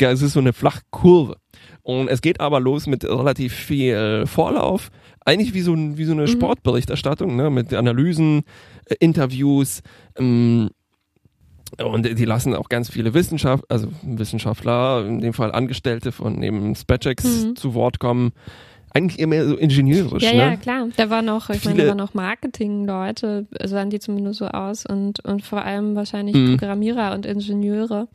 Ja, 0.00 0.10
es 0.10 0.22
ist 0.22 0.32
so 0.32 0.40
eine 0.40 0.52
Flachkurve. 0.52 1.36
Und 1.82 2.08
es 2.08 2.20
geht 2.22 2.40
aber 2.40 2.60
los 2.60 2.86
mit 2.86 3.04
relativ 3.04 3.52
viel 3.54 4.24
Vorlauf. 4.26 4.90
Eigentlich 5.24 5.54
wie 5.54 5.60
so, 5.60 5.74
wie 5.76 6.04
so 6.04 6.12
eine 6.12 6.22
Mhm. 6.22 6.28
Sportberichterstattung, 6.28 7.36
ne? 7.36 7.50
mit 7.50 7.72
Analysen, 7.74 8.42
äh, 8.86 8.94
Interviews. 9.00 9.82
Ähm, 10.18 10.70
und 11.82 12.18
die 12.18 12.24
lassen 12.24 12.54
auch 12.54 12.68
ganz 12.68 12.88
viele 12.90 13.14
Wissenschaft, 13.14 13.64
also 13.70 13.88
Wissenschaftler, 14.02 15.04
in 15.06 15.20
dem 15.20 15.32
Fall 15.32 15.52
Angestellte 15.52 16.12
von 16.12 16.42
eben 16.42 16.74
SpaceX 16.74 17.24
Mhm. 17.24 17.56
zu 17.56 17.74
Wort 17.74 17.98
kommen. 17.98 18.32
Eigentlich 18.96 19.18
eher 19.18 19.26
mehr 19.26 19.44
so 19.48 19.56
ingenieurisch. 19.56 20.22
Ja, 20.22 20.30
ne? 20.32 20.36
ja, 20.38 20.56
klar. 20.56 20.88
Da 20.96 21.10
waren 21.10 21.24
noch, 21.24 21.50
ich 21.50 21.64
meine, 21.64 21.76
da 21.76 21.82
Viele- 21.82 21.88
waren 21.88 21.98
noch 21.98 22.14
Marketing-Leute, 22.14 23.46
sahen 23.64 23.90
die 23.90 23.98
zumindest 23.98 24.38
so 24.38 24.46
aus 24.46 24.86
und, 24.86 25.18
und 25.24 25.42
vor 25.42 25.64
allem 25.64 25.96
wahrscheinlich 25.96 26.36
Mhm. 26.36 26.56
Programmierer 26.58 27.12
und 27.12 27.26
Ingenieure. 27.26 28.06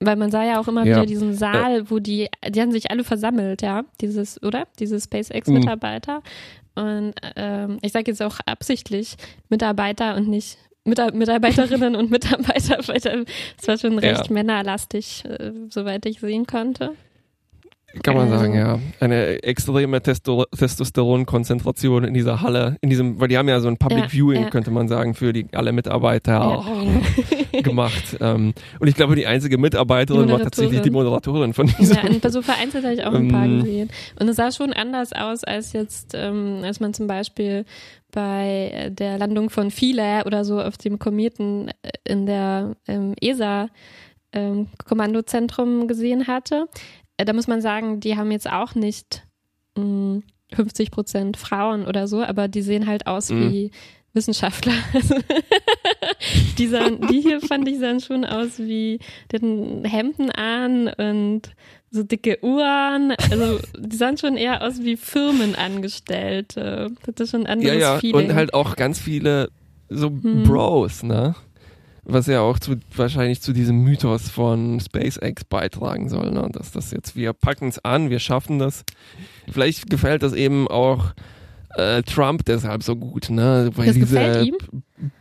Weil 0.00 0.16
man 0.16 0.30
sah 0.30 0.44
ja 0.44 0.60
auch 0.60 0.68
immer 0.68 0.84
Ja. 0.84 0.96
wieder 0.96 1.06
diesen 1.06 1.34
Saal, 1.34 1.90
wo 1.90 1.98
die, 1.98 2.28
die 2.48 2.60
haben 2.60 2.72
sich 2.72 2.90
alle 2.90 3.02
versammelt, 3.04 3.62
ja, 3.62 3.84
dieses, 4.00 4.42
oder? 4.42 4.66
Diese 4.78 5.00
SpaceX-Mitarbeiter. 5.00 6.22
Und 6.74 7.14
ähm, 7.36 7.78
ich 7.80 7.92
sage 7.92 8.10
jetzt 8.10 8.22
auch 8.22 8.38
absichtlich 8.44 9.16
Mitarbeiter 9.48 10.14
und 10.16 10.28
nicht 10.28 10.58
Mita 10.86 11.10
Mitarbeiterinnen 11.12 11.94
und 11.96 12.10
Mitarbeiter, 12.16 12.78
weil 12.86 13.00
da- 13.00 13.24
es 13.60 13.68
war 13.68 13.76
schon 13.78 13.98
recht 13.98 14.26
Ja. 14.28 14.32
männerlastig, 14.32 15.24
äh, 15.26 15.52
soweit 15.68 16.06
ich 16.06 16.20
sehen 16.20 16.46
konnte. 16.46 16.92
Kann 18.02 18.16
man 18.16 18.28
sagen, 18.28 18.54
ja. 18.54 18.78
Eine 19.00 19.42
extreme 19.42 20.02
Testo 20.02 20.44
Testosteronkonzentration 20.56 22.04
in 22.04 22.14
dieser 22.14 22.40
Halle, 22.42 22.76
in 22.80 22.90
diesem, 22.90 23.20
weil 23.20 23.28
die 23.28 23.38
haben 23.38 23.48
ja 23.48 23.60
so 23.60 23.68
ein 23.68 23.76
Public 23.76 24.04
Ja, 24.04 24.08
Viewing, 24.08 24.42
ja. 24.42 24.50
könnte 24.50 24.70
man 24.70 24.88
sagen, 24.88 25.14
für 25.14 25.32
die 25.32 25.46
alle 25.52 25.72
Mitarbeiter 25.72 26.64
gemacht. 27.62 28.16
Ähm, 28.20 28.54
und 28.78 28.88
ich 28.88 28.94
glaube, 28.94 29.16
die 29.16 29.26
einzige 29.26 29.58
Mitarbeiterin 29.58 30.30
war 30.30 30.40
tatsächlich 30.40 30.80
die 30.80 30.90
Moderatorin 30.90 31.54
von 31.54 31.66
diesem. 31.66 31.96
Ja, 31.96 32.02
und 32.04 32.32
so 32.32 32.42
vereinzelt 32.42 32.84
habe 32.84 32.94
ich 32.94 33.04
auch 33.04 33.14
ein 33.14 33.28
paar 33.28 33.44
Ähm, 33.44 33.60
gesehen. 33.60 33.90
Und 34.20 34.28
es 34.28 34.36
sah 34.36 34.50
schon 34.52 34.72
anders 34.72 35.12
aus 35.12 35.44
als 35.44 35.72
jetzt, 35.72 36.12
ähm, 36.14 36.60
als 36.64 36.80
man 36.80 36.94
zum 36.94 37.06
Beispiel 37.06 37.64
bei 38.12 38.70
äh, 38.72 38.90
der 38.90 39.18
Landung 39.18 39.50
von 39.50 39.70
Philae 39.70 40.24
oder 40.24 40.44
so 40.44 40.60
auf 40.60 40.76
dem 40.76 40.98
Kometen 40.98 41.68
äh, 41.82 41.90
in 42.04 42.26
der 42.26 42.76
ähm, 42.88 43.14
ESA 43.20 43.68
Kommandozentrum 44.86 45.88
gesehen 45.88 46.26
hatte. 46.26 46.66
Äh, 47.16 47.24
da 47.24 47.32
muss 47.32 47.46
man 47.46 47.60
sagen, 47.60 48.00
die 48.00 48.16
haben 48.16 48.30
jetzt 48.30 48.50
auch 48.50 48.74
nicht 48.74 49.26
mh, 49.76 50.22
50 50.54 50.90
Prozent 50.90 51.36
Frauen 51.36 51.86
oder 51.86 52.06
so, 52.08 52.22
aber 52.22 52.48
die 52.48 52.62
sehen 52.62 52.86
halt 52.86 53.06
aus 53.06 53.30
Mhm. 53.30 53.50
wie 53.50 53.70
Wissenschaftler. 54.12 54.72
die, 56.58 56.66
sahen, 56.66 57.06
die 57.08 57.20
hier 57.20 57.40
fand 57.40 57.68
ich 57.68 57.78
sahen 57.78 58.00
schon 58.00 58.24
aus 58.24 58.58
wie, 58.58 58.98
die 59.30 59.36
hatten 59.36 59.84
Hemden 59.84 60.30
an 60.30 60.88
und 60.88 61.42
so 61.90 62.02
dicke 62.02 62.38
Uhren. 62.42 63.12
Also 63.30 63.58
die 63.78 63.96
sahen 63.96 64.16
schon 64.18 64.36
eher 64.36 64.62
aus 64.62 64.82
wie 64.82 64.96
Firmenangestellte. 64.96 66.90
Das 67.06 67.14
ist 67.26 67.30
schon 67.30 67.46
ein 67.46 67.60
Ja, 67.60 67.72
anderes 67.72 67.80
ja, 67.82 67.98
Feeling. 67.98 68.28
und 68.30 68.34
halt 68.34 68.54
auch 68.54 68.76
ganz 68.76 68.98
viele 69.00 69.50
so 69.88 70.08
Hm. 70.08 70.44
Bros, 70.44 71.02
ne? 71.02 71.34
Was 72.08 72.28
ja 72.28 72.40
auch 72.40 72.58
zu, 72.60 72.76
wahrscheinlich 72.94 73.42
zu 73.42 73.52
diesem 73.52 73.78
Mythos 73.82 74.28
von 74.30 74.78
SpaceX 74.78 75.42
beitragen 75.44 76.08
soll, 76.08 76.30
ne? 76.30 76.48
Dass 76.52 76.70
das 76.70 76.92
jetzt, 76.92 77.16
wir 77.16 77.32
packen 77.32 77.68
es 77.68 77.84
an, 77.84 78.10
wir 78.10 78.20
schaffen 78.20 78.60
das. 78.60 78.84
Vielleicht 79.50 79.90
gefällt 79.90 80.22
das 80.22 80.32
eben 80.32 80.68
auch 80.68 81.06
äh, 81.76 82.02
Trump 82.04 82.44
deshalb 82.44 82.84
so 82.84 82.94
gut, 82.94 83.28
ne? 83.28 83.70
Weil 83.74 83.86
Das 83.86 83.94
diese? 83.96 84.50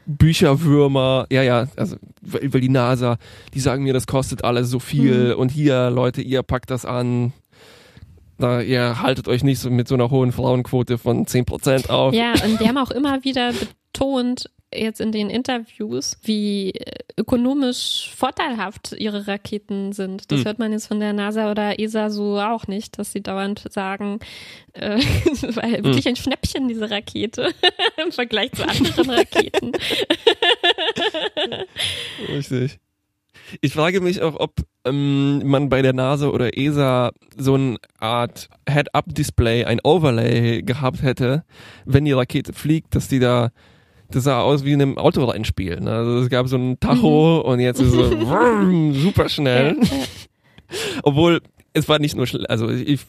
Bücherwürmer, 0.05 1.25
ja, 1.31 1.41
ja, 1.43 1.67
also 1.75 1.97
weil, 2.21 2.61
die 2.61 2.69
NASA, 2.69 3.17
die 3.53 3.59
sagen 3.59 3.83
mir, 3.83 3.93
das 3.93 4.07
kostet 4.07 4.43
alles 4.43 4.69
so 4.69 4.79
viel 4.79 5.33
Mhm. 5.33 5.39
und 5.39 5.51
hier, 5.51 5.89
Leute, 5.89 6.21
ihr 6.21 6.43
packt 6.43 6.69
das 6.69 6.85
an. 6.85 7.33
Na, 8.37 8.61
ihr 8.61 9.01
haltet 9.01 9.27
euch 9.27 9.43
nicht 9.43 9.59
so 9.59 9.69
mit 9.69 9.87
so 9.87 9.95
einer 9.95 10.09
hohen 10.09 10.31
Frauenquote 10.33 10.97
von 10.97 11.25
10% 11.25 11.89
auf. 11.89 12.13
Ja, 12.13 12.33
und 12.45 12.59
die 12.59 12.67
haben 12.67 12.77
auch 12.77 12.91
immer 12.91 13.23
wieder 13.23 13.51
betont, 13.93 14.49
jetzt 14.77 15.01
in 15.01 15.11
den 15.11 15.29
Interviews, 15.29 16.17
wie 16.23 16.73
ökonomisch 17.17 18.11
vorteilhaft 18.15 18.93
ihre 18.97 19.27
Raketen 19.27 19.93
sind. 19.93 20.31
Das 20.31 20.39
Hm. 20.39 20.45
hört 20.45 20.59
man 20.59 20.71
jetzt 20.71 20.87
von 20.87 20.99
der 20.99 21.13
NASA 21.13 21.49
oder 21.51 21.79
ESA 21.79 22.09
so 22.09 22.39
auch 22.39 22.67
nicht, 22.67 22.99
dass 22.99 23.11
sie 23.11 23.21
dauernd 23.21 23.63
sagen, 23.71 24.19
äh, 24.73 24.97
war 25.55 25.67
ja 25.67 25.83
wirklich 25.83 26.07
ein 26.07 26.15
Schnäppchen, 26.15 26.67
diese 26.67 26.89
Rakete, 26.89 27.53
im 28.05 28.11
Vergleich 28.11 28.51
zu 28.53 28.67
anderen 28.67 29.09
Raketen. 29.09 29.71
Richtig. 32.29 32.79
Ich 33.61 33.73
frage 33.73 34.01
mich 34.01 34.21
auch, 34.21 34.39
ob 34.39 34.53
ähm, 34.85 35.47
man 35.47 35.69
bei 35.69 35.81
der 35.81 35.93
NASA 35.93 36.27
oder 36.29 36.57
ESA 36.57 37.11
so 37.37 37.53
eine 37.53 37.77
Art 37.99 38.49
Head-Up-Display, 38.67 39.65
ein 39.65 39.79
Overlay 39.83 40.63
gehabt 40.63 41.03
hätte, 41.03 41.43
wenn 41.85 42.05
die 42.05 42.11
Rakete 42.13 42.53
fliegt, 42.53 42.95
dass 42.95 43.07
die 43.07 43.19
da, 43.19 43.51
das 44.09 44.23
sah 44.23 44.41
aus 44.41 44.63
wie 44.63 44.73
in 44.73 44.81
einem 44.81 44.97
Autorennspiel. 44.97 45.79
Ne? 45.79 45.91
Also 45.91 46.17
es 46.19 46.29
gab 46.29 46.47
so 46.47 46.57
ein 46.57 46.79
Tacho 46.79 47.41
und 47.41 47.59
jetzt 47.59 47.81
ist 47.81 47.91
so 47.91 48.09
super 48.93 49.29
schnell. 49.29 49.77
Obwohl, 51.03 51.41
es 51.73 51.87
war 51.89 51.99
nicht 51.99 52.15
nur 52.15 52.27
schnell, 52.27 52.45
also 52.47 52.69
ich 52.69 53.01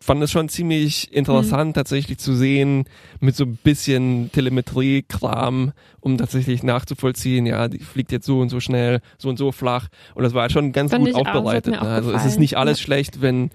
fand 0.00 0.22
es 0.22 0.30
schon 0.30 0.48
ziemlich 0.48 1.12
interessant, 1.12 1.74
tatsächlich 1.74 2.18
zu 2.18 2.34
sehen, 2.34 2.84
mit 3.20 3.34
so 3.34 3.44
ein 3.44 3.58
bisschen 3.62 4.30
Telemetrie-Kram, 4.32 5.72
um 6.00 6.18
tatsächlich 6.18 6.62
nachzuvollziehen, 6.62 7.46
ja, 7.46 7.68
die 7.68 7.78
fliegt 7.78 8.12
jetzt 8.12 8.26
so 8.26 8.40
und 8.40 8.48
so 8.48 8.60
schnell, 8.60 9.00
so 9.18 9.28
und 9.28 9.36
so 9.36 9.52
flach. 9.52 9.88
Und 10.14 10.22
das 10.22 10.32
war 10.32 10.48
schon 10.50 10.72
ganz 10.72 10.92
Fand 10.92 11.06
gut 11.06 11.14
aufbereitet. 11.14 11.78
auch 11.78 11.82
ne? 11.82 11.88
Also 11.88 12.12
es 12.12 12.24
ist 12.24 12.38
nicht 12.38 12.56
alles 12.56 12.78
ja. 12.78 12.84
schlecht, 12.84 13.20
wenn 13.20 13.50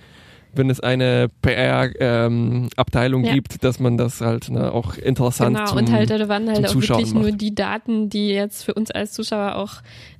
wenn 0.53 0.69
es 0.69 0.79
eine 0.79 1.29
PR-Abteilung 1.41 3.23
Ja. 3.23 3.33
gibt, 3.33 3.63
dass 3.63 3.79
man 3.79 3.97
das 3.97 4.21
halt 4.21 4.49
ne, 4.49 4.71
auch 4.71 4.97
interessant 4.97 5.55
Genau, 5.57 5.69
zum, 5.69 5.77
und 5.79 5.91
halt, 5.91 6.09
da 6.09 6.27
waren 6.27 6.49
halt 6.49 6.65
auch 6.65 6.71
Zuschauen 6.71 6.99
wirklich 6.99 7.13
nur 7.13 7.29
macht. 7.31 7.41
die 7.41 7.55
Daten, 7.55 8.09
die 8.09 8.29
jetzt 8.29 8.63
für 8.63 8.73
uns 8.73 8.91
als 8.91 9.13
Zuschauer 9.13 9.55
auch 9.55 9.75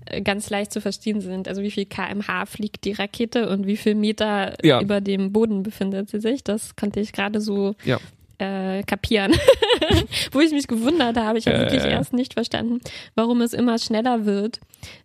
äh, 0.06 0.22
ganz 0.22 0.50
leicht 0.50 0.72
zu 0.72 0.82
verstehen 0.82 1.22
sind. 1.22 1.48
Also 1.48 1.62
wie 1.62 1.72
viel 1.72 1.86
kmh 1.86 2.46
fliegt 2.46 2.86
die 2.86 2.94
Rakete 2.94 3.50
und 3.50 3.66
wie 3.68 3.78
viel 3.78 3.96
Meter 3.96 4.56
Ja. 4.64 4.82
über 4.82 5.02
dem 5.02 5.32
Boden 5.32 5.64
befindet 5.64 6.10
sie 6.10 6.20
sich. 6.20 6.44
Das 6.44 6.76
konnte 6.76 7.00
ich 7.00 7.14
gerade 7.14 7.42
so 7.42 7.76
Ja. 7.84 7.98
äh, 8.38 8.84
kapieren. 8.84 9.34
Wo 10.32 10.40
ich 10.40 10.52
mich 10.52 10.68
gewundert 10.68 11.18
habe, 11.18 11.38
ich 11.38 11.48
habe 11.48 11.58
Ja, 11.58 11.64
wirklich 11.64 11.84
erst 11.84 12.14
nicht 12.14 12.34
verstanden, 12.34 12.80
warum 13.16 13.42
es 13.42 13.54
immer 13.54 13.78
schneller 13.80 14.26
wird. 14.26 14.60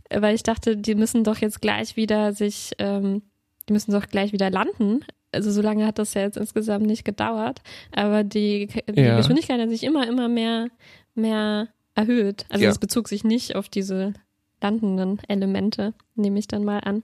Äh, 0.08 0.22
Weil 0.22 0.34
ich 0.34 0.42
dachte, 0.42 0.76
die 0.76 0.94
müssen 0.94 1.24
doch 1.24 1.38
jetzt 1.38 1.60
gleich 1.60 1.96
wieder 1.96 2.32
sich, 2.32 2.72
ähm, 2.78 3.22
die 3.68 3.72
müssen 3.72 3.90
doch 3.92 4.06
gleich 4.06 4.32
wieder 4.32 4.48
landen. 4.50 5.00
Also 5.36 5.50
so 5.52 5.62
lange 5.62 5.86
hat 5.86 5.98
das 5.98 6.14
ja 6.14 6.22
jetzt 6.22 6.36
insgesamt 6.36 6.86
nicht 6.86 7.04
gedauert. 7.04 7.62
Aber 7.92 8.24
die, 8.24 8.66
die 8.88 9.00
Ja. 9.00 9.16
Geschwindigkeit 9.16 9.60
hat 9.60 9.68
sich 9.70 9.84
immer, 9.84 10.06
immer 10.08 10.28
mehr, 10.28 10.68
mehr 11.14 11.68
erhöht. 11.94 12.46
Also 12.48 12.64
Ja. 12.64 12.70
es 12.70 12.78
bezog 12.78 13.08
sich 13.08 13.22
nicht 13.24 13.54
auf 13.54 13.68
diese 13.68 14.14
landenden 14.60 15.20
Elemente, 15.28 15.94
nehme 16.14 16.38
ich 16.38 16.48
dann 16.48 16.64
mal 16.64 16.80
an. 16.80 17.02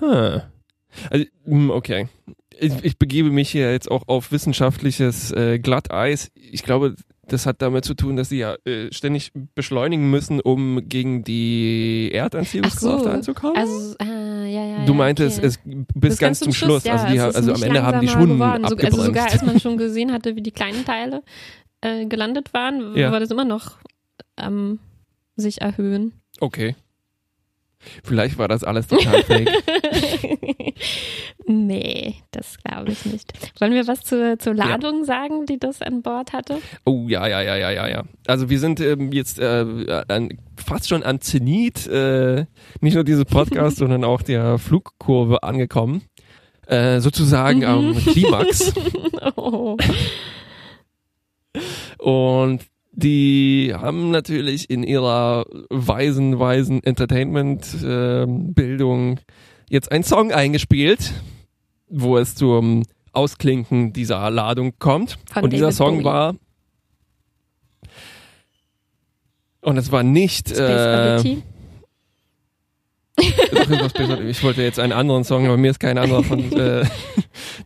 Huh. 0.00 0.40
Also, 1.10 1.24
hm, 1.44 1.70
okay. 1.70 2.08
Ich, 2.58 2.72
ich 2.84 2.98
begebe 2.98 3.30
mich 3.30 3.50
hier 3.50 3.70
jetzt 3.70 3.90
auch 3.90 4.08
auf 4.08 4.32
wissenschaftliches 4.32 5.30
äh, 5.32 5.58
Glatteis. 5.58 6.30
Ich 6.34 6.62
glaube, 6.62 6.96
das 7.28 7.46
hat 7.46 7.60
damit 7.62 7.84
zu 7.84 7.94
tun, 7.94 8.16
dass 8.16 8.28
sie 8.28 8.38
ja 8.38 8.54
äh, 8.64 8.92
ständig 8.92 9.32
beschleunigen 9.54 10.10
müssen, 10.10 10.40
um 10.40 10.88
gegen 10.88 11.24
die 11.24 12.10
Erdanziehungskraft 12.12 13.04
so. 13.04 13.10
anzukommen. 13.10 13.56
Also, 13.56 13.96
ah, 13.98 14.04
ja, 14.44 14.64
ja, 14.64 14.84
du 14.84 14.92
ja, 14.92 14.98
meintest 14.98 15.38
okay. 15.38 15.46
es 15.46 15.58
bis 15.94 16.18
ganz, 16.18 16.40
zum 16.40 16.52
Schluss. 16.52 16.84
ja, 16.84 16.92
also 16.94 17.06
die, 17.08 17.16
es 17.16 17.22
ha- 17.22 17.28
ist 17.28 17.36
also 17.36 17.52
am 17.54 17.62
Ende 17.62 17.82
haben 17.82 18.00
die 18.00 18.08
schon 18.08 18.28
geworden. 18.28 18.62
So, 18.64 18.74
abgebremst. 18.74 18.98
Also 18.98 19.02
sogar 19.04 19.30
als 19.32 19.42
man 19.42 19.60
schon 19.60 19.76
gesehen 19.76 20.12
hatte, 20.12 20.36
wie 20.36 20.42
die 20.42 20.52
kleinen 20.52 20.84
Teile 20.84 21.22
äh, 21.80 22.06
gelandet 22.06 22.54
waren, 22.54 22.94
Ja. 22.96 23.10
war 23.12 23.20
das 23.20 23.30
immer 23.30 23.44
noch 23.44 23.76
am 24.36 24.78
sich 25.36 25.60
erhöhen. 25.60 26.12
okay. 26.40 26.76
Vielleicht 28.02 28.38
war 28.38 28.48
das 28.48 28.64
alles 28.64 28.86
total 28.88 29.22
fake. 29.24 29.48
nee, 31.46 32.16
das 32.30 32.58
glaube 32.58 32.92
ich 32.92 33.04
nicht. 33.06 33.32
Wollen 33.60 33.72
wir 33.72 33.86
was 33.86 34.02
zur, 34.02 34.38
zur 34.38 34.54
Ladung 34.54 35.04
sagen, 35.04 35.46
die 35.46 35.58
das 35.58 35.82
an 35.82 36.02
Bord 36.02 36.32
hatte? 36.32 36.58
Oh 36.84 37.06
ja, 37.08 37.26
ja, 37.26 37.40
ja, 37.40 37.56
ja, 37.56 37.70
ja, 37.70 37.88
ja. 37.88 38.04
Also 38.26 38.50
wir 38.50 38.58
sind 38.58 38.80
ähm, 38.80 39.12
jetzt 39.12 39.38
äh, 39.38 40.04
an, 40.08 40.30
fast 40.56 40.88
schon 40.88 41.02
an 41.02 41.20
Zenit, 41.20 41.86
äh, 41.86 42.46
nicht 42.80 42.94
nur 42.94 43.04
dieses 43.04 43.24
Podcast, 43.24 43.76
sondern 43.78 44.04
auch 44.04 44.22
der 44.22 44.58
Flugkurve 44.58 45.42
angekommen. 45.42 46.02
Äh, 46.66 47.00
sozusagen 47.00 47.64
am 47.64 47.96
Klimax. 47.96 48.72
Oh. 49.36 49.76
Und 51.98 52.62
die 52.92 53.74
haben 53.74 54.10
natürlich 54.10 54.70
in 54.70 54.82
ihrer 54.82 55.44
weisen, 55.68 56.38
weisen 56.38 56.82
Entertainment-Bildung 56.82 59.20
jetzt 59.68 59.90
einen 59.92 60.04
Song 60.04 60.32
eingespielt, 60.32 61.12
wo 61.88 62.18
es 62.18 62.34
zum 62.34 62.84
Ausklinken 63.12 63.92
dieser 63.92 64.30
Ladung 64.30 64.78
kommt. 64.78 65.18
Von 65.32 65.44
und 65.44 65.52
dieser 65.52 65.66
David 65.66 65.76
Song 65.76 65.94
Bowie. 65.96 66.04
war. 66.04 66.34
Und 69.62 69.78
es 69.78 69.90
war 69.90 70.02
nicht. 70.02 70.50
Space 70.50 71.24
Äh, 71.24 71.42
ich 74.28 74.42
wollte 74.44 74.62
jetzt 74.62 74.78
einen 74.78 74.92
anderen 74.92 75.24
Song, 75.24 75.46
aber 75.46 75.56
mir 75.56 75.70
ist 75.70 75.80
kein 75.80 75.96
anderer 75.96 76.22
von 76.22 76.52
äh, 76.58 76.84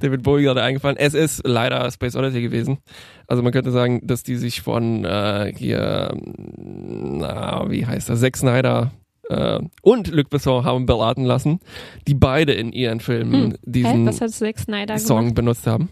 David 0.01 0.22
Bowie 0.22 0.44
gerade 0.44 0.62
eingefallen. 0.62 0.97
Es 0.97 1.12
ist 1.12 1.43
leider 1.44 1.90
Space 1.90 2.14
Oddity 2.14 2.40
gewesen. 2.40 2.78
Also 3.27 3.43
man 3.43 3.52
könnte 3.52 3.72
sagen, 3.72 4.01
dass 4.06 4.22
die 4.22 4.36
sich 4.36 4.62
von 4.62 5.05
äh, 5.05 5.52
hier, 5.56 6.16
na, 6.56 7.68
wie 7.68 7.85
heißt 7.85 8.09
das, 8.09 8.20
Zack 8.20 8.36
Snyder 8.36 8.93
äh, 9.31 9.61
und 9.82 10.09
Luc 10.09 10.28
Besson 10.31 10.65
haben 10.65 10.86
beraten 10.86 11.24
lassen, 11.24 11.61
die 12.07 12.15
beide 12.15 12.52
in 12.52 12.73
ihren 12.73 13.01
Filmen 13.01 13.52
Hm. 13.52 13.57
Diesen 13.62 14.12
Snyder 14.12 14.98
Song 14.98 15.19
gemacht? 15.20 15.35
benutzt 15.36 15.66
haben. 15.66 15.89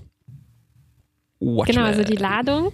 Watchmen. 1.41 1.77
Genau, 1.77 1.87
also 1.87 2.03
die 2.03 2.17
Ladung 2.17 2.73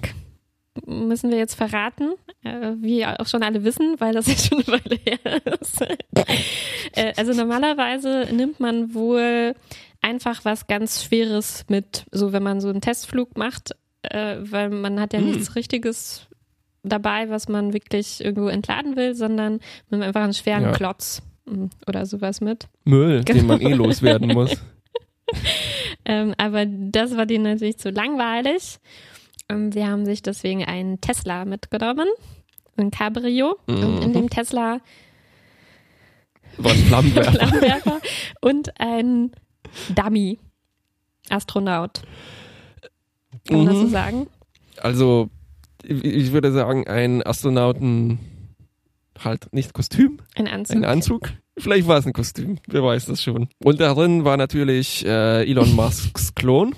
müssen 0.87 1.31
wir 1.31 1.39
jetzt 1.39 1.55
verraten, 1.55 2.15
äh, 2.43 2.73
wie 2.81 3.05
auch 3.07 3.27
schon 3.27 3.43
alle 3.43 3.63
wissen, 3.65 3.97
weil 3.99 4.13
das 4.15 4.27
jetzt 4.29 4.49
schon 4.49 4.59
eine 4.59 4.67
Weile 4.69 4.99
her 5.05 5.41
ist. 5.61 5.81
äh, 6.97 7.13
also 7.17 7.33
normalerweise 7.33 8.29
nimmt 8.33 8.59
man 8.61 8.95
wohl 8.95 9.55
einfach 10.01 10.45
was 10.45 10.67
ganz 10.67 11.05
Schweres 11.05 11.65
mit, 11.69 12.07
so 12.11 12.33
wenn 12.33 12.43
man 12.43 12.61
so 12.61 12.69
einen 12.71 12.81
Testflug 12.81 13.37
macht, 13.39 13.73
äh, 14.03 14.37
weil 14.41 14.71
man 14.71 14.99
hat 15.01 15.13
ja 15.13 15.19
Hm. 15.21 15.27
nichts 15.27 15.55
Richtiges 15.57 16.27
dabei, 16.85 17.29
was 17.31 17.49
man 17.49 17.73
wirklich 17.73 18.23
irgendwo 18.25 18.49
entladen 18.49 18.95
will, 18.97 19.15
sondern 19.15 19.55
man 19.89 20.01
nimmt 20.01 20.05
einfach 20.05 20.23
einen 20.23 20.35
schweren 20.35 20.63
Ja. 20.65 20.73
Klotz 20.73 21.23
mm, 21.47 21.67
oder 21.89 22.07
sowas 22.07 22.41
mit. 22.41 22.69
Müll, 22.85 23.25
den 23.25 23.47
man 23.47 23.61
eh 23.61 23.65
Genau. 23.71 23.87
loswerden 23.87 24.33
muss. 24.33 24.57
Ähm, 26.07 26.35
aber 26.37 26.67
das 26.67 27.17
war 27.17 27.25
denen 27.25 27.45
natürlich 27.45 27.79
zu 27.79 27.89
langweilig. 27.89 28.77
Ähm, 29.49 29.73
sie 29.73 29.85
haben 29.87 30.05
sich 30.05 30.21
deswegen 30.21 30.63
einen 30.65 31.01
Tesla 31.01 31.47
mitgenommen, 31.47 32.07
ein 32.77 32.91
Cabrio. 32.91 33.57
Und 33.67 33.83
in 34.03 34.09
Mhm. 34.11 34.13
dem 34.13 34.31
Tesla 34.31 34.81
Was 36.59 36.79
Flammenwerfer. 36.83 37.33
Flammenwerfer 37.39 38.01
und 38.43 38.79
ein 38.79 39.33
Dummy. 39.95 40.39
Astronaut. 41.31 42.03
Kann 43.49 43.57
man 43.59 43.67
das 43.67 43.77
so 43.79 43.85
Mhm. 43.85 43.91
sagen? 43.91 44.27
Also, 44.83 45.31
ich 45.89 46.33
würde 46.33 46.53
sagen, 46.53 46.87
ein 46.87 47.23
Astronauten 47.23 48.19
halt 49.19 49.53
nicht 49.53 49.73
Kostüm, 49.75 50.19
Ein 50.35 50.49
Anzug. 50.49 50.77
ein 50.77 50.85
Anzug. 50.85 51.33
Vielleicht 51.57 51.87
war 51.87 51.99
es 51.99 52.07
ein 52.07 52.13
Kostüm, 52.13 52.59
wer 52.67 52.83
weiß 52.83 53.07
das 53.07 53.23
schon. 53.23 53.49
Und 53.63 53.81
darin 53.81 54.25
war 54.25 54.37
natürlich 54.37 55.05
äh, 55.07 55.49
Elon 55.49 55.73
Musks 55.77 56.35
Klon. 56.35 56.75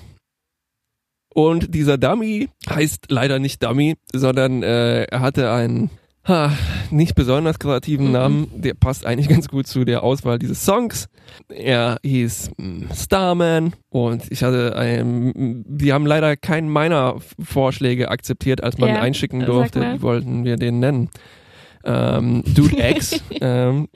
Und 1.33 1.73
dieser 1.75 1.97
Dummy 1.97 2.49
heißt 2.69 3.07
leider 3.09 3.39
nicht 3.39 3.63
Dummy, 3.63 3.95
sondern 4.13 4.63
äh, 4.63 5.03
er 5.03 5.19
hatte 5.19 5.51
einen 5.51 5.89
ha, 6.27 6.51
nicht 6.91 7.15
besonders 7.15 7.59
kreativen 7.59 8.07
Mhm. 8.07 8.11
Namen. 8.11 8.61
Der 8.61 8.73
passt 8.73 9.05
eigentlich 9.05 9.29
ganz 9.29 9.47
gut 9.47 9.67
zu 9.67 9.85
der 9.85 10.03
Auswahl 10.03 10.39
dieses 10.39 10.63
Songs. 10.65 11.07
Er 11.49 11.97
hieß 12.03 12.51
mm, 12.57 12.83
Starman 12.93 13.73
und 13.89 14.23
ich 14.31 14.43
hatte 14.43 14.75
ein, 14.75 15.63
die 15.67 15.93
haben 15.93 16.05
leider 16.05 16.35
keinen 16.37 16.69
meiner 16.69 17.15
Vorschläge 17.39 18.09
akzeptiert, 18.09 18.63
als 18.63 18.77
man 18.77 18.89
Ja, 18.89 19.01
einschicken 19.01 19.45
durfte. 19.45 19.81
Wie 19.81 20.01
wollten 20.01 20.43
wir 20.45 20.57
den 20.57 20.79
nennen? 20.79 21.09
Ähm, 21.83 22.43
Dude 22.45 22.77
X, 22.89 23.21
ähm, 23.41 23.87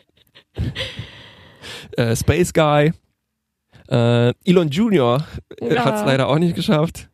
äh, 1.97 2.15
Space 2.15 2.53
Guy, 2.53 2.91
äh, 3.89 4.33
Elon 4.45 4.69
Jr. 4.69 5.25
äh, 5.59 5.75
Ja. 5.75 5.85
hat 5.85 5.95
es 5.95 6.05
leider 6.05 6.27
auch 6.29 6.39
nicht 6.39 6.55
geschafft. 6.55 7.09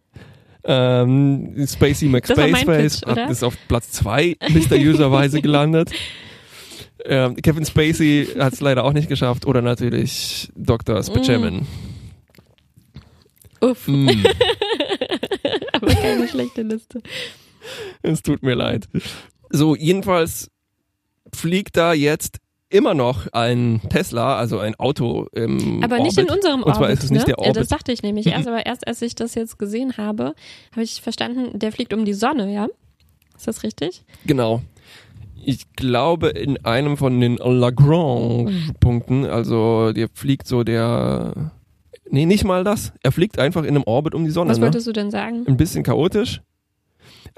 Ähm, 0.69 1.65
Spacey 1.65 2.09
McSpaceface 2.09 3.01
Pitch, 3.01 3.07
hat 3.07 3.29
ist 3.31 3.43
auf 3.43 3.55
Platz 3.67 3.91
zwei 3.93 4.35
mysteriöserweise 4.49 5.41
gelandet. 5.41 5.91
Ähm, 7.05 7.35
Kevin 7.37 7.63
Spacey 7.63 8.27
hat 8.37 8.53
es 8.53 8.59
leider 8.59 8.83
auch 8.83 8.91
nicht 8.91 9.07
geschafft. 9.07 9.45
Oder 9.45 9.61
natürlich 9.61 10.51
Dr. 10.55 11.01
Spaceman. 11.03 11.65
Uff, 13.61 13.87
Mm. 13.87 14.09
aber 15.71 15.93
keine 15.93 16.27
schlechte 16.27 16.63
Liste. 16.63 17.01
Es 18.01 18.23
tut 18.23 18.43
mir 18.43 18.55
leid. 18.55 18.89
So, 19.49 19.75
jedenfalls 19.75 20.51
fliegt 21.33 21.77
da 21.77 21.93
jetzt 21.93 22.39
immer 22.69 22.93
noch 22.93 23.27
ein 23.31 23.81
Tesla, 23.89 24.35
also 24.37 24.59
ein 24.59 24.75
Auto 24.75 25.27
im 25.31 25.83
Aber 25.83 25.99
nicht 25.99 26.17
Orbit. 26.17 26.29
in 26.31 26.35
unserem 26.35 26.63
Und 26.63 26.73
zwar 26.73 26.83
Orbit. 26.83 26.97
ist 26.97 27.03
es 27.05 27.11
nicht 27.11 27.27
ne? 27.27 27.33
der 27.35 27.45
Ja, 27.45 27.53
das 27.53 27.57
Orbit. 27.67 27.71
dachte 27.71 27.91
ich 27.93 28.03
nämlich 28.03 28.25
Mhm. 28.25 28.31
erst, 28.33 28.47
aber 28.47 28.65
erst 28.65 28.87
als 28.87 29.01
ich 29.01 29.15
das 29.15 29.35
jetzt 29.35 29.57
gesehen 29.57 29.95
habe, 29.97 30.33
habe 30.71 30.83
ich 30.83 31.01
verstanden, 31.01 31.57
der 31.59 31.71
fliegt 31.71 31.93
um 31.93 32.03
die 32.05 32.13
Sonne, 32.13 32.53
ja? 32.53 32.67
Ist 33.37 33.47
das 33.47 33.63
richtig? 33.63 34.03
Genau. 34.25 34.61
Ich 35.45 35.71
glaube, 35.75 36.29
in 36.29 36.57
einem 36.65 36.97
von 36.97 37.21
den 37.21 37.37
Lagrange-Punkten, 37.37 39.25
also 39.25 39.93
der 39.93 40.09
fliegt 40.13 40.47
so 40.47 40.63
der. 40.63 41.51
Nee, 42.09 42.25
nicht 42.25 42.43
mal 42.45 42.63
das. 42.63 42.93
Er 43.03 43.11
fliegt 43.11 43.37
einfach 43.39 43.63
in 43.63 43.69
einem 43.69 43.83
Orbit 43.85 44.15
um 44.15 44.23
die 44.25 44.31
Sonne. 44.31 44.51
Was 44.51 44.57
ne? 44.59 44.65
wolltest 44.65 44.87
du 44.87 44.93
denn 44.93 45.11
sagen? 45.11 45.45
Ein 45.47 45.57
bisschen 45.57 45.83
chaotisch. 45.83 46.41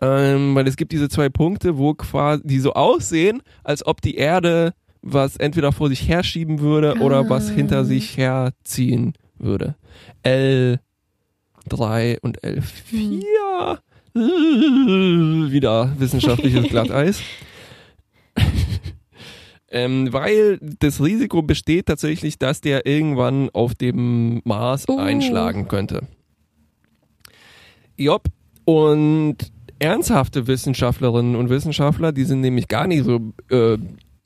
Ähm, 0.02 0.56
weil 0.56 0.68
es 0.68 0.78
gibt 0.78 0.92
diese 0.92 1.10
zwei 1.10 1.30
Punkte, 1.30 1.78
wo 1.78 1.94
quasi, 1.94 2.42
die 2.46 2.60
so 2.60 2.74
aussehen, 2.74 3.42
als 3.64 3.86
ob 3.86 4.02
die 4.02 4.16
Erde 4.16 4.74
was 5.02 5.36
entweder 5.38 5.72
vor 5.72 5.90
sich 5.90 6.08
herschieben 6.08 6.60
würde 6.60 6.96
oder 7.00 7.30
was 7.30 7.50
Ah. 7.50 7.54
hinter 7.54 7.86
sich 7.86 8.18
herziehen 8.18 9.14
würde. 9.38 9.76
L3 10.24 12.20
und 12.22 12.42
L4. 12.44 13.80
Wieder 15.52 15.94
wissenschaftliches 16.00 16.68
Glatteis. 16.70 17.22
ähm, 19.72 20.12
weil 20.12 20.58
das 20.80 21.02
Risiko 21.04 21.42
besteht 21.44 21.86
tatsächlich, 21.86 22.38
dass 22.40 22.60
der 22.62 22.86
irgendwann 22.86 23.50
auf 23.54 23.76
dem 23.76 24.42
Mars 24.44 24.86
Oh. 24.90 24.98
einschlagen 24.98 25.68
könnte. 25.68 26.08
Jopp. 27.98 28.28
Und 28.66 29.38
ernsthafte 29.80 30.46
Wissenschaftlerinnen 30.48 31.36
und 31.36 31.50
Wissenschaftler, 31.50 32.12
die 32.12 32.24
sind 32.26 32.42
nämlich 32.42 32.68
gar 32.68 32.86
nicht 32.86 33.04
so 33.04 33.34
äh, 33.50 33.78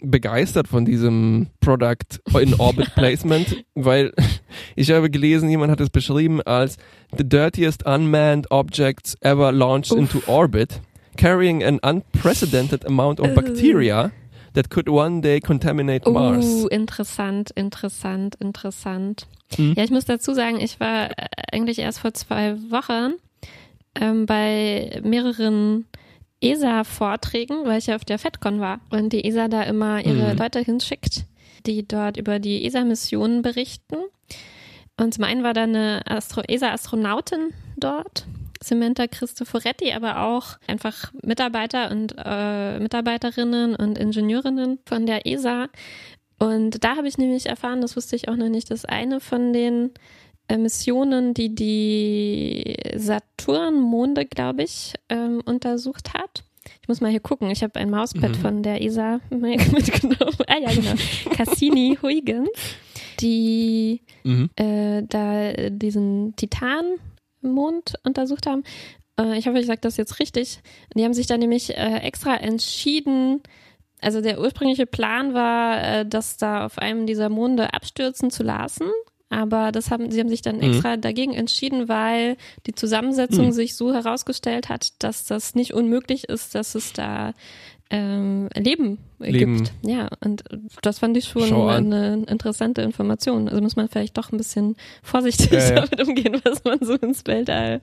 begeistert 0.04 0.68
von 0.68 0.86
diesem 0.86 1.48
Product 1.62 1.98
in 2.40 2.54
Orbit 2.56 2.94
Placement, 2.96 3.64
weil 3.74 4.14
ich 4.76 4.92
habe 4.92 5.10
gelesen, 5.10 5.50
jemand 5.50 5.72
hat 5.72 5.80
es 5.80 5.90
beschrieben 5.90 6.42
als 6.42 6.78
the 7.18 7.28
dirtiest 7.28 7.86
unmanned 7.86 8.52
objects 8.52 9.16
ever 9.22 9.52
launched 9.52 9.92
Uff. 9.92 10.00
into 10.00 10.22
orbit, 10.28 10.82
carrying 11.18 11.64
an 11.64 11.80
unprecedented 11.84 12.86
amount 12.86 13.20
of 13.20 13.28
Äh. 13.30 13.34
bacteria 13.34 14.12
that 14.54 14.70
could 14.70 14.88
one 14.88 15.22
day 15.22 15.40
contaminate 15.40 16.10
Mars. 16.10 16.46
Oh, 16.46 16.68
interessant, 16.68 17.52
interessant, 17.52 18.36
interessant. 18.36 19.28
Hm. 19.56 19.74
Ja, 19.76 19.84
ich 19.84 19.92
muss 19.92 20.06
dazu 20.06 20.34
sagen, 20.34 20.60
ich 20.60 20.80
war 20.80 21.12
äh, 21.12 21.28
eigentlich 21.52 21.80
erst 21.80 22.00
vor 22.00 22.14
zwei 22.14 22.56
Wochen 22.70 23.14
ähm, 23.96 24.26
bei 24.26 25.02
mehreren 25.04 25.86
ESA-Vorträgen, 26.44 27.66
weil 27.66 27.80
ich 27.80 27.88
ja 27.88 27.96
auf 27.96 28.06
der 28.06 28.20
FedCon 28.20 28.60
war 28.60 28.80
und 28.90 29.14
die 29.14 29.26
ESA 29.26 29.48
da 29.48 29.64
immer 29.64 30.06
ihre 30.06 30.34
Mhm. 30.34 30.38
Leute 30.38 30.60
hinschickt, 30.60 31.26
die 31.66 31.88
dort 31.88 32.18
über 32.18 32.40
die 32.40 32.66
ESA-Missionen 32.66 33.42
berichten. 33.42 33.98
Und 35.00 35.14
zum 35.14 35.24
einen 35.24 35.44
war 35.44 35.54
da 35.54 35.64
eine 35.64 36.02
Astro 36.06 36.42
ESA-Astronautin 36.48 37.50
dort, 37.78 38.26
Samantha 38.62 39.08
Cristoforetti, 39.08 39.92
aber 39.94 40.22
auch 40.22 40.58
einfach 40.68 41.12
Mitarbeiter 41.24 41.92
und 41.92 42.16
äh, 42.18 42.80
Mitarbeiterinnen 42.80 43.76
und 43.76 43.98
Ingenieurinnen 43.98 44.80
von 44.86 45.06
der 45.06 45.26
ESA. 45.26 45.68
Und 46.40 46.84
da 46.84 46.96
habe 46.96 47.08
ich 47.08 47.18
nämlich 47.18 47.48
erfahren, 47.48 47.82
das 47.82 47.96
wusste 47.96 48.16
ich 48.16 48.28
auch 48.28 48.36
noch 48.36 48.50
nicht, 48.50 48.70
dass 48.70 48.86
eine 48.86 49.20
von 49.20 49.54
den 49.54 49.92
Missionen, 50.58 51.34
die 51.34 51.54
die 51.56 52.76
Saturn-Monde, 52.96 54.26
glaube 54.26 54.64
ich, 54.64 54.94
ähm, 55.10 55.42
untersucht 55.46 56.14
hat. 56.14 56.44
Ich 56.82 56.88
muss 56.88 57.02
mal 57.02 57.12
hier 57.12 57.20
gucken. 57.20 57.50
Ich 57.50 57.64
habe 57.64 57.80
ein 57.80 57.90
Mauspad 57.90 58.32
Mhm. 58.32 58.36
von 58.36 58.64
der 58.64 58.82
ESA 58.82 59.20
mitgenommen. 59.30 60.36
ah 60.48 60.58
ja, 60.62 60.72
genau. 60.74 60.94
Cassini 61.36 61.98
Huygens. 62.02 62.50
die 63.20 64.02
Mhm. 64.24 64.50
äh, 64.56 65.04
da 65.04 65.70
diesen 65.70 66.36
Titanmond 66.36 67.94
untersucht 68.04 68.48
haben. 68.48 68.64
Äh, 69.20 69.38
ich 69.38 69.48
hoffe, 69.48 69.60
ich 69.60 69.66
sage 69.66 69.82
das 69.82 69.98
jetzt 69.98 70.20
richtig. 70.20 70.60
Die 70.96 71.04
haben 71.04 71.14
sich 71.14 71.28
da 71.28 71.38
nämlich 71.38 71.78
äh, 71.78 71.98
extra 71.98 72.36
entschieden, 72.36 73.42
also 74.02 74.20
der 74.22 74.40
ursprüngliche 74.42 74.86
Plan 74.86 75.34
war, 75.34 75.84
äh, 76.00 76.06
das 76.06 76.38
da 76.38 76.66
auf 76.66 76.78
einem 76.80 77.06
dieser 77.06 77.30
Monde 77.30 77.74
abstürzen 77.74 78.32
zu 78.32 78.44
lassen. 78.44 78.88
Aber 79.34 79.72
das 79.72 79.90
haben, 79.90 80.12
sie 80.12 80.20
haben 80.20 80.30
sich 80.30 80.42
dann 80.44 80.58
Mhm. 80.58 80.64
extra 80.64 80.96
dagegen 80.98 81.34
entschieden, 81.34 81.90
weil 81.90 82.38
die 82.68 82.76
Zusammensetzung 82.76 83.48
Mhm. 83.48 83.52
sich 83.52 83.76
so 83.76 83.94
herausgestellt 83.94 84.70
hat, 84.70 84.90
dass 85.00 85.26
das 85.26 85.56
nicht 85.56 85.74
unmöglich 85.74 86.26
ist, 86.30 86.54
dass 86.56 86.76
es 86.76 86.94
da 86.94 87.34
ähm, 87.90 88.50
Leben, 88.56 88.98
Leben. 89.20 89.58
gibt. 89.58 89.74
Ja, 89.86 90.08
und 90.24 90.44
das 90.82 90.98
fand 91.00 91.16
ich 91.16 91.26
schon 91.28 91.54
eine 91.70 92.24
interessante 92.28 92.82
Information. 92.82 93.48
Also 93.48 93.62
muss 93.62 93.76
man 93.76 93.88
vielleicht 93.88 94.18
doch 94.18 94.32
ein 94.32 94.38
bisschen 94.38 94.76
vorsichtig 95.04 95.52
Ja, 95.52 95.60
ja. 95.76 95.76
damit 95.86 96.08
umgehen, 96.08 96.42
was 96.44 96.64
man 96.64 96.80
so 96.82 96.94
ins 96.94 97.24
Weltall 97.28 97.82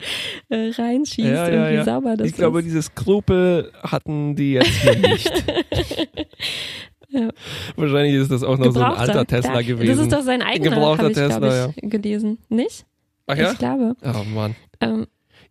äh, 0.48 0.70
reinschießt 0.70 1.28
Ja, 1.28 1.44
und 1.44 1.78
wie 1.78 1.84
sauber 1.84 2.16
das 2.16 2.26
Ich 2.26 2.34
glaube, 2.34 2.58
ist. 2.58 2.64
diese 2.64 2.82
Skrupel 2.82 3.70
hatten 3.84 4.34
die 4.34 4.54
jetzt 4.54 4.68
hier 4.82 4.96
nicht. 4.98 5.30
Ja. 7.10 7.30
Wahrscheinlich 7.76 8.14
ist 8.14 8.30
das 8.30 8.42
auch 8.42 8.56
noch 8.58 8.72
so 8.72 8.80
ein 8.80 8.92
alter 8.92 9.26
Tesla 9.26 9.62
gewesen. 9.62 9.88
Das 9.88 9.98
ist 9.98 10.12
doch 10.12 10.22
sein 10.22 10.42
eigener, 10.42 10.70
Gebrauchter 10.70 11.08
ich, 11.08 11.14
Tesla, 11.16 11.72
ich, 11.76 11.90
gelesen. 11.90 12.38
Nicht? 12.48 12.86
Ach 13.26 13.36
ja? 13.36 13.52
Ich 13.52 13.58
glaube. 13.58 13.96
Oh 14.04 14.24
Mann. 14.34 14.54
Ähm, 14.80 15.06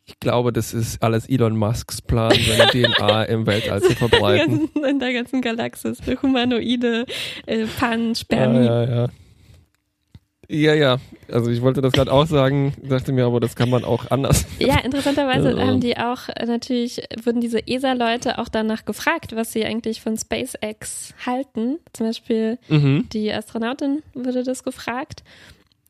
Ich 0.05 0.19
glaube, 0.19 0.51
das 0.51 0.73
ist 0.73 1.03
alles 1.03 1.29
Elon 1.29 1.55
Musks 1.57 2.01
Plan, 2.01 2.31
seine 2.33 2.67
DNA 2.71 3.23
im 3.25 3.45
Weltall 3.45 3.81
zu 3.81 3.91
verbreiten. 3.95 4.69
in 4.89 4.99
der 4.99 5.13
ganzen 5.13 5.41
Galaxis. 5.41 5.99
Humanoide 6.23 7.05
äh, 7.45 7.65
Pan, 7.79 8.13
Ja, 8.31 8.51
ja, 8.61 8.83
ja. 8.83 9.07
Ja, 10.51 10.73
ja. 10.73 10.97
Also 11.31 11.51
ich 11.51 11.61
wollte 11.61 11.79
das 11.81 11.93
gerade 11.93 12.11
auch 12.11 12.25
sagen, 12.25 12.73
dachte 12.81 13.11
mir 13.11 13.25
aber, 13.25 13.39
das 13.39 13.55
kann 13.55 13.69
man 13.69 13.83
auch 13.85 14.09
anders. 14.09 14.45
Ja, 14.59 14.79
interessanterweise 14.79 15.51
Ja. 15.51 15.67
haben 15.67 15.79
die 15.79 15.95
auch 15.97 16.27
äh, 16.35 16.45
natürlich, 16.47 17.03
wurden 17.23 17.39
diese 17.39 17.67
ESA-Leute 17.67 18.39
auch 18.39 18.49
danach 18.49 18.83
gefragt, 18.85 19.35
was 19.35 19.53
sie 19.53 19.63
eigentlich 19.63 20.01
von 20.01 20.17
SpaceX 20.17 21.13
halten. 21.23 21.77
Zum 21.93 22.07
Beispiel 22.07 22.57
Mhm. 22.67 23.07
die 23.13 23.31
Astronautin 23.31 24.01
wurde 24.15 24.43
das 24.43 24.63
gefragt. 24.63 25.23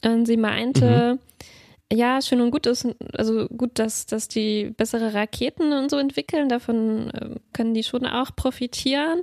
Und 0.03 0.25
sie 0.25 0.35
meinte, 0.37 1.19
ja, 1.91 2.21
schön 2.21 2.41
und 2.41 2.51
gut 2.51 2.65
ist, 2.65 2.85
also 3.17 3.47
gut, 3.47 3.79
dass, 3.79 4.05
dass 4.07 4.27
die 4.27 4.71
bessere 4.75 5.13
Raketen 5.13 5.71
und 5.71 5.89
so 5.89 5.97
entwickeln, 5.97 6.49
davon 6.49 7.11
ähm, 7.19 7.35
können 7.53 7.73
die 7.73 7.83
schon 7.83 8.05
auch 8.05 8.35
profitieren. 8.35 9.21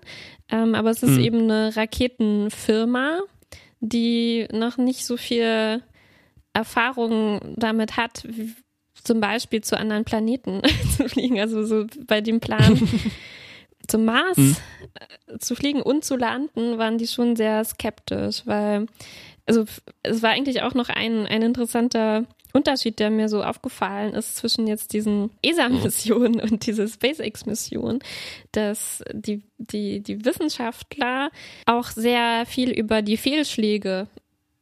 Ähm, 0.51 0.75
aber 0.75 0.91
es 0.91 1.03
ist 1.03 1.19
Mhm. 1.19 1.25
eben 1.25 1.41
eine 1.51 1.77
Raketenfirma, 1.77 3.21
die 3.81 4.47
noch 4.53 4.77
nicht 4.79 5.05
so 5.07 5.17
viel 5.17 5.83
Erfahrung 6.53 7.41
damit 7.57 7.97
hat, 7.97 8.23
wie, 8.27 8.55
zum 9.05 9.21
Beispiel 9.21 9.61
zu 9.63 9.79
anderen 9.79 10.05
Planeten 10.05 10.63
zu 10.97 11.09
fliegen. 11.09 11.39
Also 11.39 11.65
so 11.65 11.87
bei 12.07 12.21
dem 12.21 12.41
Plan 12.41 12.81
zum 13.87 14.05
Mars 14.05 14.37
Mhm. 14.39 14.57
zu 15.39 15.55
fliegen 15.55 15.83
und 15.83 16.05
zu 16.05 16.17
landen, 16.17 16.79
waren 16.79 16.99
die 16.99 17.07
schon 17.07 17.37
sehr 17.37 17.65
skeptisch, 17.65 18.43
weil 18.47 18.87
also 19.47 19.65
es 20.03 20.23
war 20.23 20.31
eigentlich 20.31 20.63
auch 20.63 20.75
noch 20.75 20.89
ein, 20.89 21.27
ein 21.27 21.43
interessanter 21.43 22.25
Unterschied, 22.57 22.99
der 22.99 23.11
mir 23.11 23.29
so 23.29 23.43
aufgefallen 23.43 24.15
ist 24.15 24.37
zwischen 24.37 24.67
jetzt 24.67 24.93
diesen 24.93 25.31
ESA-Missionen 25.43 26.41
und 26.41 26.67
dieser 26.67 26.89
SpaceX-Mission, 26.89 28.01
dass 28.53 29.05
die, 29.13 29.43
die, 29.59 30.01
die 30.03 30.25
Wissenschaftler 30.25 31.31
auch 31.67 31.89
sehr 31.91 32.45
viel 32.47 32.71
über 32.71 33.03
die 33.03 33.17
Fehlschläge 33.17 34.09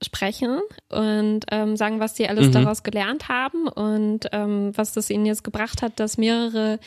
sprechen 0.03 0.61
und 0.91 1.41
ähm, 1.51 1.77
sagen, 1.77 2.01
was 2.01 2.17
sie 2.17 2.29
alles 2.29 2.49
Mhm. 2.49 2.53
daraus 2.53 2.83
gelernt 2.83 3.29
haben 3.29 3.69
und 3.69 4.29
ähm, 4.33 4.73
was 4.75 4.93
das 4.93 5.09
ihnen 5.09 5.25
jetzt 5.25 5.45
gebracht 5.45 5.83
hat, 5.83 5.99
dass 5.99 6.19
mehrere 6.19 6.79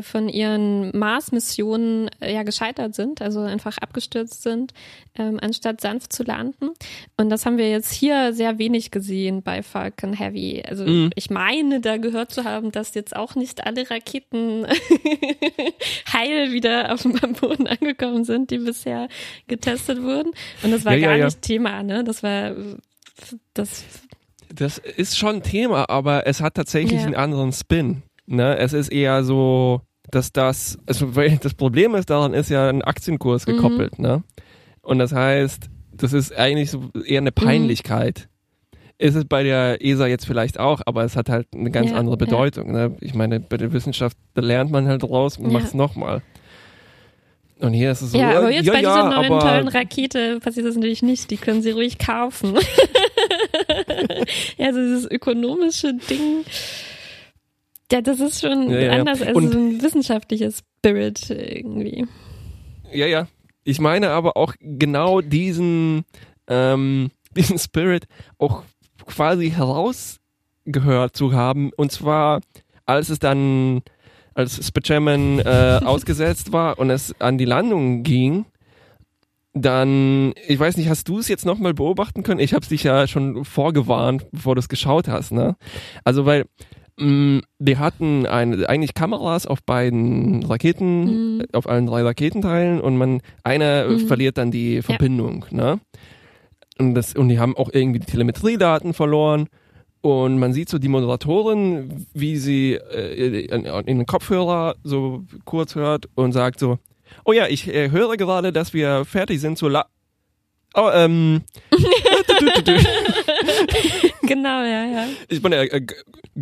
von 0.00 0.30
ihren 0.30 0.96
Mars-Missionen 0.96 2.08
äh, 2.20 2.32
ja 2.32 2.42
gescheitert 2.44 2.94
sind, 2.94 3.20
also 3.20 3.40
einfach 3.40 3.76
abgestürzt 3.78 4.42
sind, 4.42 4.72
ähm, 5.18 5.38
anstatt 5.42 5.82
sanft 5.82 6.12
zu 6.14 6.22
landen. 6.22 6.70
Und 7.18 7.28
das 7.28 7.44
haben 7.44 7.58
wir 7.58 7.68
jetzt 7.68 7.92
hier 7.92 8.32
sehr 8.32 8.58
wenig 8.58 8.90
gesehen 8.90 9.42
bei 9.42 9.62
Falcon 9.62 10.14
Heavy. 10.14 10.62
Also 10.66 10.86
Mhm. 10.86 11.10
ich 11.16 11.28
meine, 11.28 11.80
da 11.80 11.98
gehört 11.98 12.30
zu 12.32 12.44
haben, 12.44 12.72
dass 12.72 12.94
jetzt 12.94 13.14
auch 13.14 13.34
nicht 13.34 13.66
alle 13.66 13.90
Raketen 13.90 14.66
heil 16.12 16.52
wieder 16.52 16.92
auf 16.92 17.02
dem 17.02 17.12
Boden 17.40 17.66
angekommen 17.66 18.24
sind, 18.24 18.50
die 18.50 18.58
bisher 18.58 19.08
getestet 19.48 20.02
wurden. 20.02 20.30
Und 20.62 20.70
das 20.70 20.84
war 20.84 20.92
Ja, 20.92 20.98
ja, 20.98 21.06
gar 21.08 21.16
ja. 21.16 21.24
nicht 21.26 21.42
Thema, 21.42 21.82
ne? 21.82 22.04
Das 22.04 22.22
war 22.22 22.54
das 23.54 23.84
Das 24.54 24.78
ist 24.78 25.16
schon 25.16 25.36
ein 25.36 25.42
Thema, 25.42 25.88
aber 25.88 26.26
es 26.26 26.40
hat 26.40 26.54
tatsächlich 26.54 27.00
Ja. 27.00 27.06
einen 27.06 27.14
anderen 27.14 27.52
Spin. 27.52 28.02
Ne? 28.26 28.56
Es 28.58 28.72
ist 28.72 28.88
eher 28.90 29.24
so, 29.24 29.82
dass 30.10 30.32
das, 30.32 30.78
also 30.86 31.10
das 31.42 31.54
Problem 31.54 31.94
ist 31.94 32.10
daran 32.10 32.34
ist 32.34 32.50
ja 32.50 32.68
ein 32.68 32.82
Aktienkurs 32.82 33.46
Mhm. 33.46 33.52
gekoppelt, 33.52 33.98
ne? 33.98 34.22
Und 34.82 34.98
das 34.98 35.12
heißt, 35.12 35.68
das 35.92 36.12
ist 36.12 36.34
eigentlich 36.36 36.70
so 36.70 36.90
eher 37.04 37.20
eine 37.20 37.30
Mhm. 37.30 37.34
Peinlichkeit. 37.44 38.28
Ist 38.98 39.14
es 39.16 39.24
bei 39.24 39.42
der 39.42 39.84
ESA 39.84 40.06
jetzt 40.06 40.26
vielleicht 40.26 40.60
auch, 40.60 40.80
aber 40.86 41.04
es 41.04 41.16
hat 41.16 41.28
halt 41.28 41.48
eine 41.54 41.70
ganz 41.70 41.90
Ja, 41.90 41.96
andere 41.96 42.14
ja. 42.14 42.24
Bedeutung. 42.24 42.72
Ne? 42.72 42.96
Ich 43.00 43.14
meine, 43.14 43.40
bei 43.40 43.56
der 43.56 43.72
Wissenschaft, 43.72 44.16
da 44.34 44.42
lernt 44.42 44.70
man 44.70 44.86
halt 44.86 45.02
raus 45.02 45.38
und 45.38 45.46
Ja. 45.46 45.52
macht 45.52 45.66
es 45.66 45.74
nochmal. 45.74 46.22
Und 47.58 47.72
hier 47.74 47.92
ist 47.92 48.02
es 48.02 48.12
so, 48.12 48.18
ja, 48.18 48.38
aber 48.38 48.50
jetzt 48.50 48.66
ja, 48.66 48.72
bei 48.72 48.80
dieser 48.80 48.96
ja, 48.96 49.08
neuen 49.28 49.40
tollen 49.40 49.68
Rakete 49.68 50.40
passiert 50.40 50.66
das 50.66 50.74
natürlich 50.76 51.02
nicht. 51.02 51.30
Die 51.30 51.36
können 51.36 51.62
sie 51.62 51.70
ruhig 51.70 51.98
kaufen. 51.98 52.54
ja, 54.58 54.66
also 54.66 54.80
dieses 54.80 55.10
ökonomische 55.10 55.94
Ding, 55.94 56.44
ja, 57.92 58.00
das 58.00 58.18
ist 58.20 58.40
schon 58.40 58.70
Ja, 58.70 58.78
ja. 58.80 58.92
anders 58.92 59.22
als 59.22 59.36
Und- 59.36 59.52
so 59.52 59.58
ein 59.58 59.82
wissenschaftliches 59.82 60.62
Spirit 60.78 61.30
irgendwie. 61.30 62.06
Ja, 62.92 63.06
ja. 63.06 63.28
Ich 63.64 63.80
meine 63.80 64.10
aber 64.10 64.36
auch 64.36 64.54
genau 64.60 65.20
diesen, 65.20 66.04
ähm, 66.48 67.10
diesen 67.36 67.58
Spirit 67.58 68.06
auch 68.38 68.64
quasi 69.06 69.50
herausgehört 69.50 71.16
zu 71.16 71.32
haben. 71.32 71.70
Und 71.76 71.92
zwar, 71.92 72.40
als 72.86 73.08
es 73.08 73.18
dann, 73.18 73.82
als 74.34 74.66
Spaceman 74.66 75.38
äh, 75.40 75.80
ausgesetzt 75.84 76.52
war 76.52 76.78
und 76.78 76.90
es 76.90 77.14
an 77.20 77.38
die 77.38 77.44
Landung 77.44 78.02
ging, 78.02 78.46
dann, 79.54 80.32
ich 80.48 80.58
weiß 80.58 80.76
nicht, 80.78 80.88
hast 80.88 81.08
du 81.08 81.18
es 81.18 81.28
jetzt 81.28 81.44
nochmal 81.44 81.74
beobachten 81.74 82.22
können? 82.22 82.40
Ich 82.40 82.54
habe 82.54 82.66
dich 82.66 82.84
ja 82.84 83.06
schon 83.06 83.44
vorgewarnt, 83.44 84.26
bevor 84.32 84.54
du 84.54 84.60
es 84.60 84.68
geschaut 84.68 85.08
hast, 85.08 85.30
ne? 85.30 85.56
Also, 86.04 86.24
weil 86.24 86.46
mh, 87.02 87.42
wir 87.58 87.78
hatten 87.78 88.26
ein, 88.26 88.64
eigentlich 88.64 88.94
Kameras 88.94 89.46
auf 89.46 89.62
beiden 89.62 90.42
Raketen, 90.44 91.36
Mhm. 91.38 91.42
auf 91.52 91.68
allen 91.68 91.86
drei 91.86 92.02
Raketenteilen 92.02 92.80
und 92.80 92.96
man, 92.96 93.20
einer 93.44 93.86
Mhm. 93.88 94.06
verliert 94.06 94.38
dann 94.38 94.50
die 94.50 94.82
Verbindung, 94.82 95.44
ne? 95.50 95.80
Und, 96.78 96.94
das, 96.94 97.14
und 97.14 97.28
die 97.28 97.38
haben 97.38 97.56
auch 97.56 97.68
irgendwie 97.72 97.98
die 98.00 98.06
Telemetriedaten 98.06 98.94
verloren. 98.94 99.48
Und 100.00 100.38
man 100.40 100.52
sieht 100.52 100.68
so 100.68 100.78
die 100.80 100.88
Moderatorin, 100.88 102.06
wie 102.12 102.36
sie 102.36 102.72
äh, 102.74 103.44
in, 103.44 103.64
in 103.64 103.98
den 103.98 104.06
Kopfhörer 104.06 104.74
so 104.82 105.22
kurz 105.44 105.74
hört 105.76 106.08
und 106.16 106.32
sagt 106.32 106.58
so, 106.58 106.78
oh 107.24 107.32
ja, 107.32 107.46
ich 107.46 107.68
äh, 107.72 107.90
höre 107.90 108.16
gerade, 108.16 108.52
dass 108.52 108.72
wir 108.74 109.04
fertig 109.04 109.40
sind 109.40 109.58
zu 109.58 109.68
la... 109.68 109.86
Oh, 110.74 110.88
ähm... 110.92 111.42
Genau, 114.22 114.62
ja, 114.62 114.84
ja. 114.84 115.06
ich 115.28 115.42
meine, 115.42 115.56
äh, 115.70 115.84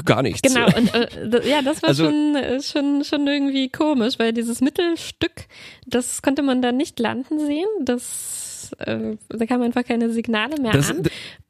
gar 0.04 0.22
nichts. 0.22 0.42
Genau, 0.42 0.66
und 0.76 0.94
äh, 0.94 1.48
ja, 1.48 1.62
das 1.62 1.82
war 1.82 1.88
Also- 1.90 2.04
schon, 2.04 2.36
äh, 2.36 2.60
schon, 2.62 3.04
schon 3.04 3.26
irgendwie 3.26 3.68
komisch, 3.70 4.18
weil 4.18 4.32
dieses 4.32 4.60
Mittelstück, 4.60 5.46
das 5.86 6.22
konnte 6.22 6.42
man 6.42 6.62
da 6.62 6.72
nicht 6.72 6.98
landen 7.00 7.38
sehen. 7.40 7.66
Das, 7.80 8.70
äh, 8.78 9.16
da 9.28 9.46
kamen 9.46 9.62
einfach 9.64 9.84
keine 9.84 10.10
Signale 10.10 10.60
mehr 10.60 10.72
Das, 10.72 10.90
an. 10.90 11.02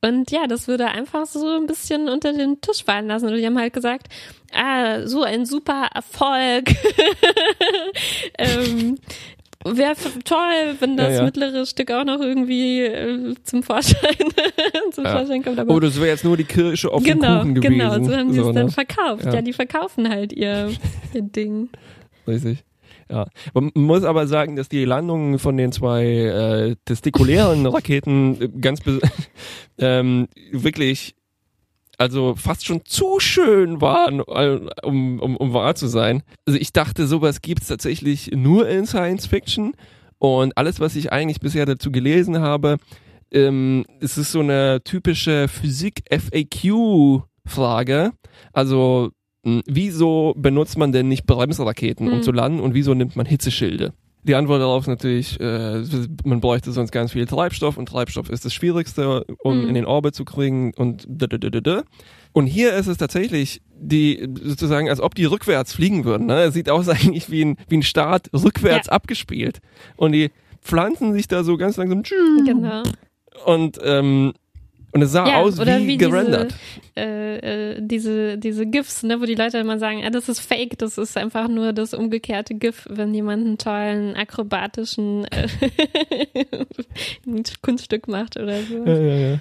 Und 0.02 0.30
ja, 0.30 0.46
das 0.46 0.68
würde 0.68 0.86
einfach 0.86 1.26
so 1.26 1.46
ein 1.56 1.66
bisschen 1.66 2.08
unter 2.08 2.32
den 2.32 2.60
Tisch 2.60 2.84
fallen 2.84 3.08
lassen. 3.08 3.26
Und 3.28 3.36
die 3.36 3.44
haben 3.44 3.58
halt 3.58 3.72
gesagt, 3.74 4.06
ah, 4.54 5.06
so 5.06 5.22
ein 5.24 5.44
super 5.44 5.88
Erfolg. 5.94 6.70
ähm, 8.38 8.98
Wäre 9.64 9.94
toll, 10.24 10.76
wenn 10.80 10.96
das 10.96 11.08
Ja, 11.08 11.14
ja. 11.16 11.24
mittlere 11.24 11.66
Stück 11.66 11.90
auch 11.90 12.04
noch 12.04 12.20
irgendwie 12.20 12.80
äh, 12.80 13.34
zum 13.44 13.62
Vorschein, 13.62 14.16
zum 14.92 15.04
Ja. 15.04 15.18
Vorschein 15.18 15.42
kommt. 15.42 15.58
Aber 15.58 15.74
oh, 15.74 15.80
das 15.80 15.96
wäre 15.96 16.08
jetzt 16.08 16.24
nur 16.24 16.36
die 16.38 16.44
Kirsche 16.44 16.90
auf 16.90 17.02
dem 17.02 17.20
genau, 17.20 17.40
Kuchen 17.40 17.54
gewesen. 17.56 17.78
genau, 17.78 18.02
so 18.02 18.16
haben 18.16 18.32
sie 18.32 18.40
es 18.40 18.46
dann 18.54 18.66
ne? 18.66 18.70
verkauft. 18.70 19.24
Ja. 19.26 19.42
Die 19.42 19.52
verkaufen 19.52 20.08
halt 20.08 20.32
ihr, 20.32 20.70
ihr 21.12 21.22
Ding. 21.22 21.68
Richtig. 22.26 22.64
Ja. 23.10 23.26
Man 23.52 23.70
muss 23.74 24.04
aber 24.04 24.26
sagen, 24.26 24.56
dass 24.56 24.68
die 24.70 24.84
Landungen 24.86 25.38
von 25.38 25.56
den 25.58 25.72
zwei 25.72 26.04
äh, 26.06 26.76
testikulären 26.86 27.66
Raketen 27.66 28.40
äh, 28.40 28.48
ganz 28.60 28.80
ähm, 29.78 30.28
wirklich 30.52 31.16
also 32.00 32.34
fast 32.34 32.64
schon 32.64 32.80
zu 32.84 33.20
schön 33.20 33.80
waren, 33.80 34.20
äh, 34.20 34.60
um, 34.82 35.20
um, 35.20 35.36
um 35.36 35.52
wahr 35.52 35.74
zu 35.74 35.86
sein. 35.86 36.22
Also 36.46 36.58
ich 36.58 36.72
dachte, 36.72 37.06
sowas 37.06 37.42
gibt's 37.42 37.68
tatsächlich 37.68 38.30
nur 38.34 38.68
in 38.68 38.86
Science 38.86 39.26
Fiction 39.26 39.72
und 40.18 40.56
alles, 40.56 40.80
was 40.80 40.96
ich 40.96 41.12
eigentlich 41.12 41.40
bisher 41.40 41.66
dazu 41.66 41.92
gelesen 41.92 42.40
habe, 42.40 42.78
ähm, 43.32 43.84
es 44.00 44.18
ist 44.18 44.32
so 44.32 44.40
eine 44.40 44.80
typische 44.82 45.46
Physik-FAQ-Frage. 45.48 48.12
Also, 48.52 49.10
mh, 49.44 49.62
wieso 49.66 50.34
benutzt 50.36 50.78
man 50.78 50.92
denn 50.92 51.08
nicht 51.08 51.26
Bremsraketen, 51.26 52.08
um 52.08 52.18
Mhm. 52.18 52.22
zu 52.22 52.32
landen 52.32 52.60
und 52.60 52.74
wieso 52.74 52.94
nimmt 52.94 53.16
man 53.16 53.26
Hitzeschilde? 53.26 53.92
Die 54.22 54.34
Antwort 54.34 54.60
darauf 54.60 54.82
ist 54.82 54.88
natürlich, 54.88 55.40
äh, 55.40 55.82
man 56.24 56.40
bräuchte 56.40 56.72
sonst 56.72 56.90
ganz 56.92 57.12
viel 57.12 57.24
Treibstoff 57.26 57.78
und 57.78 57.86
Treibstoff 57.86 58.28
ist 58.28 58.44
das 58.44 58.52
Schwierigste, 58.52 59.24
um 59.38 59.62
Mhm. 59.62 59.68
in 59.68 59.74
den 59.74 59.86
Orbit 59.86 60.14
zu 60.14 60.24
kriegen 60.26 60.74
und 60.76 61.06
da, 61.08 61.26
da, 61.26 61.38
da, 61.38 61.48
da, 61.48 61.60
da. 61.60 61.82
Und 62.32 62.46
hier 62.46 62.74
ist 62.74 62.86
es 62.86 62.98
tatsächlich 62.98 63.62
die 63.74 64.28
sozusagen, 64.44 64.88
als 64.90 65.00
ob 65.00 65.14
die 65.14 65.24
rückwärts 65.24 65.72
fliegen 65.72 66.04
würden. 66.04 66.26
Ne? 66.26 66.42
Es 66.42 66.54
sieht 66.54 66.68
aus 66.68 66.88
eigentlich 66.90 67.30
wie 67.30 67.44
ein, 67.44 67.56
wie 67.68 67.78
ein 67.78 67.82
Start 67.82 68.28
rückwärts 68.34 68.88
Ja. 68.88 68.92
abgespielt. 68.92 69.60
Und 69.96 70.12
die 70.12 70.30
pflanzen 70.62 71.14
sich 71.14 71.26
da 71.26 71.42
so 71.42 71.56
ganz 71.56 71.78
langsam 71.78 72.02
Genau. 72.44 72.82
und 73.46 73.78
ähm, 73.82 74.34
und 74.92 75.02
es 75.02 75.12
sah 75.12 75.26
Ja, 75.26 75.40
aus 75.40 75.58
wie, 75.58 75.86
wie 75.86 75.96
gerendert. 75.96 76.54
Äh, 76.96 77.74
äh, 77.74 77.80
diese, 77.80 78.38
diese 78.38 78.66
GIFs, 78.66 79.02
ne, 79.02 79.20
wo 79.20 79.24
die 79.24 79.34
Leute 79.34 79.58
immer 79.58 79.78
sagen, 79.78 80.02
ah, 80.04 80.10
das 80.10 80.28
ist 80.28 80.40
fake, 80.40 80.78
das 80.78 80.98
ist 80.98 81.16
einfach 81.16 81.48
nur 81.48 81.72
das 81.72 81.94
umgekehrte 81.94 82.54
GIF, 82.54 82.86
wenn 82.90 83.14
jemand 83.14 83.46
einen 83.46 83.58
tollen 83.58 84.16
akrobatischen 84.16 85.24
äh, 85.26 85.48
Kunststück 87.62 88.08
macht 88.08 88.36
oder 88.36 88.62
so. 88.62 88.84
Ja, 88.84 88.98
ja, 88.98 89.14
ja. 89.32 89.38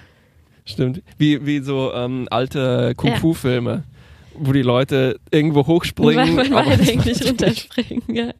Stimmt. 0.64 1.02
Wie, 1.18 1.44
wie 1.46 1.60
so 1.60 1.92
ähm, 1.92 2.28
alte 2.30 2.94
Kung-Fu-Filme, 2.96 3.84
wo 4.34 4.52
die 4.52 4.62
Leute 4.62 5.18
irgendwo 5.30 5.66
hochspringen. 5.66 6.36
Weil 6.36 6.48
man 6.48 6.66
halt 6.66 6.80
eigentlich 6.88 7.26
runterspringen, 7.26 8.02
ja. 8.08 8.32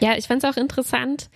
Ja, 0.00 0.16
ich 0.16 0.26
fand 0.26 0.42
es 0.42 0.50
auch 0.50 0.56
interessant, 0.56 1.28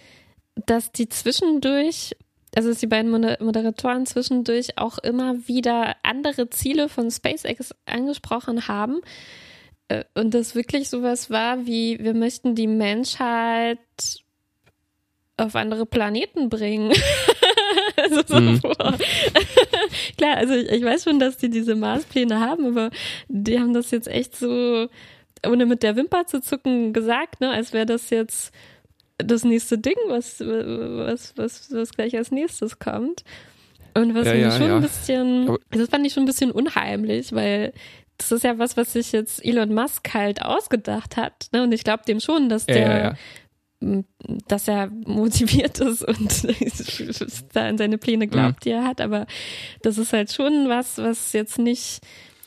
dass 0.66 0.92
die 0.92 1.08
zwischendurch, 1.08 2.16
also 2.56 2.68
dass 2.70 2.78
die 2.78 2.86
beiden 2.86 3.10
Moder- 3.10 3.38
Moderatoren 3.40 4.06
zwischendurch 4.06 4.78
auch 4.78 4.98
immer 4.98 5.46
wieder 5.48 5.96
andere 6.02 6.50
Ziele 6.50 6.88
von 6.88 7.10
SpaceX 7.10 7.74
angesprochen 7.86 8.68
haben. 8.68 9.00
Äh, 9.88 10.04
Und 10.14 10.34
das 10.34 10.54
wirklich 10.54 10.88
sowas 10.88 11.30
war 11.30 11.66
wie, 11.66 11.98
wir 12.00 12.14
möchten 12.14 12.54
die 12.54 12.66
Menschheit 12.66 13.78
auf 15.36 15.56
andere 15.56 15.84
Planeten 15.86 16.48
bringen. 16.48 16.92
also 17.96 18.22
so 18.26 18.40
Mhm. 18.40 18.60
Klar, 20.16 20.36
also 20.36 20.54
ich, 20.54 20.70
ich 20.70 20.84
weiß 20.84 21.04
schon, 21.04 21.18
dass 21.18 21.36
die 21.36 21.50
diese 21.50 21.74
Marspläne 21.74 22.40
haben, 22.40 22.66
aber 22.66 22.90
die 23.28 23.58
haben 23.58 23.74
das 23.74 23.90
jetzt 23.90 24.08
echt 24.08 24.36
so, 24.36 24.88
ohne 25.46 25.66
mit 25.66 25.82
der 25.82 25.96
Wimper 25.96 26.26
zu 26.26 26.40
zucken, 26.40 26.92
gesagt, 26.92 27.40
ne, 27.40 27.50
als 27.50 27.72
wäre 27.72 27.86
das 27.86 28.10
jetzt 28.10 28.52
das 29.18 29.44
nächste 29.44 29.78
Ding, 29.78 29.96
was, 30.08 30.40
was, 30.40 31.36
was, 31.36 31.72
was 31.72 31.90
gleich 31.92 32.16
als 32.16 32.30
nächstes 32.30 32.78
kommt. 32.78 33.24
Und 33.94 34.14
was 34.14 34.26
Ja, 34.26 34.34
ja, 34.34 34.50
schon 34.50 34.66
ja. 34.66 34.76
ein 34.76 34.82
bisschen, 34.82 35.56
das 35.70 35.88
fand 35.88 36.04
ich 36.06 36.12
schon 36.12 36.24
ein 36.24 36.26
bisschen 36.26 36.50
unheimlich, 36.50 37.32
weil 37.32 37.72
das 38.18 38.32
ist 38.32 38.44
ja 38.44 38.58
was, 38.58 38.76
was 38.76 38.92
sich 38.92 39.12
jetzt 39.12 39.44
Elon 39.44 39.72
Musk 39.72 40.14
halt 40.14 40.42
ausgedacht 40.42 41.16
hat. 41.16 41.48
Ne? 41.52 41.62
Und 41.62 41.72
ich 41.72 41.84
glaube 41.84 42.04
dem 42.06 42.20
schon, 42.20 42.48
dass 42.48 42.66
der, 42.66 43.16
ja, 43.80 44.02
dass 44.48 44.68
er 44.68 44.88
motiviert 44.88 45.78
ist 45.80 46.02
und 46.08 46.48
da 47.54 47.68
an 47.68 47.78
seine 47.78 47.98
Pläne 47.98 48.26
glaubt, 48.28 48.64
die 48.64 48.70
er 48.70 48.84
hat. 48.84 49.00
Aber 49.00 49.26
das 49.82 49.98
ist 49.98 50.12
halt 50.12 50.32
schon 50.32 50.68
was, 50.68 50.98
was 50.98 51.32
jetzt 51.32 51.58
nicht 51.58 52.00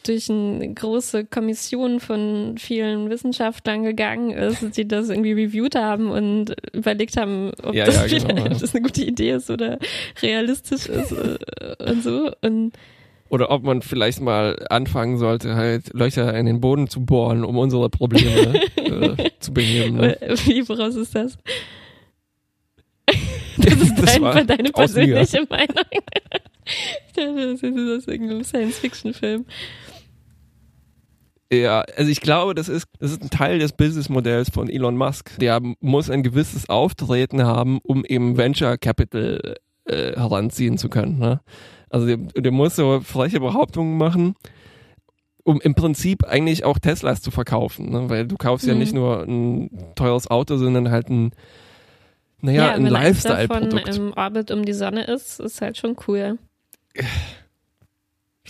durch 0.07 0.29
eine 0.29 0.73
große 0.73 1.25
Kommission 1.25 1.99
von 1.99 2.55
vielen 2.57 3.09
Wissenschaftlern 3.09 3.83
gegangen 3.83 4.31
ist, 4.31 4.77
die 4.77 4.87
das 4.87 5.09
irgendwie 5.09 5.33
reviewed 5.33 5.75
haben 5.75 6.09
und 6.09 6.55
überlegt 6.73 7.17
haben, 7.17 7.51
ob, 7.63 7.75
Ja, 7.75 7.85
das, 7.85 8.11
ja, 8.11 8.19
genau, 8.19 8.47
das 8.47 8.73
eine 8.73 8.83
gute 8.83 9.03
Idee 9.03 9.31
ist 9.31 9.49
oder 9.49 9.79
realistisch 10.21 10.87
ist 10.87 11.11
äh, 11.11 11.37
und 11.83 12.03
so. 12.03 12.31
Und 12.41 12.73
Oder 13.29 13.51
ob 13.51 13.63
man 13.63 13.81
vielleicht 13.81 14.21
mal 14.21 14.65
anfangen 14.69 15.17
sollte, 15.17 15.55
halt 15.55 15.93
Löcher 15.93 16.33
in 16.33 16.45
den 16.45 16.61
Boden 16.61 16.87
zu 16.87 17.03
bohren, 17.05 17.43
um 17.43 17.57
unsere 17.57 17.89
Probleme 17.89 18.61
äh, 18.75 19.29
zu 19.39 19.53
beheben. 19.53 19.97
Ne? 19.97 20.17
wie, 20.45 20.67
woraus 20.69 20.95
ist 20.95 21.15
das? 21.15 21.37
Das 23.59 23.73
ist 23.73 23.95
Das 23.97 24.19
dein, 24.19 24.45
deine 24.45 24.71
persönliche 24.71 25.41
Meinung. 25.49 25.83
Das 27.15 27.63
ist 27.63 27.63
aus 27.63 28.07
irgendeinem 28.07 28.43
Science-Fiction-Film. 28.43 29.45
Ja, 31.51 31.81
also 31.95 32.11
ich 32.11 32.19
glaube, 32.21 32.55
das 32.55 32.67
ist, 32.67 32.87
das 32.99 33.11
ist 33.11 33.21
ein 33.23 33.29
Teil 33.29 33.59
des 33.59 33.71
Businessmodells 33.71 34.49
von 34.49 34.69
Elon 34.69 34.97
Musk. 34.97 35.37
Der 35.39 35.61
muss 35.79 36.09
ein 36.09 36.23
gewisses 36.23 36.67
Auftreten 36.69 37.43
haben, 37.43 37.79
um 37.83 38.03
eben 38.03 38.35
Venture 38.37 38.77
Capital 38.77 39.55
äh, 39.85 40.13
heranziehen 40.15 40.77
zu 40.77 40.89
können. 40.89 41.19
Ne? 41.19 41.39
Also 41.89 42.05
der, 42.05 42.17
der 42.17 42.51
muss 42.51 42.75
so 42.75 42.99
freche 42.99 43.39
Behauptungen 43.39 43.97
machen, 43.97 44.35
um 45.45 45.61
im 45.61 45.73
Prinzip 45.73 46.25
eigentlich 46.25 46.65
auch 46.65 46.79
Teslas 46.79 47.21
zu 47.21 47.31
verkaufen. 47.31 47.91
Ne? 47.91 48.09
Weil 48.09 48.27
du 48.27 48.35
kaufst 48.35 48.67
ja 48.67 48.73
Mhm. 48.73 48.79
nicht 48.79 48.93
nur 48.93 49.21
ein 49.23 49.69
teures 49.95 50.29
Auto, 50.29 50.57
sondern 50.57 50.91
halt 50.91 51.07
ein, 51.09 51.31
naja, 52.41 52.73
ein 52.73 52.83
wenn 52.83 52.93
eins 52.93 53.23
davon 53.23 53.63
Lifestyle-Produkt. 53.63 53.95
im 53.97 54.11
Orbit 54.13 54.51
um 54.51 54.65
die 54.65 54.73
Sonne 54.73 55.05
ist, 55.05 55.39
ist 55.39 55.61
halt 55.61 55.77
schon 55.77 55.95
cool. 56.09 56.37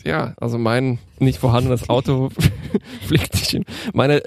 Ja, 0.04 0.34
also 0.38 0.58
mein 0.58 1.00
nicht 1.20 1.40
vorhandenes 1.40 1.90
Auto 1.90 2.30
fliegt 3.08 3.34
nicht 3.34 3.50
hin. 3.52 3.66
Meine, 3.94 4.22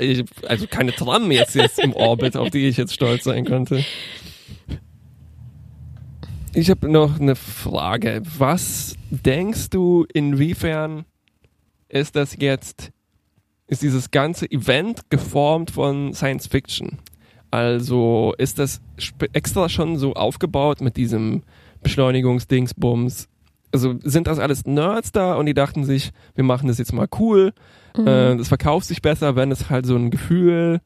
also 0.46 0.66
keine 0.66 0.92
Tram 0.92 1.30
jetzt, 1.30 1.54
jetzt 1.54 1.78
im 1.78 1.94
Orbit, 1.94 2.36
auf 2.36 2.50
die 2.50 2.68
ich 2.68 2.76
jetzt 2.76 2.94
stolz 2.94 3.24
sein 3.24 3.44
könnte. 3.44 3.84
Ich 6.52 6.68
habe 6.68 6.90
noch 6.90 7.20
eine 7.20 7.36
Frage. 7.36 8.22
Was 8.38 8.96
denkst 9.10 9.70
du, 9.70 10.04
inwiefern 10.12 11.04
ist 11.88 12.16
das 12.16 12.36
jetzt, 12.40 12.90
ist 13.68 13.82
dieses 13.82 14.10
ganze 14.10 14.50
Event 14.50 15.10
geformt 15.10 15.70
von 15.70 16.12
Science 16.12 16.48
Fiction? 16.48 16.98
Also 17.52 18.34
ist 18.38 18.58
das 18.58 18.80
extra 19.32 19.68
schon 19.68 19.96
so 19.96 20.14
aufgebaut 20.14 20.80
mit 20.80 20.96
diesem 20.96 21.42
Beschleunigungsdingsbums? 21.82 23.29
Also 23.72 23.94
sind 24.02 24.26
das 24.26 24.38
alles 24.38 24.64
Nerds 24.66 25.12
da 25.12 25.34
und 25.34 25.46
die 25.46 25.54
dachten 25.54 25.84
sich, 25.84 26.10
wir 26.34 26.44
machen 26.44 26.68
das 26.68 26.78
jetzt 26.78 26.92
mal 26.92 27.06
cool. 27.18 27.52
Mhm. 27.96 28.06
Äh, 28.06 28.36
das 28.36 28.48
verkauft 28.48 28.86
sich 28.86 29.00
besser, 29.02 29.36
wenn 29.36 29.52
es 29.52 29.70
halt 29.70 29.86
so 29.86 29.94
ein 29.96 30.10
Gefühl 30.10 30.80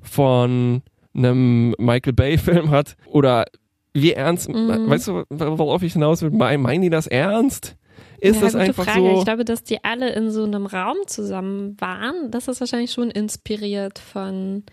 von 0.00 0.82
einem 1.14 1.74
Michael 1.78 2.12
Bay 2.12 2.36
Film 2.38 2.70
hat. 2.70 2.96
Oder 3.06 3.46
wie 3.94 4.12
ernst, 4.12 4.48
Mhm. 4.50 4.90
weißt 4.90 5.08
du, 5.08 5.24
worauf 5.30 5.82
ich 5.82 5.94
hinaus 5.94 6.20
will? 6.22 6.30
Mein- 6.30 6.60
Meinen 6.60 6.82
die 6.82 6.90
das 6.90 7.06
ernst? 7.06 7.76
Ist 8.20 8.36
ja, 8.36 8.42
das 8.42 8.52
gute 8.52 8.64
einfach 8.64 8.84
Frage. 8.84 9.00
so? 9.00 9.18
Ich 9.18 9.24
glaube, 9.24 9.44
dass 9.46 9.62
die 9.64 9.82
alle 9.84 10.12
in 10.12 10.30
so 10.30 10.44
einem 10.44 10.66
Raum 10.66 10.96
zusammen 11.06 11.76
waren. 11.80 12.30
Das 12.30 12.48
ist 12.48 12.60
wahrscheinlich 12.60 12.92
schon 12.92 13.10
inspiriert 13.10 13.98
von, 13.98 14.64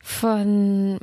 von 0.00 0.98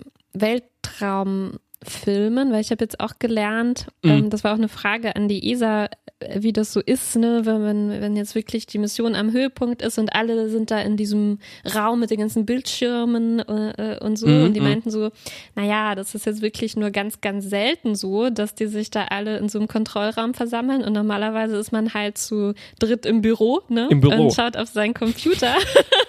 Weltraumfilmen, 1.81 2.51
weil 2.51 2.61
ich 2.61 2.71
habe 2.71 2.83
jetzt 2.83 2.99
auch 2.99 3.13
gelernt, 3.19 3.87
Mhm. 4.03 4.09
ähm, 4.11 4.29
das 4.29 4.43
war 4.43 4.53
auch 4.53 4.57
eine 4.57 4.69
Frage 4.69 5.15
an 5.15 5.27
die 5.27 5.51
ESA, 5.51 5.85
äh, 6.19 6.41
wie 6.41 6.53
das 6.53 6.73
so 6.73 6.79
ist, 6.79 7.15
ne, 7.15 7.41
wenn, 7.45 7.63
wenn, 7.63 8.01
wenn 8.01 8.15
jetzt 8.15 8.35
wirklich 8.35 8.65
die 8.67 8.77
Mission 8.77 9.15
am 9.15 9.31
Höhepunkt 9.31 9.81
ist 9.81 9.97
und 9.97 10.13
alle 10.13 10.49
sind 10.49 10.71
da 10.71 10.79
in 10.79 10.97
diesem 10.97 11.39
Raum 11.75 11.99
mit 11.99 12.11
den 12.11 12.19
ganzen 12.19 12.45
Bildschirmen 12.45 13.39
äh, 13.39 13.95
äh, 13.95 13.99
und 14.03 14.17
so 14.17 14.27
Mhm, 14.27 14.43
und 14.45 14.53
die 14.53 14.59
mhm. 14.59 14.67
meinten 14.67 14.91
so, 14.91 15.09
naja, 15.55 15.95
das 15.95 16.15
ist 16.15 16.25
jetzt 16.25 16.41
wirklich 16.41 16.75
nur 16.75 16.91
ganz, 16.91 17.21
ganz 17.21 17.49
selten 17.49 17.95
so, 17.95 18.29
dass 18.29 18.55
die 18.55 18.67
sich 18.67 18.91
da 18.91 19.05
alle 19.05 19.37
in 19.37 19.49
so 19.49 19.59
einem 19.59 19.67
Kontrollraum 19.67 20.33
versammeln 20.33 20.83
und 20.83 20.93
normalerweise 20.93 21.57
ist 21.57 21.71
man 21.71 21.93
halt 21.93 22.17
zu 22.17 22.53
dritt 22.79 23.05
im 23.05 23.21
Büro, 23.21 23.61
ne? 23.69 23.87
Im 23.89 24.01
Büro. 24.01 24.25
Und 24.25 24.33
schaut 24.33 24.57
auf 24.57 24.69
seinen 24.69 24.93
Computer, 24.93 25.55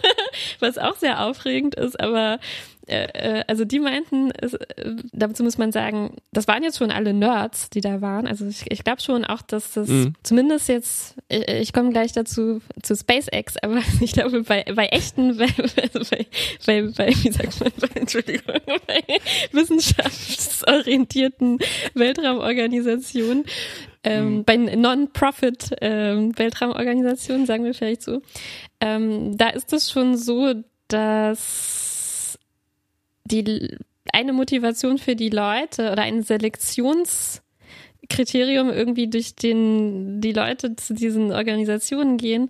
was 0.60 0.78
auch 0.78 0.96
sehr 0.96 1.24
aufregend 1.24 1.74
ist, 1.74 1.98
aber 2.00 2.38
äh, 2.92 3.38
äh, 3.38 3.44
also 3.46 3.64
die 3.64 3.80
meinten, 3.80 4.30
es, 4.38 4.52
äh, 4.54 4.96
dazu 5.12 5.42
muss 5.42 5.56
man 5.56 5.72
sagen, 5.72 6.16
das 6.32 6.46
waren 6.46 6.62
jetzt 6.62 6.76
schon 6.78 6.90
alle 6.90 7.14
Nerds, 7.14 7.70
die 7.70 7.80
da 7.80 8.02
waren. 8.02 8.26
Also 8.26 8.46
ich, 8.46 8.70
ich 8.70 8.84
glaube 8.84 9.00
schon 9.00 9.24
auch, 9.24 9.40
dass 9.42 9.72
das 9.72 9.88
Mhm. 9.88 10.14
zumindest 10.22 10.68
jetzt, 10.68 11.16
ich, 11.28 11.48
ich 11.48 11.72
komme 11.72 11.90
gleich 11.90 12.12
dazu 12.12 12.60
zu 12.82 12.94
SpaceX, 12.94 13.56
aber 13.56 13.80
ich 14.00 14.12
glaube 14.12 14.42
bei, 14.42 14.64
bei 14.74 14.86
echten, 14.86 15.38
bei, 15.38 15.46
also 15.82 16.00
bei, 16.10 16.26
bei, 16.66 16.82
bei, 16.82 17.08
wie 17.08 17.32
sagt 17.32 17.60
man, 17.60 17.72
bei, 17.80 18.00
Entschuldigung, 18.00 18.54
bei 18.86 19.02
wissenschaftsorientierten 19.52 21.58
Weltraumorganisationen, 21.94 23.44
ähm, 24.04 24.44
bei 24.44 24.56
Non-Profit 24.56 25.76
ähm, 25.80 26.32
sagen 26.34 27.64
wir 27.64 27.72
vielleicht 27.72 28.02
so, 28.02 28.20
ähm, 28.80 29.36
da 29.36 29.50
ist 29.50 29.72
es 29.72 29.90
schon 29.90 30.16
so, 30.16 30.54
dass 30.88 31.81
die 33.24 33.76
eine 34.12 34.32
Motivation 34.32 34.98
für 34.98 35.14
die 35.16 35.30
Leute 35.30 35.90
oder 35.92 36.02
ein 36.02 36.22
Selektionskriterium 36.22 38.68
irgendwie 38.70 39.08
durch 39.08 39.34
den 39.36 40.20
die 40.20 40.32
Leute 40.32 40.76
zu 40.76 40.94
diesen 40.94 41.32
Organisationen 41.32 42.16
gehen, 42.18 42.48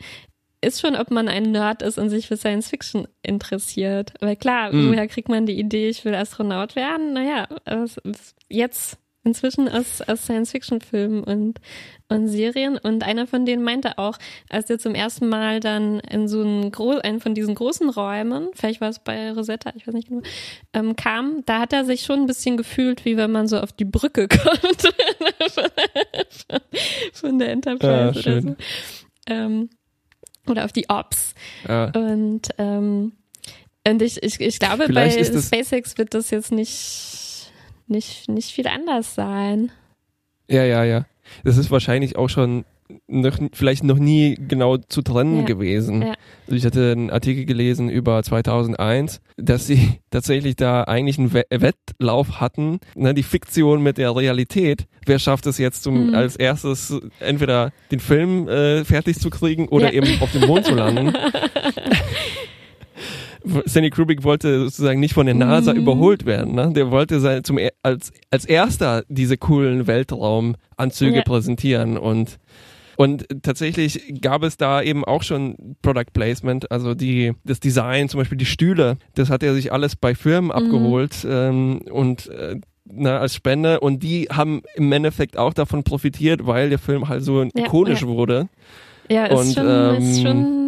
ist 0.65 0.81
schon, 0.81 0.95
ob 0.97 1.11
man 1.11 1.29
ein 1.29 1.51
Nerd 1.51 1.83
ist 1.83 1.99
und 1.99 2.09
sich 2.09 2.29
für 2.29 2.37
Science 2.37 2.69
Fiction 2.69 3.09
interessiert. 3.23 4.15
Weil 4.21 4.37
klar, 4.37 4.73
Mhm. 4.73 4.91
woher 4.91 5.09
kriegt 5.09 5.29
man 5.29 5.45
die 5.45 5.59
Idee, 5.59 5.89
ich 5.89 6.05
will 6.05 6.15
Astronaut 6.15 6.77
werden? 6.77 7.13
Naja, 7.13 7.49
jetzt 8.49 8.97
inzwischen 9.25 9.69
aus, 9.69 10.01
aus 10.03 10.25
Science-Fiction-Filmen 10.25 11.23
und, 11.25 11.61
und 12.09 12.29
Serien. 12.29 12.77
Und 12.77 13.05
einer 13.05 13.27
von 13.27 13.47
denen 13.47 13.63
meinte 13.63 13.99
auch, 13.99 14.19
als 14.49 14.69
er 14.69 14.79
zum 14.79 14.95
ersten 14.95 15.29
Mal 15.29 15.61
dann 15.61 16.01
in 16.01 16.29
so 16.29 16.41
einen, 16.41 16.73
Gro 16.73 16.99
einen 16.99 17.21
von 17.21 17.35
diesen 17.35 17.55
großen 17.55 17.89
Räumen, 17.89 18.49
vielleicht 18.55 18.81
war 18.81 18.89
es 18.89 18.99
bei 18.99 19.33
Rosetta, 19.33 19.73
ich 19.77 19.87
weiß 19.87 19.95
nicht 19.95 20.09
genau, 20.09 20.23
ähm, 20.73 20.97
kam, 20.97 21.43
da 21.47 21.61
hat 21.61 21.73
er 21.73 21.85
sich 21.85 22.03
schon 22.03 22.21
ein 22.21 22.27
bisschen 22.27 22.57
gefühlt, 22.57 23.05
wie 23.05 23.17
wenn 23.17 23.31
man 23.31 23.47
so 23.47 23.59
auf 23.59 23.73
die 23.73 23.85
Brücke 23.85 24.29
kommt 24.29 24.83
von, 25.51 25.71
von 27.13 27.39
der 27.39 27.51
Enterprise 27.51 27.93
Ah, 27.93 28.09
oder 28.09 28.43
so. 28.43 28.57
Ähm, 29.27 29.71
oder 30.47 30.65
auf 30.65 30.73
die 30.73 30.89
Ops. 30.89 31.35
Ja. 31.69 31.91
Und, 31.95 32.49
ähm, 32.59 33.13
und 33.87 34.03
ich, 34.03 34.23
ich, 34.23 34.41
ich 34.41 34.59
glaube, 34.59 34.87
Vielleicht 34.87 35.33
bei 35.33 35.41
SpaceX 35.41 35.99
wird 35.99 36.15
das 36.15 36.31
jetzt 36.31 36.53
nicht, 36.53 36.71
nicht, 37.93 38.29
nicht 38.29 38.51
viel 38.51 38.67
anders 38.67 39.15
sein. 39.15 39.71
Ja, 40.51 40.65
ja, 40.65 40.83
ja. 40.85 41.07
Das 41.45 41.57
ist 41.57 41.71
wahrscheinlich 41.71 42.17
auch 42.17 42.29
schon 42.29 42.65
noch, 43.07 43.39
vielleicht 43.55 43.85
noch 43.85 43.99
nie 43.99 44.35
genau 44.49 44.77
zu 44.77 45.01
trennen 45.01 45.39
Ja. 45.41 45.45
gewesen. 45.47 46.03
Ja. 46.03 46.15
Also 46.47 46.57
ich 46.57 46.65
hatte 46.67 46.93
einen 46.93 47.11
Artikel 47.11 47.47
gelesen 47.47 47.89
über 47.89 48.23
2001, 48.23 49.23
dass 49.39 49.67
sie 49.67 50.01
tatsächlich 50.11 50.57
da 50.57 50.83
eigentlich 50.85 51.19
einen 51.19 51.33
We 51.33 51.45
Wettlauf 51.49 52.41
hatten, 52.41 52.81
ne, 52.95 53.15
die 53.15 53.23
Fiktion 53.23 53.83
mit 53.83 53.97
der 53.97 54.15
Realität. 54.15 54.87
Wer 55.07 55.19
schafft 55.19 55.47
es 55.47 55.57
jetzt 55.57 55.85
zum, 55.85 56.09
Mhm. 56.09 56.15
als 56.15 56.37
erstes 56.37 56.95
entweder 57.21 57.73
den 57.91 58.01
Film 58.01 58.47
äh, 58.49 58.85
fertig 58.85 59.19
zu 59.19 59.31
kriegen 59.31 59.69
oder 59.69 59.87
Ja. 59.93 60.03
eben 60.03 60.21
auf 60.21 60.33
dem 60.33 60.47
Mond 60.47 60.67
zu 60.67 60.75
landen? 60.75 61.15
Stanley 63.67 63.91
Kubrick 63.91 64.23
wollte 64.25 64.61
sozusagen 64.65 65.01
nicht 65.01 65.15
von 65.15 65.27
der 65.27 65.35
NASA 65.35 65.73
Mhm. 65.75 65.81
überholt 65.81 66.27
werden. 66.27 66.55
Ne? 66.55 66.73
Der 66.75 66.91
wollte 66.91 67.21
sein, 67.21 67.45
zum, 67.45 67.59
als, 67.83 68.13
als 68.31 68.45
erster 68.45 69.05
diese 69.09 69.37
coolen 69.37 69.87
Weltraumanzüge 69.87 71.17
Ja. 71.19 71.23
präsentieren 71.23 71.97
und 71.99 72.39
und 72.97 73.27
tatsächlich 73.43 74.21
gab 74.21 74.43
es 74.43 74.59
da 74.59 74.83
eben 74.83 75.03
auch 75.05 75.23
schon 75.23 75.77
Product 75.81 76.13
Placement, 76.13 76.71
also 76.71 76.95
die, 76.95 77.33
das 77.43 77.59
Design, 77.59 78.09
zum 78.11 78.19
Beispiel 78.19 78.37
die 78.37 78.45
Stühle, 78.45 78.97
das 79.15 79.31
hat 79.31 79.43
er 79.43 79.55
sich 79.55 79.73
alles 79.73 79.97
bei 79.97 80.15
Firmen 80.15 80.49
Mhm. 80.49 80.51
abgeholt 80.53 81.27
ähm, 81.29 81.81
und 81.91 82.29
äh, 82.29 82.57
na, 82.85 83.19
als 83.19 83.35
Spende 83.35 83.81
und 83.81 84.03
die 84.03 84.29
haben 84.31 84.61
im 84.75 84.93
Endeffekt 84.93 85.39
auch 85.39 85.55
davon 85.55 85.85
profitiert, 85.85 86.47
weil 86.47 86.69
der 86.69 86.79
Film 86.79 87.09
halt 87.09 87.25
so 87.25 87.43
ikonisch 87.43 88.03
ja. 88.03 88.09
wurde. 88.09 88.49
Ja, 89.11 89.25
ist, 89.27 89.39
Und, 89.39 89.55
schon, 89.55 89.97
ist 89.97 90.19
ähm, 90.19 90.23
schon 90.27 90.43
äh, 90.43 90.62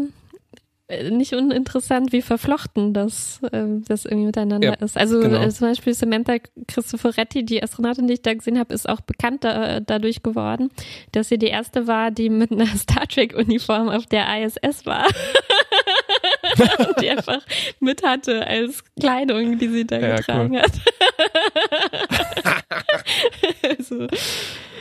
nicht 1.11 1.33
uninteressant, 1.35 2.12
wie 2.12 2.23
verflochten 2.23 2.93
das, 2.95 3.41
äh, 3.53 3.65
das 3.87 4.05
irgendwie 4.05 4.27
miteinander 4.27 4.69
Ja, 4.69 4.75
ist. 4.75 4.97
Also 4.97 5.21
genau. 5.21 5.43
äh, 5.43 5.49
zum 5.51 5.69
Beispiel 5.69 5.95
Samantha 5.95 6.37
Cristoforetti, 6.66 7.45
die 7.45 7.62
Astronautin, 7.62 8.07
die 8.07 8.15
ich 8.15 8.23
da 8.23 8.35
gesehen 8.35 8.59
habe, 8.59 8.75
ist 8.75 8.89
auch 8.89 9.01
bekannt 9.01 9.45
da, 9.45 9.81
dadurch 9.81 10.23
geworden, 10.23 10.71
dass 11.12 11.29
sie 11.29 11.39
die 11.39 11.47
erste 11.49 11.87
war, 11.87 12.11
die 12.11 12.31
mit 12.31 12.53
einer 12.53 12.66
Star 12.77 13.07
Trek-Uniform 13.09 13.89
auf 13.89 14.07
der 14.07 14.27
ISS 14.43 14.87
war. 14.87 15.07
Und 16.79 17.01
die 17.01 17.11
einfach 17.11 17.43
mit 17.81 18.03
hatte 18.03 18.47
als 18.47 18.85
Kleidung, 18.99 19.59
die 19.59 19.69
sie 19.69 19.87
da 19.87 19.99
Ja, 19.99 20.16
getragen 20.16 20.59
hat. 20.61 20.73
also, 23.69 24.07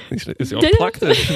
Ist 0.09 0.51
ja 0.51 0.57
auch 0.57 0.71
praktisch. 0.77 1.29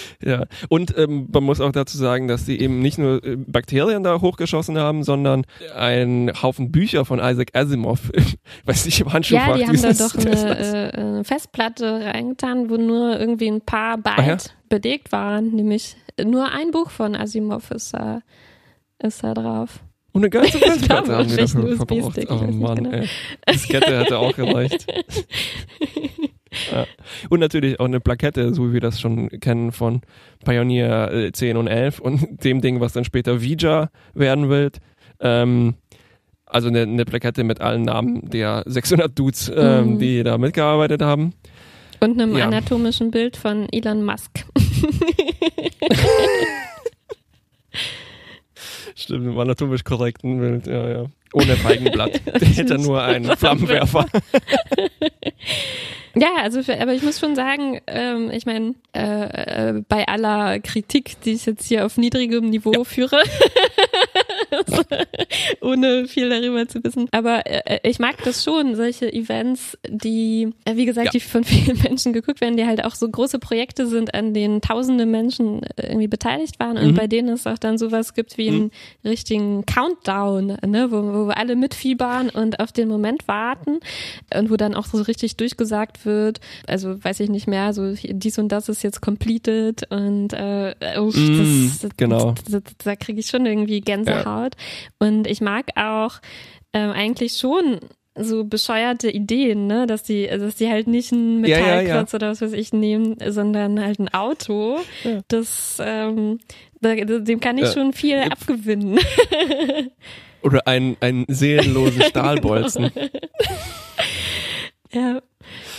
Ja, 0.24 0.44
und 0.68 0.96
ähm, 0.96 1.28
man 1.32 1.42
muss 1.42 1.60
auch 1.60 1.72
dazu 1.72 1.96
sagen, 1.96 2.28
dass 2.28 2.46
sie 2.46 2.58
eben 2.58 2.80
nicht 2.80 2.96
nur 2.96 3.24
äh, 3.24 3.36
Bakterien 3.36 4.04
da 4.04 4.20
hochgeschossen 4.20 4.78
haben, 4.78 5.02
sondern 5.02 5.44
einen 5.76 6.30
Haufen 6.42 6.70
Bücher 6.70 7.04
von 7.04 7.18
Isaac 7.18 7.48
Asimov. 7.54 8.12
weiß 8.64 8.84
nicht, 8.86 9.00
im 9.00 9.12
Handschuh 9.12 9.34
Ja, 9.34 9.56
die 9.56 9.66
haben 9.66 9.82
da 9.82 9.92
doch 9.92 10.14
eine, 10.18 10.58
äh, 10.58 10.96
eine 10.96 11.24
Festplatte 11.24 12.04
reingetan, 12.04 12.70
wo 12.70 12.76
nur 12.76 13.18
irgendwie 13.18 13.48
ein 13.48 13.60
paar 13.60 13.98
Byte 13.98 14.18
Ah 14.18 14.26
ja? 14.26 14.36
belegt 14.68 15.12
waren. 15.12 15.50
Nämlich 15.50 15.96
nur 16.22 16.50
ein 16.52 16.70
Buch 16.70 16.90
von 16.90 17.16
Asimov 17.16 17.70
ist 17.70 17.94
da, 17.94 18.20
ist 19.02 19.24
da 19.24 19.34
drauf. 19.34 19.80
Und 20.12 20.22
eine 20.22 20.30
ganze 20.30 20.58
Festplatte 20.58 21.16
haben 21.16 21.28
wir 21.28 21.34
ein 21.34 21.36
dafür 21.36 21.76
verbraucht. 21.76 22.18
Oh 22.28 22.34
Mann, 22.34 22.76
genau. 22.76 22.90
ey. 22.90 23.08
Diskette 23.48 23.98
hätte 23.98 24.18
auch 24.18 24.36
gereicht. 24.36 24.86
Ja. 26.72 26.86
Und 27.30 27.40
natürlich 27.40 27.80
auch 27.80 27.84
eine 27.86 28.00
Plakette, 28.00 28.52
so 28.54 28.68
wie 28.68 28.74
wir 28.74 28.80
das 28.80 29.00
schon 29.00 29.28
kennen 29.40 29.72
von 29.72 30.02
Pioneer 30.44 31.10
äh, 31.12 31.32
10 31.32 31.56
und 31.56 31.66
11 31.68 31.98
und 32.00 32.20
dem 32.44 32.60
Ding, 32.60 32.80
was 32.80 32.92
dann 32.92 33.04
später 33.04 33.40
Vija 33.42 33.90
werden 34.14 34.48
wird. 34.48 34.78
Ähm, 35.20 35.74
also 36.46 36.68
eine, 36.68 36.82
eine 36.82 37.04
Plakette 37.06 37.44
mit 37.44 37.60
allen 37.60 37.82
Namen 37.82 38.28
der 38.28 38.62
600 38.66 39.18
Dudes, 39.18 39.50
ähm, 39.54 39.94
Mhm. 39.94 39.98
die 39.98 40.22
da 40.22 40.36
mitgearbeitet 40.38 41.00
haben. 41.02 41.32
Und 42.00 42.20
einem 42.20 42.36
Ja. 42.36 42.46
anatomischen 42.46 43.10
Bild 43.10 43.36
von 43.36 43.68
Elon 43.70 44.04
Musk. 44.04 44.44
Stimmt, 48.94 49.26
im 49.26 49.38
anatomisch 49.38 49.84
korrekten 49.84 50.38
Bild, 50.38 50.66
ja, 50.66 50.88
ja. 50.88 51.06
Ohne 51.32 51.56
Feigenblatt. 51.56 52.20
Der 52.40 52.48
hätte 52.48 52.78
nur 52.78 53.02
einen 53.02 53.36
Flammenwerfer. 53.36 54.06
Ja, 56.14 56.28
also 56.42 56.62
für, 56.62 56.78
aber 56.78 56.92
ich 56.92 57.02
muss 57.02 57.18
schon 57.18 57.34
sagen, 57.34 57.80
ähm, 57.86 58.30
ich 58.30 58.44
meine, 58.44 58.74
äh, 58.94 59.70
äh, 59.70 59.82
bei 59.88 60.06
aller 60.06 60.60
Kritik, 60.60 61.18
die 61.22 61.32
ich 61.32 61.46
jetzt 61.46 61.66
hier 61.66 61.86
auf 61.86 61.96
niedrigem 61.96 62.50
Niveau 62.50 62.84
führe, 62.84 63.16
ohne 65.60 66.06
viel 66.08 66.28
darüber 66.28 66.66
zu 66.68 66.82
wissen, 66.84 67.08
aber 67.12 67.46
äh, 67.46 67.80
ich 67.88 67.98
mag 67.98 68.16
das 68.24 68.42
schon, 68.44 68.74
solche 68.76 69.12
Events, 69.12 69.76
die, 69.88 70.50
äh, 70.64 70.76
wie 70.76 70.84
gesagt, 70.84 71.06
Ja. 71.06 71.10
die 71.12 71.20
von 71.20 71.44
vielen 71.52 71.78
Menschen 71.82 72.12
geguckt 72.12 72.40
werden, 72.40 72.56
die 72.56 72.66
halt 72.66 72.84
auch 72.84 72.94
so 72.94 73.08
große 73.08 73.38
Projekte 73.38 73.86
sind, 73.86 74.14
an 74.14 74.34
denen 74.34 74.60
tausende 74.60 75.06
Menschen 75.06 75.62
äh, 75.76 75.88
irgendwie 75.88 76.08
beteiligt 76.08 76.58
waren 76.60 76.76
und 76.78 76.92
Mhm. 76.92 76.94
bei 76.94 77.06
denen 77.06 77.28
es 77.30 77.46
auch 77.46 77.58
dann 77.58 77.78
sowas 77.78 78.14
gibt 78.14 78.38
wie 78.38 78.48
einen 78.48 78.70
richtigen 79.04 79.64
Countdown, 79.66 80.58
ne, 80.66 80.88
wo, 80.90 80.96
wo 81.02 81.26
wir 81.28 81.36
alle 81.36 81.56
mitfiebern 81.56 82.30
und 82.30 82.60
auf 82.60 82.72
den 82.72 82.88
Moment 82.88 83.26
warten 83.28 83.78
und 84.34 84.50
wo 84.50 84.56
dann 84.56 84.74
auch 84.74 84.86
so 84.86 85.00
richtig 85.02 85.36
durchgesagt 85.36 86.04
wird, 86.06 86.40
also 86.66 87.02
weiß 87.02 87.20
ich 87.20 87.28
nicht 87.30 87.46
mehr, 87.46 87.72
so 87.72 87.94
dies 88.02 88.38
und 88.38 88.48
das 88.48 88.68
ist 88.68 88.82
jetzt 88.82 89.00
completed 89.00 89.82
und 89.90 90.32
äh, 90.32 90.74
Mm, 91.02 91.70
das, 91.82 91.90
genau. 91.96 92.32
das, 92.32 92.44
das, 92.50 92.62
da 92.84 92.96
kriege 92.96 93.20
ich 93.20 93.26
schon 93.26 93.46
irgendwie 93.46 93.80
Gänsehaut 93.80 94.54
und 94.98 95.26
ich 95.26 95.40
mag 95.40 95.66
auch 95.76 96.14
ähm, 96.72 96.90
eigentlich 96.90 97.34
schon 97.36 97.80
so 98.14 98.44
bescheuerte 98.44 99.10
Ideen, 99.10 99.66
ne, 99.66 99.86
dass 99.86 100.02
die, 100.02 100.26
dass 100.26 100.56
die 100.56 100.68
halt 100.68 100.86
nicht 100.86 101.12
einen 101.12 101.44
Ja, 101.44 101.56
ja, 101.58 101.64
ja. 101.66 101.66
Metallklotz 101.82 102.14
oder 102.14 102.30
was 102.30 102.42
weiß 102.42 102.52
ich 102.52 102.72
nehmen, 102.74 103.16
sondern 103.28 103.80
halt 103.82 103.98
ein 104.00 104.12
Auto. 104.12 104.78
Ja. 105.04 105.20
Das, 105.28 105.78
ähm, 105.82 106.38
dem 106.82 107.40
kann 107.40 107.56
ich 107.56 107.64
Ja. 107.64 107.72
schon 107.72 107.92
viel 107.94 108.16
Ja. 108.16 108.24
abgewinnen. 108.24 108.98
Oder 110.42 110.66
einen, 110.66 110.96
einen 111.00 111.24
seelenlosen 111.28 112.02
Stahlbolzen. 112.02 112.90
ja. 114.92 115.22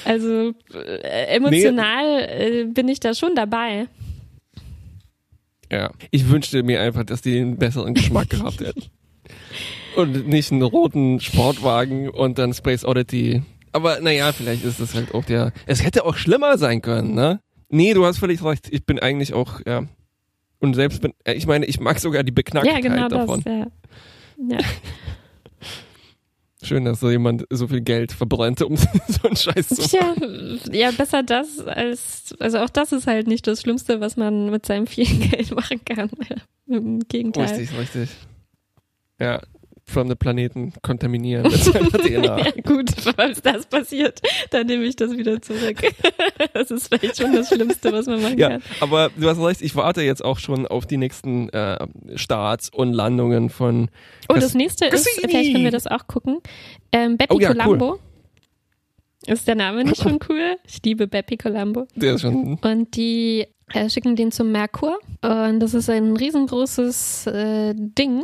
Also 0.06 0.54
äh, 0.74 1.36
emotional 1.36 2.20
äh, 2.30 2.64
bin 2.66 2.88
ich 2.88 3.00
da 3.00 3.14
schon 3.14 3.36
dabei. 3.36 3.88
Ja. 5.74 5.92
Ich 6.12 6.30
wünschte 6.30 6.62
mir 6.64 6.82
einfach, 6.82 7.04
dass 7.04 7.22
die 7.22 7.40
einen 7.40 7.58
besseren 7.58 7.94
Geschmack 7.96 8.30
gehabt 8.30 8.60
hätten. 8.62 8.84
Und 9.96 10.28
nicht 10.28 10.52
einen 10.52 10.62
roten 10.64 11.20
Sportwagen 11.20 12.10
und 12.10 12.40
dann 12.40 12.52
Space 12.54 12.84
Oddity. 12.84 13.44
Aber 13.74 14.00
naja, 14.02 14.32
vielleicht 14.32 14.66
ist 14.66 14.80
das 14.80 14.96
halt 14.96 15.14
auch 15.14 15.24
der. 15.24 15.52
Es 15.68 15.84
hätte 15.84 16.06
auch 16.06 16.16
schlimmer 16.16 16.58
sein 16.58 16.82
können, 16.82 17.14
ne? 17.14 17.40
Nee, 17.70 17.94
du 17.94 18.04
hast 18.04 18.18
völlig 18.18 18.44
recht. 18.44 18.70
Ich 18.72 18.86
bin 18.88 18.98
eigentlich 19.00 19.34
auch, 19.34 19.62
ja. 19.68 19.84
Und 20.60 20.74
selbst 20.74 21.02
bin, 21.02 21.14
äh, 21.26 21.34
ich 21.34 21.46
meine, 21.46 21.66
ich 21.68 21.80
mag 21.80 22.00
sogar 22.00 22.24
die 22.24 22.32
Ja, 22.32 22.36
Beknacktheit 22.36 22.82
genau 22.82 23.08
davon. 23.08 23.44
das. 23.44 23.54
Ja. 23.54 23.68
Ja. 24.58 24.58
Schön, 26.64 26.86
dass 26.86 27.00
so 27.00 27.10
jemand 27.10 27.46
so 27.50 27.68
viel 27.68 27.82
Geld 27.82 28.12
verbrennt, 28.12 28.62
um 28.62 28.78
so 28.78 28.88
einen 29.24 29.36
Scheiß 29.36 29.68
zu 29.70 29.82
Tja, 29.82 30.16
ja, 30.72 30.92
besser 30.92 31.24
das 31.24 31.60
als, 31.60 32.34
also 32.40 32.60
auch 32.60 32.70
das 32.70 32.92
ist 32.92 33.08
halt 33.08 33.28
nicht 33.28 33.46
das 33.48 33.62
Schlimmste, 33.62 34.00
was 34.00 34.18
man 34.18 34.50
mit 34.50 34.66
seinem 34.66 34.88
vielen 34.88 35.20
Geld 35.32 35.54
machen 35.56 35.84
kann. 35.86 36.10
Im 36.68 37.00
Gegenteil. 37.08 37.48
Richtig, 37.48 37.78
richtig. 37.78 38.10
Ja, 39.20 39.42
fremde 39.86 40.16
Planeten 40.16 40.74
kontaminieren 40.82 41.44
mit 41.52 41.56
seiner 41.64 41.90
DNA. 41.90 42.40
Ja, 42.40 42.52
gut, 42.64 42.90
falls 43.16 43.42
das 43.42 43.66
passiert, 43.66 44.22
dann 44.52 44.68
nehme 44.68 44.84
ich 44.86 44.96
das 44.96 45.12
wieder 45.18 45.42
zurück. 45.42 45.78
Das 46.54 46.70
ist 46.72 46.88
vielleicht 46.88 47.18
schon 47.18 47.34
das 47.34 47.48
Schlimmste, 47.48 47.92
was 47.92 48.06
man 48.06 48.22
machen 48.22 48.38
Ja, 48.38 48.50
kann. 48.50 48.62
aber 48.80 49.10
du 49.16 49.28
hast 49.28 49.40
recht, 49.40 49.62
ich 49.62 49.76
warte 49.76 50.02
jetzt 50.02 50.24
auch 50.24 50.38
schon 50.40 50.68
auf 50.68 50.86
die 50.86 50.98
nächsten 50.98 51.50
äh, 51.50 51.86
Starts 52.16 52.70
und 52.70 52.94
Landungen 52.94 53.50
von. 53.50 53.90
Oh, 54.30 54.34
Cass- 54.34 54.44
das 54.44 54.54
nächste 54.54 54.86
ist, 54.86 55.06
Cassini. 55.06 55.28
vielleicht 55.30 55.52
können 55.54 55.64
wir 55.64 55.72
das 55.72 55.88
auch 55.88 56.06
gucken. 56.08 56.40
Ähm, 56.92 57.18
Bepi 57.18 57.34
Oh 57.36 57.40
ja, 57.40 57.54
Colombo. 57.54 58.00
Ist 59.26 59.48
der 59.48 59.56
Name 59.56 59.84
nicht 59.86 60.02
schon 60.02 60.20
cool? 60.30 60.58
Ich 60.68 60.82
liebe 60.84 61.08
Bepi 61.08 61.38
Colombo. 61.38 61.88
Der 61.96 62.16
ist 62.16 62.22
schon. 62.22 62.56
Und 62.62 62.96
die 62.96 63.48
äh, 63.74 63.90
schicken 63.90 64.16
den 64.16 64.32
zum 64.32 64.52
Merkur. 64.52 65.00
Und 65.22 65.60
das 65.60 65.74
ist 65.74 65.90
ein 65.90 66.16
riesengroßes 66.18 67.28
äh, 67.28 67.74
Ding. 67.76 68.24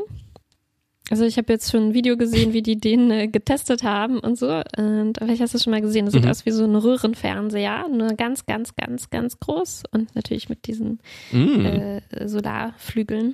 Also 1.10 1.24
ich 1.26 1.38
habe 1.38 1.52
jetzt 1.52 1.72
schon 1.72 1.88
ein 1.90 1.94
Video 1.94 2.18
gesehen, 2.18 2.54
wie 2.54 2.62
die 2.62 2.78
den 2.78 3.10
äh, 3.10 3.28
getestet 3.28 3.82
haben 3.84 4.20
und 4.20 4.38
so. 4.38 4.62
Und 4.78 5.18
vielleicht 5.18 5.42
hast 5.42 5.54
du 5.54 5.58
es 5.58 5.64
schon 5.64 5.72
mal 5.72 5.82
gesehen. 5.82 6.06
Das 6.06 6.14
sieht 6.14 6.24
Mhm. 6.24 6.30
aus 6.30 6.46
wie 6.46 6.52
so 6.52 6.64
ein 6.66 6.76
Röhrenfernseher, 6.76 7.88
nur 7.90 8.10
ganz, 8.10 8.46
ganz, 8.46 8.76
ganz, 8.76 9.10
ganz 9.10 9.40
groß 9.40 9.84
und 9.92 10.14
natürlich 10.16 10.50
mit 10.50 10.68
diesen 10.68 11.00
Mm. 11.32 11.66
äh, 11.66 12.02
Solarflügeln. 12.28 13.34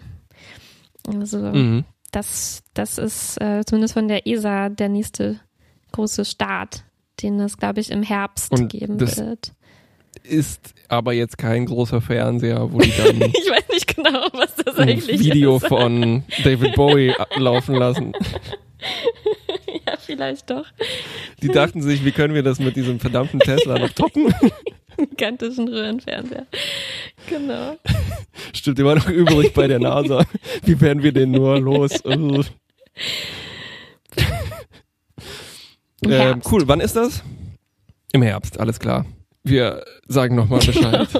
Also 1.07 1.39
Mhm. 1.39 1.84
das, 2.11 2.64
das 2.73 2.97
ist 2.97 3.41
äh, 3.41 3.64
zumindest 3.65 3.93
von 3.93 4.07
der 4.07 4.26
ESA 4.26 4.69
der 4.69 4.89
nächste 4.89 5.39
große 5.91 6.23
Start, 6.26 6.84
den 7.22 7.39
es, 7.39 7.57
glaube 7.57 7.80
ich, 7.81 7.91
im 7.91 8.03
Herbst 8.03 8.52
Und 8.52 8.69
geben 8.69 8.97
das- 8.97 9.18
wird. 9.18 9.52
Ist 10.30 10.73
aber 10.88 11.14
jetzt 11.14 11.38
kein 11.38 11.65
großer 11.65 12.02
Fernseher, 12.02 12.72
wo 12.72 12.80
die 12.80 12.91
dann 12.97 13.22
Ich 13.22 13.49
weiß 13.49 13.69
nicht 13.72 13.95
genau, 13.95 14.27
was 14.34 14.56
das 14.56 14.77
ein 14.77 14.89
eigentlich 14.89 15.19
Video 15.19 15.57
ist. 15.57 15.68
von 15.68 16.23
David 16.43 16.76
Bowie 16.76 17.14
laufen 17.35 17.76
lassen. 17.76 18.14
ja, 19.88 19.93
vielleicht 19.99 20.49
doch. 20.49 20.65
Die 21.41 21.47
dachten 21.49 21.81
sich, 21.81 22.03
wie 22.06 22.11
können 22.11 22.34
wir 22.34 22.43
das 22.43 22.60
mit 22.60 22.76
diesem 22.76 22.99
verdammten 22.99 23.39
Tesla 23.39 23.77
noch 23.80 23.89
toppen? 23.91 24.34
Gigantischen 24.97 25.68
Röhrenfernseher. 25.68 26.47
Genau. 27.30 27.76
Stimmt 28.53 28.80
immer 28.80 28.95
noch 28.95 29.10
übrig 29.10 29.53
bei 29.53 29.68
der 29.68 29.80
NASA. 29.80 30.26
Wie 30.64 30.80
werden 30.80 31.03
wir 31.03 31.11
den 31.11 31.31
nur 31.31 31.60
los? 31.60 31.91
Ähm, 32.06 32.45
cool, 36.49 36.68
wann 36.68 36.80
ist 36.80 36.95
das? 36.95 37.23
Im 38.14 38.22
Herbst, 38.22 38.57
alles 38.60 38.80
klar. 38.80 39.06
Wir 39.46 39.86
sagen 40.08 40.36
nochmal 40.36 40.60
Bescheid. 40.60 41.08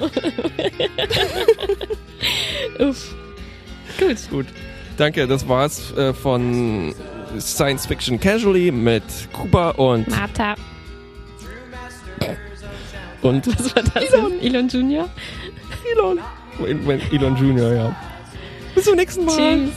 Uff. 2.80 3.14
Gut. 3.98 4.30
Gut. 4.30 4.46
Danke, 4.96 5.28
das 5.28 5.48
war's 5.48 5.92
äh, 5.96 6.12
von 6.12 6.92
Science 7.38 7.86
Fiction 7.86 8.18
Casually 8.18 8.72
mit 8.72 9.04
Kuba 9.32 9.70
und, 9.70 10.08
Martha. 10.08 10.56
und 13.22 13.46
Was 13.46 13.76
war 13.76 13.82
das? 13.84 14.04
Elon, 14.12 14.40
Elon 14.40 14.68
Junior? 14.68 15.08
Elon. 15.94 16.18
Elon 16.66 17.00
Elon 17.12 17.36
Junior, 17.36 17.72
ja. 17.72 17.96
Bis 18.74 18.84
zum 18.84 18.96
nächsten 18.96 19.24
Mal. 19.24 19.36
Tschüss. 19.36 19.70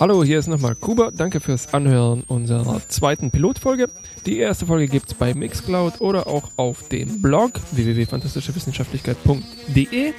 Hallo, 0.00 0.24
hier 0.24 0.40
ist 0.40 0.48
nochmal 0.48 0.74
Kuba. 0.74 1.12
Danke 1.12 1.38
fürs 1.38 1.72
Anhören 1.72 2.24
unserer 2.26 2.80
zweiten 2.88 3.30
Pilotfolge. 3.30 3.86
Die 4.26 4.38
erste 4.38 4.66
Folge 4.66 4.88
gibt's 4.88 5.14
bei 5.14 5.34
Mixcloud 5.34 6.00
oder 6.00 6.26
auch 6.26 6.50
auf 6.56 6.88
dem 6.88 7.22
Blog 7.22 7.52
www.fantastischewissenschaftlichkeit.de. 7.70 10.12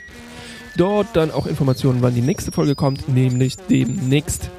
Dort 0.77 1.07
dann 1.14 1.30
auch 1.30 1.45
Informationen, 1.45 2.02
wann 2.02 2.15
die 2.15 2.22
nächste 2.22 2.53
Folge 2.53 2.76
kommt, 2.76 3.10
nämlich 3.10 3.57
demnächst. 3.57 4.49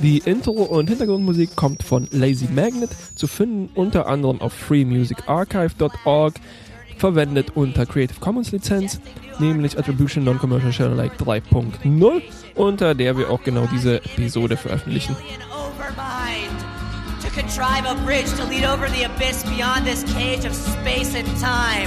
Die 0.00 0.18
Intro- 0.18 0.64
und 0.64 0.88
Hintergrundmusik 0.88 1.54
kommt 1.54 1.84
von 1.84 2.08
Lazy 2.10 2.48
Magnet, 2.52 2.90
zu 3.14 3.28
finden 3.28 3.70
unter 3.76 4.08
anderem 4.08 4.40
auf 4.40 4.54
freemusicarchive.org, 4.54 6.34
verwendet 6.98 7.52
unter 7.54 7.86
Creative 7.86 8.18
Commons 8.18 8.50
Lizenz, 8.50 9.00
nämlich 9.38 9.78
Attribution 9.78 10.24
Non-Commercial 10.24 10.72
Share 10.72 10.90
Alike 10.90 11.14
3.0, 11.22 12.22
unter 12.54 12.94
der 12.94 13.16
wir 13.16 13.30
auch 13.30 13.42
genau 13.42 13.66
diese 13.66 13.96
Episode 13.96 14.56
veröffentlichen. 14.56 15.16
contrive 17.34 17.84
a 17.84 17.94
bridge 18.04 18.32
to 18.36 18.44
lead 18.44 18.64
over 18.64 18.88
the 18.88 19.02
abyss 19.02 19.42
beyond 19.42 19.84
this 19.84 20.04
cage 20.14 20.44
of 20.44 20.54
space 20.54 21.16
and 21.16 21.26
time. 21.38 21.84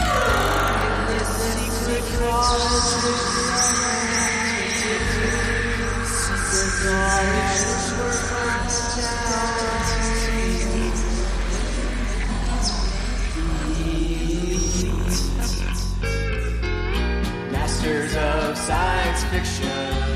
Masters 17.53 18.15
of 18.17 18.57
science 18.57 19.23
fiction. 19.25 20.06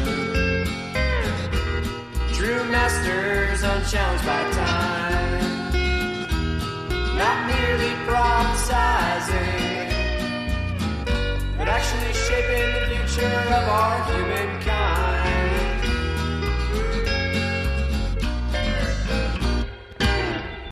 True 2.52 2.66
masters 2.66 3.64
unchallenged 3.64 4.26
by 4.26 4.44
time. 4.52 5.72
Not 7.16 7.48
merely 7.48 7.94
prophesizing, 8.04 9.88
but 11.58 11.70
actually 11.70 12.12
shaping 12.12 12.74
the 12.76 12.82
future 12.90 13.38
of 13.56 13.70
our 13.70 14.04
humankind. 14.04 15.21